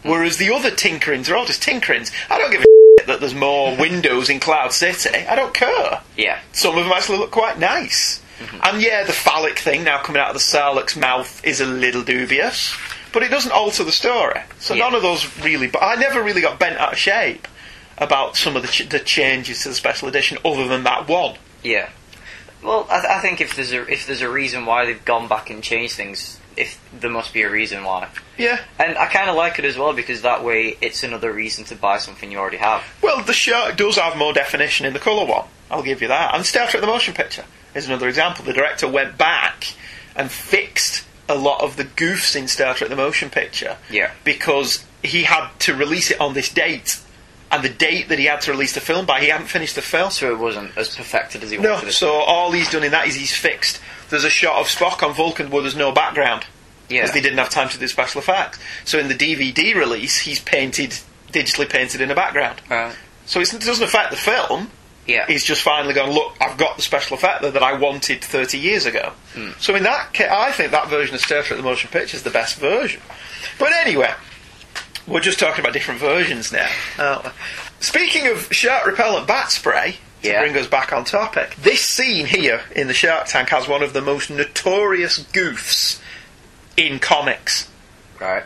Whereas 0.03 0.37
the 0.37 0.55
other 0.55 0.71
tinkerings 0.71 1.29
are 1.31 1.37
all 1.37 1.47
just 1.47 1.63
tinkerings. 1.63 2.13
I 2.31 2.39
don't 2.39 2.53
give 2.53 2.61
a 2.63 2.65
that 3.07 3.21
there's 3.21 3.35
more 3.35 3.77
windows 3.79 4.31
in 4.31 4.39
Cloud 4.41 4.73
City. 4.73 5.11
I 5.27 5.35
don't 5.35 5.53
care. 5.55 6.01
Yeah. 6.17 6.39
Some 6.53 6.79
of 6.79 6.85
them 6.85 6.93
actually 6.93 7.19
look 7.19 7.31
quite 7.33 7.59
nice. 7.59 8.21
Mm-hmm. 8.39 8.59
And 8.63 8.83
yeah, 8.83 9.05
the 9.05 9.13
phallic 9.13 9.59
thing 9.59 9.85
now 9.85 9.99
coming 10.03 10.21
out 10.21 10.29
of 10.29 10.35
the 10.35 10.41
Sarlacc's 10.41 10.97
mouth 10.97 11.45
is 11.45 11.61
a 11.61 11.67
little 11.67 12.03
dubious, 12.03 12.75
but 13.15 13.23
it 13.23 13.31
doesn't 13.31 13.53
alter 13.53 13.83
the 13.85 13.93
story. 13.93 14.41
So 14.59 14.75
Yeah. 14.75 14.85
none 14.85 14.95
of 14.95 15.01
those 15.03 15.25
really. 15.39 15.69
But 15.69 15.83
I 15.83 15.95
never 15.95 16.23
really 16.23 16.43
got 16.43 16.59
bent 16.59 16.77
out 16.79 16.93
of 16.93 16.99
shape 16.99 17.49
about 17.97 18.37
some 18.37 18.57
of 18.57 18.63
the, 18.63 18.69
ch- 18.69 18.89
the 18.89 18.99
changes 18.99 19.63
to 19.63 19.69
the 19.71 19.75
special 19.75 20.09
edition, 20.09 20.37
other 20.45 20.67
than 20.69 20.83
that 20.85 21.09
one. 21.09 21.37
Yeah. 21.63 21.89
Well, 22.63 22.87
I, 22.91 23.01
th- 23.01 23.11
I 23.13 23.21
think 23.21 23.41
if 23.41 23.57
there's 23.57 23.73
a 23.73 23.87
if 23.91 24.07
there's 24.07 24.23
a 24.23 24.29
reason 24.29 24.67
why 24.67 24.85
they've 24.87 25.05
gone 25.05 25.29
back 25.29 25.51
and 25.51 25.63
changed 25.63 25.95
things, 25.95 26.41
if 26.57 26.79
there 26.99 27.11
must 27.11 27.33
be 27.35 27.43
a 27.43 27.51
reason 27.51 27.85
why. 27.85 28.09
Yeah. 28.39 28.59
And 28.79 28.97
I 28.97 29.07
kind 29.07 29.29
of 29.31 29.37
like 29.37 29.59
it 29.59 29.65
as 29.67 29.77
well 29.77 29.93
because 29.93 30.23
that 30.23 30.43
way 30.43 30.77
it's 30.81 31.03
another 31.03 31.31
reason 31.33 31.65
to 31.67 31.77
buy 31.77 31.99
something 31.99 32.33
you 32.33 32.39
already 32.39 32.57
have. 32.57 32.83
Well, 33.03 33.23
the 33.23 33.33
shirt 33.35 33.77
does 33.77 33.97
have 33.97 34.17
more 34.17 34.33
definition 34.33 34.87
in 34.87 34.93
the 34.95 34.99
colour 34.99 35.27
one. 35.27 35.47
I'll 35.71 35.83
give 35.83 36.01
you 36.03 36.09
that. 36.09 36.35
And 36.35 36.45
Star 36.47 36.67
Trek: 36.67 36.81
The 36.81 36.87
Motion 36.87 37.13
Picture 37.15 37.45
is 37.75 37.87
another 37.87 38.09
example. 38.09 38.45
The 38.47 38.53
director 38.55 38.89
went 38.89 39.19
back 39.19 39.75
and 40.17 40.31
fixed 40.31 41.05
a 41.29 41.35
lot 41.35 41.61
of 41.63 41.77
the 41.77 41.85
goofs 41.85 42.37
in 42.37 42.49
Star 42.49 42.75
Trek: 42.75 42.91
The 42.91 42.97
Motion 42.97 43.31
Picture 43.31 43.77
Yeah. 43.91 44.11
because 44.25 44.85
he 45.03 45.25
had 45.25 45.49
to 45.61 45.75
release 45.75 46.11
it 46.11 46.21
on 46.21 46.35
this 46.35 46.49
date, 46.49 46.99
and 47.51 47.63
the 47.63 47.69
date 47.69 48.09
that 48.09 48.19
he 48.19 48.27
had 48.27 48.41
to 48.43 48.51
release 48.53 48.75
the 48.75 48.81
film 48.81 49.07
by, 49.07 49.21
he 49.21 49.29
hadn't 49.29 49.47
finished 49.47 49.75
the 49.75 49.83
film. 49.83 50.11
So 50.11 50.33
it 50.33 50.39
wasn't 50.39 50.77
as 50.77 50.97
perfected 50.97 51.43
as 51.43 51.51
he 51.51 51.59
wanted 51.59 51.89
it. 51.89 51.93
so 51.93 52.13
all 52.13 52.53
he's 52.53 52.71
done 52.71 52.85
in 52.85 52.93
that 52.93 53.07
is 53.07 53.15
he's 53.15 53.35
fixed. 53.37 53.81
There's 54.11 54.25
a 54.25 54.31
shot 54.31 54.61
of 54.61 54.67
Spock 54.67 55.03
on 55.07 55.15
Vulcan 55.15 55.51
where 55.51 55.63
there's 55.63 55.77
no 55.77 55.91
background 55.93 56.45
yeah. 56.89 57.01
because 57.01 57.13
they 57.13 57.21
didn't 57.21 57.39
have 57.39 57.49
time 57.51 57.69
to 57.71 57.79
do 57.79 57.89
special 57.89 58.21
effects. 58.21 58.59
So 58.85 58.99
in 58.99 59.09
the 59.09 59.15
DVD 59.15 59.75
release, 59.75 60.19
he's 60.21 60.41
painted, 60.41 60.91
digitally 61.33 61.69
painted 61.69 62.01
in 62.01 62.11
a 62.11 62.15
background. 62.15 62.61
Right. 62.71 62.95
So 63.27 63.41
it 63.41 63.51
doesn't 63.51 63.83
affect 63.83 64.11
the 64.11 64.17
film. 64.17 64.71
Yeah. 65.07 65.27
He's 65.27 65.45
just 65.45 65.63
finally 65.63 65.93
gone, 65.95 66.11
look, 66.11 66.35
I've 66.41 66.57
got 66.57 66.77
the 66.77 66.83
special 66.83 67.17
effect 67.17 67.43
there 67.43 67.51
that 67.51 67.63
I 67.63 67.75
wanted 67.75 68.25
30 68.25 68.59
years 68.59 68.87
ago. 68.87 69.13
Hmm. 69.35 69.51
So 69.61 69.75
in 69.75 69.83
that 69.83 70.13
case, 70.15 70.31
I 70.31 70.51
think 70.53 70.71
that 70.71 70.89
version 70.89 71.15
of 71.15 71.21
Star 71.21 71.43
Trek 71.43 71.59
The 71.59 71.63
Motion 71.63 71.91
Picture 71.91 72.17
is 72.17 72.23
the 72.23 72.31
best 72.31 72.59
version. 72.59 73.03
But 73.59 73.73
anyway, 73.73 74.13
we're 75.07 75.21
just 75.21 75.39
talking 75.39 75.61
about 75.61 75.75
different 75.75 76.01
versions 76.01 76.53
now. 76.53 76.69
aren't? 76.99 77.27
Speaking 77.81 78.29
of 78.29 78.49
shark 78.53 78.87
repellent 78.87 79.27
bat 79.27 79.51
spray, 79.51 79.97
to 80.23 80.31
Yeah. 80.31 80.41
bring 80.41 80.57
us 80.57 80.67
back 80.67 80.91
on 80.91 81.05
topic, 81.05 81.55
this 81.57 81.83
scene 81.83 82.25
here 82.25 82.63
in 82.75 82.87
the 82.89 82.95
Shark 82.95 83.27
Tank 83.27 83.51
has 83.51 83.69
one 83.69 83.83
of 83.83 83.93
the 83.93 84.01
most 84.01 84.31
notorious 84.31 85.19
goofs 85.19 85.99
in 86.79 86.99
comics. 86.99 87.69
Right. 88.19 88.45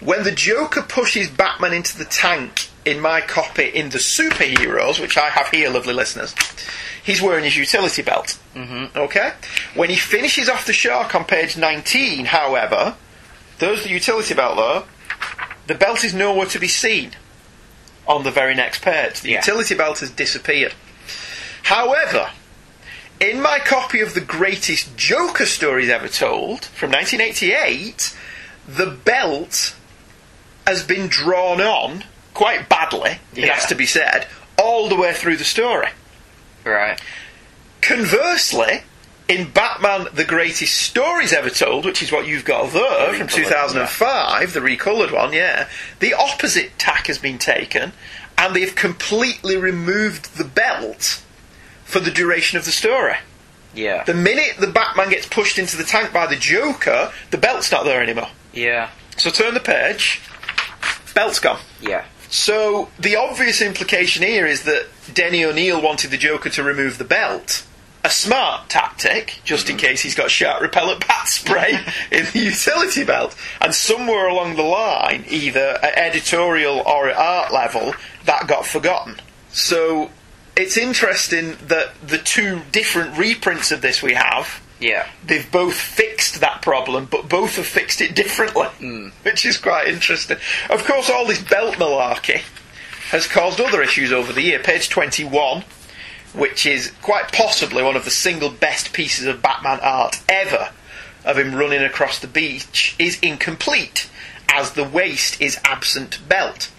When 0.00 0.22
the 0.22 0.32
Joker 0.32 0.82
pushes 0.82 1.28
Batman 1.28 1.74
into 1.74 1.96
the 1.98 2.06
tank 2.06 2.68
in 2.84 3.00
my 3.00 3.20
copy 3.20 3.64
in 3.64 3.90
the 3.90 3.98
Superheroes, 3.98 4.98
which 4.98 5.18
I 5.18 5.28
have 5.28 5.48
here, 5.48 5.68
lovely 5.68 5.92
listeners, 5.92 6.34
he's 7.04 7.20
wearing 7.20 7.44
his 7.44 7.56
utility 7.56 8.02
belt. 8.02 8.38
Mm-hmm. 8.54 8.96
Okay? 8.96 9.32
When 9.74 9.90
he 9.90 9.96
finishes 9.96 10.48
off 10.48 10.66
the 10.66 10.72
shark 10.72 11.14
on 11.14 11.24
page 11.24 11.56
19, 11.56 12.24
however, 12.26 12.96
there's 13.58 13.82
the 13.84 13.90
utility 13.90 14.32
belt 14.34 14.56
there. 14.56 14.82
The 15.66 15.74
belt 15.74 16.02
is 16.02 16.14
nowhere 16.14 16.46
to 16.46 16.58
be 16.58 16.68
seen 16.68 17.12
on 18.08 18.24
the 18.24 18.30
very 18.30 18.54
next 18.54 18.82
page. 18.82 19.20
The 19.20 19.32
Yeah. 19.32 19.38
utility 19.40 19.74
belt 19.74 20.00
has 20.00 20.10
disappeared. 20.10 20.72
However, 21.64 22.30
in 23.20 23.42
my 23.42 23.58
copy 23.58 24.00
of 24.00 24.14
the 24.14 24.20
greatest 24.22 24.96
Joker 24.96 25.44
stories 25.44 25.90
ever 25.90 26.08
told 26.08 26.64
from 26.64 26.90
1988, 26.90 28.16
the 28.66 28.86
belt 28.86 29.74
has 30.66 30.82
been 30.84 31.08
drawn 31.08 31.60
on 31.60 32.04
quite 32.34 32.68
badly, 32.68 33.18
it 33.34 33.44
Yeah. 33.44 33.54
has 33.54 33.66
to 33.66 33.74
be 33.74 33.86
said, 33.86 34.26
all 34.56 34.88
the 34.88 34.94
way 34.96 35.12
through 35.12 35.36
the 35.36 35.44
story. 35.44 35.88
Right. 36.64 36.98
Conversely, 37.80 38.82
in 39.28 39.50
Batman 39.50 40.08
The 40.12 40.24
Greatest 40.24 40.76
Stories 40.76 41.32
Ever 41.32 41.50
Told, 41.50 41.84
which 41.84 42.02
is 42.02 42.12
what 42.12 42.26
you've 42.26 42.44
got 42.44 42.72
there 42.72 43.14
from 43.14 43.26
recoloured, 43.26 43.30
2005, 43.30 44.52
the 44.52 44.60
recoloured 44.60 45.10
one, 45.12 45.32
yeah, 45.32 45.68
the 46.00 46.14
opposite 46.14 46.78
tack 46.78 47.06
has 47.06 47.18
been 47.18 47.38
taken 47.38 47.92
and 48.36 48.54
they've 48.54 48.74
completely 48.74 49.56
removed 49.56 50.36
the 50.36 50.44
belt 50.44 51.22
for 51.84 52.00
the 52.00 52.10
duration 52.10 52.58
of 52.58 52.64
the 52.64 52.72
story. 52.72 53.16
Yeah. 53.74 54.04
The 54.04 54.14
minute 54.14 54.56
the 54.58 54.66
Batman 54.66 55.10
gets 55.10 55.26
pushed 55.26 55.58
into 55.58 55.76
the 55.76 55.84
tank 55.84 56.12
by 56.12 56.26
the 56.26 56.36
Joker, 56.36 57.12
the 57.30 57.38
belt's 57.38 57.70
not 57.72 57.84
there 57.84 58.02
anymore. 58.02 58.28
Yeah. 58.52 58.90
So 59.16 59.30
turn 59.30 59.54
the 59.54 59.60
page, 59.60 60.20
belt's 61.12 61.38
gone. 61.38 61.60
Yeah. 61.80 62.04
So 62.28 62.88
the 62.98 63.16
obvious 63.16 63.60
implication 63.60 64.22
here 64.22 64.46
is 64.46 64.62
that 64.62 64.86
Denny 65.12 65.44
O'Neil 65.44 65.82
wanted 65.82 66.10
the 66.10 66.16
Joker 66.16 66.50
to 66.50 66.62
remove 66.62 66.98
the 66.98 67.04
belt. 67.04 67.66
A 68.02 68.08
smart 68.08 68.70
tactic, 68.70 69.40
just 69.44 69.68
in 69.68 69.76
mm-hmm. 69.76 69.86
case 69.86 70.02
he's 70.02 70.14
got 70.14 70.30
shark 70.30 70.62
repellent 70.62 71.06
bat 71.06 71.28
spray 71.28 71.72
in 72.12 72.24
the 72.32 72.38
utility 72.38 73.04
belt. 73.04 73.36
And 73.60 73.74
somewhere 73.74 74.28
along 74.28 74.56
the 74.56 74.62
line, 74.62 75.24
either 75.28 75.78
at 75.82 75.98
editorial 75.98 76.82
or 76.86 77.10
at 77.10 77.16
art 77.16 77.52
level, 77.52 77.94
that 78.24 78.46
got 78.46 78.64
forgotten. 78.64 79.16
So 79.52 80.10
it's 80.56 80.76
interesting 80.76 81.56
that 81.66 81.92
the 82.06 82.18
two 82.18 82.62
different 82.72 83.18
reprints 83.18 83.70
of 83.72 83.82
this 83.82 84.02
we 84.02 84.14
have 84.14 84.62
Yeah. 84.80 85.08
they've 85.24 85.50
both 85.50 85.74
fixed 85.74 86.40
that 86.40 86.62
problem, 86.62 87.06
but 87.10 87.28
both 87.28 87.56
have 87.56 87.66
fixed 87.66 88.00
it 88.00 88.14
differently, 88.14 88.66
hmm. 88.78 89.08
which 89.22 89.44
is 89.44 89.58
quite 89.58 89.88
interesting. 89.88 90.38
Of 90.70 90.84
course, 90.84 91.10
all 91.10 91.26
this 91.26 91.42
belt 91.42 91.74
malarkey 91.76 92.42
has 93.10 93.26
caused 93.26 93.60
other 93.60 93.82
issues 93.82 94.12
over 94.12 94.32
the 94.32 94.42
year. 94.42 94.58
Page 94.58 94.88
21, 94.88 95.64
which 96.34 96.64
is 96.64 96.92
quite 97.02 97.32
possibly 97.32 97.82
one 97.82 97.96
of 97.96 98.04
the 98.04 98.10
single 98.10 98.50
best 98.50 98.92
pieces 98.92 99.26
of 99.26 99.42
Batman 99.42 99.80
art 99.82 100.20
ever, 100.28 100.70
of 101.24 101.36
him 101.36 101.54
running 101.54 101.82
across 101.82 102.18
the 102.18 102.26
beach, 102.26 102.94
is 102.98 103.18
incomplete, 103.20 104.08
as 104.48 104.72
the 104.72 104.84
waist 104.84 105.40
is 105.40 105.60
absent 105.64 106.20
belt. 106.28 106.70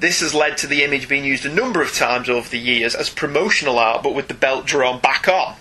This 0.00 0.20
has 0.20 0.34
led 0.34 0.56
to 0.58 0.66
the 0.66 0.82
image 0.82 1.08
being 1.08 1.24
used 1.24 1.46
a 1.46 1.54
number 1.54 1.80
of 1.80 1.94
times 1.94 2.28
over 2.28 2.48
the 2.48 2.58
years 2.58 2.94
as 2.94 3.10
promotional 3.10 3.78
art, 3.78 4.02
but 4.02 4.14
with 4.14 4.28
the 4.28 4.34
belt 4.34 4.66
drawn 4.66 5.00
back 5.00 5.28
on. 5.28 5.56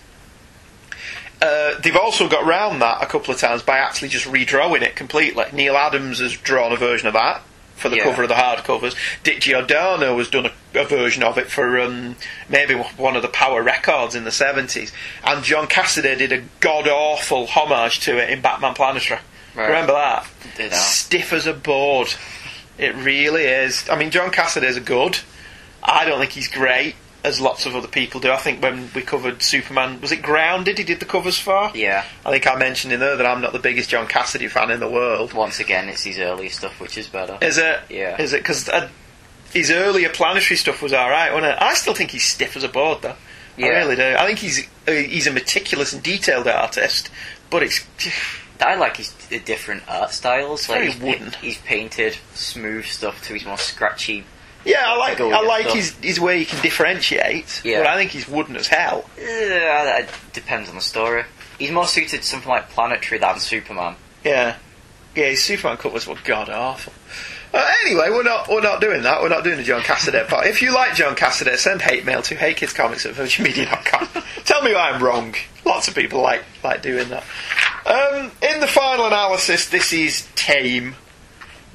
Uh, 1.43 1.79
they've 1.81 1.95
also 1.97 2.29
got 2.29 2.45
round 2.45 2.81
that 2.81 3.01
a 3.03 3.05
couple 3.05 3.33
of 3.33 3.39
times 3.39 3.61
by 3.61 3.77
actually 3.79 4.07
just 4.09 4.25
redrawing 4.25 4.81
it 4.81 4.95
completely. 4.95 5.45
Neal 5.51 5.75
Adams 5.75 6.19
has 6.19 6.33
drawn 6.37 6.71
a 6.71 6.77
version 6.77 7.07
of 7.07 7.13
that 7.13 7.41
for 7.75 7.89
the 7.89 7.97
Yeah. 7.97 8.03
cover 8.03 8.23
of 8.23 8.29
the 8.29 8.35
hardcovers. 8.35 8.95
Dick 9.23 9.41
Giordano 9.41 10.17
has 10.19 10.29
done 10.29 10.45
a, 10.45 10.79
a 10.79 10.85
version 10.85 11.21
of 11.23 11.37
it 11.37 11.47
for 11.51 11.79
um, 11.81 12.15
maybe 12.47 12.75
one 12.75 13.15
of 13.15 13.21
the 13.23 13.27
Power 13.27 13.61
Records 13.61 14.15
in 14.15 14.23
the 14.23 14.29
70s. 14.29 14.91
And 15.23 15.43
John 15.43 15.67
Cassaday 15.67 16.17
did 16.17 16.31
a 16.31 16.43
god 16.61 16.87
awful 16.87 17.45
homage 17.47 17.99
to 18.01 18.17
it 18.17 18.29
in 18.29 18.41
Batman 18.41 18.73
Planetary. 18.73 19.19
Right. 19.55 19.67
Remember 19.67 19.93
that? 19.93 20.25
Stiff 20.73 21.33
as 21.33 21.45
a 21.45 21.53
board. 21.53 22.13
It 22.77 22.95
really 22.95 23.43
is. 23.43 23.87
I 23.89 23.95
mean, 23.97 24.11
John 24.11 24.31
Cassaday 24.31 24.63
is 24.69 24.79
good. 24.79 25.19
I 25.83 26.05
don't 26.05 26.19
think 26.19 26.31
he's 26.31 26.47
great, 26.47 26.95
as 27.24 27.39
lots 27.39 27.65
of 27.65 27.76
other 27.76 27.88
people 27.88 28.19
do. 28.19 28.32
I 28.32 28.38
think 28.38 28.61
when 28.61 28.89
we 28.93 29.01
covered 29.01 29.41
Superman, 29.41 30.01
was 30.01 30.11
it 30.11 30.21
Grounded? 30.21 30.78
He 30.78 30.84
did 30.84 30.99
the 30.99 31.05
covers 31.05 31.39
for. 31.39 31.71
Yeah. 31.74 32.03
I 32.26 32.32
think 32.32 32.45
I 32.47 32.55
mentioned 32.55 32.91
in 32.93 32.99
there 32.99 33.15
that 33.15 33.26
I'm 33.26 33.41
not 33.41 33.53
the 33.53 33.59
biggest 33.59 33.89
John 33.89 34.07
Cassaday 34.07 34.49
fan 34.49 34.71
in 34.71 34.80
the 34.80 34.89
world. 34.89 35.34
Once 35.34 35.59
again, 35.59 35.88
it's 35.89 36.03
his 36.03 36.19
early 36.19 36.49
stuff 36.49 36.80
which 36.82 36.97
is 36.97 37.07
better. 37.07 37.38
Is 37.41 37.57
it? 37.57 37.80
Yeah. 37.89 38.21
Is 38.21 38.34
it? 38.34 38.41
Because 38.41 38.67
uh, 38.67 38.89
his 39.53 39.71
earlier 39.71 40.09
planetary 40.09 40.57
stuff 40.57 40.82
was 40.82 40.91
all 40.93 41.09
right, 41.09 41.32
wasn't 41.34 41.53
it? 41.53 41.61
I 41.61 41.74
still 41.76 41.93
think 41.93 42.11
he's 42.11 42.26
stiff 42.26 42.57
as 42.57 42.63
a 42.63 42.69
board, 42.69 43.01
though. 43.03 43.09
I 43.09 43.15
Yeah. 43.61 43.67
really 43.69 43.95
do. 43.95 44.15
I 44.17 44.26
think 44.26 44.39
he's 44.39 44.67
uh, 44.88 44.91
he's 44.91 45.28
a 45.28 45.32
meticulous 45.32 45.93
and 45.93 46.01
detailed 46.03 46.47
artist, 46.47 47.09
but 47.49 47.63
it's 47.63 47.86
I 48.59 48.76
like 48.76 48.97
his 48.97 49.13
different 49.45 49.84
art 49.88 50.11
styles. 50.11 50.67
Like 50.69 50.89
he's, 50.91 51.36
he's 51.36 51.57
painted 51.59 52.17
smooth 52.34 52.86
stuff 52.86 53.21
to 53.28 53.34
his 53.34 53.45
more 53.45 53.57
scratchy. 53.57 54.26
Yeah. 54.66 54.84
I 54.86 54.97
like 54.97 55.20
I 55.20 55.41
like 55.41 55.64
stuff. 55.64 55.76
his 55.76 55.91
his 56.01 56.20
way 56.20 56.39
he 56.39 56.45
can 56.45 56.61
differentiate. 56.61 57.61
Yeah. 57.64 57.80
But 57.80 57.88
I 57.88 57.95
think 57.95 58.11
he's 58.11 58.28
wooden 58.28 58.55
as 58.55 58.68
hell. 58.68 59.05
Uh, 59.18 59.22
it 59.22 60.09
depends 60.34 60.70
on 60.70 60.76
the 60.76 60.82
story. 60.82 61.24
He's 61.59 61.72
more 61.72 61.88
suited 61.88 62.22
to 62.22 62.28
something 62.28 62.49
like 62.49 62.70
Planetary 62.70 63.20
than 63.20 63.39
Superman. 63.39 63.95
Yeah, 64.24 64.57
yeah. 65.16 65.26
His 65.30 65.43
Superman 65.43 65.78
covers 65.78 66.07
were 66.07 66.18
god 66.24 66.49
awful. 66.49 66.93
Uh, 67.53 67.70
anyway, 67.86 68.09
we're 68.09 68.24
not 68.24 68.47
we're 68.49 68.61
not 68.61 68.82
doing 68.82 69.03
that. 69.03 69.22
We're 69.22 69.30
not 69.30 69.43
doing 69.43 69.57
the 69.57 69.64
John 69.64 69.82
Cassaday 69.82 70.28
part. 70.28 70.47
If 70.47 70.61
you 70.64 70.74
like 70.74 70.95
John 70.95 71.16
Cassaday, 71.16 71.55
send 71.57 71.84
hate 71.84 72.03
mail 72.03 72.24
to 72.24 72.36
heykidscomics 72.36 73.05
at 73.05 73.14
virginmedia.com. 73.16 74.24
Tell 74.45 74.64
me 74.64 74.74
I'm 74.74 75.03
wrong. 75.03 75.36
Lots 75.64 75.88
of 75.88 75.93
people 75.93 76.22
like 76.22 76.43
like 76.64 76.82
doing 76.82 77.09
that. 77.09 77.24
Um, 77.86 78.32
in 78.41 78.59
the 78.59 78.68
final 78.68 79.05
analysis, 79.05 79.70
this 79.70 79.93
is 79.93 80.28
tame 80.36 80.95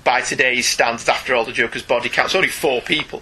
by 0.09 0.23
today's 0.23 0.67
standards. 0.67 1.07
After 1.07 1.35
all, 1.35 1.45
the 1.45 1.53
Joker's 1.53 1.83
body 1.83 2.09
count's 2.09 2.35
only 2.35 2.49
four 2.49 2.81
people. 2.81 3.21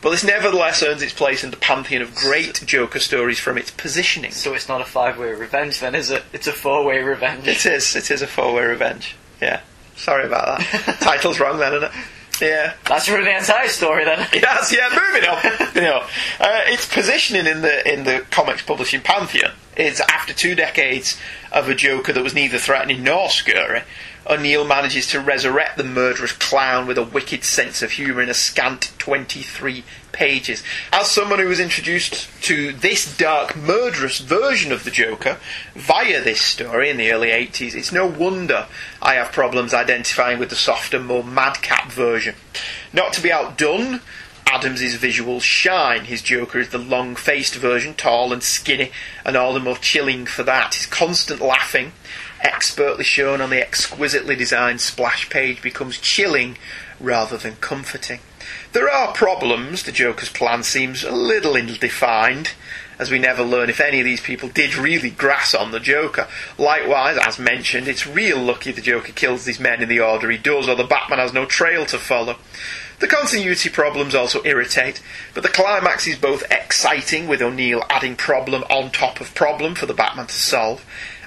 But 0.00 0.10
this 0.10 0.24
nevertheless 0.24 0.82
earns 0.82 1.00
its 1.00 1.12
place 1.12 1.44
in 1.44 1.52
the 1.52 1.56
pantheon 1.56 2.02
of 2.02 2.12
great 2.12 2.60
Joker 2.66 2.98
stories 2.98 3.38
from 3.38 3.56
its 3.56 3.70
positioning. 3.70 4.32
So 4.32 4.52
it's 4.52 4.68
not 4.68 4.80
a 4.80 4.84
five-way 4.84 5.32
revenge, 5.32 5.78
then, 5.78 5.94
is 5.94 6.10
it? 6.10 6.24
It's 6.32 6.48
a 6.48 6.52
four-way 6.52 7.02
revenge. 7.02 7.46
It 7.46 7.64
is. 7.64 7.94
It 7.94 8.10
is 8.10 8.20
a 8.20 8.26
four-way 8.26 8.64
revenge. 8.64 9.14
Yeah. 9.40 9.60
Sorry 9.94 10.26
about 10.26 10.58
that. 10.58 10.98
Title's 11.00 11.38
wrong 11.38 11.60
then, 11.60 11.72
isn't 11.74 11.84
it? 11.84 11.94
Yeah. 12.40 12.74
That's 12.84 13.06
for 13.06 13.22
the 13.22 13.36
entire 13.36 13.68
story, 13.68 14.04
then. 14.04 14.26
Yes, 14.32 14.72
yeah, 14.72 14.88
moving 14.88 15.28
on. 15.28 15.74
you 15.76 15.82
know, 15.82 16.04
uh, 16.40 16.60
its 16.66 16.92
positioning 16.92 17.46
in 17.46 17.62
the 17.62 17.92
in 17.92 18.02
the 18.02 18.26
comics 18.32 18.62
publishing 18.62 19.02
pantheon 19.02 19.52
is 19.76 20.00
after 20.00 20.34
two 20.34 20.56
decades 20.56 21.16
of 21.52 21.68
a 21.68 21.76
Joker 21.76 22.12
that 22.12 22.24
was 22.24 22.34
neither 22.34 22.58
threatening 22.58 23.04
nor 23.04 23.30
scary. 23.30 23.82
O'Neil 24.26 24.64
manages 24.64 25.06
to 25.08 25.20
resurrect 25.20 25.76
the 25.76 25.84
murderous 25.84 26.32
clown 26.32 26.86
with 26.86 26.96
a 26.96 27.02
wicked 27.02 27.44
sense 27.44 27.82
of 27.82 27.92
humour 27.92 28.22
in 28.22 28.30
a 28.30 28.34
scant 28.34 28.92
23 28.98 29.84
pages. 30.12 30.62
As 30.92 31.10
someone 31.10 31.38
who 31.38 31.48
was 31.48 31.60
introduced 31.60 32.28
to 32.42 32.72
this 32.72 33.16
dark, 33.16 33.54
murderous 33.54 34.20
version 34.20 34.72
of 34.72 34.84
the 34.84 34.90
Joker 34.90 35.38
via 35.74 36.22
this 36.22 36.40
story 36.40 36.88
in 36.88 36.96
the 36.96 37.12
early 37.12 37.28
80s, 37.28 37.74
it's 37.74 37.92
no 37.92 38.06
wonder 38.06 38.66
I 39.02 39.14
have 39.14 39.32
problems 39.32 39.74
identifying 39.74 40.38
with 40.38 40.48
the 40.48 40.56
softer, 40.56 41.00
more 41.00 41.24
madcap 41.24 41.90
version. 41.90 42.34
Not 42.92 43.12
to 43.14 43.20
be 43.20 43.30
outdone, 43.32 44.00
Adams's 44.46 44.96
visuals 44.96 45.42
shine. 45.42 46.04
His 46.04 46.22
Joker 46.22 46.60
is 46.60 46.68
the 46.68 46.78
long 46.78 47.16
faced 47.16 47.56
version, 47.56 47.94
tall 47.94 48.32
and 48.32 48.42
skinny, 48.42 48.92
and 49.24 49.36
all 49.36 49.52
the 49.52 49.60
more 49.60 49.76
chilling 49.76 50.26
for 50.26 50.42
that. 50.44 50.74
His 50.74 50.86
constant 50.86 51.40
laughing, 51.40 51.92
expertly 52.44 53.04
shown 53.04 53.40
on 53.40 53.50
the 53.50 53.60
exquisitely 53.60 54.36
designed 54.36 54.80
splash 54.80 55.28
page, 55.30 55.62
becomes 55.62 55.98
chilling 55.98 56.56
rather 57.00 57.36
than 57.36 57.56
comforting. 57.56 58.20
There 58.72 58.90
are 58.90 59.12
problems. 59.12 59.82
The 59.82 59.92
Joker's 59.92 60.28
plan 60.28 60.62
seems 60.62 61.02
a 61.02 61.12
little 61.12 61.56
ill 61.56 61.74
defined, 61.76 62.50
as 62.98 63.10
we 63.10 63.18
never 63.18 63.42
learn 63.42 63.70
if 63.70 63.80
any 63.80 64.00
of 64.00 64.04
these 64.04 64.20
people 64.20 64.48
did 64.48 64.76
really 64.76 65.10
grass 65.10 65.54
on 65.54 65.70
the 65.70 65.80
Joker. 65.80 66.28
Likewise, 66.58 67.16
as 67.16 67.38
mentioned, 67.38 67.88
it's 67.88 68.06
real 68.06 68.38
lucky 68.38 68.70
the 68.70 68.80
Joker 68.80 69.12
kills 69.12 69.44
these 69.44 69.58
men 69.58 69.82
in 69.82 69.88
the 69.88 70.00
order 70.00 70.30
he 70.30 70.38
does, 70.38 70.68
or 70.68 70.76
the 70.76 70.84
Batman 70.84 71.18
has 71.18 71.32
no 71.32 71.46
trail 71.46 71.86
to 71.86 71.98
follow. 71.98 72.36
The 73.00 73.08
continuity 73.08 73.70
problems 73.70 74.14
also 74.14 74.44
irritate, 74.44 75.02
but 75.34 75.42
the 75.42 75.48
climax 75.48 76.06
is 76.06 76.16
both 76.16 76.44
exciting, 76.50 77.26
with 77.26 77.42
O'Neil 77.42 77.82
adding 77.90 78.14
problem 78.14 78.62
on 78.70 78.90
top 78.90 79.20
of 79.20 79.34
problem 79.34 79.74
for 79.74 79.86
the 79.86 79.94
Batman 79.94 80.26
to 80.26 80.34
solve, 80.34 80.84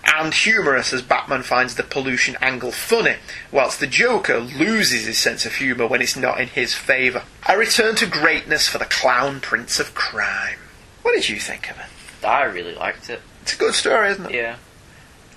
and 0.08 0.34
humorous 0.34 0.93
as 0.93 1.01
Batman 1.01 1.43
finds 1.43 1.76
the 1.76 1.84
pollution 1.84 2.38
angle 2.41 2.72
funny, 2.72 3.16
whilst 3.51 3.80
the 3.80 3.88
Joker 3.88 4.39
loses 4.39 5.05
his 5.05 5.18
sense 5.18 5.45
of 5.45 5.55
humour 5.55 5.88
when 5.88 6.01
it's 6.01 6.16
not 6.16 6.39
in 6.39 6.47
his 6.47 6.74
favour. 6.74 7.24
A 7.47 7.58
return 7.58 7.95
to 7.97 8.05
greatness 8.08 8.68
for 8.68 8.78
the 8.78 8.86
clown 8.86 9.39
prince 9.41 9.80
of 9.80 9.93
crime. 9.93 10.58
What 11.03 11.14
did 11.14 11.30
you 11.30 11.39
think 11.39 11.70
of 11.70 11.78
it? 11.78 12.26
I 12.26 12.43
really 12.43 12.74
liked 12.76 13.10
it. 13.10 13.22
It's 13.43 13.53
a 13.53 13.58
good 13.58 13.74
story, 13.76 14.10
isn't 14.12 14.26
it? 14.26 14.34
Yeah. 14.36 14.55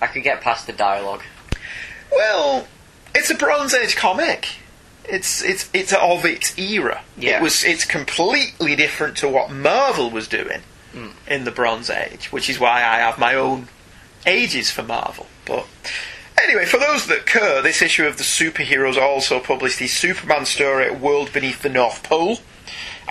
I 0.01 0.07
could 0.07 0.23
get 0.23 0.41
past 0.41 0.65
the 0.67 0.73
dialogue. 0.73 1.21
Well, 2.11 2.67
it's 3.15 3.29
a 3.29 3.35
Bronze 3.35 3.73
Age 3.73 3.95
comic. 3.95 4.47
It's 5.05 5.43
it's 5.43 5.69
it's 5.73 5.93
of 5.93 6.25
its 6.25 6.57
era. 6.57 7.01
Yeah. 7.17 7.37
It 7.39 7.43
was 7.43 7.63
it's 7.63 7.85
completely 7.85 8.75
different 8.75 9.17
to 9.17 9.29
what 9.29 9.51
Marvel 9.51 10.09
was 10.09 10.27
doing 10.27 10.61
Mm. 10.93 11.13
in 11.25 11.43
the 11.45 11.51
Bronze 11.51 11.89
Age, 11.89 12.33
which 12.33 12.49
is 12.49 12.59
why 12.59 12.83
I 12.83 12.97
have 12.97 13.17
my 13.17 13.33
own 13.33 13.69
ages 14.25 14.71
for 14.71 14.83
Marvel. 14.83 15.27
But 15.45 15.67
anyway, 16.41 16.65
for 16.65 16.77
those 16.77 17.07
that 17.07 17.25
care, 17.25 17.61
this 17.61 17.81
issue 17.81 18.05
of 18.05 18.17
the 18.17 18.23
superheroes 18.23 18.97
also 18.97 19.39
published 19.39 19.79
the 19.79 19.87
Superman 19.87 20.45
story 20.45 20.91
World 20.91 21.33
Beneath 21.33 21.61
the 21.61 21.69
North 21.69 22.03
Pole 22.03 22.39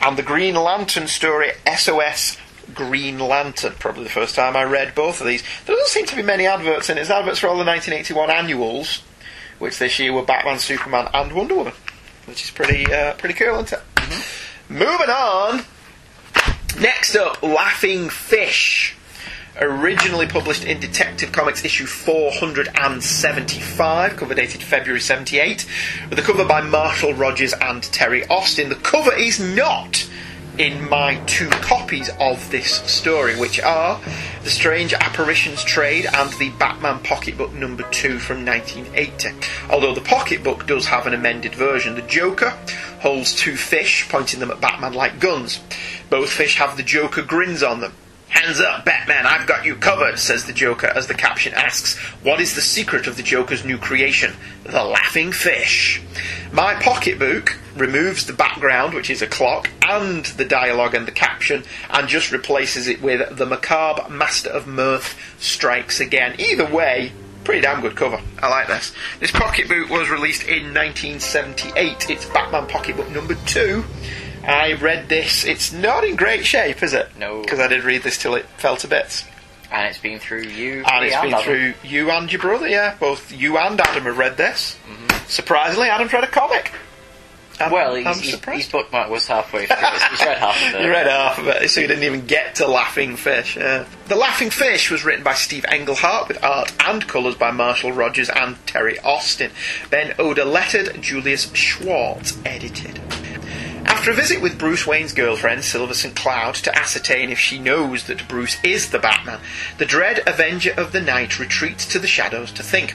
and 0.01 0.17
the 0.17 0.23
Green 0.23 0.55
Lantern 0.55 1.09
story 1.09 1.53
SOS 1.77 2.39
Green 2.75 3.19
Lantern. 3.19 3.75
Probably 3.79 4.05
the 4.05 4.11
first 4.11 4.35
time 4.35 4.57
I 4.57 4.65
read 4.65 4.95
both 4.95 5.21
of 5.21 5.27
these. 5.27 5.43
There 5.67 5.77
doesn't 5.77 5.89
seem 5.89 6.07
to 6.07 6.17
be 6.17 6.23
many 6.23 6.47
adverts 6.47 6.89
in 6.89 6.99
it. 6.99 7.03
It's 7.03 7.11
adverts 7.11 7.39
for 7.39 7.49
all 7.49 7.59
the 7.59 7.65
1981 7.65 8.31
annuals, 8.31 9.03
which 9.59 9.79
this 9.79 9.99
year 9.99 10.13
were 10.13 10.23
Batman, 10.23 10.59
Superman, 10.59 11.09
and 11.13 11.33
Wonder 11.33 11.57
Woman, 11.57 11.73
which 12.27 12.45
is 12.45 12.51
pretty 12.51 12.93
uh, 12.93 13.15
pretty 13.15 13.35
cool, 13.35 13.61
isn't 13.61 13.73
it? 13.73 13.81
Moving 14.69 15.11
on. 15.11 15.65
Next 16.81 17.17
up, 17.17 17.43
Laughing 17.43 18.09
Fish. 18.09 18.97
Originally 19.59 20.27
published 20.27 20.65
in 20.65 20.79
Detective 20.79 21.33
Comics 21.33 21.65
issue 21.65 21.87
475, 21.87 24.17
cover 24.17 24.35
dated 24.35 24.63
February 24.63 25.01
78, 25.01 25.67
with 26.09 26.17
a 26.19 26.23
cover 26.23 26.45
by 26.45 26.61
Marshall 26.61 27.15
Rogers 27.15 27.53
and 27.55 27.83
Terry 27.83 28.25
Austin. 28.29 28.69
The 28.69 28.77
cover 28.77 29.13
is 29.13 29.41
not 29.41 30.09
in 30.57 30.89
my 30.89 31.17
two 31.27 31.49
copies 31.49 32.11
of 32.21 32.49
this 32.51 32.77
story, 32.91 33.37
which 33.39 33.61
are 33.61 34.01
The 34.45 34.51
Strange 34.51 34.95
Apparitions 34.95 35.65
Trade 35.65 36.07
and 36.07 36.33
the 36.35 36.51
Batman 36.51 37.01
Pocketbook 37.01 37.53
number 37.53 37.83
2 37.91 38.21
from 38.21 38.47
1980. 38.47 39.31
Although 39.69 39.95
the 39.95 40.01
pocketbook 40.01 40.69
does 40.69 40.87
have 40.87 41.09
an 41.09 41.15
amended 41.15 41.57
version, 41.57 41.97
the 41.97 42.03
Joker 42.03 42.57
holds 43.01 43.35
two 43.35 43.57
fish, 43.57 44.09
pointing 44.09 44.39
them 44.39 44.53
at 44.53 44.61
Batman 44.61 44.93
like 44.93 45.19
guns. 45.19 45.59
Both 46.09 46.31
fish 46.31 46.55
have 46.57 46.77
the 46.77 46.85
Joker 46.85 47.23
grins 47.23 47.65
on 47.65 47.81
them. 47.81 47.95
Hands 48.31 48.61
up, 48.61 48.85
Batman, 48.85 49.27
I've 49.27 49.47
got 49.49 49.65
you 49.65 49.75
covered, 49.75 50.19
says 50.19 50.45
the 50.45 50.53
Joker 50.53 50.87
as 50.87 51.09
the 51.09 51.15
caption 51.15 51.53
asks, 51.53 51.99
What 52.23 52.41
is 52.41 52.55
the 52.55 52.61
secret 52.61 53.07
of 53.07 53.17
the 53.17 53.25
Joker's 53.25 53.65
new 53.65 53.77
creation? 53.77 54.35
The 54.65 54.85
laughing 54.85 55.33
fish. 55.33 56.01
My 56.53 56.75
pocketbook 56.75 57.59
removes 57.77 58.27
the 58.27 58.33
background, 58.33 58.95
which 58.95 59.11
is 59.11 59.21
a 59.21 59.27
clock, 59.27 59.69
and 59.83 60.25
the 60.25 60.45
dialogue 60.45 60.95
and 60.95 61.07
the 61.07 61.13
caption, 61.13 61.65
and 61.91 62.09
just 62.09 62.31
replaces 62.31 62.87
it 62.87 63.03
with 63.03 63.37
The 63.37 63.47
Macabre 63.47 64.09
Master 64.09 64.51
of 64.51 64.67
Mirth 64.67 65.17
Strikes 65.41 65.99
Again. 65.99 66.37
Either 66.39 66.73
way, 66.73 67.13
pretty 67.43 67.63
damn 67.63 67.81
good 67.81 67.97
cover. 67.97 68.21
I 68.41 68.49
like 68.49 68.69
this. 68.69 68.93
This 69.19 69.33
pocketbook 69.33 69.91
was 69.91 70.09
released 70.09 70.45
in 70.45 70.73
1978. 70.73 72.11
It's 72.11 72.27
Batman 72.27 72.69
Pocketbook 72.69 73.11
number 73.11 73.35
two. 73.47 73.85
I 74.51 74.73
read 74.75 75.09
this. 75.09 75.45
It's 75.45 75.73
not 75.73 76.05
in 76.05 76.17
great 76.17 76.45
shape, 76.47 76.83
is 76.83 76.93
it? 76.93 77.09
No. 77.19 77.41
Because 77.43 77.59
I 77.61 77.67
did 77.69 77.85
read 77.85 78.03
this 78.03 78.19
till 78.19 78.35
it 78.35 78.47
fell 78.59 78.77
to 78.79 78.89
bits. 78.89 79.25
And 79.73 79.87
it's 79.87 79.99
been 79.99 80.19
through 80.19 80.43
you. 80.43 80.83
And 80.85 81.05
it's 81.05 81.15
been 81.21 81.33
Adam. 81.35 81.43
through 81.45 81.75
you 81.85 82.11
and 82.11 82.31
your 82.33 82.41
brother, 82.41 82.67
yeah. 82.69 82.97
Both 82.99 83.31
you 83.33 83.57
and 83.57 83.81
Adam 83.81 84.05
have 84.05 84.19
read 84.19 84.37
this. 84.37 84.77
Mm-hmm. 84.89 85.27
Surprisingly, 85.29 85.89
Adam's 85.89 86.13
read 86.13 86.25
a 86.25 86.27
comic. 86.27 86.73
I'm- 87.61 87.71
Well, 87.71 87.95
I'm 87.95 88.05
he's, 88.19 88.31
surprised. 88.33 88.63
his 88.65 88.73
bookmark 88.73 89.11
was 89.11 89.27
halfway 89.27 89.67
through. 89.67 89.77
he's 89.77 90.21
read 90.25 90.39
half 90.39 90.57
of 90.67 90.75
it. 90.75 90.83
You 90.83 90.91
read 90.91 91.07
half 91.07 91.39
of 91.39 91.47
it, 91.47 91.71
so 91.71 91.81
you 91.83 91.87
didn't 91.87 92.05
even 92.05 92.25
get 92.27 92.55
to 92.57 92.67
Laughing 92.67 93.17
Fish. 93.17 93.57
Yeah. 93.57 93.85
The 94.09 94.17
Laughing 94.17 94.49
Fish 94.51 94.91
was 94.91 95.05
written 95.05 95.23
by 95.23 95.35
Steve 95.35 95.65
Englehart 95.71 96.27
with 96.29 96.43
art 96.43 96.73
and 96.89 97.07
colours 97.07 97.35
by 97.37 97.51
Marshall 97.53 97.93
Rogers 97.93 98.31
and 98.31 98.57
Terry 98.67 98.99
Austin. 99.01 99.51
Ben 99.91 100.15
Oda 100.19 100.45
lettered, 100.47 101.01
Julius 101.03 101.53
Schwartz 101.55 102.37
edited. 102.47 102.99
After 103.87 104.11
a 104.11 104.15
visit 104.15 104.41
with 104.41 104.59
Bruce 104.59 104.87
Wayne's 104.87 105.13
girlfriend, 105.13 105.65
Silver 105.65 105.95
St. 105.95 106.15
Cloud, 106.17 106.55
to 106.57 106.75
ascertain 106.79 107.31
if 107.31 107.39
she 107.39 107.59
knows 107.59 108.05
that 108.05 108.29
Bruce 108.29 108.57
is 108.65 108.91
the 108.91 108.99
Batman, 108.99 109.41
the 109.79 109.85
dread 109.85 110.23
Avenger 110.27 110.73
of 110.77 110.93
the 110.93 111.01
Night 111.01 111.39
retreats 111.39 111.87
to 111.87 111.99
the 111.99 112.07
shadows 112.07 112.51
to 112.53 112.63
think. 112.63 112.95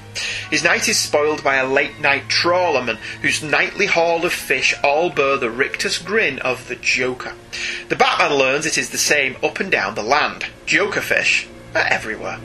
His 0.49 0.63
night 0.63 0.87
is 0.87 0.99
spoiled 0.99 1.43
by 1.43 1.55
a 1.55 1.67
late 1.67 1.99
night 1.99 2.27
trawlerman 2.27 2.97
whose 3.21 3.43
nightly 3.43 3.85
haul 3.85 4.25
of 4.25 4.33
fish 4.33 4.73
all 4.83 5.09
bear 5.09 5.37
the 5.37 5.49
rictus 5.49 5.97
grin 5.97 6.39
of 6.39 6.67
the 6.67 6.75
Joker. 6.75 7.33
The 7.89 7.95
Batman 7.95 8.37
learns 8.37 8.65
it 8.65 8.77
is 8.77 8.89
the 8.89 8.97
same 8.97 9.35
up 9.43 9.59
and 9.59 9.71
down 9.71 9.95
the 9.95 10.03
land. 10.03 10.45
Joker 10.65 11.01
fish 11.01 11.47
are 11.75 11.85
everywhere. 11.87 12.39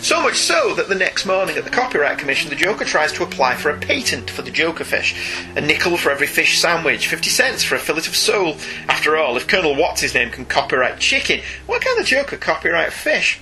So 0.00 0.22
much 0.22 0.36
so 0.36 0.74
that 0.74 0.88
the 0.88 0.94
next 0.94 1.26
morning 1.26 1.56
at 1.56 1.64
the 1.64 1.70
Copyright 1.70 2.18
Commission, 2.18 2.50
the 2.50 2.56
Joker 2.56 2.84
tries 2.84 3.12
to 3.12 3.22
apply 3.22 3.56
for 3.56 3.70
a 3.70 3.78
patent 3.78 4.30
for 4.30 4.42
the 4.42 4.50
Joker 4.50 4.84
fish. 4.84 5.14
A 5.56 5.60
nickel 5.60 5.96
for 5.96 6.10
every 6.10 6.26
fish 6.26 6.58
sandwich, 6.58 7.08
50 7.08 7.30
cents 7.30 7.64
for 7.64 7.74
a 7.74 7.78
fillet 7.78 7.98
of 7.98 8.16
sole. 8.16 8.56
After 8.88 9.16
all, 9.16 9.36
if 9.36 9.46
Colonel 9.46 9.74
What's 9.76 10.00
his 10.00 10.14
name 10.14 10.30
can 10.30 10.44
copyright 10.44 10.98
chicken, 10.98 11.40
why 11.66 11.78
can't 11.78 11.98
the 11.98 12.04
Joker 12.04 12.36
copyright 12.36 12.92
fish? 12.92 13.40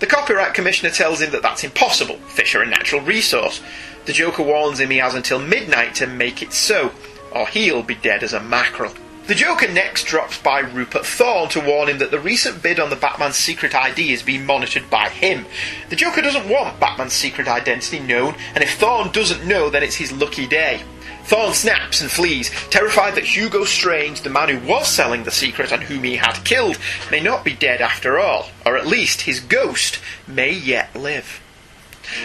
The 0.00 0.06
Copyright 0.06 0.54
Commissioner 0.54 0.90
tells 0.90 1.20
him 1.20 1.30
that 1.32 1.42
that's 1.42 1.64
impossible. 1.64 2.16
Fish 2.28 2.54
are 2.54 2.62
a 2.62 2.66
natural 2.66 3.00
resource. 3.00 3.60
The 4.06 4.12
Joker 4.12 4.42
warns 4.42 4.80
him 4.80 4.90
he 4.90 4.98
has 4.98 5.14
until 5.14 5.38
midnight 5.38 5.94
to 5.96 6.06
make 6.06 6.42
it 6.42 6.52
so, 6.52 6.92
or 7.32 7.46
he'll 7.46 7.82
be 7.82 7.94
dead 7.94 8.22
as 8.22 8.32
a 8.32 8.40
mackerel. 8.40 8.92
The 9.26 9.34
Joker 9.36 9.68
next 9.68 10.04
drops 10.04 10.38
by 10.38 10.58
Rupert 10.60 11.06
Thorne 11.06 11.48
to 11.50 11.60
warn 11.60 11.88
him 11.88 11.98
that 11.98 12.10
the 12.10 12.18
recent 12.18 12.62
bid 12.62 12.80
on 12.80 12.90
the 12.90 12.96
Batman's 12.96 13.36
secret 13.36 13.74
ID 13.74 14.12
is 14.12 14.24
being 14.24 14.44
monitored 14.44 14.90
by 14.90 15.08
him. 15.08 15.46
The 15.88 15.94
Joker 15.96 16.20
doesn't 16.20 16.48
want 16.48 16.80
Batman's 16.80 17.12
secret 17.12 17.46
identity 17.46 18.00
known, 18.00 18.34
and 18.54 18.64
if 18.64 18.74
Thorne 18.74 19.12
doesn't 19.12 19.46
know, 19.46 19.70
then 19.70 19.84
it's 19.84 19.96
his 19.96 20.10
lucky 20.10 20.48
day. 20.48 20.82
Thorne 21.24 21.54
snaps 21.54 22.00
and 22.00 22.10
flees, 22.10 22.50
terrified 22.70 23.14
that 23.14 23.36
Hugo 23.36 23.64
Strange, 23.64 24.22
the 24.22 24.30
man 24.30 24.48
who 24.48 24.66
was 24.66 24.88
selling 24.88 25.22
the 25.22 25.30
secret 25.30 25.70
and 25.70 25.82
whom 25.84 26.02
he 26.02 26.16
had 26.16 26.44
killed, 26.44 26.78
may 27.10 27.20
not 27.20 27.44
be 27.44 27.54
dead 27.54 27.80
after 27.80 28.18
all, 28.18 28.48
or 28.66 28.76
at 28.76 28.86
least 28.86 29.22
his 29.22 29.38
ghost 29.38 30.00
may 30.26 30.50
yet 30.50 30.96
live. 30.96 31.39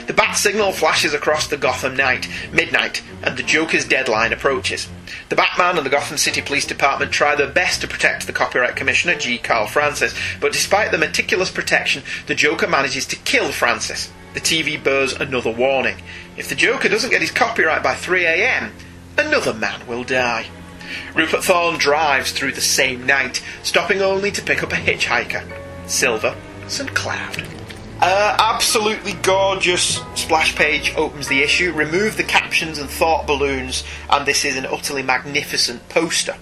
The 0.08 0.14
bat 0.14 0.36
signal 0.36 0.72
flashes 0.72 1.14
across 1.14 1.48
the 1.48 1.58
Gotham 1.58 1.96
night, 1.96 2.28
midnight, 2.52 3.02
and 3.24 3.38
the 3.38 3.44
Joker's 3.44 3.86
deadline 3.86 4.34
approaches. 4.34 4.88
The 5.30 5.36
Batman 5.36 5.78
and 5.78 5.86
the 5.86 5.90
Gotham 5.90 6.18
City 6.18 6.42
Police 6.42 6.66
Department 6.66 7.12
try 7.12 7.36
their 7.36 7.50
best 7.50 7.82
to 7.82 7.88
protect 7.88 8.28
the 8.28 8.34
Copyright 8.34 8.76
Commissioner, 8.76 9.16
G. 9.16 9.38
Carl 9.38 9.68
Francis, 9.68 10.16
but 10.40 10.54
despite 10.54 10.92
the 10.92 10.98
meticulous 10.98 11.52
protection, 11.52 12.04
the 12.28 12.36
Joker 12.36 12.68
manages 12.68 13.06
to 13.08 13.16
kill 13.18 13.52
Francis. 13.52 14.12
The 14.34 14.42
TV 14.42 14.82
bears 14.82 15.14
another 15.14 15.52
warning. 15.52 15.98
If 16.36 16.50
the 16.50 16.56
Joker 16.56 16.90
doesn't 16.90 17.10
get 17.10 17.22
his 17.22 17.32
copyright 17.32 17.84
by 17.84 17.96
3am, 17.96 18.72
another 19.18 19.54
man 19.54 19.88
will 19.88 20.04
die. 20.04 20.48
Rupert 21.14 21.44
Thorne 21.44 21.78
drives 21.78 22.32
through 22.32 22.52
the 22.52 22.62
same 22.62 23.06
night, 23.06 23.42
stopping 23.64 24.02
only 24.02 24.32
to 24.32 24.42
pick 24.42 24.62
up 24.62 24.72
a 24.72 24.76
hitchhiker, 24.76 25.44
Silver 25.88 26.36
St. 26.68 26.94
Cloud. 26.94 27.65
Uh, 28.02 28.36
absolutely 28.40 29.14
gorgeous 29.14 30.02
splash 30.16 30.54
page 30.56 30.94
opens 30.96 31.30
the 31.30 31.42
issue. 31.42 31.72
Remove 31.72 32.18
the 32.18 32.24
captions 32.24 32.78
and 32.78 32.90
thought 32.90 33.26
balloons, 33.26 33.86
and 34.10 34.26
this 34.26 34.44
is 34.44 34.58
an 34.58 34.66
utterly 34.66 35.02
magnificent 35.02 35.88
poster. 35.88 36.36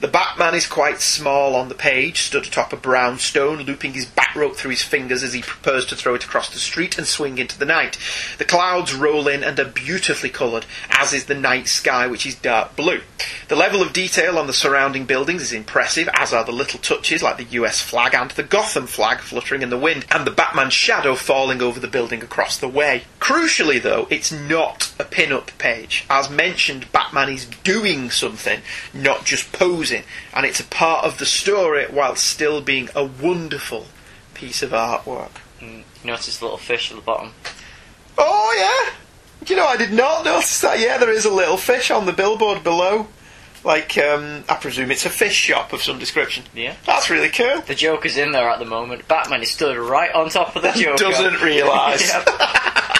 The 0.00 0.08
Batman 0.08 0.54
is 0.54 0.66
quite 0.66 1.00
small 1.00 1.54
on 1.54 1.68
the 1.68 1.74
page, 1.74 2.22
stood 2.22 2.46
atop 2.46 2.72
a 2.72 2.76
brown 2.76 3.18
stone, 3.18 3.60
looping 3.62 3.94
his 3.94 4.06
bat 4.06 4.34
rope 4.34 4.56
through 4.56 4.72
his 4.72 4.82
fingers 4.82 5.22
as 5.22 5.32
he 5.32 5.42
prepares 5.42 5.86
to 5.86 5.96
throw 5.96 6.14
it 6.14 6.24
across 6.24 6.50
the 6.50 6.58
street 6.58 6.98
and 6.98 7.06
swing 7.06 7.38
into 7.38 7.58
the 7.58 7.64
night. 7.64 7.98
The 8.38 8.44
clouds 8.44 8.94
roll 8.94 9.28
in 9.28 9.44
and 9.44 9.58
are 9.58 9.64
beautifully 9.64 10.30
coloured, 10.30 10.66
as 10.90 11.12
is 11.12 11.26
the 11.26 11.34
night 11.34 11.68
sky, 11.68 12.06
which 12.06 12.26
is 12.26 12.34
dark 12.34 12.76
blue. 12.76 13.00
The 13.48 13.56
level 13.56 13.82
of 13.82 13.92
detail 13.92 14.38
on 14.38 14.46
the 14.46 14.52
surrounding 14.52 15.04
buildings 15.06 15.42
is 15.42 15.52
impressive, 15.52 16.08
as 16.14 16.32
are 16.32 16.44
the 16.44 16.52
little 16.52 16.80
touches 16.80 17.22
like 17.22 17.36
the 17.36 17.56
US 17.60 17.80
flag 17.80 18.14
and 18.14 18.30
the 18.32 18.42
Gotham 18.42 18.86
flag 18.86 19.20
fluttering 19.20 19.62
in 19.62 19.70
the 19.70 19.78
wind, 19.78 20.06
and 20.10 20.26
the 20.26 20.30
Batman 20.30 20.70
shadow 20.70 21.14
falling 21.14 21.62
over 21.62 21.78
the 21.78 21.88
building 21.88 22.22
across 22.22 22.56
the 22.58 22.68
way. 22.68 23.04
Crucially, 23.20 23.80
though, 23.80 24.06
it's 24.10 24.32
not 24.32 24.92
a 24.98 25.04
pin 25.04 25.32
up 25.32 25.50
page. 25.58 26.04
As 26.10 26.28
mentioned, 26.28 26.90
Batman 26.92 27.28
is 27.28 27.46
doing 27.46 28.10
something, 28.10 28.60
not 28.92 29.24
just 29.24 29.52
posing, 29.52 29.83
and 29.92 30.46
it's 30.46 30.60
a 30.60 30.64
part 30.64 31.04
of 31.04 31.18
the 31.18 31.26
story 31.26 31.86
while 31.86 32.16
still 32.16 32.60
being 32.60 32.88
a 32.94 33.04
wonderful 33.04 33.86
piece 34.34 34.62
of 34.62 34.70
artwork. 34.70 35.30
Mm, 35.60 35.78
you 35.78 35.84
notice 36.04 36.38
the 36.38 36.44
little 36.44 36.58
fish 36.58 36.90
at 36.90 36.96
the 36.96 37.02
bottom? 37.02 37.32
Oh, 38.18 38.54
yeah! 38.56 38.94
You 39.48 39.56
know, 39.56 39.66
I 39.66 39.76
did 39.76 39.92
not 39.92 40.24
notice 40.24 40.60
that. 40.62 40.78
Yeah, 40.80 40.98
there 40.98 41.10
is 41.10 41.24
a 41.24 41.30
little 41.30 41.56
fish 41.56 41.90
on 41.90 42.06
the 42.06 42.12
billboard 42.12 42.64
below. 42.64 43.08
Like, 43.64 43.96
um, 43.96 44.44
I 44.48 44.56
presume 44.56 44.90
it's 44.90 45.06
a 45.06 45.10
fish 45.10 45.34
shop 45.34 45.72
of 45.72 45.82
some 45.82 45.98
description. 45.98 46.44
Yeah. 46.54 46.74
That's 46.86 47.08
really 47.08 47.30
cool. 47.30 47.62
The 47.62 47.74
Joker's 47.74 48.16
in 48.18 48.32
there 48.32 48.48
at 48.48 48.58
the 48.58 48.66
moment. 48.66 49.08
Batman 49.08 49.42
is 49.42 49.50
stood 49.50 49.76
right 49.78 50.12
on 50.14 50.28
top 50.28 50.54
of 50.54 50.62
the 50.62 50.72
Joker. 50.76 50.98
Doesn't 50.98 51.40
realise. 51.40 52.12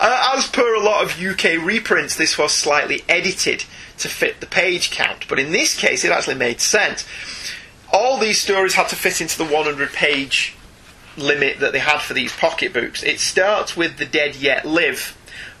Uh, 0.00 0.34
as 0.36 0.48
per 0.48 0.74
a 0.74 0.80
lot 0.80 1.04
of 1.04 1.20
UK 1.20 1.64
reprints, 1.64 2.16
this 2.16 2.38
was 2.38 2.52
slightly 2.52 3.02
edited 3.08 3.64
to 3.98 4.08
fit 4.08 4.40
the 4.40 4.46
page 4.46 4.90
count, 4.90 5.26
but 5.28 5.38
in 5.38 5.52
this 5.52 5.76
case, 5.76 6.04
it 6.04 6.12
actually 6.12 6.34
made 6.34 6.60
sense. 6.60 7.06
All 7.92 8.18
these 8.18 8.40
stories 8.40 8.74
had 8.74 8.88
to 8.88 8.96
fit 8.96 9.20
into 9.20 9.38
the 9.38 9.44
100 9.44 9.92
page 9.92 10.54
limit 11.16 11.60
that 11.60 11.72
they 11.72 11.78
had 11.78 11.98
for 11.98 12.14
these 12.14 12.32
pocketbooks. 12.32 13.02
It 13.02 13.20
starts 13.20 13.76
with 13.76 13.96
The 13.96 14.04
Dead 14.04 14.36
Yet 14.36 14.66
Live, 14.66 15.16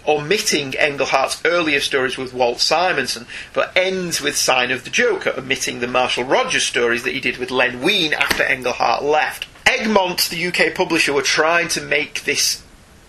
omitting 0.06 0.74
Englehart's 0.76 1.40
earlier 1.44 1.80
stories 1.80 2.18
with 2.18 2.34
Walt 2.34 2.60
Simonson, 2.60 3.26
but 3.52 3.76
ends 3.76 4.20
with 4.20 4.36
Sign 4.36 4.70
of 4.70 4.84
the 4.84 4.90
Joker, 4.90 5.34
omitting 5.36 5.80
the 5.80 5.88
Marshall 5.88 6.24
Rogers 6.24 6.64
stories 6.64 7.02
that 7.04 7.14
he 7.14 7.20
did 7.20 7.38
with 7.38 7.50
Len 7.50 7.80
Wein 7.80 8.12
after 8.12 8.44
Englehart 8.44 9.02
left. 9.02 9.46
Egmont, 9.66 10.28
the 10.28 10.46
UK 10.46 10.74
publisher, 10.74 11.12
were 11.12 11.22
trying 11.22 11.68
to 11.68 11.80
make 11.80 12.24
this 12.24 12.62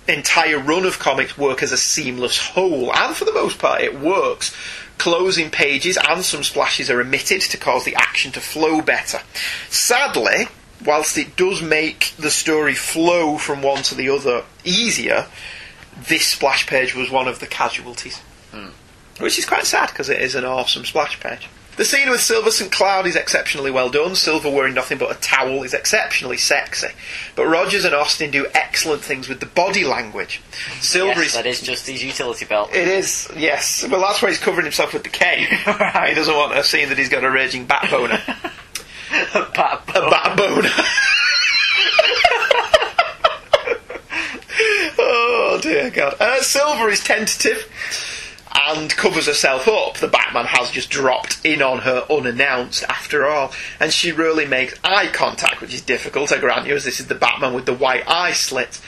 entire 0.08 0.60
run 0.60 0.86
of 0.86 1.00
comics 1.00 1.38
work 1.38 1.62
as 1.62 1.72
a 1.72 1.78
seamless 1.78 2.38
whole, 2.38 2.94
and 2.94 3.16
for 3.16 3.26
the 3.26 3.34
most 3.34 3.60
part, 3.60 3.82
it 3.82 4.00
works. 4.00 4.56
Closing 4.98 5.52
pages 5.52 5.98
and 6.10 6.24
some 6.24 6.44
splashes 6.44 6.90
are 6.90 7.00
omitted 7.00 7.42
to 7.42 7.58
cause 7.58 7.86
the 7.86 7.96
action 7.96 8.32
to 8.32 8.40
flow 8.40 8.82
better. 8.82 9.20
Sadly, 9.70 10.48
whilst 10.84 11.18
it 11.18 11.36
does 11.36 11.62
make 11.62 12.14
the 12.18 12.32
story 12.32 12.74
flow 12.74 13.38
from 13.38 13.62
one 13.62 13.84
to 13.84 13.96
the 13.96 14.10
other 14.10 14.44
easier, 14.64 15.28
this 16.08 16.26
splash 16.26 16.66
page 16.68 16.96
was 16.96 17.12
one 17.12 17.28
of 17.28 17.40
the 17.40 17.48
casualties. 17.48 18.20
Hmm. 18.52 18.70
Which 19.20 19.38
is 19.38 19.46
quite 19.46 19.66
sad 19.66 19.90
because 19.90 20.10
it 20.10 20.22
is 20.22 20.36
an 20.36 20.46
awesome 20.46 20.86
splash 20.86 21.20
page. 21.20 21.48
The 21.78 21.86
scene 21.86 22.10
with 22.10 22.22
Silver 22.22 22.50
St. 22.50 22.72
Cloud 22.72 23.06
is 23.06 23.16
exceptionally 23.16 23.70
well 23.70 23.92
done. 23.92 24.16
Silver 24.16 24.50
wearing 24.50 24.74
nothing 24.74 24.98
but 24.98 25.16
a 25.16 25.20
towel 25.20 25.62
is 25.62 25.76
exceptionally 25.76 26.38
sexy. 26.38 26.88
But 27.36 27.46
Rogers 27.46 27.86
and 27.86 27.94
Austin 27.94 28.32
do 28.32 28.48
excellent 28.56 29.04
things 29.04 29.30
with 29.30 29.40
the 29.42 29.46
body 29.46 29.84
language. 29.84 30.42
Silver 30.80 31.22
yes, 31.22 31.28
is 31.28 31.34
that 31.36 31.46
is 31.46 31.62
just 31.62 31.86
his 31.86 32.04
utility 32.04 32.46
belt. 32.46 32.74
it 32.74 32.88
is, 32.88 33.30
yes. 33.38 33.88
Well, 33.88 34.02
that's 34.02 34.24
why 34.24 34.30
he's 34.30 34.40
covering 34.40 34.66
himself 34.66 34.94
with 34.94 35.04
the 35.04 35.10
cape. 35.10 35.48
He 36.08 36.16
doesn't 36.16 36.36
want 36.36 36.54
us 36.54 36.68
seeing 36.68 36.90
that 36.90 36.98
he's 36.98 37.10
got 37.10 37.24
a 37.24 37.30
raging 37.30 37.66
bat 37.68 37.92
boner. 37.92 38.20
Bat- 39.34 39.84
a 39.90 40.10
bat 40.10 40.36
boner. 40.38 40.70
oh 44.98 45.60
dear 45.62 45.92
God. 45.92 46.16
Uh, 46.20 46.42
Silver 46.42 46.90
is 46.90 47.04
tentative 47.04 47.70
and 48.66 48.90
covers 48.96 49.28
herself 49.28 49.68
up. 49.68 49.98
The 49.98 50.08
Batman 50.08 50.46
has 50.46 50.72
just 50.72 50.90
dropped 50.90 51.40
in 51.46 51.62
on 51.62 51.80
her 51.80 52.06
unannounced 52.10 52.84
after 52.90 53.26
all, 53.26 53.54
and 53.80 53.94
she 53.94 54.12
really 54.12 54.46
makes 54.46 54.80
eye 54.84 55.08
contact, 55.08 55.62
which 55.62 55.74
is 55.74 55.82
difficult, 55.82 56.32
I 56.32 56.40
grant 56.40 56.68
you, 56.68 56.76
as 56.76 56.84
this 56.84 57.00
is 57.00 57.08
the 57.08 57.16
Batman 57.16 57.54
with 57.54 57.66
the 57.66 57.74
white 57.74 58.08
eye 58.10 58.34
slit. 58.34 58.82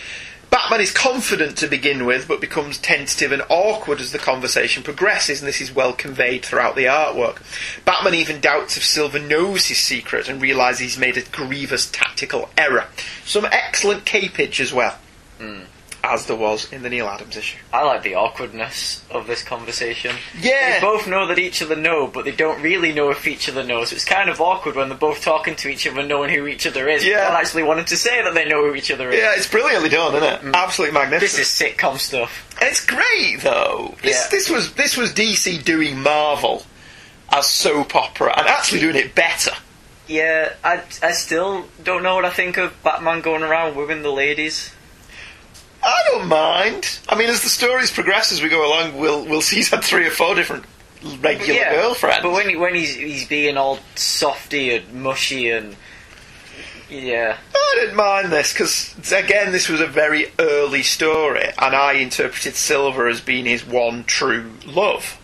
Batman 0.50 0.82
is 0.82 0.92
confident 0.92 1.58
to 1.58 1.68
begin 1.68 2.06
with, 2.06 2.28
but 2.28 2.42
becomes 2.42 2.80
tentative 2.80 3.32
and 3.32 3.44
awkward 3.50 4.02
as 4.02 4.12
the 4.12 4.18
conversation 4.18 4.82
progresses, 4.82 5.40
and 5.40 5.48
this 5.48 5.62
is 5.62 5.74
well 5.74 5.94
conveyed 5.94 6.44
throughout 6.44 6.76
the 6.76 6.86
artwork. 6.86 7.38
Batman 7.86 8.16
even 8.16 8.42
doubts 8.42 8.76
if 8.76 8.84
Silver 8.84 9.20
knows 9.20 9.68
his 9.68 9.78
secret 9.78 10.28
and 10.28 10.42
realises 10.42 10.80
he's 10.80 10.98
made 10.98 11.18
a 11.18 11.22
grievous 11.22 11.90
tactical 11.92 12.50
error. 12.58 12.88
Some 13.26 13.46
excellent 13.46 14.06
capage 14.06 14.60
as 14.60 14.74
well, 14.74 14.98
hmm. 15.38 15.62
As 16.10 16.26
there 16.26 16.36
was 16.36 16.72
in 16.74 16.82
the 16.82 16.90
Neal 16.90 17.06
Adams 17.08 17.38
issue. 17.38 17.58
I 17.72 17.84
like 17.84 18.02
the 18.04 18.16
awkwardness 18.16 19.04
of 19.12 19.28
this 19.28 19.44
conversation. 19.44 20.16
Yeah. 20.40 20.80
They 20.80 20.82
both 20.82 21.08
know 21.08 21.28
that 21.28 21.38
each 21.38 21.62
other 21.62 21.76
know, 21.76 22.08
but 22.08 22.26
they 22.26 22.32
don't 22.32 22.62
really 22.64 22.92
know 22.94 23.12
if 23.12 23.28
each 23.28 23.48
other 23.48 23.64
knows. 23.64 23.92
It's 23.94 24.06
kind 24.06 24.30
of 24.30 24.42
awkward 24.42 24.76
when 24.76 24.90
they're 24.90 24.98
both 24.98 25.22
talking 25.22 25.56
to 25.58 25.70
each 25.70 25.86
other, 25.88 26.02
knowing 26.04 26.34
who 26.34 26.48
each 26.48 26.66
other 26.66 26.88
is. 26.90 27.06
Yeah. 27.06 27.30
But 27.30 27.38
actually 27.40 27.64
wanting 27.64 27.86
to 27.86 27.96
say 27.96 28.24
that 28.24 28.34
they 28.34 28.46
know 28.50 28.66
who 28.66 28.74
each 28.76 28.90
other 28.92 29.10
is. 29.10 29.20
Yeah, 29.20 29.34
it's 29.36 29.48
brilliantly 29.48 29.90
done, 29.90 30.16
isn't 30.16 30.28
it? 30.28 30.42
Mm. 30.42 30.54
Absolutely 30.56 30.94
magnificent. 30.96 31.38
This 31.38 31.62
is 31.62 31.76
sitcom 31.76 31.98
stuff. 32.00 32.46
It's 32.62 32.86
great 32.86 33.38
though. 33.42 33.96
This, 34.02 34.16
Yeah. 34.16 34.28
this 34.32 34.50
was 34.50 34.74
this 34.74 34.98
was 34.98 35.14
DC 35.14 35.64
doing 35.64 36.02
Marvel 36.02 36.64
as 37.32 37.48
soap 37.48 37.96
opera 37.96 38.34
and 38.38 38.48
actually 38.48 38.80
doing 38.80 38.96
it 38.96 39.14
better. 39.14 39.52
Yeah, 40.08 40.54
I, 40.64 40.82
I 41.04 41.12
still 41.12 41.66
don't 41.84 42.02
know 42.02 42.16
what 42.16 42.26
I 42.26 42.32
think 42.32 42.58
of 42.58 42.74
Batman 42.84 43.22
going 43.22 43.44
around 43.44 43.76
wooing 43.76 44.02
the 44.02 44.10
ladies. 44.12 44.74
I 45.82 46.04
don't 46.12 46.28
mind. 46.28 47.00
I 47.08 47.16
mean, 47.16 47.30
as 47.30 47.42
the 47.44 47.50
stories 47.50 47.92
progress 47.92 48.32
as 48.32 48.42
we 48.42 48.50
go 48.50 48.68
along, 48.68 48.98
we'll 48.98 49.26
we'll 49.26 49.42
see 49.42 49.58
he's 49.58 49.70
had 49.70 49.84
three 49.84 50.06
or 50.08 50.12
four 50.12 50.36
different 50.36 50.66
regular 51.22 51.54
yeah, 51.54 51.76
girlfriends. 51.76 52.22
But 52.22 52.32
when 52.32 52.50
he, 52.50 52.56
when 52.56 52.76
he's 52.76 52.96
he's 52.96 53.28
being 53.28 53.58
all 53.58 53.80
softy 53.96 54.76
and 54.76 54.94
mushy 54.94 55.50
and 55.50 55.76
yeah, 56.90 57.38
I 57.56 57.78
didn't 57.80 57.96
mind 57.96 58.32
this 58.32 58.52
because 58.52 58.96
again, 59.12 59.52
this 59.52 59.70
was 59.70 59.80
a 59.80 59.88
very 59.88 60.32
early 60.40 60.84
story, 60.84 61.46
and 61.58 61.76
I 61.76 61.94
interpreted 61.94 62.56
Silver 62.56 63.08
as 63.08 63.22
being 63.22 63.46
his 63.46 63.66
one 63.66 64.04
true 64.06 64.52
love. 64.66 65.19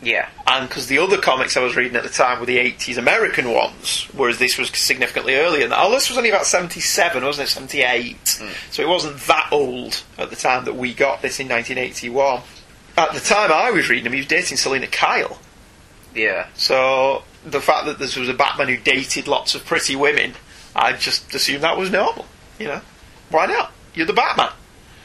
Yeah, 0.00 0.28
and 0.46 0.68
because 0.68 0.86
the 0.86 0.98
other 0.98 1.18
comics 1.18 1.56
I 1.56 1.60
was 1.60 1.74
reading 1.74 1.96
at 1.96 2.04
the 2.04 2.08
time 2.08 2.38
were 2.38 2.46
the 2.46 2.58
80s 2.58 2.98
American 2.98 3.50
ones, 3.52 4.06
whereas 4.12 4.38
this 4.38 4.56
was 4.56 4.68
significantly 4.70 5.34
earlier 5.34 5.62
than 5.62 5.70
that. 5.70 5.80
Oh, 5.80 5.90
this 5.90 6.08
was 6.08 6.16
only 6.16 6.30
about 6.30 6.46
77, 6.46 7.24
wasn't 7.24 7.48
it? 7.48 7.50
78. 7.50 8.38
Hmm. 8.40 8.48
So 8.70 8.82
it 8.82 8.88
wasn't 8.88 9.18
that 9.22 9.48
old 9.50 10.02
at 10.16 10.30
the 10.30 10.36
time 10.36 10.64
that 10.66 10.76
we 10.76 10.94
got 10.94 11.20
this 11.20 11.40
in 11.40 11.48
1981. 11.48 12.42
At 12.96 13.12
the 13.12 13.20
time 13.20 13.50
I 13.52 13.72
was 13.72 13.88
reading 13.88 14.06
him, 14.06 14.12
he 14.12 14.18
was 14.20 14.26
dating 14.28 14.56
Selina 14.58 14.86
Kyle. 14.86 15.38
yeah. 16.14 16.46
So 16.54 17.24
the 17.44 17.60
fact 17.60 17.86
that 17.86 17.98
this 17.98 18.16
was 18.16 18.28
a 18.28 18.34
Batman 18.34 18.68
who 18.68 18.76
dated 18.76 19.26
lots 19.26 19.54
of 19.56 19.64
pretty 19.64 19.96
women, 19.96 20.34
I 20.76 20.92
just 20.92 21.34
assumed 21.34 21.64
that 21.64 21.76
was 21.76 21.90
normal. 21.90 22.26
You 22.60 22.68
know? 22.68 22.80
Why 23.30 23.46
not? 23.46 23.72
You're 23.94 24.06
the 24.06 24.12
Batman. 24.12 24.50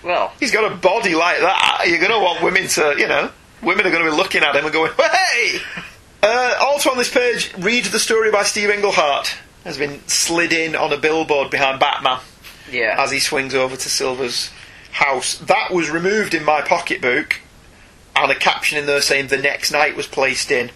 Well, 0.04 0.34
He's 0.40 0.52
got 0.52 0.72
a 0.72 0.76
body 0.76 1.16
like 1.16 1.40
that. 1.40 1.86
You're 1.88 2.00
going 2.00 2.12
to 2.12 2.20
want 2.20 2.44
women 2.44 2.68
to, 2.68 2.96
you 2.98 3.08
know, 3.08 3.32
women 3.64 3.86
are 3.86 3.92
going 3.92 4.06
to 4.06 4.12
be 4.12 4.16
looking 4.18 4.44
at 4.44 4.56
him 4.56 4.64
and 4.66 4.74
going, 4.74 4.92
hey! 4.98 5.60
Uh, 6.22 6.56
also 6.62 6.90
on 6.92 6.98
this 6.98 7.14
page, 7.14 7.54
read 7.60 7.86
the 7.86 8.00
story 8.00 8.32
by 8.32 8.44
Steve 8.44 8.70
Englehart. 8.70 9.36
Has 9.64 9.78
been 9.78 10.06
slid 10.08 10.52
in 10.52 10.76
on 10.76 10.92
a 10.92 10.98
billboard 10.98 11.50
behind 11.50 11.80
Batman 11.80 12.20
yeah. 12.70 12.96
as 13.02 13.12
he 13.12 13.20
swings 13.20 13.54
over 13.56 13.78
to 13.78 13.90
Silver's 13.90 14.52
house. 14.92 15.38
That 15.38 15.72
was 15.72 15.90
removed 15.90 16.34
in 16.34 16.44
my 16.44 16.60
pocketbook, 16.62 17.40
and 18.16 18.30
a 18.30 18.36
caption 18.36 18.78
in 18.78 18.86
there 18.86 19.00
saying 19.02 19.28
the 19.28 19.38
next 19.38 19.72
night 19.72 19.96
was 19.96 20.06
placed 20.06 20.52
in 20.52 20.70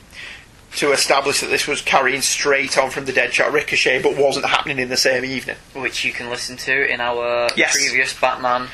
to 0.78 0.92
establish 0.94 1.42
that 1.42 1.50
this 1.50 1.68
was 1.68 1.82
carrying 1.82 2.22
straight 2.22 2.78
on 2.78 2.90
from 2.90 3.06
the 3.06 3.12
Deadshot 3.12 3.52
Ricochet, 3.52 4.02
but 4.02 4.16
wasn't 4.16 4.46
happening 4.46 4.80
in 4.80 4.90
the 4.90 4.98
same 4.98 5.26
evening. 5.26 5.58
which 5.74 6.06
you 6.06 6.14
can 6.14 6.30
listen 6.30 6.56
to 6.58 6.90
in 6.90 7.02
our 7.02 7.50
Yes. 7.58 7.74
previous 7.76 8.14
Batman. 8.14 8.70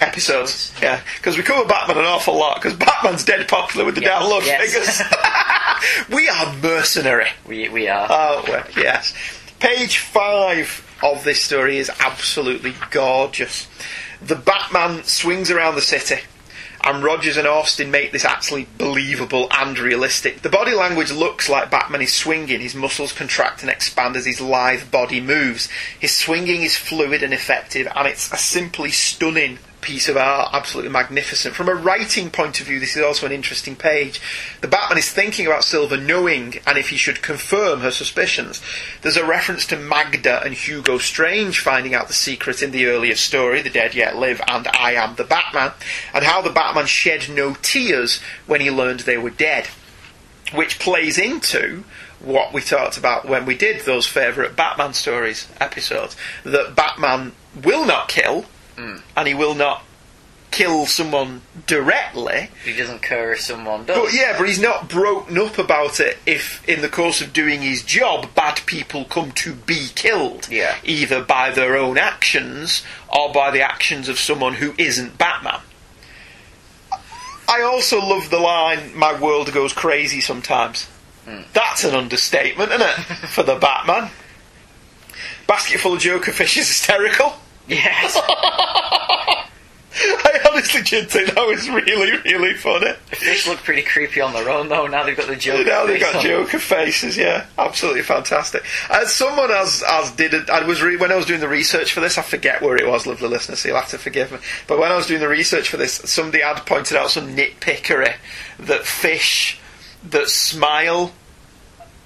Episodes. 0.00 0.72
Yeah, 0.80 1.00
because 1.16 1.36
we 1.36 1.42
cover 1.42 1.66
Batman 1.68 1.98
an 1.98 2.04
awful 2.04 2.36
lot. 2.36 2.56
Because 2.62 2.74
Batman's 2.78 3.24
dead 3.24 3.46
popular 3.48 3.84
with 3.84 3.94
the 3.94 4.02
Yeah. 4.02 4.20
download 4.20 4.46
Yes. 4.46 4.72
figures. 4.72 6.08
we 6.10 6.28
are 6.28 6.52
mercenary, 6.54 7.28
We 7.46 7.68
we 7.68 7.88
are. 7.88 8.10
aren't? 8.10 8.76
Yes. 8.76 9.12
Page 9.60 9.98
five 9.98 10.84
of 11.02 11.24
this 11.24 11.42
story 11.42 11.78
is 11.78 11.90
absolutely 12.00 12.74
gorgeous. 12.90 13.66
The 14.20 14.36
Batman 14.36 15.04
swings 15.04 15.50
around 15.50 15.74
the 15.76 15.82
city 15.82 16.20
and 16.84 17.02
Rogers 17.02 17.36
and 17.36 17.46
Austin 17.46 17.90
make 17.90 18.12
this 18.12 18.24
actually 18.24 18.66
believable 18.78 19.48
and 19.50 19.76
realistic. 19.78 20.42
The 20.42 20.48
body 20.48 20.72
language 20.74 21.10
looks 21.10 21.48
like 21.48 21.70
Batman 21.70 22.02
is 22.02 22.12
swinging, 22.12 22.60
his 22.60 22.74
muscles 22.74 23.12
contract 23.12 23.62
and 23.62 23.70
expand 23.70 24.16
as 24.16 24.26
his 24.26 24.40
lithe 24.40 24.90
body 24.90 25.20
moves. 25.20 25.68
His 25.98 26.14
swinging 26.16 26.62
is 26.62 26.76
fluid 26.76 27.22
and 27.24 27.34
effective, 27.34 27.88
and 27.94 28.06
it's 28.06 28.32
a 28.32 28.36
simply 28.36 28.90
stunning 28.92 29.58
piece 29.80 30.08
of 30.08 30.16
art, 30.16 30.50
absolutely 30.52 30.90
magnificent. 30.90 31.54
From 31.54 31.68
a 31.68 31.74
writing 31.74 32.30
point 32.30 32.60
of 32.60 32.66
view, 32.66 32.80
this 32.80 32.96
is 32.96 33.02
also 33.02 33.26
an 33.26 33.32
interesting 33.32 33.76
page. 33.76 34.20
The 34.60 34.68
Batman 34.68 34.98
is 34.98 35.10
thinking 35.10 35.46
about 35.46 35.64
Silver 35.64 35.96
knowing 35.96 36.54
and 36.66 36.78
if 36.78 36.90
he 36.90 36.96
should 36.96 37.22
confirm 37.22 37.80
her 37.80 37.90
suspicions. 37.90 38.60
There's 39.02 39.16
a 39.16 39.26
reference 39.26 39.66
to 39.66 39.76
Magda 39.76 40.42
and 40.42 40.54
Hugo 40.54 40.98
Strange 40.98 41.60
finding 41.60 41.94
out 41.94 42.08
the 42.08 42.14
secret 42.14 42.62
in 42.62 42.70
the 42.70 42.86
earlier 42.86 43.14
story, 43.14 43.62
The 43.62 43.70
Dead 43.70 43.94
Yet 43.94 44.16
Live 44.16 44.40
and 44.46 44.66
I 44.68 44.92
Am 44.92 45.14
the 45.14 45.24
Batman, 45.24 45.72
and 46.12 46.24
how 46.24 46.42
the 46.42 46.50
Batman 46.50 46.86
shed 46.86 47.28
no 47.28 47.54
tears 47.62 48.20
when 48.46 48.60
he 48.60 48.70
learned 48.70 49.00
they 49.00 49.18
were 49.18 49.30
dead. 49.30 49.68
Which 50.52 50.78
plays 50.78 51.18
into 51.18 51.84
what 52.20 52.52
we 52.52 52.60
talked 52.60 52.96
about 52.96 53.28
when 53.28 53.46
we 53.46 53.56
did 53.56 53.82
those 53.82 54.06
favourite 54.06 54.56
Batman 54.56 54.92
stories 54.92 55.48
episodes. 55.60 56.16
That 56.44 56.74
Batman 56.74 57.32
will 57.62 57.86
not 57.86 58.08
kill, 58.08 58.46
and 59.16 59.28
he 59.28 59.34
will 59.34 59.54
not 59.54 59.84
kill 60.50 60.86
someone 60.86 61.42
directly. 61.66 62.48
He 62.64 62.76
doesn't 62.76 63.02
care 63.02 63.32
if 63.32 63.40
someone 63.40 63.84
does. 63.84 63.98
But 63.98 64.14
yeah, 64.14 64.36
but 64.38 64.48
he's 64.48 64.60
not 64.60 64.88
broken 64.88 65.38
up 65.38 65.58
about 65.58 66.00
it 66.00 66.18
if, 66.26 66.66
in 66.68 66.80
the 66.80 66.88
course 66.88 67.20
of 67.20 67.32
doing 67.32 67.62
his 67.62 67.82
job, 67.82 68.34
bad 68.34 68.60
people 68.66 69.04
come 69.04 69.32
to 69.32 69.54
be 69.54 69.88
killed. 69.94 70.48
Yeah. 70.50 70.76
Either 70.84 71.22
by 71.22 71.50
their 71.50 71.76
own 71.76 71.98
actions 71.98 72.82
or 73.08 73.32
by 73.32 73.50
the 73.50 73.62
actions 73.62 74.08
of 74.08 74.18
someone 74.18 74.54
who 74.54 74.74
isn't 74.78 75.18
Batman. 75.18 75.60
I 77.48 77.62
also 77.62 77.98
love 77.98 78.28
the 78.30 78.38
line, 78.38 78.96
my 78.96 79.18
world 79.18 79.52
goes 79.52 79.72
crazy 79.72 80.20
sometimes. 80.20 80.84
Hmm. 81.24 81.42
That's 81.52 81.84
an 81.84 81.94
understatement, 81.94 82.70
isn't 82.72 82.82
it? 82.82 82.94
For 83.28 83.42
the 83.42 83.56
Batman. 83.56 84.10
Basket 85.46 85.80
full 85.80 85.94
of 85.94 86.00
Joker 86.00 86.32
fish 86.32 86.56
is 86.58 86.68
hysterical. 86.68 87.34
Yes. 87.68 88.18
I 90.00 90.38
honestly 90.50 90.82
did 90.82 91.10
think 91.10 91.34
that 91.34 91.46
was 91.46 91.68
really, 91.68 92.12
really 92.24 92.54
funny. 92.54 92.92
The 93.10 93.16
fish 93.16 93.48
look 93.48 93.58
pretty 93.58 93.82
creepy 93.82 94.20
on 94.20 94.32
their 94.32 94.48
own 94.48 94.68
though. 94.68 94.86
Now 94.86 95.02
they've 95.02 95.16
got 95.16 95.26
the 95.26 95.34
Joker. 95.36 95.64
now 95.64 95.86
they've 95.86 96.00
got 96.00 96.16
on. 96.16 96.22
Joker 96.22 96.58
faces, 96.58 97.16
yeah, 97.16 97.46
absolutely 97.58 98.02
fantastic. 98.02 98.64
As 98.90 99.12
someone 99.12 99.50
as 99.50 99.82
as 99.86 100.12
did 100.12 100.34
it, 100.34 100.50
I 100.50 100.64
was 100.64 100.82
re- 100.82 100.96
when 100.96 101.10
I 101.10 101.16
was 101.16 101.26
doing 101.26 101.40
the 101.40 101.48
research 101.48 101.92
for 101.92 102.00
this, 102.00 102.16
I 102.16 102.22
forget 102.22 102.62
where 102.62 102.76
it 102.76 102.86
was, 102.86 103.06
lovely 103.06 103.28
listeners, 103.28 103.58
so 103.60 103.68
you'll 103.68 103.78
have 103.78 103.88
to 103.90 103.98
forgive 103.98 104.30
me. 104.30 104.38
But 104.66 104.78
when 104.78 104.92
I 104.92 104.96
was 104.96 105.06
doing 105.06 105.20
the 105.20 105.28
research 105.28 105.68
for 105.68 105.78
this, 105.78 105.94
somebody 105.94 106.42
had 106.42 106.64
pointed 106.64 106.96
out 106.96 107.10
some 107.10 107.34
nitpickery 107.34 108.14
that 108.60 108.86
fish 108.86 109.58
that 110.10 110.28
smile 110.28 111.12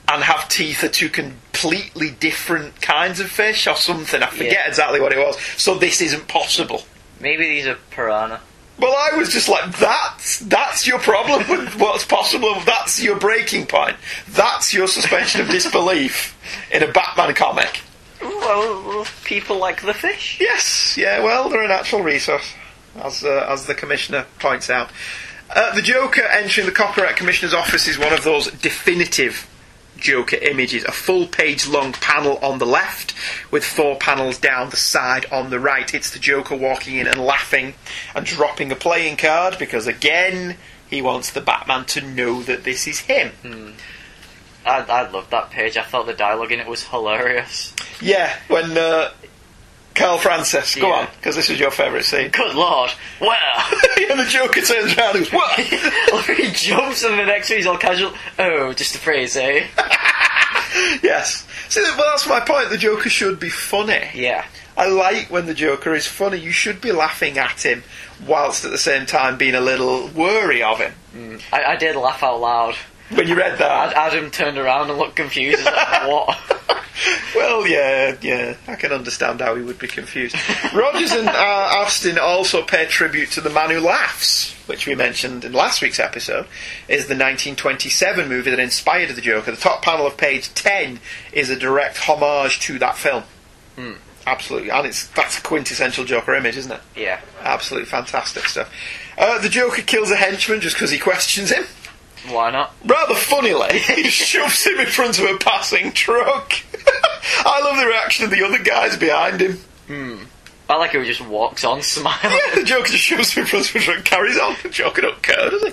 and 0.09 0.23
have 0.23 0.49
teeth 0.49 0.83
are 0.85 0.89
two 0.89 1.09
completely 1.09 2.11
different 2.11 2.81
kinds 2.83 3.21
of 3.21 3.31
fish 3.31 3.67
or 3.67 3.77
something. 3.77 4.23
I 4.23 4.27
forget 4.27 4.53
Yeah. 4.53 4.69
exactly 4.69 5.01
what 5.01 5.13
it 5.13 5.19
was. 5.19 5.37
So 5.57 5.75
this 5.77 6.01
isn't 6.01 6.29
possible. 6.29 6.85
Maybe 7.21 7.49
these 7.49 7.67
are 7.67 7.77
piranha. 7.91 8.41
Well, 8.79 8.95
I 8.97 9.17
was 9.17 9.33
just 9.33 9.49
like, 9.49 9.77
that's 9.79 10.41
that's 10.41 10.87
your 10.87 10.99
problem 10.99 11.49
with 11.49 11.79
what's 11.79 12.05
possible. 12.05 12.59
That's 12.65 13.01
your 13.03 13.17
breaking 13.17 13.67
point. 13.67 13.97
That's 14.31 14.75
your 14.75 14.89
suspension 14.89 15.41
of 15.41 15.49
disbelief 15.49 16.35
in 16.73 16.83
a 16.83 16.91
Batman 16.91 17.35
comic. 17.35 17.81
Well, 18.21 19.07
people 19.25 19.59
like 19.59 19.83
the 19.83 19.95
fish. 19.95 20.39
Yes, 20.41 20.97
yeah. 20.97 21.23
Well, 21.23 21.49
they're 21.49 21.63
a 21.63 21.69
natural 21.69 22.03
resource, 22.03 22.53
as 23.03 23.23
uh, 23.23 23.47
as 23.49 23.67
the 23.67 23.75
commissioner 23.75 24.27
points 24.39 24.69
out. 24.71 24.91
Uh, 25.55 25.75
the 25.75 25.83
Joker 25.83 26.23
entering 26.23 26.67
the 26.67 26.73
Copyright 26.73 27.15
Commissioner's 27.17 27.55
office 27.55 27.87
is 27.87 27.99
one 27.99 28.13
of 28.13 28.25
those 28.25 28.51
definitive 28.53 29.47
Joker 30.03 30.37
images. 30.37 30.85
A 30.85 30.93
full 30.93 31.27
page 31.27 31.67
long 31.67 31.93
panel 31.93 32.39
on 32.39 32.59
the 32.59 32.67
left, 32.67 33.15
with 33.51 33.65
four 33.65 33.97
panels 33.97 34.39
down 34.39 34.71
the 34.71 34.77
side 34.77 35.27
on 35.33 35.51
the 35.51 35.61
right. 35.61 35.93
It's 35.95 36.11
the 36.11 36.19
Joker 36.19 36.57
walking 36.57 36.97
in 36.97 37.07
and 37.07 37.21
laughing 37.21 37.75
and 38.15 38.27
dropping 38.27 38.71
a 38.71 38.77
playing 38.77 39.17
card 39.17 39.59
because, 39.59 39.87
again, 39.87 40.57
he 40.91 41.01
wants 41.01 41.31
the 41.31 41.41
Batman 41.41 41.87
to 41.87 42.01
know 42.03 42.43
that 42.43 42.65
this 42.65 42.87
is 42.87 43.01
him. 43.01 43.33
I, 44.67 44.79
I 44.81 45.11
loved 45.11 45.31
that 45.31 45.51
page. 45.51 45.77
I 45.77 45.83
thought 45.83 46.07
the 46.07 46.13
dialogue 46.13 46.53
in 46.53 46.61
it 46.61 46.67
was 46.67 46.85
hilarious. 46.85 47.75
Yeah, 48.01 48.37
when 48.49 48.77
uh, 48.77 49.11
Carl 49.95 50.19
Francis, 50.19 50.75
go 50.75 50.89
Yeah. 50.89 50.95
on, 50.95 51.09
because 51.17 51.37
this 51.37 51.51
is 51.51 51.61
your 51.61 51.71
favourite 51.71 52.05
scene. 52.05 52.31
Good 52.31 52.55
lord! 52.55 52.91
Well, 53.21 53.31
and 54.11 54.19
the 54.19 54.25
Joker 54.27 54.61
turns 54.63 54.97
around 54.97 55.17
and 55.17 55.25
goes, 55.25 55.33
"What?" 55.33 55.59
he 56.37 56.51
jumps 56.53 57.03
and 57.05 57.19
the 57.19 57.25
next 57.27 57.49
he's 57.49 57.67
all 57.67 57.77
casual. 57.79 58.13
Oh, 58.39 58.73
just 58.73 58.95
a 58.95 58.99
phrase, 58.99 59.37
eh? 59.37 59.67
yes. 61.03 61.47
See, 61.69 61.81
well, 61.83 62.11
that's 62.11 62.27
my 62.29 62.41
point. 62.41 62.71
The 62.71 62.79
Joker 62.79 63.09
should 63.09 63.39
be 63.41 63.49
funny. 63.49 64.09
Yeah. 64.15 64.45
I 64.77 64.87
like 64.87 65.31
when 65.31 65.47
the 65.47 65.55
Joker 65.55 65.95
is 65.95 66.07
funny. 66.07 66.39
You 66.39 66.51
should 66.53 66.81
be 66.81 66.93
laughing 66.93 67.37
at 67.39 67.61
him, 67.65 67.83
whilst 68.27 68.65
at 68.65 68.71
the 68.71 68.79
same 68.79 69.05
time 69.05 69.37
being 69.37 69.55
a 69.55 69.61
little 69.61 70.09
wary 70.09 70.63
of 70.63 70.79
him. 70.79 70.95
I, 71.53 71.63
I 71.65 71.77
did 71.77 71.95
laugh 71.97 72.23
out 72.23 72.41
loud. 72.41 72.75
When 73.11 73.29
you 73.29 73.35
read 73.35 73.59
that, 73.59 73.93
Adam 73.95 74.31
turned 74.31 74.57
around 74.57 74.89
and 74.89 74.99
looked 74.99 75.17
confused. 75.17 75.63
Like, 75.63 76.09
what? 76.09 76.39
well, 77.35 77.67
yeah, 77.67 78.17
yeah, 78.21 78.57
I 78.67 78.75
can 78.77 78.93
understand 78.93 79.41
how 79.41 79.55
he 79.55 79.63
would 79.63 79.79
be 79.79 79.89
confused. 79.89 80.37
Rogers 80.75 81.13
and 81.13 81.29
uh, 81.29 81.33
Austin 81.33 82.19
also 82.19 82.63
pay 82.63 82.87
tribute 82.87 83.31
to 83.33 83.41
the 83.41 83.51
man 83.51 83.71
who 83.71 83.81
laughs, 83.81 84.53
which 84.67 84.87
we 84.87 84.95
mentioned 84.95 85.45
in 85.45 85.53
last 85.53 85.83
week's 85.83 86.01
episode, 86.01 86.47
is 86.89 87.07
the 87.07 87.15
1927 87.15 88.29
movie 88.29 88.51
that 88.51 88.59
inspired 88.59 89.11
the 89.11 89.21
Joker. 89.21 89.51
The 89.51 89.57
top 89.57 89.83
panel 89.83 90.07
of 90.07 90.17
page 90.17 90.53
10 90.55 91.01
is 91.33 91.51
a 91.51 91.57
direct 91.57 91.99
homage 91.99 92.61
to 92.61 92.79
that 92.79 92.97
film. 92.97 93.25
Absolutely, 94.27 94.71
and 94.71 94.87
it's 94.87 95.09
that's 95.09 95.39
a 95.39 95.43
quintessential 95.43 96.05
Joker 96.05 96.35
image, 96.35 96.57
isn't 96.57 96.71
it? 96.71 96.81
Yeah. 96.95 97.21
Absolutely 97.41 97.87
fantastic 97.87 98.45
stuff. 98.45 98.73
Uh, 99.19 99.41
the 99.41 99.49
Joker 99.49 99.83
kills 99.83 100.11
a 100.11 100.17
henchman 100.17 100.61
just 100.61 100.77
because 100.77 100.91
he 100.91 100.99
questions 100.99 101.51
him. 101.51 101.65
Why 102.29 102.51
not? 102.51 102.75
Rather 102.85 103.15
funnily, 103.15 103.79
he 103.79 104.05
shoves 104.05 104.65
him 104.65 104.79
in 104.79 104.87
front 104.87 105.19
of 105.19 105.25
a 105.25 105.39
passing 105.39 105.93
truck. 105.93 106.53
I 107.45 107.61
love 107.65 107.79
the 107.79 107.87
reaction 107.87 108.25
of 108.25 108.31
the 108.31 108.45
other 108.45 108.63
guys 108.63 108.97
behind 108.97 109.41
him. 109.41 109.59
Hmm. 109.87 110.25
I 110.69 110.77
like 110.77 110.93
how 110.93 111.01
he 111.01 111.07
just 111.07 111.27
walks 111.27 111.65
on 111.65 111.83
smiling. 111.83 112.39
Yeah, 112.49 112.55
the 112.55 112.65
Joker 112.65 112.89
just 112.89 113.03
shoves 113.03 113.33
him 113.33 113.43
in 113.43 113.47
front 113.47 113.69
of 113.69 113.77
a 113.77 113.79
truck 113.81 113.97
and 113.97 114.05
carries 114.05 114.39
on. 114.39 114.57
The 114.63 114.69
Joker 114.69 115.03
don't 115.03 115.23
care, 115.23 115.51
does 115.51 115.63
he? 115.63 115.73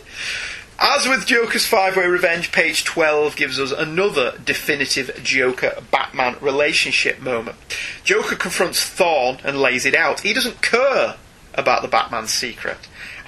As 0.82 1.08
with 1.08 1.26
Joker's 1.26 1.66
Five 1.66 1.98
Way 1.98 2.08
Revenge, 2.08 2.54
page 2.54 2.86
12 2.86 3.36
gives 3.36 3.60
us 3.60 3.72
another 3.72 4.38
definitive 4.44 5.12
Joker 5.22 5.74
Batman 5.92 6.38
relationship 6.40 7.20
moment. 7.20 7.58
Joker 8.06 8.38
confronts 8.38 8.82
Thorne 8.84 9.40
and 9.44 9.60
lays 9.60 9.86
it 9.86 9.94
out. 9.94 10.22
He 10.22 10.34
doesn't 10.34 10.62
care 10.62 11.18
about 11.54 11.82
the 11.82 11.90
Batman's 11.90 12.32
secret. 12.32 12.78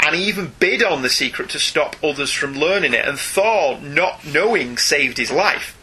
And 0.02 0.15
he 0.15 0.23
even 0.23 0.53
bid 0.60 0.84
on 0.84 1.03
the 1.03 1.10
secret 1.10 1.49
to 1.52 1.60
stop 1.60 1.95
others 2.03 2.32
from 2.32 2.53
learning 2.53 2.94
it, 2.94 3.07
and 3.07 3.19
Thorne, 3.19 3.94
not 3.94 4.26
knowing, 4.26 4.78
saved 4.78 5.18
his 5.18 5.32
life. 5.32 5.78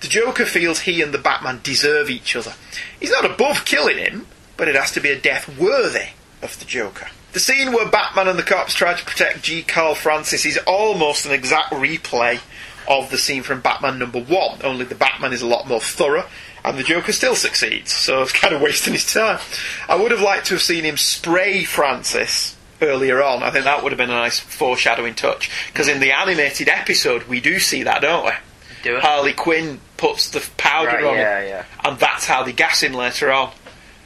The 0.00 0.08
Joker 0.08 0.46
feels 0.46 0.80
he 0.80 1.02
and 1.02 1.12
the 1.12 1.18
Batman 1.18 1.60
deserve 1.62 2.08
each 2.08 2.34
other. 2.34 2.54
He's 2.98 3.10
not 3.10 3.24
above 3.24 3.64
killing 3.64 3.98
him, 3.98 4.26
but 4.56 4.68
it 4.68 4.74
has 4.74 4.90
to 4.92 5.00
be 5.00 5.10
a 5.10 5.20
death 5.20 5.58
worthy 5.58 6.10
of 6.40 6.58
the 6.58 6.64
Joker. 6.64 7.08
The 7.32 7.40
scene 7.40 7.72
where 7.72 7.88
Batman 7.88 8.26
and 8.26 8.38
the 8.38 8.42
cops 8.42 8.74
try 8.74 8.94
to 8.94 9.04
protect 9.04 9.42
G. 9.42 9.62
Carl 9.62 9.94
Francis 9.94 10.46
is 10.46 10.58
almost 10.66 11.26
an 11.26 11.32
exact 11.32 11.72
replay 11.72 12.40
of 12.88 13.10
the 13.10 13.18
scene 13.18 13.42
from 13.42 13.60
Batman 13.60 13.98
number 13.98 14.20
one, 14.20 14.60
only 14.64 14.86
the 14.86 14.94
Batman 14.94 15.34
is 15.34 15.42
a 15.42 15.46
lot 15.46 15.68
more 15.68 15.80
thorough, 15.80 16.24
and 16.64 16.78
the 16.78 16.82
Joker 16.82 17.12
still 17.12 17.34
succeeds, 17.34 17.92
so 17.92 18.22
it's 18.22 18.32
kind 18.40 18.54
of 18.54 18.62
wasting 18.62 18.94
his 18.94 19.12
time. 19.12 19.40
I 19.88 19.96
would 19.96 20.10
have 20.10 20.22
liked 20.22 20.46
to 20.46 20.54
have 20.54 20.62
seen 20.62 20.84
him 20.84 20.96
spray 20.96 21.64
Francis 21.64 22.56
earlier 22.80 23.22
on. 23.22 23.42
I 23.42 23.50
think 23.50 23.64
that 23.64 23.82
would 23.82 23.92
have 23.92 23.98
been 23.98 24.10
a 24.10 24.14
nice 24.14 24.38
foreshadowing 24.38 25.14
touch, 25.14 25.50
because 25.68 25.88
in 25.88 26.00
the 26.00 26.12
animated 26.12 26.68
episode 26.68 27.24
we 27.24 27.40
do 27.40 27.58
see 27.58 27.82
that, 27.84 28.02
don't 28.02 28.24
we? 28.26 28.32
Do 28.82 28.96
it. 28.96 29.02
Harley 29.02 29.32
Quinn 29.32 29.80
puts 29.96 30.30
the 30.30 30.48
powder 30.56 30.88
Right, 30.88 31.04
on 31.04 31.14
yeah, 31.16 31.40
him, 31.40 31.48
yeah. 31.48 31.64
and 31.84 31.98
that's 31.98 32.26
how 32.26 32.44
they 32.44 32.52
gas 32.52 32.82
him 32.82 32.92
later 32.92 33.32
on. 33.32 33.50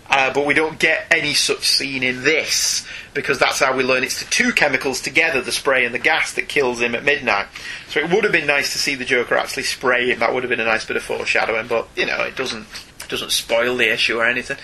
Uh, 0.09 0.31
but 0.33 0.45
we 0.45 0.53
don't 0.53 0.79
get 0.79 1.07
any 1.11 1.33
such 1.33 1.67
scene 1.67 2.03
in 2.03 2.23
this 2.23 2.87
because 3.15 3.39
that's 3.39 3.61
how 3.61 3.75
we 3.75 3.83
learn 3.83 4.03
it's 4.03 4.23
the 4.23 4.31
two 4.31 4.53
chemicals 4.53 5.01
together, 5.01 5.41
the 5.41 5.53
spray 5.53 5.87
and 5.87 5.95
the 5.95 5.99
gas, 5.99 6.35
that 6.35 6.49
kills 6.49 6.83
him 6.83 6.95
at 6.95 7.03
midnight. 7.03 7.47
So 7.89 8.01
it 8.01 8.11
would 8.11 8.25
have 8.25 8.33
been 8.33 8.47
nice 8.47 8.73
to 8.73 8.79
see 8.79 8.95
the 8.95 9.07
Joker 9.07 9.37
actually 9.37 9.63
spray 9.63 10.11
him. 10.11 10.19
That 10.19 10.35
would 10.35 10.43
have 10.43 10.51
been 10.51 10.61
a 10.61 10.67
nice 10.67 10.85
bit 10.85 10.99
of 10.99 11.03
foreshadowing, 11.03 11.67
but 11.67 11.89
you 11.97 12.05
know 12.05 12.23
it 12.25 12.37
doesn't 12.37 12.67
doesn't 13.09 13.31
spoil 13.33 13.77
the 13.77 13.91
issue 13.93 14.19
or 14.19 14.27
anything. 14.27 14.57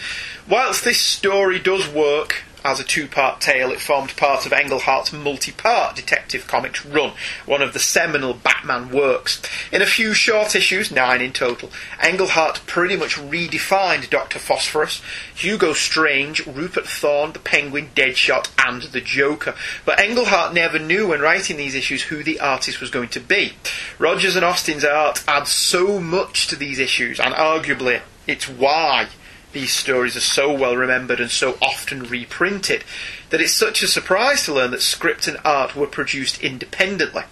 Whilst 0.49 0.85
this 0.85 1.01
story 1.01 1.59
does 1.59 1.89
work 1.89 2.43
as 2.69 2.79
a 2.79 2.85
two-part 2.85 3.41
tale. 3.41 3.73
It 3.73 3.81
formed 3.81 4.15
part 4.17 4.45
of 4.45 4.53
Englehart's 4.53 5.13
multi-part 5.13 5.97
Detective 5.97 6.47
Comics 6.47 6.85
run, 6.85 7.13
one 7.47 7.63
of 7.63 7.73
the 7.73 7.79
seminal 7.79 8.35
Batman 8.35 8.91
works. 8.91 9.41
In 9.73 9.81
a 9.81 9.87
few 9.87 10.13
short 10.13 10.55
issues, 10.55 10.91
nine 10.91 11.23
in 11.23 11.33
total, 11.33 11.71
Englehart 12.05 12.61
pretty 12.67 12.95
much 12.95 13.17
redefined 13.17 14.11
Dr. 14.11 14.39
Phosphorus, 14.39 15.01
Hugo 15.35 15.73
Strange, 15.73 16.47
Rupert 16.47 16.87
Thorne, 16.87 17.33
the 17.33 17.39
Penguin, 17.39 17.89
Deadshot, 17.95 18.51
and 18.59 18.83
the 18.83 19.01
Joker. 19.01 19.55
But 19.87 19.99
Englehart 19.99 20.53
never 20.53 20.79
knew 20.79 21.09
when 21.09 21.21
writing 21.21 21.57
these 21.57 21.75
issues 21.75 22.03
who 22.03 22.23
the 22.23 22.39
artist 22.39 22.81
was 22.81 22.91
going 22.91 23.09
to 23.11 23.21
be. 23.21 23.55
Rogers 23.99 24.37
and 24.37 24.45
Austin's 24.45 24.85
art 24.85 25.25
adds 25.27 25.51
so 25.51 26.01
much 26.01 26.49
to 26.49 26.57
these 26.57 26.79
issues, 26.79 27.19
and 27.19 27.33
arguably 27.33 28.03
it's 28.27 28.47
why 28.47 29.09
these 29.53 29.73
stories 29.73 30.17
are 30.17 30.21
so 30.21 30.53
well 30.53 30.77
remembered 30.77 31.21
and 31.21 31.31
so 31.31 31.57
often 31.63 32.03
reprinted 32.03 32.85
that 33.31 33.41
it's 33.41 33.55
such 33.55 33.83
a 33.83 33.89
surprise 33.89 34.45
to 34.45 34.55
learn 34.55 34.71
that 34.71 34.83
script 34.83 35.27
and 35.27 35.39
art 35.45 35.75
were 35.75 35.87
produced 35.87 36.43
independently. 36.43 37.23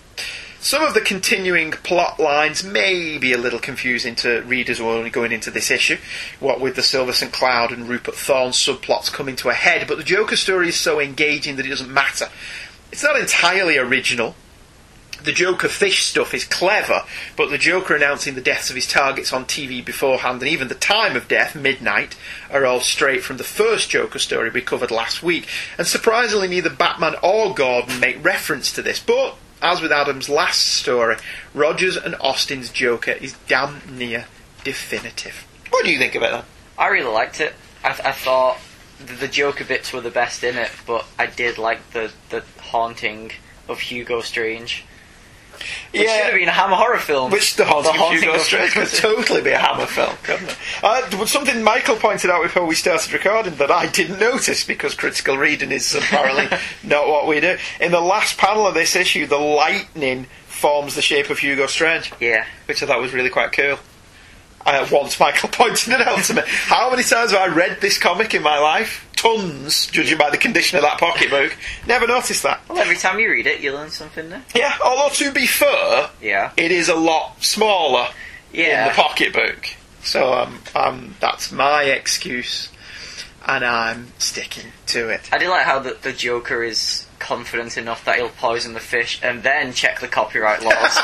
Some 0.58 0.82
of 0.82 0.94
the 0.94 1.00
continuing 1.00 1.70
plot 1.70 2.18
lines 2.18 2.64
may 2.64 3.18
be 3.18 3.32
a 3.32 3.38
little 3.38 3.60
confusing 3.60 4.16
to 4.16 4.40
readers 4.40 4.78
who 4.78 4.88
are 4.88 4.96
only 4.96 5.10
going 5.10 5.30
into 5.30 5.50
this 5.50 5.70
issue, 5.70 5.98
what 6.40 6.60
with 6.60 6.74
the 6.74 6.82
Silver 6.82 7.12
St. 7.12 7.32
Cloud 7.32 7.70
and 7.70 7.88
Rupert 7.88 8.16
Thorne 8.16 8.50
subplots 8.50 9.12
coming 9.12 9.36
to 9.36 9.50
a 9.50 9.54
head, 9.54 9.86
but 9.86 9.96
the 9.96 10.02
Joker 10.02 10.34
story 10.34 10.70
is 10.70 10.80
so 10.80 10.98
engaging 10.98 11.56
that 11.56 11.66
it 11.66 11.70
doesn't 11.70 11.92
matter. 11.92 12.28
It's 12.90 13.04
not 13.04 13.18
entirely 13.18 13.78
original. 13.78 14.34
The 15.22 15.32
Joker 15.32 15.68
fish 15.68 16.04
stuff 16.04 16.34
is 16.34 16.44
clever, 16.44 17.02
but 17.36 17.50
the 17.50 17.58
Joker 17.58 17.96
announcing 17.96 18.34
the 18.34 18.40
deaths 18.40 18.70
of 18.70 18.76
his 18.76 18.86
targets 18.86 19.32
on 19.32 19.44
TV 19.44 19.84
beforehand 19.84 20.42
and 20.42 20.50
even 20.50 20.68
the 20.68 20.74
time 20.74 21.16
of 21.16 21.28
death, 21.28 21.54
midnight, 21.54 22.16
are 22.50 22.64
all 22.64 22.80
straight 22.80 23.24
from 23.24 23.36
the 23.36 23.44
first 23.44 23.90
Joker 23.90 24.18
story 24.18 24.50
we 24.50 24.60
covered 24.60 24.90
last 24.90 25.22
week. 25.22 25.48
And 25.78 25.86
surprisingly, 25.86 26.48
neither 26.48 26.70
Batman 26.70 27.14
or 27.22 27.54
Gordon 27.54 27.98
make 27.98 28.24
reference 28.24 28.72
to 28.72 28.82
this, 28.82 29.00
but 29.00 29.36
as 29.62 29.80
with 29.80 29.92
Adam's 29.92 30.28
last 30.28 30.62
story, 30.62 31.16
Rogers 31.54 31.96
and 31.96 32.14
Austin's 32.20 32.70
Joker 32.70 33.12
is 33.12 33.34
damn 33.48 33.80
near 33.98 34.26
definitive. 34.64 35.46
What 35.70 35.84
do 35.84 35.90
you 35.90 35.98
think 35.98 36.14
about 36.14 36.32
that? 36.32 36.44
I 36.78 36.88
really 36.88 37.12
liked 37.12 37.40
it. 37.40 37.54
I, 37.82 37.90
I 37.90 38.12
thought 38.12 38.58
the, 39.04 39.14
the 39.14 39.28
Joker 39.28 39.64
bits 39.64 39.92
were 39.92 40.00
the 40.00 40.10
best 40.10 40.44
in 40.44 40.56
it, 40.56 40.70
but 40.86 41.06
I 41.18 41.26
did 41.26 41.58
like 41.58 41.90
the, 41.92 42.12
the 42.30 42.44
haunting 42.60 43.32
of 43.68 43.80
Hugo 43.80 44.20
Strange. 44.20 44.84
Which 45.92 46.02
Yeah. 46.02 46.16
should 46.16 46.26
have 46.26 46.34
been 46.34 46.48
a 46.48 46.52
Hammer 46.52 46.76
horror 46.76 46.98
film. 46.98 47.30
Which 47.30 47.56
the 47.56 47.64
haunting, 47.64 47.90
of 47.92 47.96
Haunting 47.96 48.22
Hugo 48.22 48.34
of- 48.34 48.40
Strange 48.42 48.72
could 48.72 48.92
totally 48.92 49.42
be 49.42 49.50
a 49.50 49.58
Hammer 49.58 49.86
film, 49.86 50.14
couldn't 50.22 50.48
it? 50.50 50.56
Uh, 50.82 51.26
something 51.26 51.62
Michael 51.62 51.96
pointed 51.96 52.30
out 52.30 52.42
before 52.42 52.64
we 52.66 52.74
started 52.74 53.12
recording 53.12 53.54
that 53.56 53.70
I 53.70 53.86
didn't 53.86 54.18
notice 54.20 54.64
because 54.64 54.94
critical 54.94 55.36
reading 55.38 55.72
is 55.72 55.94
apparently 55.94 56.48
not 56.82 57.08
what 57.08 57.26
we 57.26 57.40
do. 57.40 57.56
In 57.80 57.92
the 57.92 58.00
last 58.00 58.38
panel 58.38 58.66
of 58.66 58.74
this 58.74 58.96
issue, 58.96 59.26
the 59.26 59.38
lightning 59.38 60.26
forms 60.46 60.94
the 60.94 61.02
shape 61.02 61.28
of 61.30 61.38
Hugo 61.38 61.66
Strange, 61.66 62.12
Yeah. 62.20 62.44
which 62.66 62.82
I 62.82 62.86
thought 62.86 63.00
was 63.00 63.12
really 63.12 63.30
quite 63.30 63.52
cool. 63.52 63.78
Uh, 64.66 64.86
once 64.90 65.18
Michael 65.20 65.48
pointed 65.52 65.92
it 65.92 66.00
out 66.00 66.24
to 66.24 66.34
me. 66.34 66.42
How 66.44 66.90
many 66.90 67.04
times 67.04 67.30
have 67.30 67.40
I 67.40 67.46
read 67.54 67.80
this 67.80 67.98
comic 67.98 68.34
in 68.34 68.42
my 68.42 68.58
life? 68.58 69.08
Tons, 69.14 69.86
judging 69.86 70.18
by 70.18 70.28
the 70.30 70.36
condition 70.36 70.76
of 70.76 70.82
that 70.82 70.98
pocketbook. 70.98 71.56
Never 71.86 72.06
noticed 72.08 72.42
that. 72.42 72.60
Well, 72.68 72.78
every 72.78 72.96
time 72.96 73.20
you 73.20 73.30
read 73.30 73.46
it, 73.46 73.60
you 73.60 73.72
learn 73.72 73.90
something 73.90 74.28
new. 74.28 74.40
Yeah, 74.54 74.74
although 74.84 75.14
to 75.14 75.30
be 75.32 75.46
fair, 75.46 76.10
Yeah. 76.20 76.50
it 76.56 76.72
is 76.72 76.88
a 76.88 76.96
lot 76.96 77.42
smaller 77.44 78.08
Yeah. 78.52 78.82
in 78.82 78.88
the 78.88 78.94
pocketbook. 78.94 79.68
So 80.02 80.32
um, 80.34 80.58
um, 80.74 81.14
that's 81.20 81.50
my 81.52 81.84
excuse, 81.84 82.68
and 83.46 83.64
I'm 83.64 84.12
sticking 84.18 84.72
to 84.88 85.08
it. 85.10 85.28
I 85.32 85.38
do 85.38 85.48
like 85.48 85.64
how 85.64 85.78
the, 85.78 85.96
the 86.02 86.12
Joker 86.12 86.62
is 86.64 87.05
confident 87.18 87.76
enough 87.76 88.04
that 88.04 88.16
he'll 88.16 88.28
poison 88.28 88.74
the 88.74 88.80
fish 88.80 89.20
and 89.22 89.42
then 89.42 89.72
check 89.72 90.00
the 90.00 90.08
copyright 90.08 90.62
laws. 90.62 90.98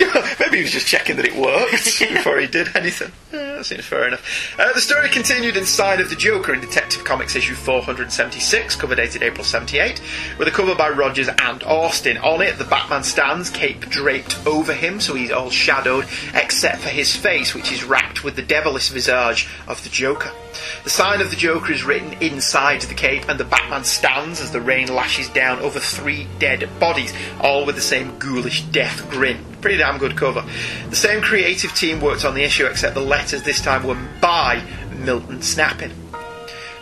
Maybe 0.40 0.58
he 0.58 0.62
was 0.62 0.72
just 0.72 0.86
checking 0.86 1.16
that 1.16 1.26
it 1.26 1.36
worked 1.36 1.98
before 2.14 2.38
he 2.38 2.46
did 2.46 2.74
anything. 2.76 3.12
Yeah, 3.32 3.56
that 3.56 3.66
seems 3.66 3.84
fair 3.84 4.08
enough. 4.08 4.54
Uh, 4.58 4.72
the 4.72 4.80
story 4.80 5.08
continued 5.08 5.56
inside 5.56 6.00
of 6.00 6.10
the 6.10 6.16
Joker 6.16 6.54
in 6.54 6.60
Detective 6.60 7.04
Comics 7.04 7.34
issue 7.36 7.54
476, 7.54 8.76
cover 8.76 8.94
dated 8.94 9.22
April 9.22 9.44
78, 9.44 10.00
with 10.38 10.48
a 10.48 10.50
cover 10.50 10.74
by 10.74 10.88
Rogers 10.88 11.28
and 11.28 11.62
Austin. 11.64 12.18
On 12.18 12.42
it, 12.42 12.58
the 12.58 12.64
Batman 12.64 13.02
stands, 13.02 13.50
cape 13.50 13.88
draped 13.88 14.46
over 14.46 14.72
him, 14.72 15.00
so 15.00 15.14
he's 15.14 15.30
all 15.30 15.50
shadowed, 15.50 16.06
except 16.34 16.78
for 16.78 16.88
his 16.88 17.14
face, 17.14 17.54
which 17.54 17.72
is 17.72 17.84
wrapped 17.84 18.24
with 18.24 18.36
the 18.36 18.42
devilish 18.42 18.90
visage 18.90 19.48
of 19.66 19.82
the 19.82 19.90
Joker. 19.90 20.30
The 20.84 20.90
sign 20.90 21.20
of 21.20 21.30
the 21.30 21.36
Joker 21.36 21.72
is 21.72 21.84
written 21.84 22.12
inside 22.20 22.82
the 22.82 22.94
cape, 22.94 23.28
and 23.28 23.38
the 23.38 23.44
Batman 23.44 23.84
stands 23.84 24.40
as 24.40 24.50
the 24.50 24.60
rain 24.60 24.94
lashes 24.94 25.28
down 25.28 25.43
over 25.52 25.78
three 25.78 26.26
dead 26.38 26.68
bodies, 26.78 27.12
all 27.40 27.64
with 27.66 27.76
the 27.76 27.82
same 27.82 28.18
ghoulish 28.18 28.62
death 28.62 29.08
grin. 29.10 29.44
Pretty 29.60 29.78
damn 29.78 29.98
good 29.98 30.16
cover. 30.16 30.44
The 30.90 30.96
same 30.96 31.20
creative 31.22 31.74
team 31.74 32.00
worked 32.00 32.24
on 32.24 32.34
the 32.34 32.42
issue, 32.42 32.66
except 32.66 32.94
the 32.94 33.00
letters 33.00 33.42
this 33.42 33.60
time 33.60 33.86
were 33.86 33.98
by 34.20 34.62
Milton 34.96 35.38
Snapinn. 35.38 35.92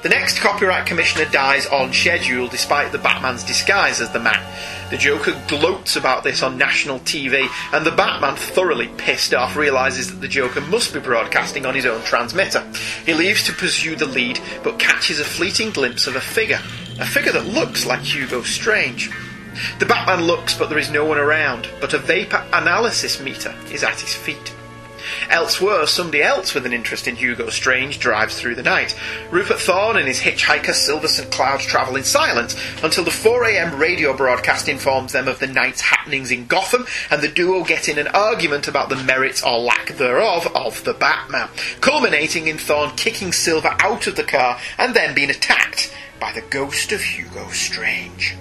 The 0.02 0.08
next 0.08 0.40
copyright 0.40 0.84
commissioner 0.84 1.30
dies 1.30 1.64
on 1.66 1.92
schedule 1.92 2.48
despite 2.48 2.90
the 2.90 2.98
Batman's 2.98 3.44
disguise 3.44 4.00
as 4.00 4.10
the 4.10 4.18
man. 4.18 4.42
The 4.90 4.96
Joker 4.96 5.40
gloats 5.46 5.94
about 5.94 6.24
this 6.24 6.42
on 6.42 6.58
national 6.58 6.98
TV, 6.98 7.48
and 7.72 7.86
the 7.86 7.92
Batman, 7.92 8.34
thoroughly 8.34 8.88
pissed 8.96 9.32
off, 9.32 9.56
realises 9.56 10.10
that 10.10 10.20
the 10.20 10.26
Joker 10.26 10.60
must 10.60 10.92
be 10.92 10.98
broadcasting 10.98 11.66
on 11.66 11.76
his 11.76 11.86
own 11.86 12.02
transmitter. 12.02 12.68
He 13.06 13.14
leaves 13.14 13.44
to 13.44 13.52
pursue 13.52 13.94
the 13.94 14.06
lead, 14.06 14.40
but 14.64 14.80
catches 14.80 15.20
a 15.20 15.24
fleeting 15.24 15.70
glimpse 15.70 16.08
of 16.08 16.16
a 16.16 16.20
figure. 16.20 16.60
A 16.98 17.06
figure 17.06 17.32
that 17.32 17.46
looks 17.46 17.86
like 17.86 18.00
Hugo 18.00 18.42
Strange. 18.42 19.08
The 19.78 19.86
Batman 19.86 20.24
looks, 20.26 20.58
but 20.58 20.68
there 20.68 20.78
is 20.78 20.90
no 20.90 21.04
one 21.04 21.18
around, 21.18 21.68
but 21.80 21.94
a 21.94 21.98
vapour 21.98 22.44
analysis 22.52 23.20
meter 23.20 23.54
is 23.70 23.84
at 23.84 24.00
his 24.00 24.14
feet. 24.14 24.52
Elsewhere, 25.28 25.86
somebody 25.86 26.22
else 26.22 26.54
with 26.54 26.66
an 26.66 26.72
interest 26.72 27.08
in 27.08 27.16
Hugo 27.16 27.50
Strange 27.50 27.98
drives 27.98 28.38
through 28.38 28.54
the 28.54 28.62
night. 28.62 28.98
Rupert 29.30 29.60
Thorne 29.60 29.96
and 29.96 30.06
his 30.06 30.20
hitchhiker 30.20 30.74
Silver 30.74 31.08
St. 31.08 31.30
Cloud 31.30 31.60
travel 31.60 31.96
in 31.96 32.04
silence 32.04 32.56
until 32.82 33.04
the 33.04 33.10
4am 33.10 33.78
radio 33.78 34.16
broadcast 34.16 34.68
informs 34.68 35.12
them 35.12 35.28
of 35.28 35.38
the 35.38 35.46
night's 35.46 35.80
happenings 35.80 36.30
in 36.30 36.46
Gotham, 36.46 36.86
and 37.10 37.22
the 37.22 37.28
duo 37.28 37.64
get 37.64 37.88
in 37.88 37.98
an 37.98 38.08
argument 38.08 38.68
about 38.68 38.88
the 38.88 38.96
merits 38.96 39.42
or 39.42 39.58
lack 39.58 39.96
thereof 39.96 40.46
of 40.54 40.84
the 40.84 40.94
Batman, 40.94 41.48
culminating 41.80 42.46
in 42.46 42.58
Thorne 42.58 42.96
kicking 42.96 43.32
Silver 43.32 43.74
out 43.80 44.06
of 44.06 44.16
the 44.16 44.22
car 44.22 44.58
and 44.78 44.94
then 44.94 45.14
being 45.14 45.30
attacked 45.30 45.94
by 46.20 46.32
the 46.32 46.42
ghost 46.42 46.92
of 46.92 47.02
Hugo 47.02 47.48
Strange. 47.48 48.36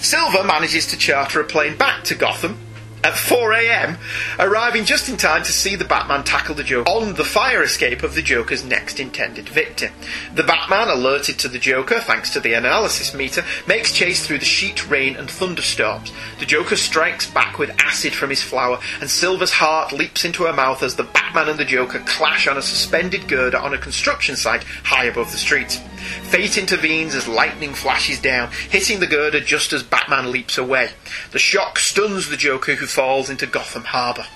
Silver 0.00 0.44
manages 0.44 0.86
to 0.88 0.96
charter 0.96 1.40
a 1.40 1.44
plane 1.44 1.76
back 1.76 2.04
to 2.04 2.14
Gotham 2.14 2.58
at 3.02 3.14
4am, 3.14 3.98
arriving 4.38 4.84
just 4.84 5.08
in 5.08 5.16
time 5.16 5.42
to 5.42 5.52
see 5.52 5.74
the 5.74 5.84
Batman 5.84 6.22
tackle 6.22 6.54
the 6.54 6.62
Joker 6.62 6.90
on 6.90 7.14
the 7.14 7.24
fire 7.24 7.62
escape 7.62 8.02
of 8.02 8.14
the 8.14 8.22
Joker's 8.22 8.64
next 8.64 9.00
intended 9.00 9.48
victim. 9.48 9.92
The 10.34 10.42
Batman, 10.42 10.88
alerted 10.88 11.38
to 11.40 11.48
the 11.48 11.58
Joker 11.58 12.00
thanks 12.00 12.30
to 12.30 12.40
the 12.40 12.52
analysis 12.52 13.14
meter, 13.14 13.44
makes 13.66 13.92
chase 13.92 14.26
through 14.26 14.38
the 14.38 14.44
sheet, 14.44 14.88
rain, 14.90 15.16
and 15.16 15.30
thunderstorms. 15.30 16.12
The 16.38 16.46
Joker 16.46 16.76
strikes 16.76 17.30
back 17.30 17.58
with 17.58 17.70
acid 17.80 18.12
from 18.12 18.30
his 18.30 18.42
flower, 18.42 18.78
and 19.00 19.10
Silver's 19.10 19.52
heart 19.52 19.92
leaps 19.92 20.24
into 20.24 20.44
her 20.44 20.52
mouth 20.52 20.82
as 20.82 20.96
the 20.96 21.04
Batman 21.04 21.48
and 21.48 21.58
the 21.58 21.64
Joker 21.64 22.00
clash 22.00 22.46
on 22.46 22.58
a 22.58 22.62
suspended 22.62 23.28
girder 23.28 23.58
on 23.58 23.74
a 23.74 23.78
construction 23.78 24.36
site 24.36 24.64
high 24.84 25.04
above 25.04 25.32
the 25.32 25.38
street. 25.38 25.80
Fate 26.22 26.56
intervenes 26.56 27.14
as 27.14 27.28
lightning 27.28 27.74
flashes 27.74 28.20
down, 28.20 28.50
hitting 28.70 29.00
the 29.00 29.06
girder 29.06 29.40
just 29.40 29.72
as 29.72 29.82
Batman 29.82 30.30
leaps 30.30 30.58
away. 30.58 30.90
The 31.32 31.38
shock 31.38 31.78
stuns 31.78 32.28
the 32.28 32.36
Joker, 32.36 32.74
who 32.74 32.86
falls 32.90 33.30
into 33.30 33.46
Gotham 33.46 33.84
Harbour. 33.84 34.26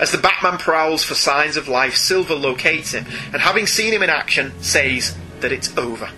As 0.00 0.10
the 0.10 0.18
Batman 0.18 0.58
prowls 0.58 1.04
for 1.04 1.14
signs 1.14 1.56
of 1.56 1.68
life, 1.68 1.96
Silver 1.96 2.34
locates 2.34 2.92
him, 2.92 3.06
and 3.32 3.40
having 3.40 3.66
seen 3.66 3.92
him 3.92 4.02
in 4.02 4.10
action, 4.10 4.52
says 4.60 5.16
that 5.40 5.52
it's 5.52 5.76
over. 5.78 6.10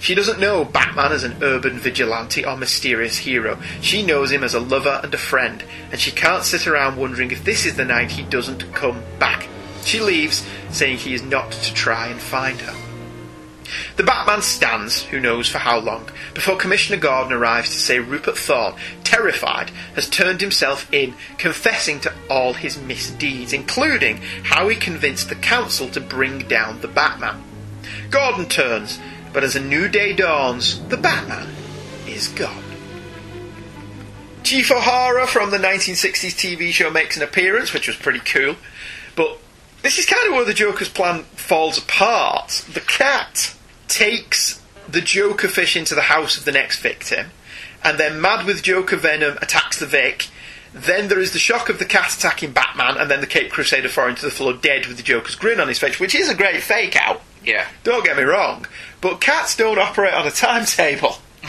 She 0.00 0.14
doesn't 0.14 0.38
know 0.38 0.64
Batman 0.64 1.12
as 1.12 1.24
an 1.24 1.42
urban 1.42 1.78
vigilante 1.78 2.44
or 2.44 2.56
mysterious 2.56 3.18
hero. 3.18 3.58
She 3.80 4.04
knows 4.04 4.30
him 4.30 4.44
as 4.44 4.54
a 4.54 4.60
lover 4.60 5.00
and 5.02 5.12
a 5.12 5.18
friend, 5.18 5.64
and 5.90 6.00
she 6.00 6.12
can't 6.12 6.44
sit 6.44 6.66
around 6.66 6.96
wondering 6.96 7.30
if 7.30 7.44
this 7.44 7.66
is 7.66 7.76
the 7.76 7.84
night 7.84 8.12
he 8.12 8.22
doesn't 8.24 8.72
come 8.74 9.02
back. 9.18 9.48
She 9.84 10.00
leaves, 10.00 10.46
saying 10.70 10.98
he 10.98 11.14
is 11.14 11.22
not 11.22 11.50
to 11.50 11.74
try 11.74 12.08
and 12.08 12.20
find 12.20 12.60
her. 12.60 12.87
The 13.96 14.02
Batman 14.02 14.42
stands, 14.42 15.02
who 15.04 15.20
knows 15.20 15.48
for 15.48 15.58
how 15.58 15.78
long, 15.78 16.10
before 16.34 16.56
Commissioner 16.56 16.98
Gordon 16.98 17.32
arrives 17.32 17.70
to 17.70 17.78
say 17.78 17.98
Rupert 17.98 18.38
Thorne, 18.38 18.74
terrified, 19.04 19.70
has 19.94 20.08
turned 20.08 20.40
himself 20.40 20.92
in, 20.92 21.14
confessing 21.36 22.00
to 22.00 22.12
all 22.30 22.54
his 22.54 22.78
misdeeds, 22.78 23.52
including 23.52 24.18
how 24.44 24.68
he 24.68 24.76
convinced 24.76 25.28
the 25.28 25.34
Council 25.34 25.88
to 25.90 26.00
bring 26.00 26.46
down 26.48 26.80
the 26.80 26.88
Batman. 26.88 27.42
Gordon 28.10 28.46
turns, 28.46 28.98
but 29.32 29.44
as 29.44 29.56
a 29.56 29.60
new 29.60 29.88
day 29.88 30.14
dawns, 30.14 30.80
the 30.88 30.96
Batman 30.96 31.48
is 32.06 32.28
gone. 32.28 32.64
Chief 34.42 34.70
O'Hara 34.70 35.26
from 35.26 35.50
the 35.50 35.58
1960s 35.58 36.32
TV 36.32 36.70
show 36.70 36.90
makes 36.90 37.16
an 37.16 37.22
appearance, 37.22 37.74
which 37.74 37.86
was 37.86 37.96
pretty 37.96 38.20
cool, 38.20 38.56
but 39.14 39.38
this 39.82 39.98
is 39.98 40.06
kind 40.06 40.26
of 40.26 40.34
where 40.34 40.44
the 40.44 40.54
Joker's 40.54 40.88
plan 40.88 41.24
falls 41.34 41.78
apart. 41.78 42.64
The 42.72 42.80
cat 42.80 43.54
takes 43.88 44.62
the 44.88 45.00
Joker 45.00 45.48
fish 45.48 45.76
into 45.76 45.94
the 45.94 46.02
house 46.02 46.36
of 46.36 46.44
the 46.44 46.52
next 46.52 46.80
victim, 46.80 47.28
and 47.82 47.98
then 47.98 48.20
mad 48.20 48.46
with 48.46 48.62
Joker 48.62 48.96
venom 48.96 49.38
attacks 49.40 49.78
the 49.78 49.86
Vic. 49.86 50.28
Then 50.72 51.08
there 51.08 51.20
is 51.20 51.32
the 51.32 51.38
shock 51.38 51.68
of 51.68 51.78
the 51.78 51.84
cat 51.84 52.14
attacking 52.14 52.52
Batman, 52.52 52.96
and 52.96 53.10
then 53.10 53.20
the 53.20 53.26
Cape 53.26 53.50
Crusader 53.50 53.88
falling 53.88 54.16
to 54.16 54.24
the 54.24 54.30
floor 54.30 54.52
dead 54.52 54.86
with 54.86 54.96
the 54.96 55.02
Joker's 55.02 55.34
grin 55.34 55.60
on 55.60 55.68
his 55.68 55.78
face, 55.78 55.98
which 55.98 56.14
is 56.14 56.28
a 56.28 56.34
great 56.34 56.62
fake 56.62 56.96
out. 56.96 57.22
Yeah. 57.44 57.66
Don't 57.84 58.04
get 58.04 58.16
me 58.16 58.22
wrong, 58.22 58.66
but 59.00 59.20
cats 59.20 59.56
don't 59.56 59.78
operate 59.78 60.14
on 60.14 60.26
a 60.26 60.30
timetable. 60.30 61.16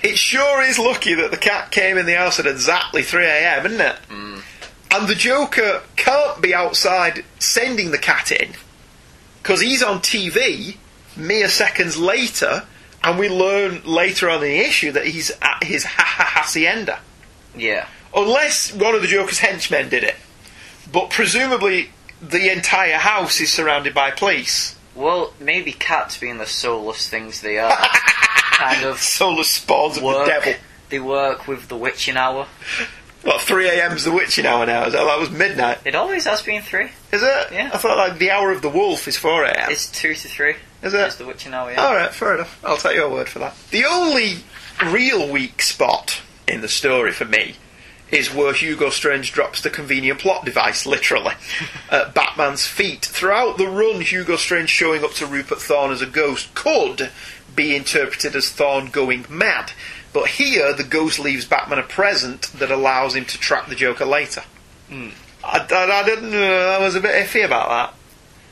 It 0.00 0.16
sure 0.16 0.62
is 0.62 0.78
lucky 0.78 1.14
that 1.14 1.32
the 1.32 1.36
cat 1.36 1.72
came 1.72 1.98
in 1.98 2.06
the 2.06 2.16
house 2.16 2.38
at 2.38 2.46
exactly 2.46 3.02
3am, 3.02 3.64
isn't 3.64 3.80
it? 3.80 3.96
Mm. 4.08 4.42
And 4.92 5.08
the 5.08 5.16
Joker 5.16 5.82
can't 5.96 6.40
be 6.40 6.54
outside 6.54 7.24
sending 7.40 7.90
the 7.90 7.98
cat 7.98 8.30
in 8.30 8.52
because 9.42 9.60
he's 9.60 9.82
on 9.82 9.98
TV 9.98 10.76
mere 11.18 11.48
seconds 11.48 11.96
later, 11.98 12.64
and 13.02 13.18
we 13.18 13.28
learn 13.28 13.82
later 13.84 14.30
on 14.30 14.36
in 14.36 14.50
the 14.50 14.58
issue 14.58 14.92
that 14.92 15.06
he's 15.06 15.30
at 15.42 15.64
his 15.64 15.84
ha 15.84 16.04
ha 16.04 16.40
hacienda. 16.40 17.00
Yeah. 17.56 17.86
Unless 18.14 18.72
one 18.72 18.94
of 18.94 19.02
the 19.02 19.08
Joker's 19.08 19.38
henchmen 19.38 19.88
did 19.88 20.04
it. 20.04 20.16
But 20.90 21.10
presumably 21.10 21.90
the 22.20 22.50
entire 22.50 22.96
house 22.96 23.40
is 23.40 23.52
surrounded 23.52 23.94
by 23.94 24.10
police. 24.10 24.76
Well, 24.94 25.32
maybe 25.38 25.72
cats, 25.72 26.18
being 26.18 26.38
the 26.38 26.46
soulless 26.46 27.08
things 27.08 27.40
they 27.40 27.58
are, 27.58 27.76
kind 27.76 28.84
of 28.84 28.98
Soulless 28.98 29.48
spawns 29.48 29.96
of 29.96 30.02
the 30.02 30.24
devil. 30.26 30.54
They 30.88 30.98
work 30.98 31.46
with 31.46 31.68
the 31.68 31.76
witching 31.76 32.16
hour. 32.16 32.46
What, 33.22 33.40
3am's 33.40 34.04
the 34.04 34.12
witching 34.12 34.46
hour 34.46 34.64
now? 34.66 34.86
Is 34.86 34.94
that, 34.94 35.04
that 35.04 35.18
was 35.18 35.30
midnight. 35.30 35.78
It 35.84 35.94
always 35.94 36.24
has 36.24 36.42
been 36.42 36.62
three. 36.62 36.90
Is 37.12 37.22
it? 37.22 37.52
Yeah. 37.52 37.70
I 37.72 37.78
thought 37.78 37.96
like 37.96 38.18
the 38.18 38.30
hour 38.30 38.50
of 38.50 38.62
the 38.62 38.68
wolf 38.68 39.06
is 39.06 39.16
4am. 39.16 39.70
It's 39.70 39.90
two 39.90 40.14
to 40.14 40.28
three. 40.28 40.54
Is 40.82 40.94
it? 40.94 41.00
It's 41.00 41.16
the 41.16 41.26
witching 41.26 41.54
hour. 41.54 41.72
Yeah. 41.72 41.84
Alright, 41.84 42.14
fair 42.14 42.34
enough. 42.36 42.60
I'll 42.64 42.76
take 42.76 42.96
your 42.96 43.10
word 43.10 43.28
for 43.28 43.40
that. 43.40 43.56
The 43.70 43.84
only 43.84 44.38
real 44.86 45.30
weak 45.30 45.60
spot 45.62 46.22
in 46.46 46.60
the 46.60 46.68
story 46.68 47.12
for 47.12 47.24
me 47.24 47.56
is 48.10 48.32
where 48.32 48.54
Hugo 48.54 48.90
Strange 48.90 49.32
drops 49.32 49.60
the 49.60 49.70
convenient 49.70 50.20
plot 50.20 50.44
device, 50.44 50.86
literally, 50.86 51.34
at 51.90 52.14
Batman's 52.14 52.66
feet. 52.66 53.04
Throughout 53.04 53.58
the 53.58 53.68
run, 53.68 54.00
Hugo 54.00 54.36
Strange 54.36 54.70
showing 54.70 55.04
up 55.04 55.12
to 55.14 55.26
Rupert 55.26 55.60
Thorne 55.60 55.90
as 55.90 56.00
a 56.00 56.06
ghost 56.06 56.54
could 56.54 57.10
be 57.54 57.74
interpreted 57.76 58.34
as 58.36 58.50
Thorne 58.50 58.86
going 58.86 59.26
mad. 59.28 59.72
But 60.12 60.28
here, 60.28 60.72
the 60.72 60.84
ghost 60.84 61.18
leaves 61.18 61.44
Batman 61.44 61.80
a 61.80 61.82
present 61.82 62.42
that 62.54 62.70
allows 62.70 63.14
him 63.14 63.26
to 63.26 63.38
trap 63.38 63.68
the 63.68 63.74
Joker 63.74 64.06
later. 64.06 64.42
Hmm. 64.88 65.10
I, 65.44 65.66
I, 65.70 66.00
I 66.00 66.04
didn't. 66.04 66.34
I 66.34 66.78
was 66.78 66.94
a 66.94 67.00
bit 67.00 67.26
iffy 67.26 67.44
about 67.44 67.68
that 67.68 67.97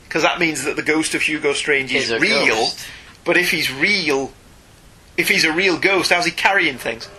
because 0.07 0.23
that 0.23 0.39
means 0.39 0.63
that 0.63 0.75
the 0.75 0.83
ghost 0.83 1.15
of 1.15 1.21
Hugo 1.21 1.53
Strange 1.53 1.93
is 1.93 2.11
Is 2.11 2.21
real. 2.21 2.47
ghost. 2.47 2.85
But 3.25 3.37
if 3.37 3.51
he's 3.51 3.71
real, 3.71 4.31
if 5.17 5.27
he's 5.27 5.43
a 5.43 5.51
real 5.51 5.77
ghost, 5.77 6.11
how's 6.11 6.25
he 6.25 6.31
carrying 6.31 6.77
things? 6.77 7.09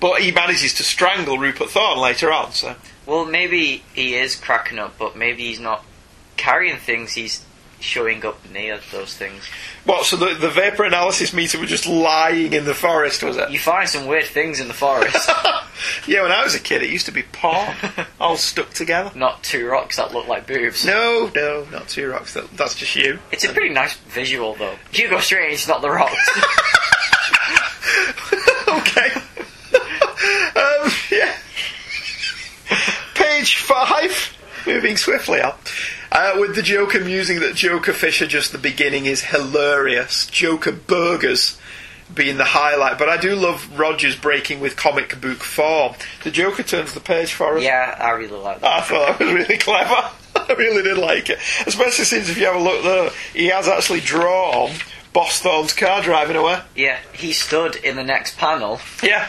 But 0.00 0.20
he 0.20 0.30
manages 0.30 0.74
to 0.74 0.82
strangle 0.84 1.38
Rupert 1.38 1.70
Thorne 1.70 1.98
later 1.98 2.32
on. 2.32 2.52
So 2.52 2.76
Well, 3.06 3.24
maybe 3.24 3.82
he 3.94 4.14
is 4.14 4.36
cracking 4.36 4.78
up, 4.78 4.98
but 4.98 5.16
maybe 5.16 5.44
he's 5.44 5.58
not 5.60 5.84
carrying 6.36 6.76
things. 6.76 7.14
He's 7.14 7.44
showing 7.80 8.24
up 8.26 8.38
near 8.50 8.80
those 8.92 9.14
things. 9.16 9.42
what? 9.84 10.04
So 10.04 10.16
the 10.16 10.34
the 10.34 10.50
vapor 10.50 10.84
analysis 10.84 11.32
meter 11.32 11.58
was 11.60 11.70
just 11.70 11.86
lying 11.86 12.52
in 12.52 12.64
the 12.64 12.74
forest, 12.74 13.22
was 13.22 13.36
it? 13.36 13.50
You 13.50 13.58
find 13.58 13.88
some 13.88 14.06
weird 14.06 14.26
things 14.26 14.60
in 14.60 14.68
the 14.68 14.74
forest. 14.74 15.30
yeah, 16.06 16.22
when 16.22 16.32
I 16.32 16.42
was 16.42 16.54
a 16.54 16.60
kid, 16.60 16.82
it 16.82 16.90
used 16.90 17.06
to 17.06 17.12
be 17.12 17.22
porn, 17.22 17.74
all 18.20 18.36
stuck 18.36 18.70
together. 18.70 19.12
not 19.14 19.42
two 19.44 19.66
rocks 19.68 19.96
that 19.96 20.12
look 20.12 20.26
like 20.26 20.46
boobs. 20.46 20.84
No, 20.84 21.30
no, 21.34 21.66
not 21.70 21.88
two 21.88 22.10
rocks. 22.10 22.34
That, 22.34 22.50
that's 22.56 22.74
just 22.74 22.96
you. 22.96 23.18
It's 23.32 23.44
a 23.44 23.52
pretty 23.52 23.72
nice 23.72 23.94
visual, 23.94 24.54
though. 24.54 24.76
Hugo 24.90 25.20
Strange, 25.20 25.66
not 25.68 25.80
the 25.82 25.90
rocks. 25.90 26.14
okay. 28.68 29.10
um, 30.56 30.90
yeah. 31.10 31.36
Page 33.14 33.56
five. 33.56 34.36
Moving 34.66 34.96
swiftly 34.96 35.40
up. 35.40 35.60
Uh, 36.10 36.36
with 36.38 36.54
the 36.54 36.62
Joker 36.62 37.00
musing 37.00 37.40
that 37.40 37.54
Joker 37.54 37.92
Fisher 37.92 38.26
just 38.26 38.52
the 38.52 38.58
beginning 38.58 39.06
is 39.06 39.24
hilarious. 39.24 40.26
Joker 40.26 40.72
Burgers 40.72 41.58
being 42.12 42.38
the 42.38 42.44
highlight. 42.44 42.98
But 42.98 43.08
I 43.10 43.18
do 43.18 43.34
love 43.34 43.78
Rogers 43.78 44.16
breaking 44.16 44.60
with 44.60 44.76
comic 44.76 45.20
book 45.20 45.42
form. 45.44 45.94
The 46.24 46.30
Joker 46.30 46.62
turns 46.62 46.94
the 46.94 47.00
page 47.00 47.32
for 47.32 47.58
us. 47.58 47.62
yeah, 47.62 47.96
I 48.00 48.10
really 48.12 48.38
like 48.38 48.60
that. 48.60 48.72
I 48.72 48.80
thought 48.80 49.18
that 49.18 49.24
was 49.26 49.34
really 49.34 49.58
clever. 49.58 50.10
I 50.36 50.54
really 50.54 50.82
did 50.82 50.96
like 50.96 51.28
it. 51.28 51.38
Especially 51.66 52.04
since 52.06 52.30
if 52.30 52.38
you 52.38 52.46
have 52.46 52.56
a 52.56 52.60
look 52.60 52.82
there, 52.82 53.10
he 53.34 53.48
has 53.48 53.68
actually 53.68 54.00
drawn 54.00 54.70
Boss 55.12 55.40
Thorne's 55.40 55.74
car 55.74 56.00
driving 56.00 56.36
away. 56.36 56.60
Yeah, 56.74 56.98
he 57.12 57.32
stood 57.32 57.76
in 57.76 57.96
the 57.96 58.04
next 58.04 58.38
panel, 58.38 58.80
Yeah. 59.02 59.28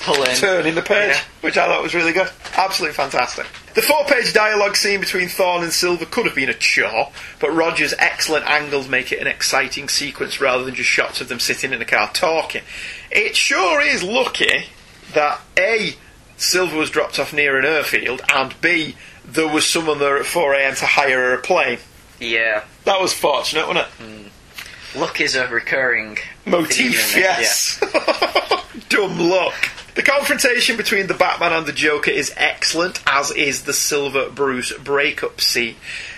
pulling. 0.00 0.34
turning 0.36 0.74
the 0.74 0.82
page, 0.82 1.16
Yeah. 1.16 1.20
which 1.42 1.58
I 1.58 1.66
thought 1.66 1.82
was 1.82 1.94
really 1.94 2.12
good. 2.12 2.30
Absolutely 2.56 2.94
fantastic. 2.94 3.46
The 3.74 3.82
four 3.82 4.04
page 4.04 4.32
dialogue 4.32 4.76
scene 4.76 5.00
between 5.00 5.28
Thorne 5.28 5.64
and 5.64 5.72
Silver 5.72 6.06
could 6.06 6.26
have 6.26 6.34
been 6.34 6.48
a 6.48 6.54
chore, 6.54 7.10
but 7.40 7.50
Roger's 7.52 7.94
excellent 7.98 8.46
angles 8.46 8.88
make 8.88 9.10
it 9.10 9.20
an 9.20 9.26
exciting 9.26 9.88
sequence 9.88 10.40
rather 10.40 10.64
than 10.64 10.74
just 10.74 10.88
shots 10.88 11.20
of 11.20 11.28
them 11.28 11.40
sitting 11.40 11.72
in 11.72 11.82
a 11.82 11.84
car 11.84 12.10
talking. 12.12 12.62
It 13.10 13.34
sure 13.36 13.80
is 13.80 14.02
lucky 14.02 14.66
that 15.14 15.40
A. 15.58 15.94
Silver 16.36 16.76
was 16.76 16.90
dropped 16.90 17.18
off 17.18 17.32
near 17.32 17.58
an 17.58 17.64
airfield, 17.64 18.22
and 18.32 18.54
B. 18.60 18.96
There 19.24 19.48
was 19.48 19.66
someone 19.66 19.98
there 19.98 20.18
at 20.18 20.26
4am 20.26 20.78
to 20.80 20.86
hire 20.86 21.18
her 21.18 21.34
a 21.34 21.40
plane. 21.40 21.78
Yeah, 22.20 22.64
That 22.84 23.00
was 23.00 23.12
fortunate, 23.12 23.66
wasn't 23.66 23.86
it? 23.86 24.30
Hmm. 24.94 25.00
luck 25.00 25.20
is 25.20 25.34
a 25.34 25.48
recurring 25.48 26.18
motif, 26.46 27.12
theme 27.12 27.22
yes. 27.22 27.80
Dumb 28.88 29.18
luck. 29.18 29.54
The 29.94 30.02
confrontation 30.02 30.76
between 30.76 31.06
the 31.06 31.14
Batman 31.14 31.52
and 31.52 31.66
the 31.66 31.72
Joker 31.72 32.10
is 32.10 32.34
excellent, 32.36 33.00
as 33.06 33.30
is 33.30 33.62
the 33.62 33.72
Silver 33.72 34.28
Bruce 34.28 34.72
breakup 34.72 35.40
scene. 35.40 35.76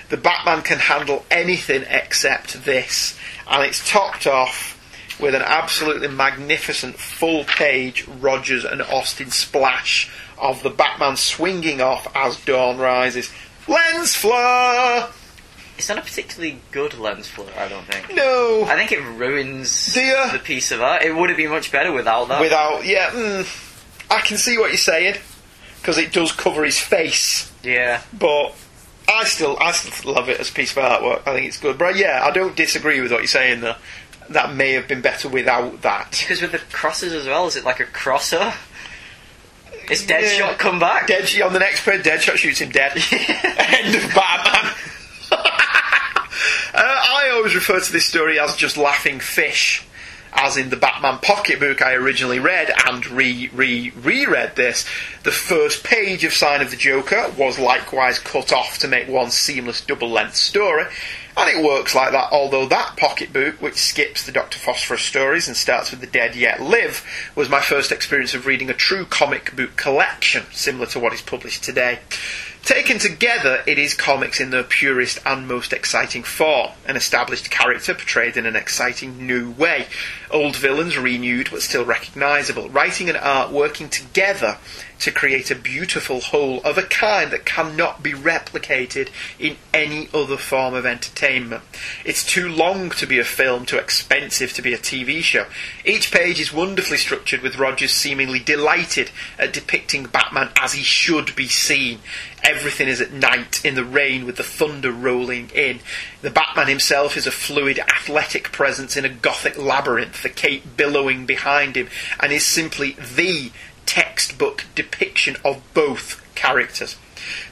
The 0.09 0.16
Batman 0.16 0.62
can 0.62 0.78
handle 0.78 1.27
anything 1.31 1.85
except 1.90 2.65
this, 2.65 3.19
and 3.47 3.62
it's 3.65 3.86
topped 3.86 4.27
off 4.27 4.73
with 5.20 5.35
an 5.35 5.43
absolutely 5.43 6.09
magnificent 6.09 6.97
full 6.98 7.44
page 7.44 8.07
Rogers 8.09 8.65
and 8.65 8.81
Austin 8.81 9.31
splash 9.31 10.11
of 10.39 10.62
the 10.62 10.70
Batman 10.70 11.16
swinging 11.16 11.82
off 11.82 12.07
as 12.15 12.43
dawn 12.44 12.78
rises. 12.78 13.31
Lens 13.69 14.15
flare! 14.15 15.09
It's 15.77 15.89
not 15.90 15.98
a 15.98 16.03
particularly 16.03 16.61
good 16.70 16.98
lens 16.98 17.28
flare, 17.28 17.53
I 17.59 17.69
don't 17.69 17.85
think. 17.85 18.15
No! 18.15 18.65
I 18.66 18.77
think 18.77 18.93
it 18.93 19.01
ruins 19.01 19.93
the 19.94 20.40
piece 20.43 20.73
of 20.73 20.81
art. 20.81 21.03
It 21.03 21.15
would 21.15 21.28
have 21.28 21.36
been 21.36 21.51
much 21.51 21.70
better 21.70 21.93
without 21.93 22.28
that. 22.28 22.40
without 22.40 22.86
yeah 22.86 23.11
mm, 23.11 23.44
I 24.11 24.20
can 24.20 24.37
see 24.37 24.59
what 24.59 24.69
you're 24.69 24.78
saying 24.78 25.16
because 25.81 25.99
it 25.99 26.12
does 26.12 26.33
cover 26.33 26.65
his 26.65 26.78
face. 26.78 27.53
Yeah, 27.62 28.03
but 28.12 28.55
I 29.09 29.24
still 29.24 29.57
I 29.61 29.73
still 29.73 30.15
love 30.15 30.28
it 30.28 30.41
as 30.41 30.51
a 30.51 30.53
piece 30.53 30.77
of 30.77 30.83
artwork. 30.83 31.23
I 31.27 31.35
think 31.35 31.47
it's 31.47 31.59
good. 31.59 31.78
But 31.78 31.97
yeah 31.97 32.23
I 32.24 32.31
don't 32.31 32.57
disagree 32.57 33.01
with 33.01 33.12
what 33.12 33.20
you're 33.20 33.28
saying 33.28 33.61
though. 33.61 33.77
That 34.31 34.55
may 34.55 34.73
have 34.73 34.89
been 34.89 35.03
better 35.03 35.28
without 35.28 35.83
that. 35.83 36.11
Because 36.11 36.43
with 36.43 36.53
the 36.53 36.59
crosses 36.73 37.12
as 37.12 37.27
well, 37.27 37.47
is 37.47 37.55
it 37.55 37.65
like 37.65 37.78
a 37.78 37.85
crosser? 37.85 38.53
Is 39.89 40.09
Yeah. 40.09 40.20
Deadshot 40.20 40.59
come 40.59 40.81
back? 40.81 41.07
Dead 41.07 41.31
on 41.43 41.53
the 41.53 41.61
next 41.61 41.85
page 41.85 42.03
Deadshot 42.03 42.37
shoots 42.37 42.61
him 42.61 42.70
dead. 42.70 42.93
End 43.12 43.95
of 43.95 44.15
Batman. 44.15 44.73
Uh, 46.74 46.83
I 46.83 47.31
always 47.33 47.55
refer 47.55 47.81
to 47.81 47.91
this 47.91 48.05
story 48.05 48.39
as 48.39 48.55
just 48.55 48.77
laughing 48.77 49.19
fish 49.19 49.83
as 50.37 50.57
in 50.57 50.71
the 50.71 50.77
Batman 50.77 51.19
pocketbook 51.19 51.83
I 51.83 51.95
originally 51.95 52.39
read 52.39 52.71
and 52.87 53.07
re 53.07 53.51
re 53.53 53.93
reread 53.97 54.57
this, 54.57 54.85
the 55.23 55.33
first 55.33 55.83
page 55.83 56.25
of 56.25 56.33
Sign 56.33 56.61
of 56.61 56.71
the 56.71 56.77
Joker 56.77 57.33
was 57.37 57.59
likewise 57.59 58.19
cut 58.19 58.53
off 58.53 58.79
to 58.79 58.89
make 58.89 59.09
one 59.09 59.31
seamless 59.31 59.81
double 59.81 60.11
length 60.11 60.37
story. 60.37 60.87
And 61.39 61.51
it 61.51 61.63
works 61.63 61.95
like 61.95 62.13
that, 62.13 62.33
although 62.33 62.67
that 62.67 62.97
pocketbook, 62.97 63.61
which 63.61 63.77
skips 63.77 64.25
the 64.25 64.33
Dr. 64.33 64.59
Phosphorus 64.59 65.03
stories 65.03 65.49
and 65.49 65.57
starts 65.57 65.91
with 65.91 66.01
The 66.01 66.07
Dead 66.07 66.35
Yet 66.35 66.63
Live, 66.63 67.05
was 67.35 67.51
my 67.51 67.61
first 67.61 67.93
experience 67.93 68.33
of 68.33 68.47
reading 68.47 68.71
a 68.71 68.75
true 68.75 69.05
comic 69.05 69.55
book 69.55 69.77
collection, 69.77 70.45
similar 70.53 70.87
to 70.87 70.99
what 70.99 71.13
is 71.13 71.21
published 71.21 71.63
today. 71.63 71.99
Taken 72.66 72.98
together, 72.98 73.62
it 73.64 73.78
is 73.78 73.94
comics 73.94 74.40
in 74.40 74.51
their 74.51 74.64
purest 74.64 75.20
and 75.24 75.47
most 75.47 75.72
exciting 75.72 76.24
form, 76.24 76.72
an 76.84 76.97
established 76.97 77.48
character 77.48 77.94
portrayed 77.94 78.36
in 78.36 78.44
an 78.44 78.56
exciting 78.56 79.24
new 79.24 79.52
way. 79.52 79.86
Old 80.32 80.56
villains 80.56 80.98
renewed 80.98 81.48
but 81.52 81.62
still 81.62 81.84
recognisable. 81.84 82.68
Writing 82.68 83.09
and 83.09 83.16
art 83.18 83.52
working 83.52 83.88
together 83.88 84.59
to 85.01 85.10
create 85.10 85.51
a 85.51 85.55
beautiful 85.55 86.20
whole 86.20 86.60
of 86.62 86.78
a 86.78 86.82
kind 86.82 87.31
that 87.31 87.44
cannot 87.44 88.02
be 88.02 88.12
replicated 88.12 89.09
in 89.39 89.56
any 89.74 90.09
other 90.14 90.36
form 90.36 90.74
of 90.74 90.86
entertainment. 90.86 91.62
It's 92.05 92.24
too 92.24 92.48
long 92.48 92.90
to 92.90 93.06
be 93.06 93.18
a 93.18 93.24
film, 93.24 93.66
too 93.66 93.78
expensive 93.78 94.52
to 94.55 94.62
be 94.62 94.73
a 94.73 94.78
TV 94.78 95.23
show. 95.23 95.47
Each 95.85 96.10
page 96.10 96.40
is 96.40 96.52
wonderfully 96.52 96.98
structured 96.98 97.43
with 97.43 97.59
Rogers 97.59 97.93
seemingly 97.93 98.39
delighted 98.39 99.10
at 99.39 99.52
depicting 99.52 100.05
Batman 100.05 100.51
as 100.60 100.73
he 100.73 100.82
should 100.82 101.36
be 101.36 101.48
seen. 101.48 102.01
Everything 102.43 102.89
is 102.89 103.01
at 103.01 103.12
night 103.12 103.64
in 103.64 103.74
the 103.74 103.85
rain 103.85 104.24
with 104.24 104.36
the 104.36 104.44
thunder 104.44 104.93
rolling 104.93 105.51
in. 105.51 105.81
The 106.23 106.31
Batman 106.31 106.68
himself 106.68 107.16
is 107.16 107.27
a 107.27 107.32
fluid, 107.32 107.78
athletic 107.78 108.52
presence 108.52 108.97
in 108.97 109.05
a 109.05 109.09
gothic 109.09 109.59
labyrinth, 109.59 110.23
the 110.23 110.28
cape 110.28 110.77
billowing 110.77 111.27
behind 111.27 111.77
him, 111.77 111.89
and 112.20 112.32
is 112.32 112.47
simply 112.47 112.93
the 112.93 113.51
textbook 113.87 114.65
depiction 114.75 115.37
of 115.45 115.63
both 115.73 116.23
characters. 116.35 116.97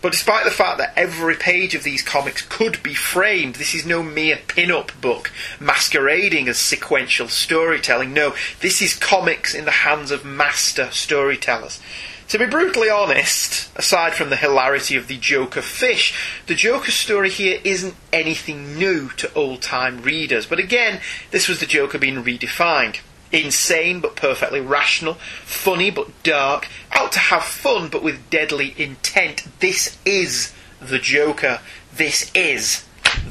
But 0.00 0.12
despite 0.12 0.44
the 0.44 0.50
fact 0.50 0.78
that 0.78 0.92
every 0.96 1.34
page 1.34 1.74
of 1.74 1.82
these 1.82 2.02
comics 2.02 2.42
could 2.42 2.82
be 2.82 2.94
framed, 2.94 3.56
this 3.56 3.74
is 3.74 3.86
no 3.86 4.02
mere 4.02 4.38
pin 4.46 4.70
up 4.70 4.92
book 5.00 5.32
masquerading 5.58 6.48
as 6.48 6.58
sequential 6.58 7.28
storytelling. 7.28 8.12
No, 8.12 8.34
this 8.60 8.80
is 8.80 8.94
comics 8.94 9.54
in 9.54 9.64
the 9.64 9.70
hands 9.70 10.10
of 10.10 10.24
master 10.24 10.90
storytellers. 10.92 11.80
To 12.28 12.38
be 12.38 12.46
brutally 12.46 12.88
honest, 12.88 13.70
aside 13.76 14.14
from 14.14 14.30
the 14.30 14.36
hilarity 14.36 14.96
of 14.96 15.08
the 15.08 15.18
Joker 15.18 15.60
fish, 15.62 16.14
the 16.46 16.54
Joker 16.54 16.90
story 16.90 17.30
here 17.30 17.60
isn't 17.64 17.94
anything 18.12 18.78
new 18.78 19.10
to 19.10 19.32
old 19.34 19.60
time 19.60 20.02
readers. 20.02 20.46
But 20.46 20.58
again, 20.58 21.00
this 21.32 21.48
was 21.48 21.60
the 21.60 21.66
Joker 21.66 21.98
being 21.98 22.24
redefined. 22.24 23.00
Insane 23.34 24.00
but 24.00 24.14
perfectly 24.16 24.60
rational, 24.60 25.14
funny 25.44 25.90
but 25.90 26.22
dark, 26.22 26.68
out 26.92 27.12
to 27.12 27.18
have 27.18 27.42
fun 27.42 27.88
but 27.88 28.02
with 28.02 28.30
deadly 28.30 28.74
intent. 28.78 29.44
This 29.60 29.98
is 30.04 30.52
the 30.80 30.98
Joker. 30.98 31.60
This 31.94 32.30
is 32.34 32.84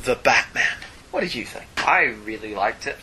the 0.04 0.16
Batman. 0.16 0.78
What 1.12 1.22
did 1.22 1.36
you 1.36 1.46
think? 1.46 1.66
I 1.78 2.02
really 2.04 2.54
liked 2.54 2.86
it. 2.88 2.98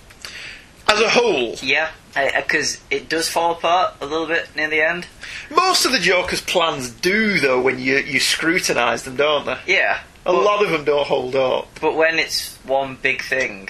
As 0.89 1.01
a 1.01 1.09
whole, 1.09 1.55
Yeah, 1.63 1.91
because 2.37 2.81
it 2.91 3.09
does 3.09 3.29
fall 3.29 3.53
apart 3.53 3.95
a 4.01 4.07
little 4.07 4.27
bit 4.27 4.49
near 4.57 4.69
the 4.69 4.81
end. 4.81 5.07
most 5.55 5.85
of 5.87 5.93
the 5.93 6.01
Joker's 6.01 6.41
plans 6.41 6.91
do, 6.91 7.39
though, 7.39 7.61
when 7.61 7.79
you, 7.79 7.99
you 7.99 8.19
scrutinise 8.19 9.05
them, 9.05 9.15
don't 9.17 9.47
they? 9.47 9.57
Yeah, 9.69 10.01
A 10.27 10.33
but, 10.33 10.43
lot 10.43 10.65
of 10.65 10.71
them 10.71 10.85
don't 10.85 11.07
hold 11.07 11.37
up. 11.37 11.69
but 11.81 11.95
when 11.95 12.19
it's 12.19 12.57
one 12.65 12.97
big 13.01 13.23
thing, 13.23 13.69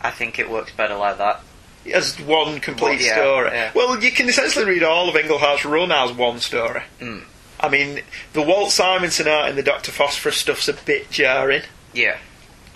I 0.00 0.10
think 0.10 0.38
it 0.40 0.50
works 0.50 0.72
better 0.72 0.96
like 0.96 1.18
that. 1.18 1.40
As 1.92 2.18
one 2.20 2.60
complete 2.60 2.98
Well, 3.00 3.06
yeah, 3.06 3.14
story. 3.14 3.50
yeah. 3.52 3.72
Well, 3.74 4.02
you 4.02 4.10
can 4.10 4.28
essentially 4.28 4.64
read 4.64 4.82
all 4.82 5.08
of 5.08 5.16
Englehart's 5.16 5.64
run 5.64 5.90
as 5.92 6.12
one 6.12 6.38
story. 6.40 6.82
Mm. 7.00 7.24
I 7.60 7.68
mean, 7.68 8.00
the 8.34 8.42
Walt 8.42 8.70
Simonson 8.70 9.26
art 9.26 9.48
and 9.48 9.58
the 9.58 9.62
Doctor 9.62 9.90
Phosphorus 9.90 10.36
stuff's 10.36 10.68
a 10.68 10.74
bit 10.74 11.10
jarring. 11.10 11.62
Yeah, 11.92 12.18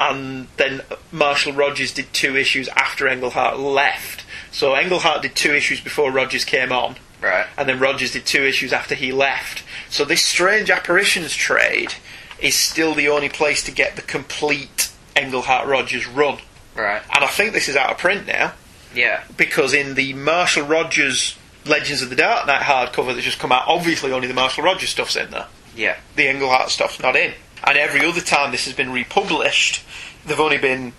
And 0.00 0.48
then 0.56 0.82
Marshall 1.12 1.52
Rogers 1.52 1.92
did 1.92 2.12
two 2.12 2.36
issues 2.36 2.66
after 2.68 3.06
Englehart 3.06 3.58
left. 3.58 4.24
So 4.50 4.76
Englehart 4.76 5.22
did 5.22 5.36
two 5.36 5.54
issues 5.54 5.80
before 5.80 6.10
Rogers 6.10 6.44
came 6.44 6.72
on, 6.72 6.96
right. 7.20 7.46
and 7.56 7.68
then 7.68 7.78
Rogers 7.78 8.12
did 8.12 8.26
two 8.26 8.42
issues 8.44 8.72
after 8.72 8.94
he 8.94 9.12
left. 9.12 9.62
So 9.90 10.04
this 10.04 10.22
Strange 10.24 10.70
Apparitions 10.70 11.34
trade 11.34 11.94
is 12.40 12.54
still 12.56 12.94
the 12.94 13.08
only 13.08 13.28
place 13.28 13.62
to 13.64 13.70
get 13.70 13.94
the 13.96 14.02
complete 14.02 14.90
Englehart 15.14 15.68
Rogers 15.68 16.06
run. 16.08 16.38
Right. 16.74 17.02
And 17.14 17.22
I 17.24 17.28
think 17.28 17.52
this 17.52 17.68
is 17.68 17.76
out 17.76 17.90
of 17.92 17.98
print 17.98 18.26
now. 18.26 18.54
Yeah. 18.94 19.23
because 19.36 19.73
in 19.74 19.94
the 19.94 20.12
Marshall 20.14 20.64
Rogers 20.66 21.36
Legends 21.64 22.02
of 22.02 22.10
the 22.10 22.16
Dark 22.16 22.47
Knight 22.47 22.62
hardcover 22.62 23.12
that's 23.14 23.24
just 23.24 23.39
come 23.39 23.52
out, 23.52 23.64
obviously 23.66 24.10
only 24.12 24.27
the 24.28 24.35
Marshall 24.35 24.64
Rogers 24.64 24.89
stuff's 24.90 25.14
in 25.16 25.31
there. 25.31 25.47
Yeah. 25.77 25.97
The 26.16 26.28
Englehart 26.28 26.70
stuff's 26.70 26.98
not 27.01 27.14
in. 27.16 27.32
And 27.64 27.78
every 27.78 28.05
other 28.05 28.20
time 28.20 28.51
this 28.51 28.64
has 28.64 28.74
been 28.74 28.90
republished, 28.93 29.82
there've 30.27 30.40
only 30.40 30.59
been, 30.59 30.93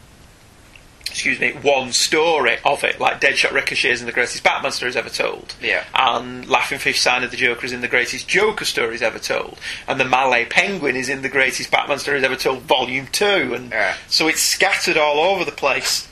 excuse 1.09 1.39
me, 1.39 1.51
one 1.61 1.91
story 1.91 2.57
of 2.63 2.83
it, 2.85 2.99
like 2.99 3.19
Deadshot 3.19 3.51
Ricochet 3.51 3.91
is 3.91 3.99
in 3.99 4.05
the 4.07 4.13
greatest 4.13 4.41
Batman 4.43 4.71
stories 4.71 4.95
ever 4.95 5.09
told. 5.09 5.53
Yeah. 5.61 5.83
And 5.93 6.47
Laughing 6.47 6.79
Fish 6.79 7.01
Sign 7.01 7.23
of 7.23 7.31
the 7.31 7.37
Joker 7.37 7.65
is 7.65 7.73
in 7.73 7.81
the 7.81 7.87
greatest 7.89 8.27
Joker 8.27 8.63
stories 8.65 9.01
ever 9.01 9.19
told. 9.19 9.59
And 9.87 9.99
the 9.99 10.05
Malay 10.05 10.45
Penguin 10.45 10.95
is 10.95 11.09
in 11.09 11.21
the 11.21 11.29
greatest 11.29 11.69
Batman 11.69 11.99
stories 11.99 12.23
ever 12.23 12.37
told, 12.37 12.61
Volume 12.61 13.07
2. 13.11 13.53
And 13.53 13.71
Yeah. 13.71 13.95
so 14.07 14.27
it's 14.29 14.41
scattered 14.41 14.97
all 14.97 15.19
over 15.19 15.43
the 15.43 15.51
place. 15.51 16.07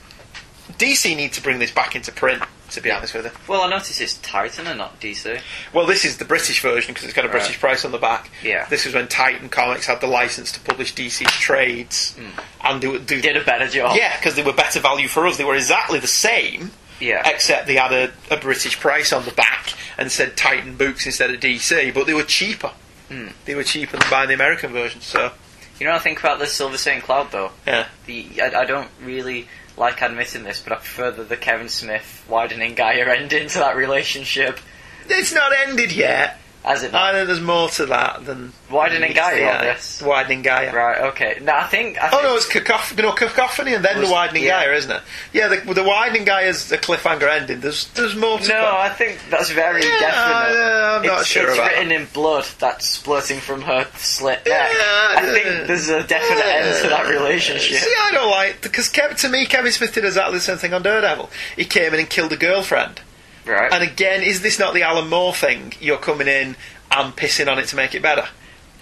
DC 0.78 1.16
need 1.16 1.32
to 1.34 1.42
bring 1.42 1.58
this 1.58 1.70
back 1.70 1.94
into 1.96 2.12
print, 2.12 2.42
to 2.70 2.80
be 2.80 2.90
honest 2.90 3.14
with 3.14 3.24
you. 3.26 3.30
Well, 3.48 3.62
I 3.62 3.68
noticed 3.70 4.00
it's 4.00 4.18
Titan 4.18 4.66
and 4.66 4.78
not 4.78 5.00
DC. 5.00 5.40
Well, 5.72 5.86
this 5.86 6.04
is 6.04 6.18
the 6.18 6.24
British 6.24 6.60
version 6.62 6.92
because 6.94 7.04
it's 7.04 7.14
got 7.14 7.24
a 7.24 7.28
British 7.28 7.58
price 7.60 7.84
on 7.84 7.92
the 7.92 7.98
back. 7.98 8.30
Yeah. 8.42 8.66
This 8.68 8.86
is 8.86 8.94
when 8.94 9.08
Titan 9.08 9.48
Comics 9.48 9.86
had 9.86 10.00
the 10.00 10.06
license 10.06 10.52
to 10.52 10.60
publish 10.60 10.94
DC's 10.94 11.30
trades, 11.32 12.16
and 12.62 12.82
they, 12.82 12.96
they 12.98 13.20
Did 13.20 13.36
a 13.36 13.44
better 13.44 13.68
job. 13.68 13.96
yeah, 13.96 14.16
because 14.16 14.34
they 14.34 14.42
were 14.42 14.52
better 14.52 14.80
value 14.80 15.08
for 15.08 15.26
us. 15.26 15.36
They 15.36 15.44
were 15.44 15.54
exactly 15.56 15.98
the 15.98 16.06
same, 16.06 16.70
Yeah. 17.00 17.22
except 17.28 17.66
they 17.66 17.76
had 17.76 17.92
a, 17.92 18.12
a 18.30 18.36
British 18.38 18.78
price 18.80 19.12
on 19.12 19.24
the 19.24 19.32
back 19.32 19.72
and 19.98 20.10
said 20.10 20.36
Titan 20.36 20.76
Books 20.76 21.04
instead 21.06 21.30
of 21.30 21.40
DC, 21.40 21.92
but 21.94 22.06
they 22.06 22.14
were 22.14 22.22
cheaper. 22.22 22.72
Hmm. 23.08 23.28
They 23.44 23.54
were 23.54 23.64
cheaper 23.64 23.96
than 23.98 24.08
buying 24.10 24.28
the 24.28 24.34
American 24.34 24.72
version. 24.72 25.02
So 25.02 25.32
You 25.78 25.84
know, 25.86 25.92
what 25.92 26.00
I 26.00 26.02
think 26.04 26.20
about 26.20 26.38
the 26.38 26.46
Silver 26.46 26.78
Saint 26.78 27.02
Cloud 27.04 27.30
though. 27.30 27.50
yeah, 27.66 27.86
The 28.06 28.26
I, 28.40 28.60
I 28.60 28.64
don't 28.64 28.88
really 29.02 29.48
like 29.82 30.00
admitting 30.00 30.44
this, 30.44 30.62
but 30.62 30.72
I 30.72 30.76
prefer 30.76 31.10
the, 31.10 31.24
the 31.24 31.36
Kevin 31.36 31.68
Smith 31.68 32.24
widening 32.28 32.76
Gyre 32.76 33.10
ending 33.10 33.48
to 33.48 33.58
that 33.58 33.76
relationship. 33.76 34.60
it's 35.08 35.34
not 35.34 35.52
ended 35.66 35.90
yet. 35.90 36.38
As 36.64 36.84
it 36.84 36.94
I 36.94 37.10
think 37.12 37.26
there's 37.26 37.40
more 37.40 37.68
to 37.70 37.86
that 37.86 38.24
than 38.24 38.52
widening 38.70 39.14
Gyre 39.14 39.36
Yeah, 39.36 39.62
this. 39.74 40.00
widening 40.00 40.44
Gyre. 40.44 40.70
Right. 40.72 41.00
Okay. 41.10 41.38
No, 41.42 41.52
I 41.56 41.64
think. 41.66 42.00
I 42.00 42.06
Oh 42.06 42.10
think 42.10 42.22
no, 42.22 42.36
it's 42.36 42.46
cacophony, 42.46 43.02
no, 43.02 43.10
cacophony 43.12 43.74
and 43.74 43.84
then 43.84 43.98
Was- 43.98 44.06
the 44.08 44.12
widening 44.12 44.44
yeah. 44.44 44.62
Gyre, 44.62 44.74
isn't 44.74 44.90
it? 44.92 45.02
Yeah, 45.32 45.48
the, 45.48 45.74
the 45.74 45.82
widening 45.82 46.24
Gyre 46.24 46.46
is 46.46 46.70
a 46.70 46.78
cliffhanger 46.78 47.28
ending. 47.28 47.58
There's 47.58 47.88
there's 47.94 48.14
more 48.14 48.38
to 48.38 48.46
No, 48.48 48.76
I 48.76 48.90
think 48.90 49.18
that's 49.28 49.50
very 49.50 49.82
Yeah, 49.82 49.98
definite. 49.98 50.60
I- 50.60 50.96
I'm 50.98 51.02
not 51.06 51.20
it's, 51.22 51.28
sure 51.30 51.48
it's 51.48 51.54
about 51.58 51.70
written 51.72 51.90
in 51.90 52.06
blood 52.12 52.46
that's 52.60 52.86
splurting 52.98 53.40
from 53.40 53.62
her 53.62 53.84
slit 53.96 54.46
neck. 54.46 54.70
Yeah, 54.72 55.14
I 55.16 55.22
think 55.32 55.44
yeah. 55.46 55.64
there's 55.64 55.88
a 55.88 56.04
definite 56.04 56.46
end 56.46 56.82
to 56.84 56.88
that 56.90 57.08
relationship. 57.08 57.80
See, 57.80 57.94
I 58.02 58.12
don't 58.12 58.30
like 58.30 58.60
because 58.62 58.88
Kev, 58.88 59.16
to 59.22 59.28
me, 59.28 59.46
Kevin 59.46 59.72
Smith 59.72 59.94
did 59.94 60.04
exactly 60.04 60.34
the 60.38 60.40
same 60.40 60.58
thing 60.58 60.74
on 60.74 60.82
Daredevil. 60.84 61.28
He 61.56 61.64
came 61.64 61.92
in 61.92 61.98
and 61.98 62.08
killed 62.08 62.32
a 62.32 62.36
girlfriend. 62.36 63.00
Right. 63.46 63.72
And 63.72 63.82
again, 63.82 64.22
is 64.22 64.40
this 64.42 64.58
not 64.58 64.74
the 64.74 64.82
Alan 64.82 65.08
Moore 65.08 65.34
thing? 65.34 65.72
You're 65.80 65.98
coming 65.98 66.28
in 66.28 66.56
and 66.90 67.16
pissing 67.16 67.50
on 67.50 67.58
it 67.58 67.66
to 67.68 67.76
make 67.76 67.94
it 67.94 68.02
better. 68.02 68.28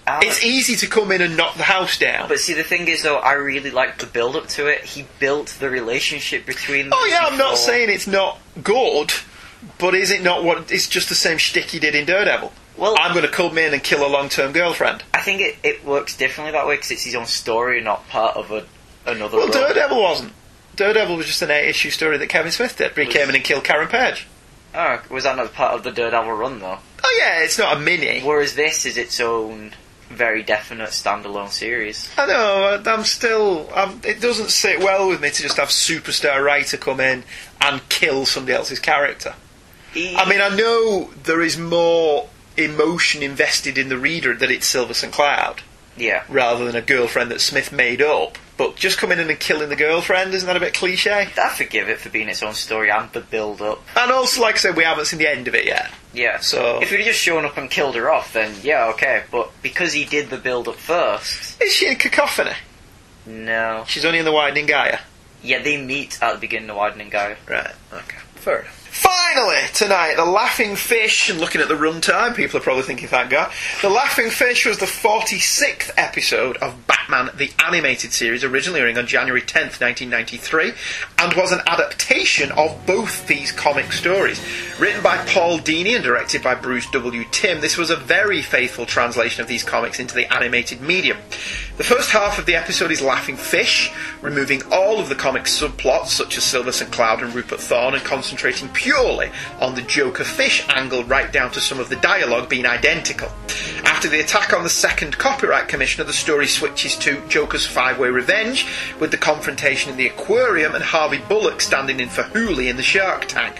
Alan- 0.07 0.27
It's 0.27 0.45
easy 0.45 0.77
to 0.77 0.87
come 0.87 1.13
in 1.13 1.21
and 1.23 1.37
knock 1.37 1.57
the 1.57 1.63
house 1.63 1.99
down. 1.99 2.29
But 2.29 2.41
see, 2.41 2.55
the 2.55 2.63
thing 2.63 2.89
is, 2.89 3.03
though, 3.03 3.19
I 3.19 3.33
really 3.33 3.71
liked 3.71 4.01
the 4.01 4.07
build 4.07 4.37
up 4.37 4.49
to 4.49 4.67
it. 4.67 4.83
He 4.85 5.07
built 5.19 5.57
the 5.61 5.71
relationship 5.71 6.47
between 6.47 6.89
oh 6.93 7.09
yeah, 7.11 7.27
I'm 7.27 7.39
not 7.39 7.57
saying 7.59 7.91
it's 7.91 8.07
not 8.07 8.39
good, 8.63 9.13
but 9.79 9.95
is 9.95 10.11
it 10.11 10.23
not 10.23 10.43
what? 10.45 10.71
It's 10.73 10.89
just 10.89 11.09
the 11.09 11.15
same 11.15 11.39
shtick 11.39 11.65
he 11.67 11.79
did 11.79 11.95
in 11.95 12.05
Daredevil. 12.07 12.53
Well, 12.77 12.97
I'm 12.99 13.13
going 13.13 13.27
to 13.27 13.31
come 13.31 13.59
in 13.59 13.75
and 13.75 13.83
kill 13.83 14.07
a 14.07 14.09
long-term 14.09 14.53
girlfriend. 14.53 15.03
I 15.13 15.21
think 15.21 15.43
it, 15.43 15.57
it 15.63 15.85
works 15.85 16.17
differently 16.17 16.53
that 16.53 16.67
way 16.67 16.77
because 16.77 16.91
it's 16.93 17.05
his 17.05 17.15
own 17.15 17.27
story, 17.27 17.77
and 17.77 17.85
not 17.85 18.09
part 18.09 18.37
of 18.37 18.51
a, 18.51 18.65
another. 19.07 19.37
Well, 19.37 19.49
run. 19.49 19.53
Daredevil 19.59 20.01
wasn't. 20.03 20.33
Daredevil 20.77 21.15
was 21.17 21.27
just 21.27 21.43
an 21.43 21.51
eight-issue 21.51 21.91
story 21.91 22.17
that 22.17 22.29
Kevin 22.31 22.53
Smith 22.53 22.79
did. 22.79 22.95
But 22.95 23.03
he 23.03 23.09
Was- 23.09 23.17
came 23.17 23.29
in 23.29 23.35
and 23.35 23.45
killed 23.45 23.65
Karen 23.65 23.89
Page. 23.89 24.27
Oh, 24.75 25.03
was 25.11 25.25
that 25.25 25.37
not 25.37 25.53
part 25.53 25.75
of 25.75 25.83
the 25.83 25.91
Daredevil 25.91 26.33
run 26.33 26.61
though? 26.61 26.79
Oh 27.03 27.21
yeah, 27.21 27.43
it's 27.43 27.59
not 27.59 27.77
a 27.77 27.81
mini. 27.81 28.21
Whereas 28.21 28.55
this 28.55 28.87
is 28.87 28.97
its 28.97 29.21
own 29.21 29.73
very 30.09 30.43
definite 30.43 30.91
standalone 30.91 31.51
series. 31.51 32.11
I 32.17 32.27
know. 32.27 32.83
I'm 32.85 33.05
still. 33.05 33.69
I'm, 33.75 34.01
it 34.05 34.21
doesn't 34.21 34.51
sit 34.51 34.81
well 34.81 35.09
with 35.09 35.21
me 35.21 35.31
to 35.31 35.43
just 35.43 35.57
have 35.57 35.69
superstar 35.69 36.45
writer 36.45 36.77
come 36.77 37.01
in 37.01 37.25
and 37.61 37.89
kill 37.89 38.27
somebody 38.27 38.57
else's 38.57 38.81
character. 38.81 39.35
He, 39.93 40.15
I 40.15 40.29
mean, 40.29 40.41
I 40.41 40.55
know 40.55 41.11
there 41.25 41.41
is 41.41 41.59
more 41.59 42.29
emotion 42.57 43.23
invested 43.23 43.79
in 43.79 43.89
the 43.89 43.99
reader 43.99 44.35
that 44.35 44.51
it's 44.51 44.67
Silver 44.67 44.95
St. 44.95 45.13
Cloud 45.13 45.63
yeah, 45.97 46.25
rather 46.29 46.65
than 46.65 46.77
a 46.77 46.83
girlfriend 46.83 47.31
that 47.31 47.41
Smith 47.41 47.73
made 47.73 48.03
up. 48.03 48.39
But 48.61 48.77
just 48.77 48.99
coming 48.99 49.19
in 49.19 49.31
and 49.31 49.41
killing 49.41 49.71
the 49.71 49.75
girlfriend 49.75 50.35
isn't 50.35 50.47
that 50.47 50.55
a 50.55 50.61
bit 50.61 50.75
cliche? 50.75 51.31
I 51.35 51.49
forgive 51.57 51.89
it 51.89 51.99
for 51.99 52.11
being 52.11 52.29
its 52.29 52.43
own 52.43 52.53
story 52.53 52.91
and 52.91 53.11
the 53.11 53.23
build 53.23 53.63
up. 53.63 53.83
And 53.97 54.13
also, 54.13 54.43
like 54.43 54.57
I 54.57 54.59
said, 54.59 54.77
we 54.77 54.85
haven't 54.85 55.07
seen 55.07 55.19
the 55.19 55.31
end 55.31 55.49
of 55.49 55.55
it 55.55 55.65
yet. 55.65 55.91
Yeah. 56.13 56.41
So- 56.41 56.79
if 56.83 56.91
he'd 56.91 57.05
just 57.05 57.19
shown 57.19 57.47
up 57.47 57.57
and 57.57 57.71
killed 57.71 57.95
her 57.95 58.11
off, 58.11 58.35
then 58.35 58.55
yeah, 58.63 58.89
okay. 58.89 59.23
But 59.31 59.51
because 59.63 59.95
he 59.95 60.05
did 60.05 60.29
the 60.29 60.37
build 60.37 60.69
up 60.69 60.75
first, 60.77 61.59
Is 61.63 61.73
she 61.73 61.89
in 61.89 61.97
cacophony? 61.97 62.53
no. 63.25 63.85
She's 63.89 64.05
only 64.05 64.19
in 64.19 64.27
the 64.27 64.33
widening 64.33 64.67
Gyre. 64.67 65.01
Yeah, 65.43 65.63
they 65.63 65.81
meet 65.81 66.19
at 66.23 66.35
the 66.35 66.39
beginning 66.39 66.69
of 66.69 66.75
the 66.75 66.79
widening 66.81 67.11
Gyre. 67.11 67.39
Right. 67.49 67.73
Okay. 67.95 68.19
Fair 68.35 68.59
enough. 68.61 68.80
Finally, 69.01 69.63
tonight, 69.73 70.17
The 70.17 70.27
Laughing 70.27 70.77
Fish, 70.77 71.31
and 71.31 71.41
looking 71.41 71.63
at 71.63 71.69
the 71.69 71.75
runtime, 71.75 72.35
people 72.35 72.59
are 72.59 72.63
probably 72.63 72.83
thinking, 72.83 73.09
thank 73.09 73.31
God. 73.31 73.51
The 73.81 73.89
Laughing 73.89 74.29
Fish 74.29 74.67
was 74.67 74.77
the 74.77 74.85
46th 74.85 75.91
episode 75.97 76.59
of 76.59 76.87
Batman 76.87 77.31
the 77.35 77.51
Animated 77.65 78.13
Series, 78.13 78.45
originally 78.45 78.81
airing 78.81 78.99
on 78.99 79.07
January 79.07 79.41
10th, 79.41 79.81
1993, 79.81 80.73
and 81.19 81.33
was 81.33 81.51
an 81.51 81.61
adaptation 81.67 82.53
of 82.53 82.85
both 82.87 83.27
these 83.27 83.53
comic 83.53 83.91
stories. 83.93 84.39
Written 84.79 85.03
by 85.03 85.17
Paul 85.29 85.61
Dini 85.61 85.95
and 85.95 86.05
directed 86.05 86.43
by 86.43 86.55
Bruce 86.55 86.91
W. 86.91 87.25
Timm, 87.31 87.63
this 87.63 87.79
was 87.79 87.89
a 87.89 87.97
very 87.97 88.43
faithful 88.43 88.85
translation 88.85 89.41
of 89.41 89.49
these 89.49 89.65
comics 89.65 89.99
into 89.99 90.15
the 90.15 90.31
animated 90.31 90.83
medium. 90.83 91.17
The 91.81 91.87
first 91.87 92.11
half 92.11 92.39
of 92.39 92.45
the 92.45 92.57
episode 92.57 92.91
is 92.91 93.01
Laughing 93.01 93.39
Fish, 93.39 93.91
removing 94.21 94.61
all 94.71 95.01
of 95.01 95.09
the 95.09 95.15
comic 95.15 95.45
subplots, 95.45 96.09
such 96.09 96.37
as 96.37 96.45
Silver 96.45 96.73
St. 96.73 96.93
Cloud 96.93 97.23
and 97.23 97.35
Rupert 97.35 97.59
Thorne, 97.59 97.95
and 97.95 98.05
concentrating 98.05 98.69
purely 98.69 99.31
on 99.61 99.75
the 99.75 99.81
Joker 99.81 100.25
Fish 100.25 100.63
angle, 100.69 101.05
right 101.05 101.33
down 101.33 101.51
to 101.53 101.61
some 101.63 101.81
of 101.81 101.89
the 101.89 101.97
dialogue 101.97 102.51
being 102.51 102.67
identical. 102.67 103.31
After 103.85 104.11
the 104.11 104.21
attack 104.21 104.53
on 104.53 104.63
the 104.63 104.69
second 104.69 105.17
copyright 105.17 105.69
commissioner, 105.69 106.05
the 106.05 106.13
story 106.13 106.47
switches 106.49 106.97
to 106.97 107.27
Joker's 107.29 107.65
five 107.65 107.99
way 107.99 108.11
revenge, 108.11 108.67
with 109.01 109.11
the 109.11 109.17
confrontation 109.17 109.91
in 109.91 109.97
the 109.97 110.09
aquarium 110.09 110.75
and 110.75 110.85
Harvey 110.85 111.23
Bullock 111.31 111.63
standing 111.63 111.99
in 111.99 112.11
for 112.11 112.25
Hooley 112.25 112.69
in 112.69 112.77
the 112.77 112.83
shark 112.83 113.25
tank. 113.25 113.59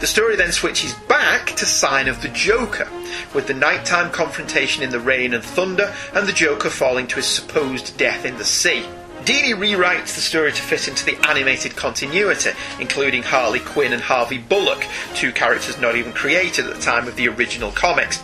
The 0.00 0.06
story 0.06 0.34
then 0.34 0.50
switches 0.50 0.94
back 0.94 1.48
to 1.56 1.66
Sign 1.66 2.08
of 2.08 2.22
the 2.22 2.28
Joker, 2.28 2.88
with 3.34 3.46
the 3.46 3.52
nighttime 3.52 4.10
confrontation 4.10 4.82
in 4.82 4.88
the 4.88 4.98
rain 4.98 5.34
and 5.34 5.44
thunder, 5.44 5.94
and 6.14 6.26
the 6.26 6.32
Joker 6.32 6.70
falling 6.70 7.06
to 7.08 7.16
his 7.16 7.26
supposed 7.26 7.98
death 7.98 8.24
in 8.24 8.38
the 8.38 8.44
sea. 8.46 8.86
Dini 9.24 9.52
rewrites 9.52 10.14
the 10.14 10.22
story 10.22 10.52
to 10.52 10.62
fit 10.62 10.88
into 10.88 11.04
the 11.04 11.18
animated 11.28 11.76
continuity, 11.76 12.52
including 12.80 13.22
Harley 13.22 13.60
Quinn 13.60 13.92
and 13.92 14.00
Harvey 14.00 14.38
Bullock, 14.38 14.86
two 15.14 15.32
characters 15.32 15.78
not 15.78 15.96
even 15.96 16.14
created 16.14 16.64
at 16.64 16.76
the 16.76 16.80
time 16.80 17.06
of 17.06 17.16
the 17.16 17.28
original 17.28 17.70
comics. 17.70 18.16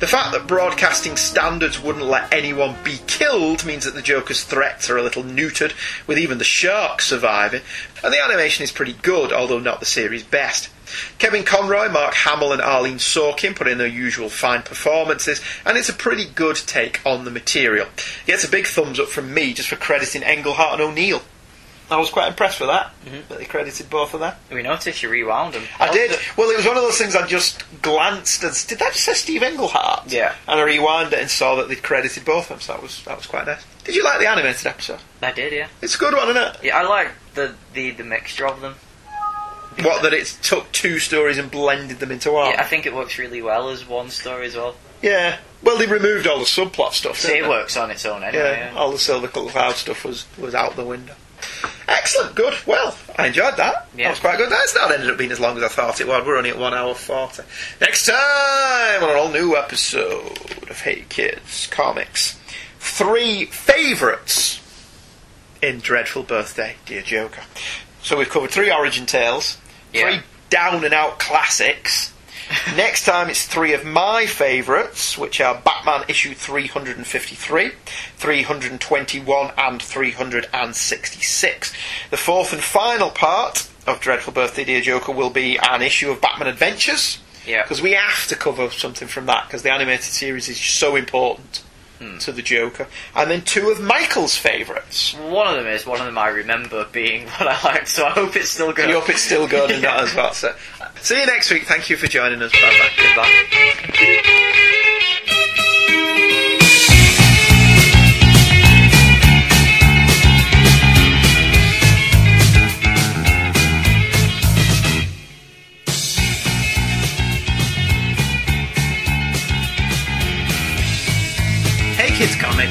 The 0.00 0.06
fact 0.06 0.32
that 0.32 0.46
broadcasting 0.46 1.16
standards 1.16 1.80
wouldn't 1.80 2.04
let 2.04 2.34
anyone 2.34 2.76
be 2.84 2.98
killed 3.06 3.64
means 3.64 3.86
that 3.86 3.94
the 3.94 4.02
Joker's 4.02 4.44
threats 4.44 4.90
are 4.90 4.98
a 4.98 5.02
little 5.02 5.24
neutered, 5.24 5.72
with 6.06 6.18
even 6.18 6.36
the 6.36 6.44
sharks 6.44 7.06
surviving, 7.06 7.62
and 8.04 8.12
the 8.12 8.22
animation 8.22 8.64
is 8.64 8.70
pretty 8.70 8.96
good, 9.00 9.32
although 9.32 9.58
not 9.58 9.80
the 9.80 9.86
series' 9.86 10.22
best. 10.22 10.68
Kevin 11.18 11.44
Conroy, 11.44 11.88
Mark 11.88 12.14
Hamill, 12.14 12.52
and 12.52 12.62
Arlene 12.62 12.98
Sorkin 12.98 13.54
put 13.54 13.68
in 13.68 13.78
their 13.78 13.86
usual 13.86 14.28
fine 14.28 14.62
performances, 14.62 15.40
and 15.64 15.76
it's 15.76 15.88
a 15.88 15.94
pretty 15.94 16.26
good 16.26 16.56
take 16.56 17.00
on 17.06 17.24
the 17.24 17.30
material. 17.30 17.86
It 17.86 18.26
gets 18.26 18.44
a 18.44 18.50
big 18.50 18.66
thumbs 18.66 19.00
up 19.00 19.08
from 19.08 19.32
me 19.32 19.52
just 19.54 19.68
for 19.68 19.76
crediting 19.76 20.22
Englehart 20.22 20.74
and 20.74 20.82
O'Neil. 20.82 21.22
I 21.90 21.98
was 21.98 22.10
quite 22.10 22.28
impressed 22.28 22.58
with 22.58 22.70
that, 22.70 22.90
mm-hmm. 23.04 23.28
that 23.28 23.38
they 23.38 23.44
credited 23.44 23.90
both 23.90 24.14
of 24.14 24.20
them. 24.20 24.34
We 24.50 24.62
noticed 24.62 25.02
you 25.02 25.10
rewound 25.10 25.54
them. 25.54 25.64
I 25.78 25.92
did. 25.92 26.18
Well, 26.38 26.48
it 26.48 26.56
was 26.56 26.66
one 26.66 26.76
of 26.76 26.82
those 26.82 26.96
things 26.96 27.14
I 27.14 27.26
just 27.26 27.62
glanced 27.82 28.42
and 28.42 28.52
did 28.66 28.78
that 28.78 28.92
just 28.92 29.04
say 29.04 29.12
Steve 29.12 29.42
Englehart? 29.42 30.10
Yeah. 30.10 30.34
And 30.48 30.58
I 30.58 30.62
rewound 30.62 31.12
it 31.12 31.18
and 31.18 31.30
saw 31.30 31.56
that 31.56 31.68
they'd 31.68 31.82
credited 31.82 32.24
both 32.24 32.44
of 32.44 32.48
them, 32.48 32.60
so 32.60 32.72
that 32.72 32.82
was 32.82 33.04
that 33.04 33.16
was 33.16 33.26
quite 33.26 33.46
nice. 33.46 33.62
Did 33.84 33.96
you 33.96 34.04
like 34.04 34.20
the 34.20 34.28
animated 34.28 34.66
episode? 34.66 35.00
I 35.20 35.32
did, 35.32 35.52
yeah. 35.52 35.68
It's 35.82 35.96
a 35.96 35.98
good 35.98 36.14
one, 36.14 36.30
isn't 36.30 36.42
it? 36.42 36.56
Yeah, 36.62 36.78
I 36.78 36.82
like 36.82 37.08
the, 37.34 37.54
the, 37.74 37.90
the 37.90 38.04
mixture 38.04 38.46
of 38.46 38.60
them. 38.60 38.76
What 39.82 40.02
that 40.02 40.12
it 40.12 40.26
took 40.42 40.70
two 40.72 40.98
stories 40.98 41.38
and 41.38 41.50
blended 41.50 41.98
them 41.98 42.10
into 42.10 42.32
one. 42.32 42.50
Yeah, 42.50 42.60
I 42.60 42.64
think 42.64 42.86
it 42.86 42.94
works 42.94 43.18
really 43.18 43.42
well 43.42 43.70
as 43.70 43.86
one 43.88 44.10
story 44.10 44.46
as 44.46 44.56
well. 44.56 44.74
Yeah. 45.00 45.38
Well, 45.62 45.78
they 45.78 45.86
removed 45.86 46.26
all 46.26 46.38
the 46.38 46.44
subplot 46.44 46.92
stuff. 46.92 47.18
See, 47.18 47.38
it 47.38 47.42
they? 47.42 47.48
works 47.48 47.76
on 47.76 47.90
its 47.90 48.04
own 48.06 48.22
anyway. 48.22 48.42
Yeah, 48.58 48.72
Yeah. 48.72 48.78
all 48.78 48.90
the 48.92 48.98
Silver 48.98 49.28
Cloud 49.28 49.74
stuff 49.76 50.04
was, 50.04 50.26
was 50.38 50.54
out 50.54 50.76
the 50.76 50.84
window. 50.84 51.14
Excellent, 51.88 52.34
good. 52.36 52.54
Well, 52.66 52.96
I 53.18 53.26
enjoyed 53.28 53.56
that. 53.56 53.88
Yeah. 53.96 54.04
That 54.04 54.10
was 54.10 54.18
quite 54.20 54.38
good. 54.38 54.50
That's 54.50 54.74
not 54.74 54.92
ended 54.92 55.10
up 55.10 55.18
being 55.18 55.32
as 55.32 55.40
long 55.40 55.56
as 55.56 55.62
I 55.64 55.68
thought 55.68 56.00
it 56.00 56.06
would. 56.06 56.24
We're 56.24 56.36
only 56.36 56.50
at 56.50 56.58
one 56.58 56.72
hour 56.74 56.94
forty. 56.94 57.42
Next 57.80 58.06
time 58.06 59.02
on 59.02 59.10
an 59.10 59.16
all 59.16 59.28
new 59.30 59.56
episode 59.56 60.38
of 60.70 60.80
Hey 60.80 61.04
Kids 61.08 61.66
Comics, 61.70 62.38
three 62.78 63.46
favourites 63.46 64.60
in 65.60 65.78
Dreadful 65.80 66.22
Birthday, 66.22 66.76
Dear 66.86 67.02
Joker. 67.02 67.42
So 68.02 68.16
we've 68.16 68.28
covered 68.30 68.50
three 68.50 68.70
Origin 68.72 69.06
Tales, 69.06 69.58
Yeah. 69.92 70.10
three 70.10 70.22
down 70.50 70.84
and 70.84 70.92
out 70.92 71.18
classics. 71.18 72.12
Next 72.76 73.04
time 73.04 73.30
it's 73.30 73.46
three 73.46 73.72
of 73.72 73.84
my 73.84 74.26
favourites, 74.26 75.16
which 75.16 75.40
are 75.40 75.54
Batman 75.64 76.04
issue 76.08 76.34
353, 76.34 77.70
321, 78.16 79.52
and 79.56 79.80
366. 79.82 81.72
The 82.10 82.16
fourth 82.16 82.52
and 82.52 82.62
final 82.62 83.10
part 83.10 83.68
of 83.86 84.00
Dreadful 84.00 84.34
Birthday 84.34 84.64
Dear 84.64 84.82
Joker 84.82 85.12
will 85.12 85.30
be 85.30 85.56
an 85.58 85.80
issue 85.82 86.10
of 86.10 86.20
Batman 86.20 86.48
Adventures. 86.48 87.18
Yeah. 87.46 87.62
Because 87.62 87.80
we 87.80 87.92
have 87.92 88.26
to 88.28 88.36
cover 88.36 88.68
something 88.70 89.08
from 89.08 89.26
that, 89.26 89.46
because 89.46 89.62
the 89.62 89.72
animated 89.72 90.04
series 90.04 90.48
is 90.48 90.60
so 90.60 90.96
important 90.96 91.62
Hmm. 92.02 92.18
to 92.18 92.32
the 92.32 92.42
Joker. 92.42 92.88
And 93.14 93.30
then 93.30 93.42
two 93.42 93.70
of 93.70 93.80
Michael's 93.80 94.36
favourites. 94.36 95.14
One 95.14 95.46
of 95.46 95.56
them 95.56 95.66
is, 95.72 95.86
one 95.86 96.00
of 96.00 96.06
them 96.06 96.18
I 96.18 96.28
remember 96.28 96.84
being 96.90 97.26
what 97.38 97.46
I 97.48 97.62
liked, 97.62 97.88
so 97.88 98.04
I 98.06 98.10
hope 98.10 98.34
it's 98.34 98.50
still 98.50 98.72
good. 98.72 98.88
You 98.88 98.98
hope 98.98 99.08
it's 99.08 99.22
still 99.22 99.46
good 99.46 99.70
and 99.70 99.82
Yeah. 99.82 99.90
not 99.94 100.02
as 100.04 100.14
well. 100.16 100.32
So, 100.32 100.54
see 101.00 101.20
you 101.20 101.26
next 101.26 101.50
week. 101.50 101.64
Thank 101.64 101.88
you 101.90 101.96
for 101.96 102.06
joining 102.08 102.42
us. 102.42 102.50
Bye 102.52 102.60
bye. 102.60 102.90
Goodbye. 102.96 104.42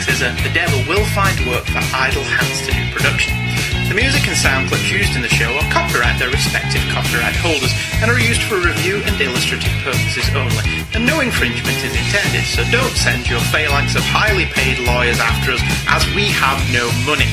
A 0.02 0.34
The 0.42 0.50
Devil 0.50 0.82
Will 0.90 1.06
Find 1.14 1.38
Work 1.46 1.62
for 1.70 1.78
Idle 1.94 2.26
Hands 2.26 2.60
to 2.66 2.74
Do 2.74 2.84
production. 2.90 3.38
The 3.86 3.94
music 3.94 4.26
and 4.26 4.34
sound 4.34 4.66
clips 4.66 4.90
used 4.90 5.14
in 5.14 5.22
the 5.22 5.30
show 5.30 5.54
are 5.54 5.70
copyright 5.70 6.18
their 6.18 6.34
respective 6.34 6.82
copyright 6.90 7.38
holders 7.38 7.70
and 8.02 8.10
are 8.10 8.18
used 8.18 8.42
for 8.50 8.58
review 8.58 8.98
and 9.06 9.14
illustrative 9.22 9.70
purposes 9.86 10.26
only, 10.34 10.66
and 10.98 11.06
no 11.06 11.22
infringement 11.22 11.78
is 11.86 11.94
intended, 11.94 12.42
so 12.50 12.66
don't 12.74 12.98
send 12.98 13.30
your 13.30 13.46
phalanx 13.54 13.94
of 13.94 14.02
highly 14.10 14.50
paid 14.58 14.82
lawyers 14.90 15.22
after 15.22 15.54
us, 15.54 15.62
as 15.86 16.02
we 16.18 16.34
have 16.34 16.58
no 16.74 16.90
money. 17.06 17.30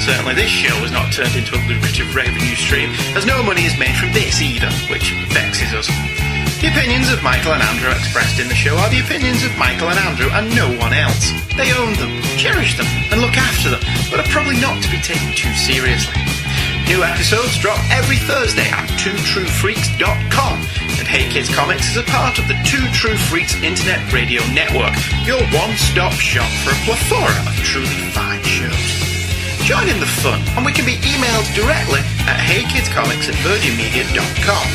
Certainly 0.00 0.32
this 0.32 0.48
show 0.48 0.72
was 0.80 0.88
not 0.88 1.12
turned 1.12 1.36
into 1.36 1.60
a 1.60 1.60
lucrative 1.68 2.08
revenue 2.16 2.56
stream, 2.56 2.88
as 3.20 3.28
no 3.28 3.44
money 3.44 3.68
is 3.68 3.76
made 3.76 3.94
from 4.00 4.16
this 4.16 4.40
either, 4.40 4.72
which 4.88 5.12
vexes 5.28 5.76
us. 5.76 5.92
The 6.58 6.74
opinions 6.74 7.06
of 7.12 7.22
Michael 7.22 7.52
and 7.54 7.62
Andrew 7.62 7.90
expressed 7.94 8.40
in 8.40 8.48
the 8.48 8.54
show 8.54 8.74
are 8.74 8.90
the 8.90 8.98
opinions 8.98 9.44
of 9.46 9.56
Michael 9.56 9.94
and 9.94 9.98
Andrew 9.98 10.26
and 10.26 10.50
no 10.58 10.66
one 10.82 10.92
else. 10.92 11.30
They 11.54 11.70
own 11.70 11.94
them, 11.94 12.18
cherish 12.34 12.76
them, 12.76 12.86
and 13.14 13.20
look 13.22 13.38
after 13.38 13.70
them, 13.70 13.78
but 14.10 14.18
are 14.18 14.26
probably 14.34 14.58
not 14.58 14.82
to 14.82 14.90
be 14.90 14.98
taken 14.98 15.30
too 15.38 15.54
seriously. 15.54 16.18
New 16.90 17.06
episodes 17.06 17.54
drop 17.62 17.78
every 17.94 18.18
Thursday 18.26 18.66
at 18.74 18.90
twotruefreaks.com, 18.98 20.56
and 20.98 21.06
Hey 21.06 21.30
Kids 21.30 21.48
Comics 21.54 21.94
is 21.94 21.96
a 21.96 22.06
part 22.10 22.40
of 22.40 22.48
the 22.48 22.58
Two 22.66 22.82
True 22.90 23.16
Freaks 23.30 23.54
Internet 23.62 24.12
Radio 24.12 24.42
Network, 24.50 24.98
your 25.22 25.38
one-stop 25.54 26.12
shop 26.18 26.50
for 26.66 26.74
a 26.74 26.80
plethora 26.82 27.38
of 27.46 27.54
truly 27.62 28.02
fine 28.10 28.42
shows. 28.42 29.17
Join 29.68 29.84
in 29.84 30.00
the 30.00 30.08
fun, 30.24 30.40
and 30.56 30.64
we 30.64 30.72
can 30.72 30.88
be 30.88 30.96
emailed 31.04 31.44
directly 31.52 32.00
at 32.24 32.40
heykidscomics 32.40 33.28
at 33.28 33.36
virginmedia.com. 33.44 34.66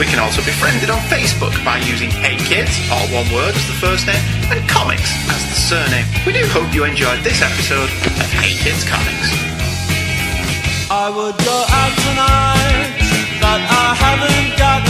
We 0.00 0.06
can 0.06 0.18
also 0.18 0.40
be 0.40 0.50
friended 0.56 0.88
on 0.88 0.96
Facebook 1.12 1.52
by 1.62 1.76
using 1.84 2.08
HeyKids, 2.08 2.72
all 2.88 3.04
one 3.12 3.28
word 3.36 3.52
as 3.52 3.66
the 3.68 3.76
first 3.76 4.06
name, 4.06 4.24
and 4.48 4.66
comics 4.66 5.12
as 5.28 5.44
the 5.44 5.60
surname. 5.60 6.06
We 6.24 6.32
do 6.32 6.40
hope 6.56 6.72
you 6.72 6.88
enjoyed 6.88 7.20
this 7.20 7.42
episode 7.44 7.92
of 8.16 8.28
Hey 8.32 8.56
Kids 8.56 8.80
Comics. 8.88 9.28
I 10.88 11.12
would 11.12 11.36
go 11.36 11.58
out 11.76 11.94
tonight, 12.00 12.96
but 13.44 13.60
I 13.60 13.92
haven't 13.92 14.56
got. 14.56 14.80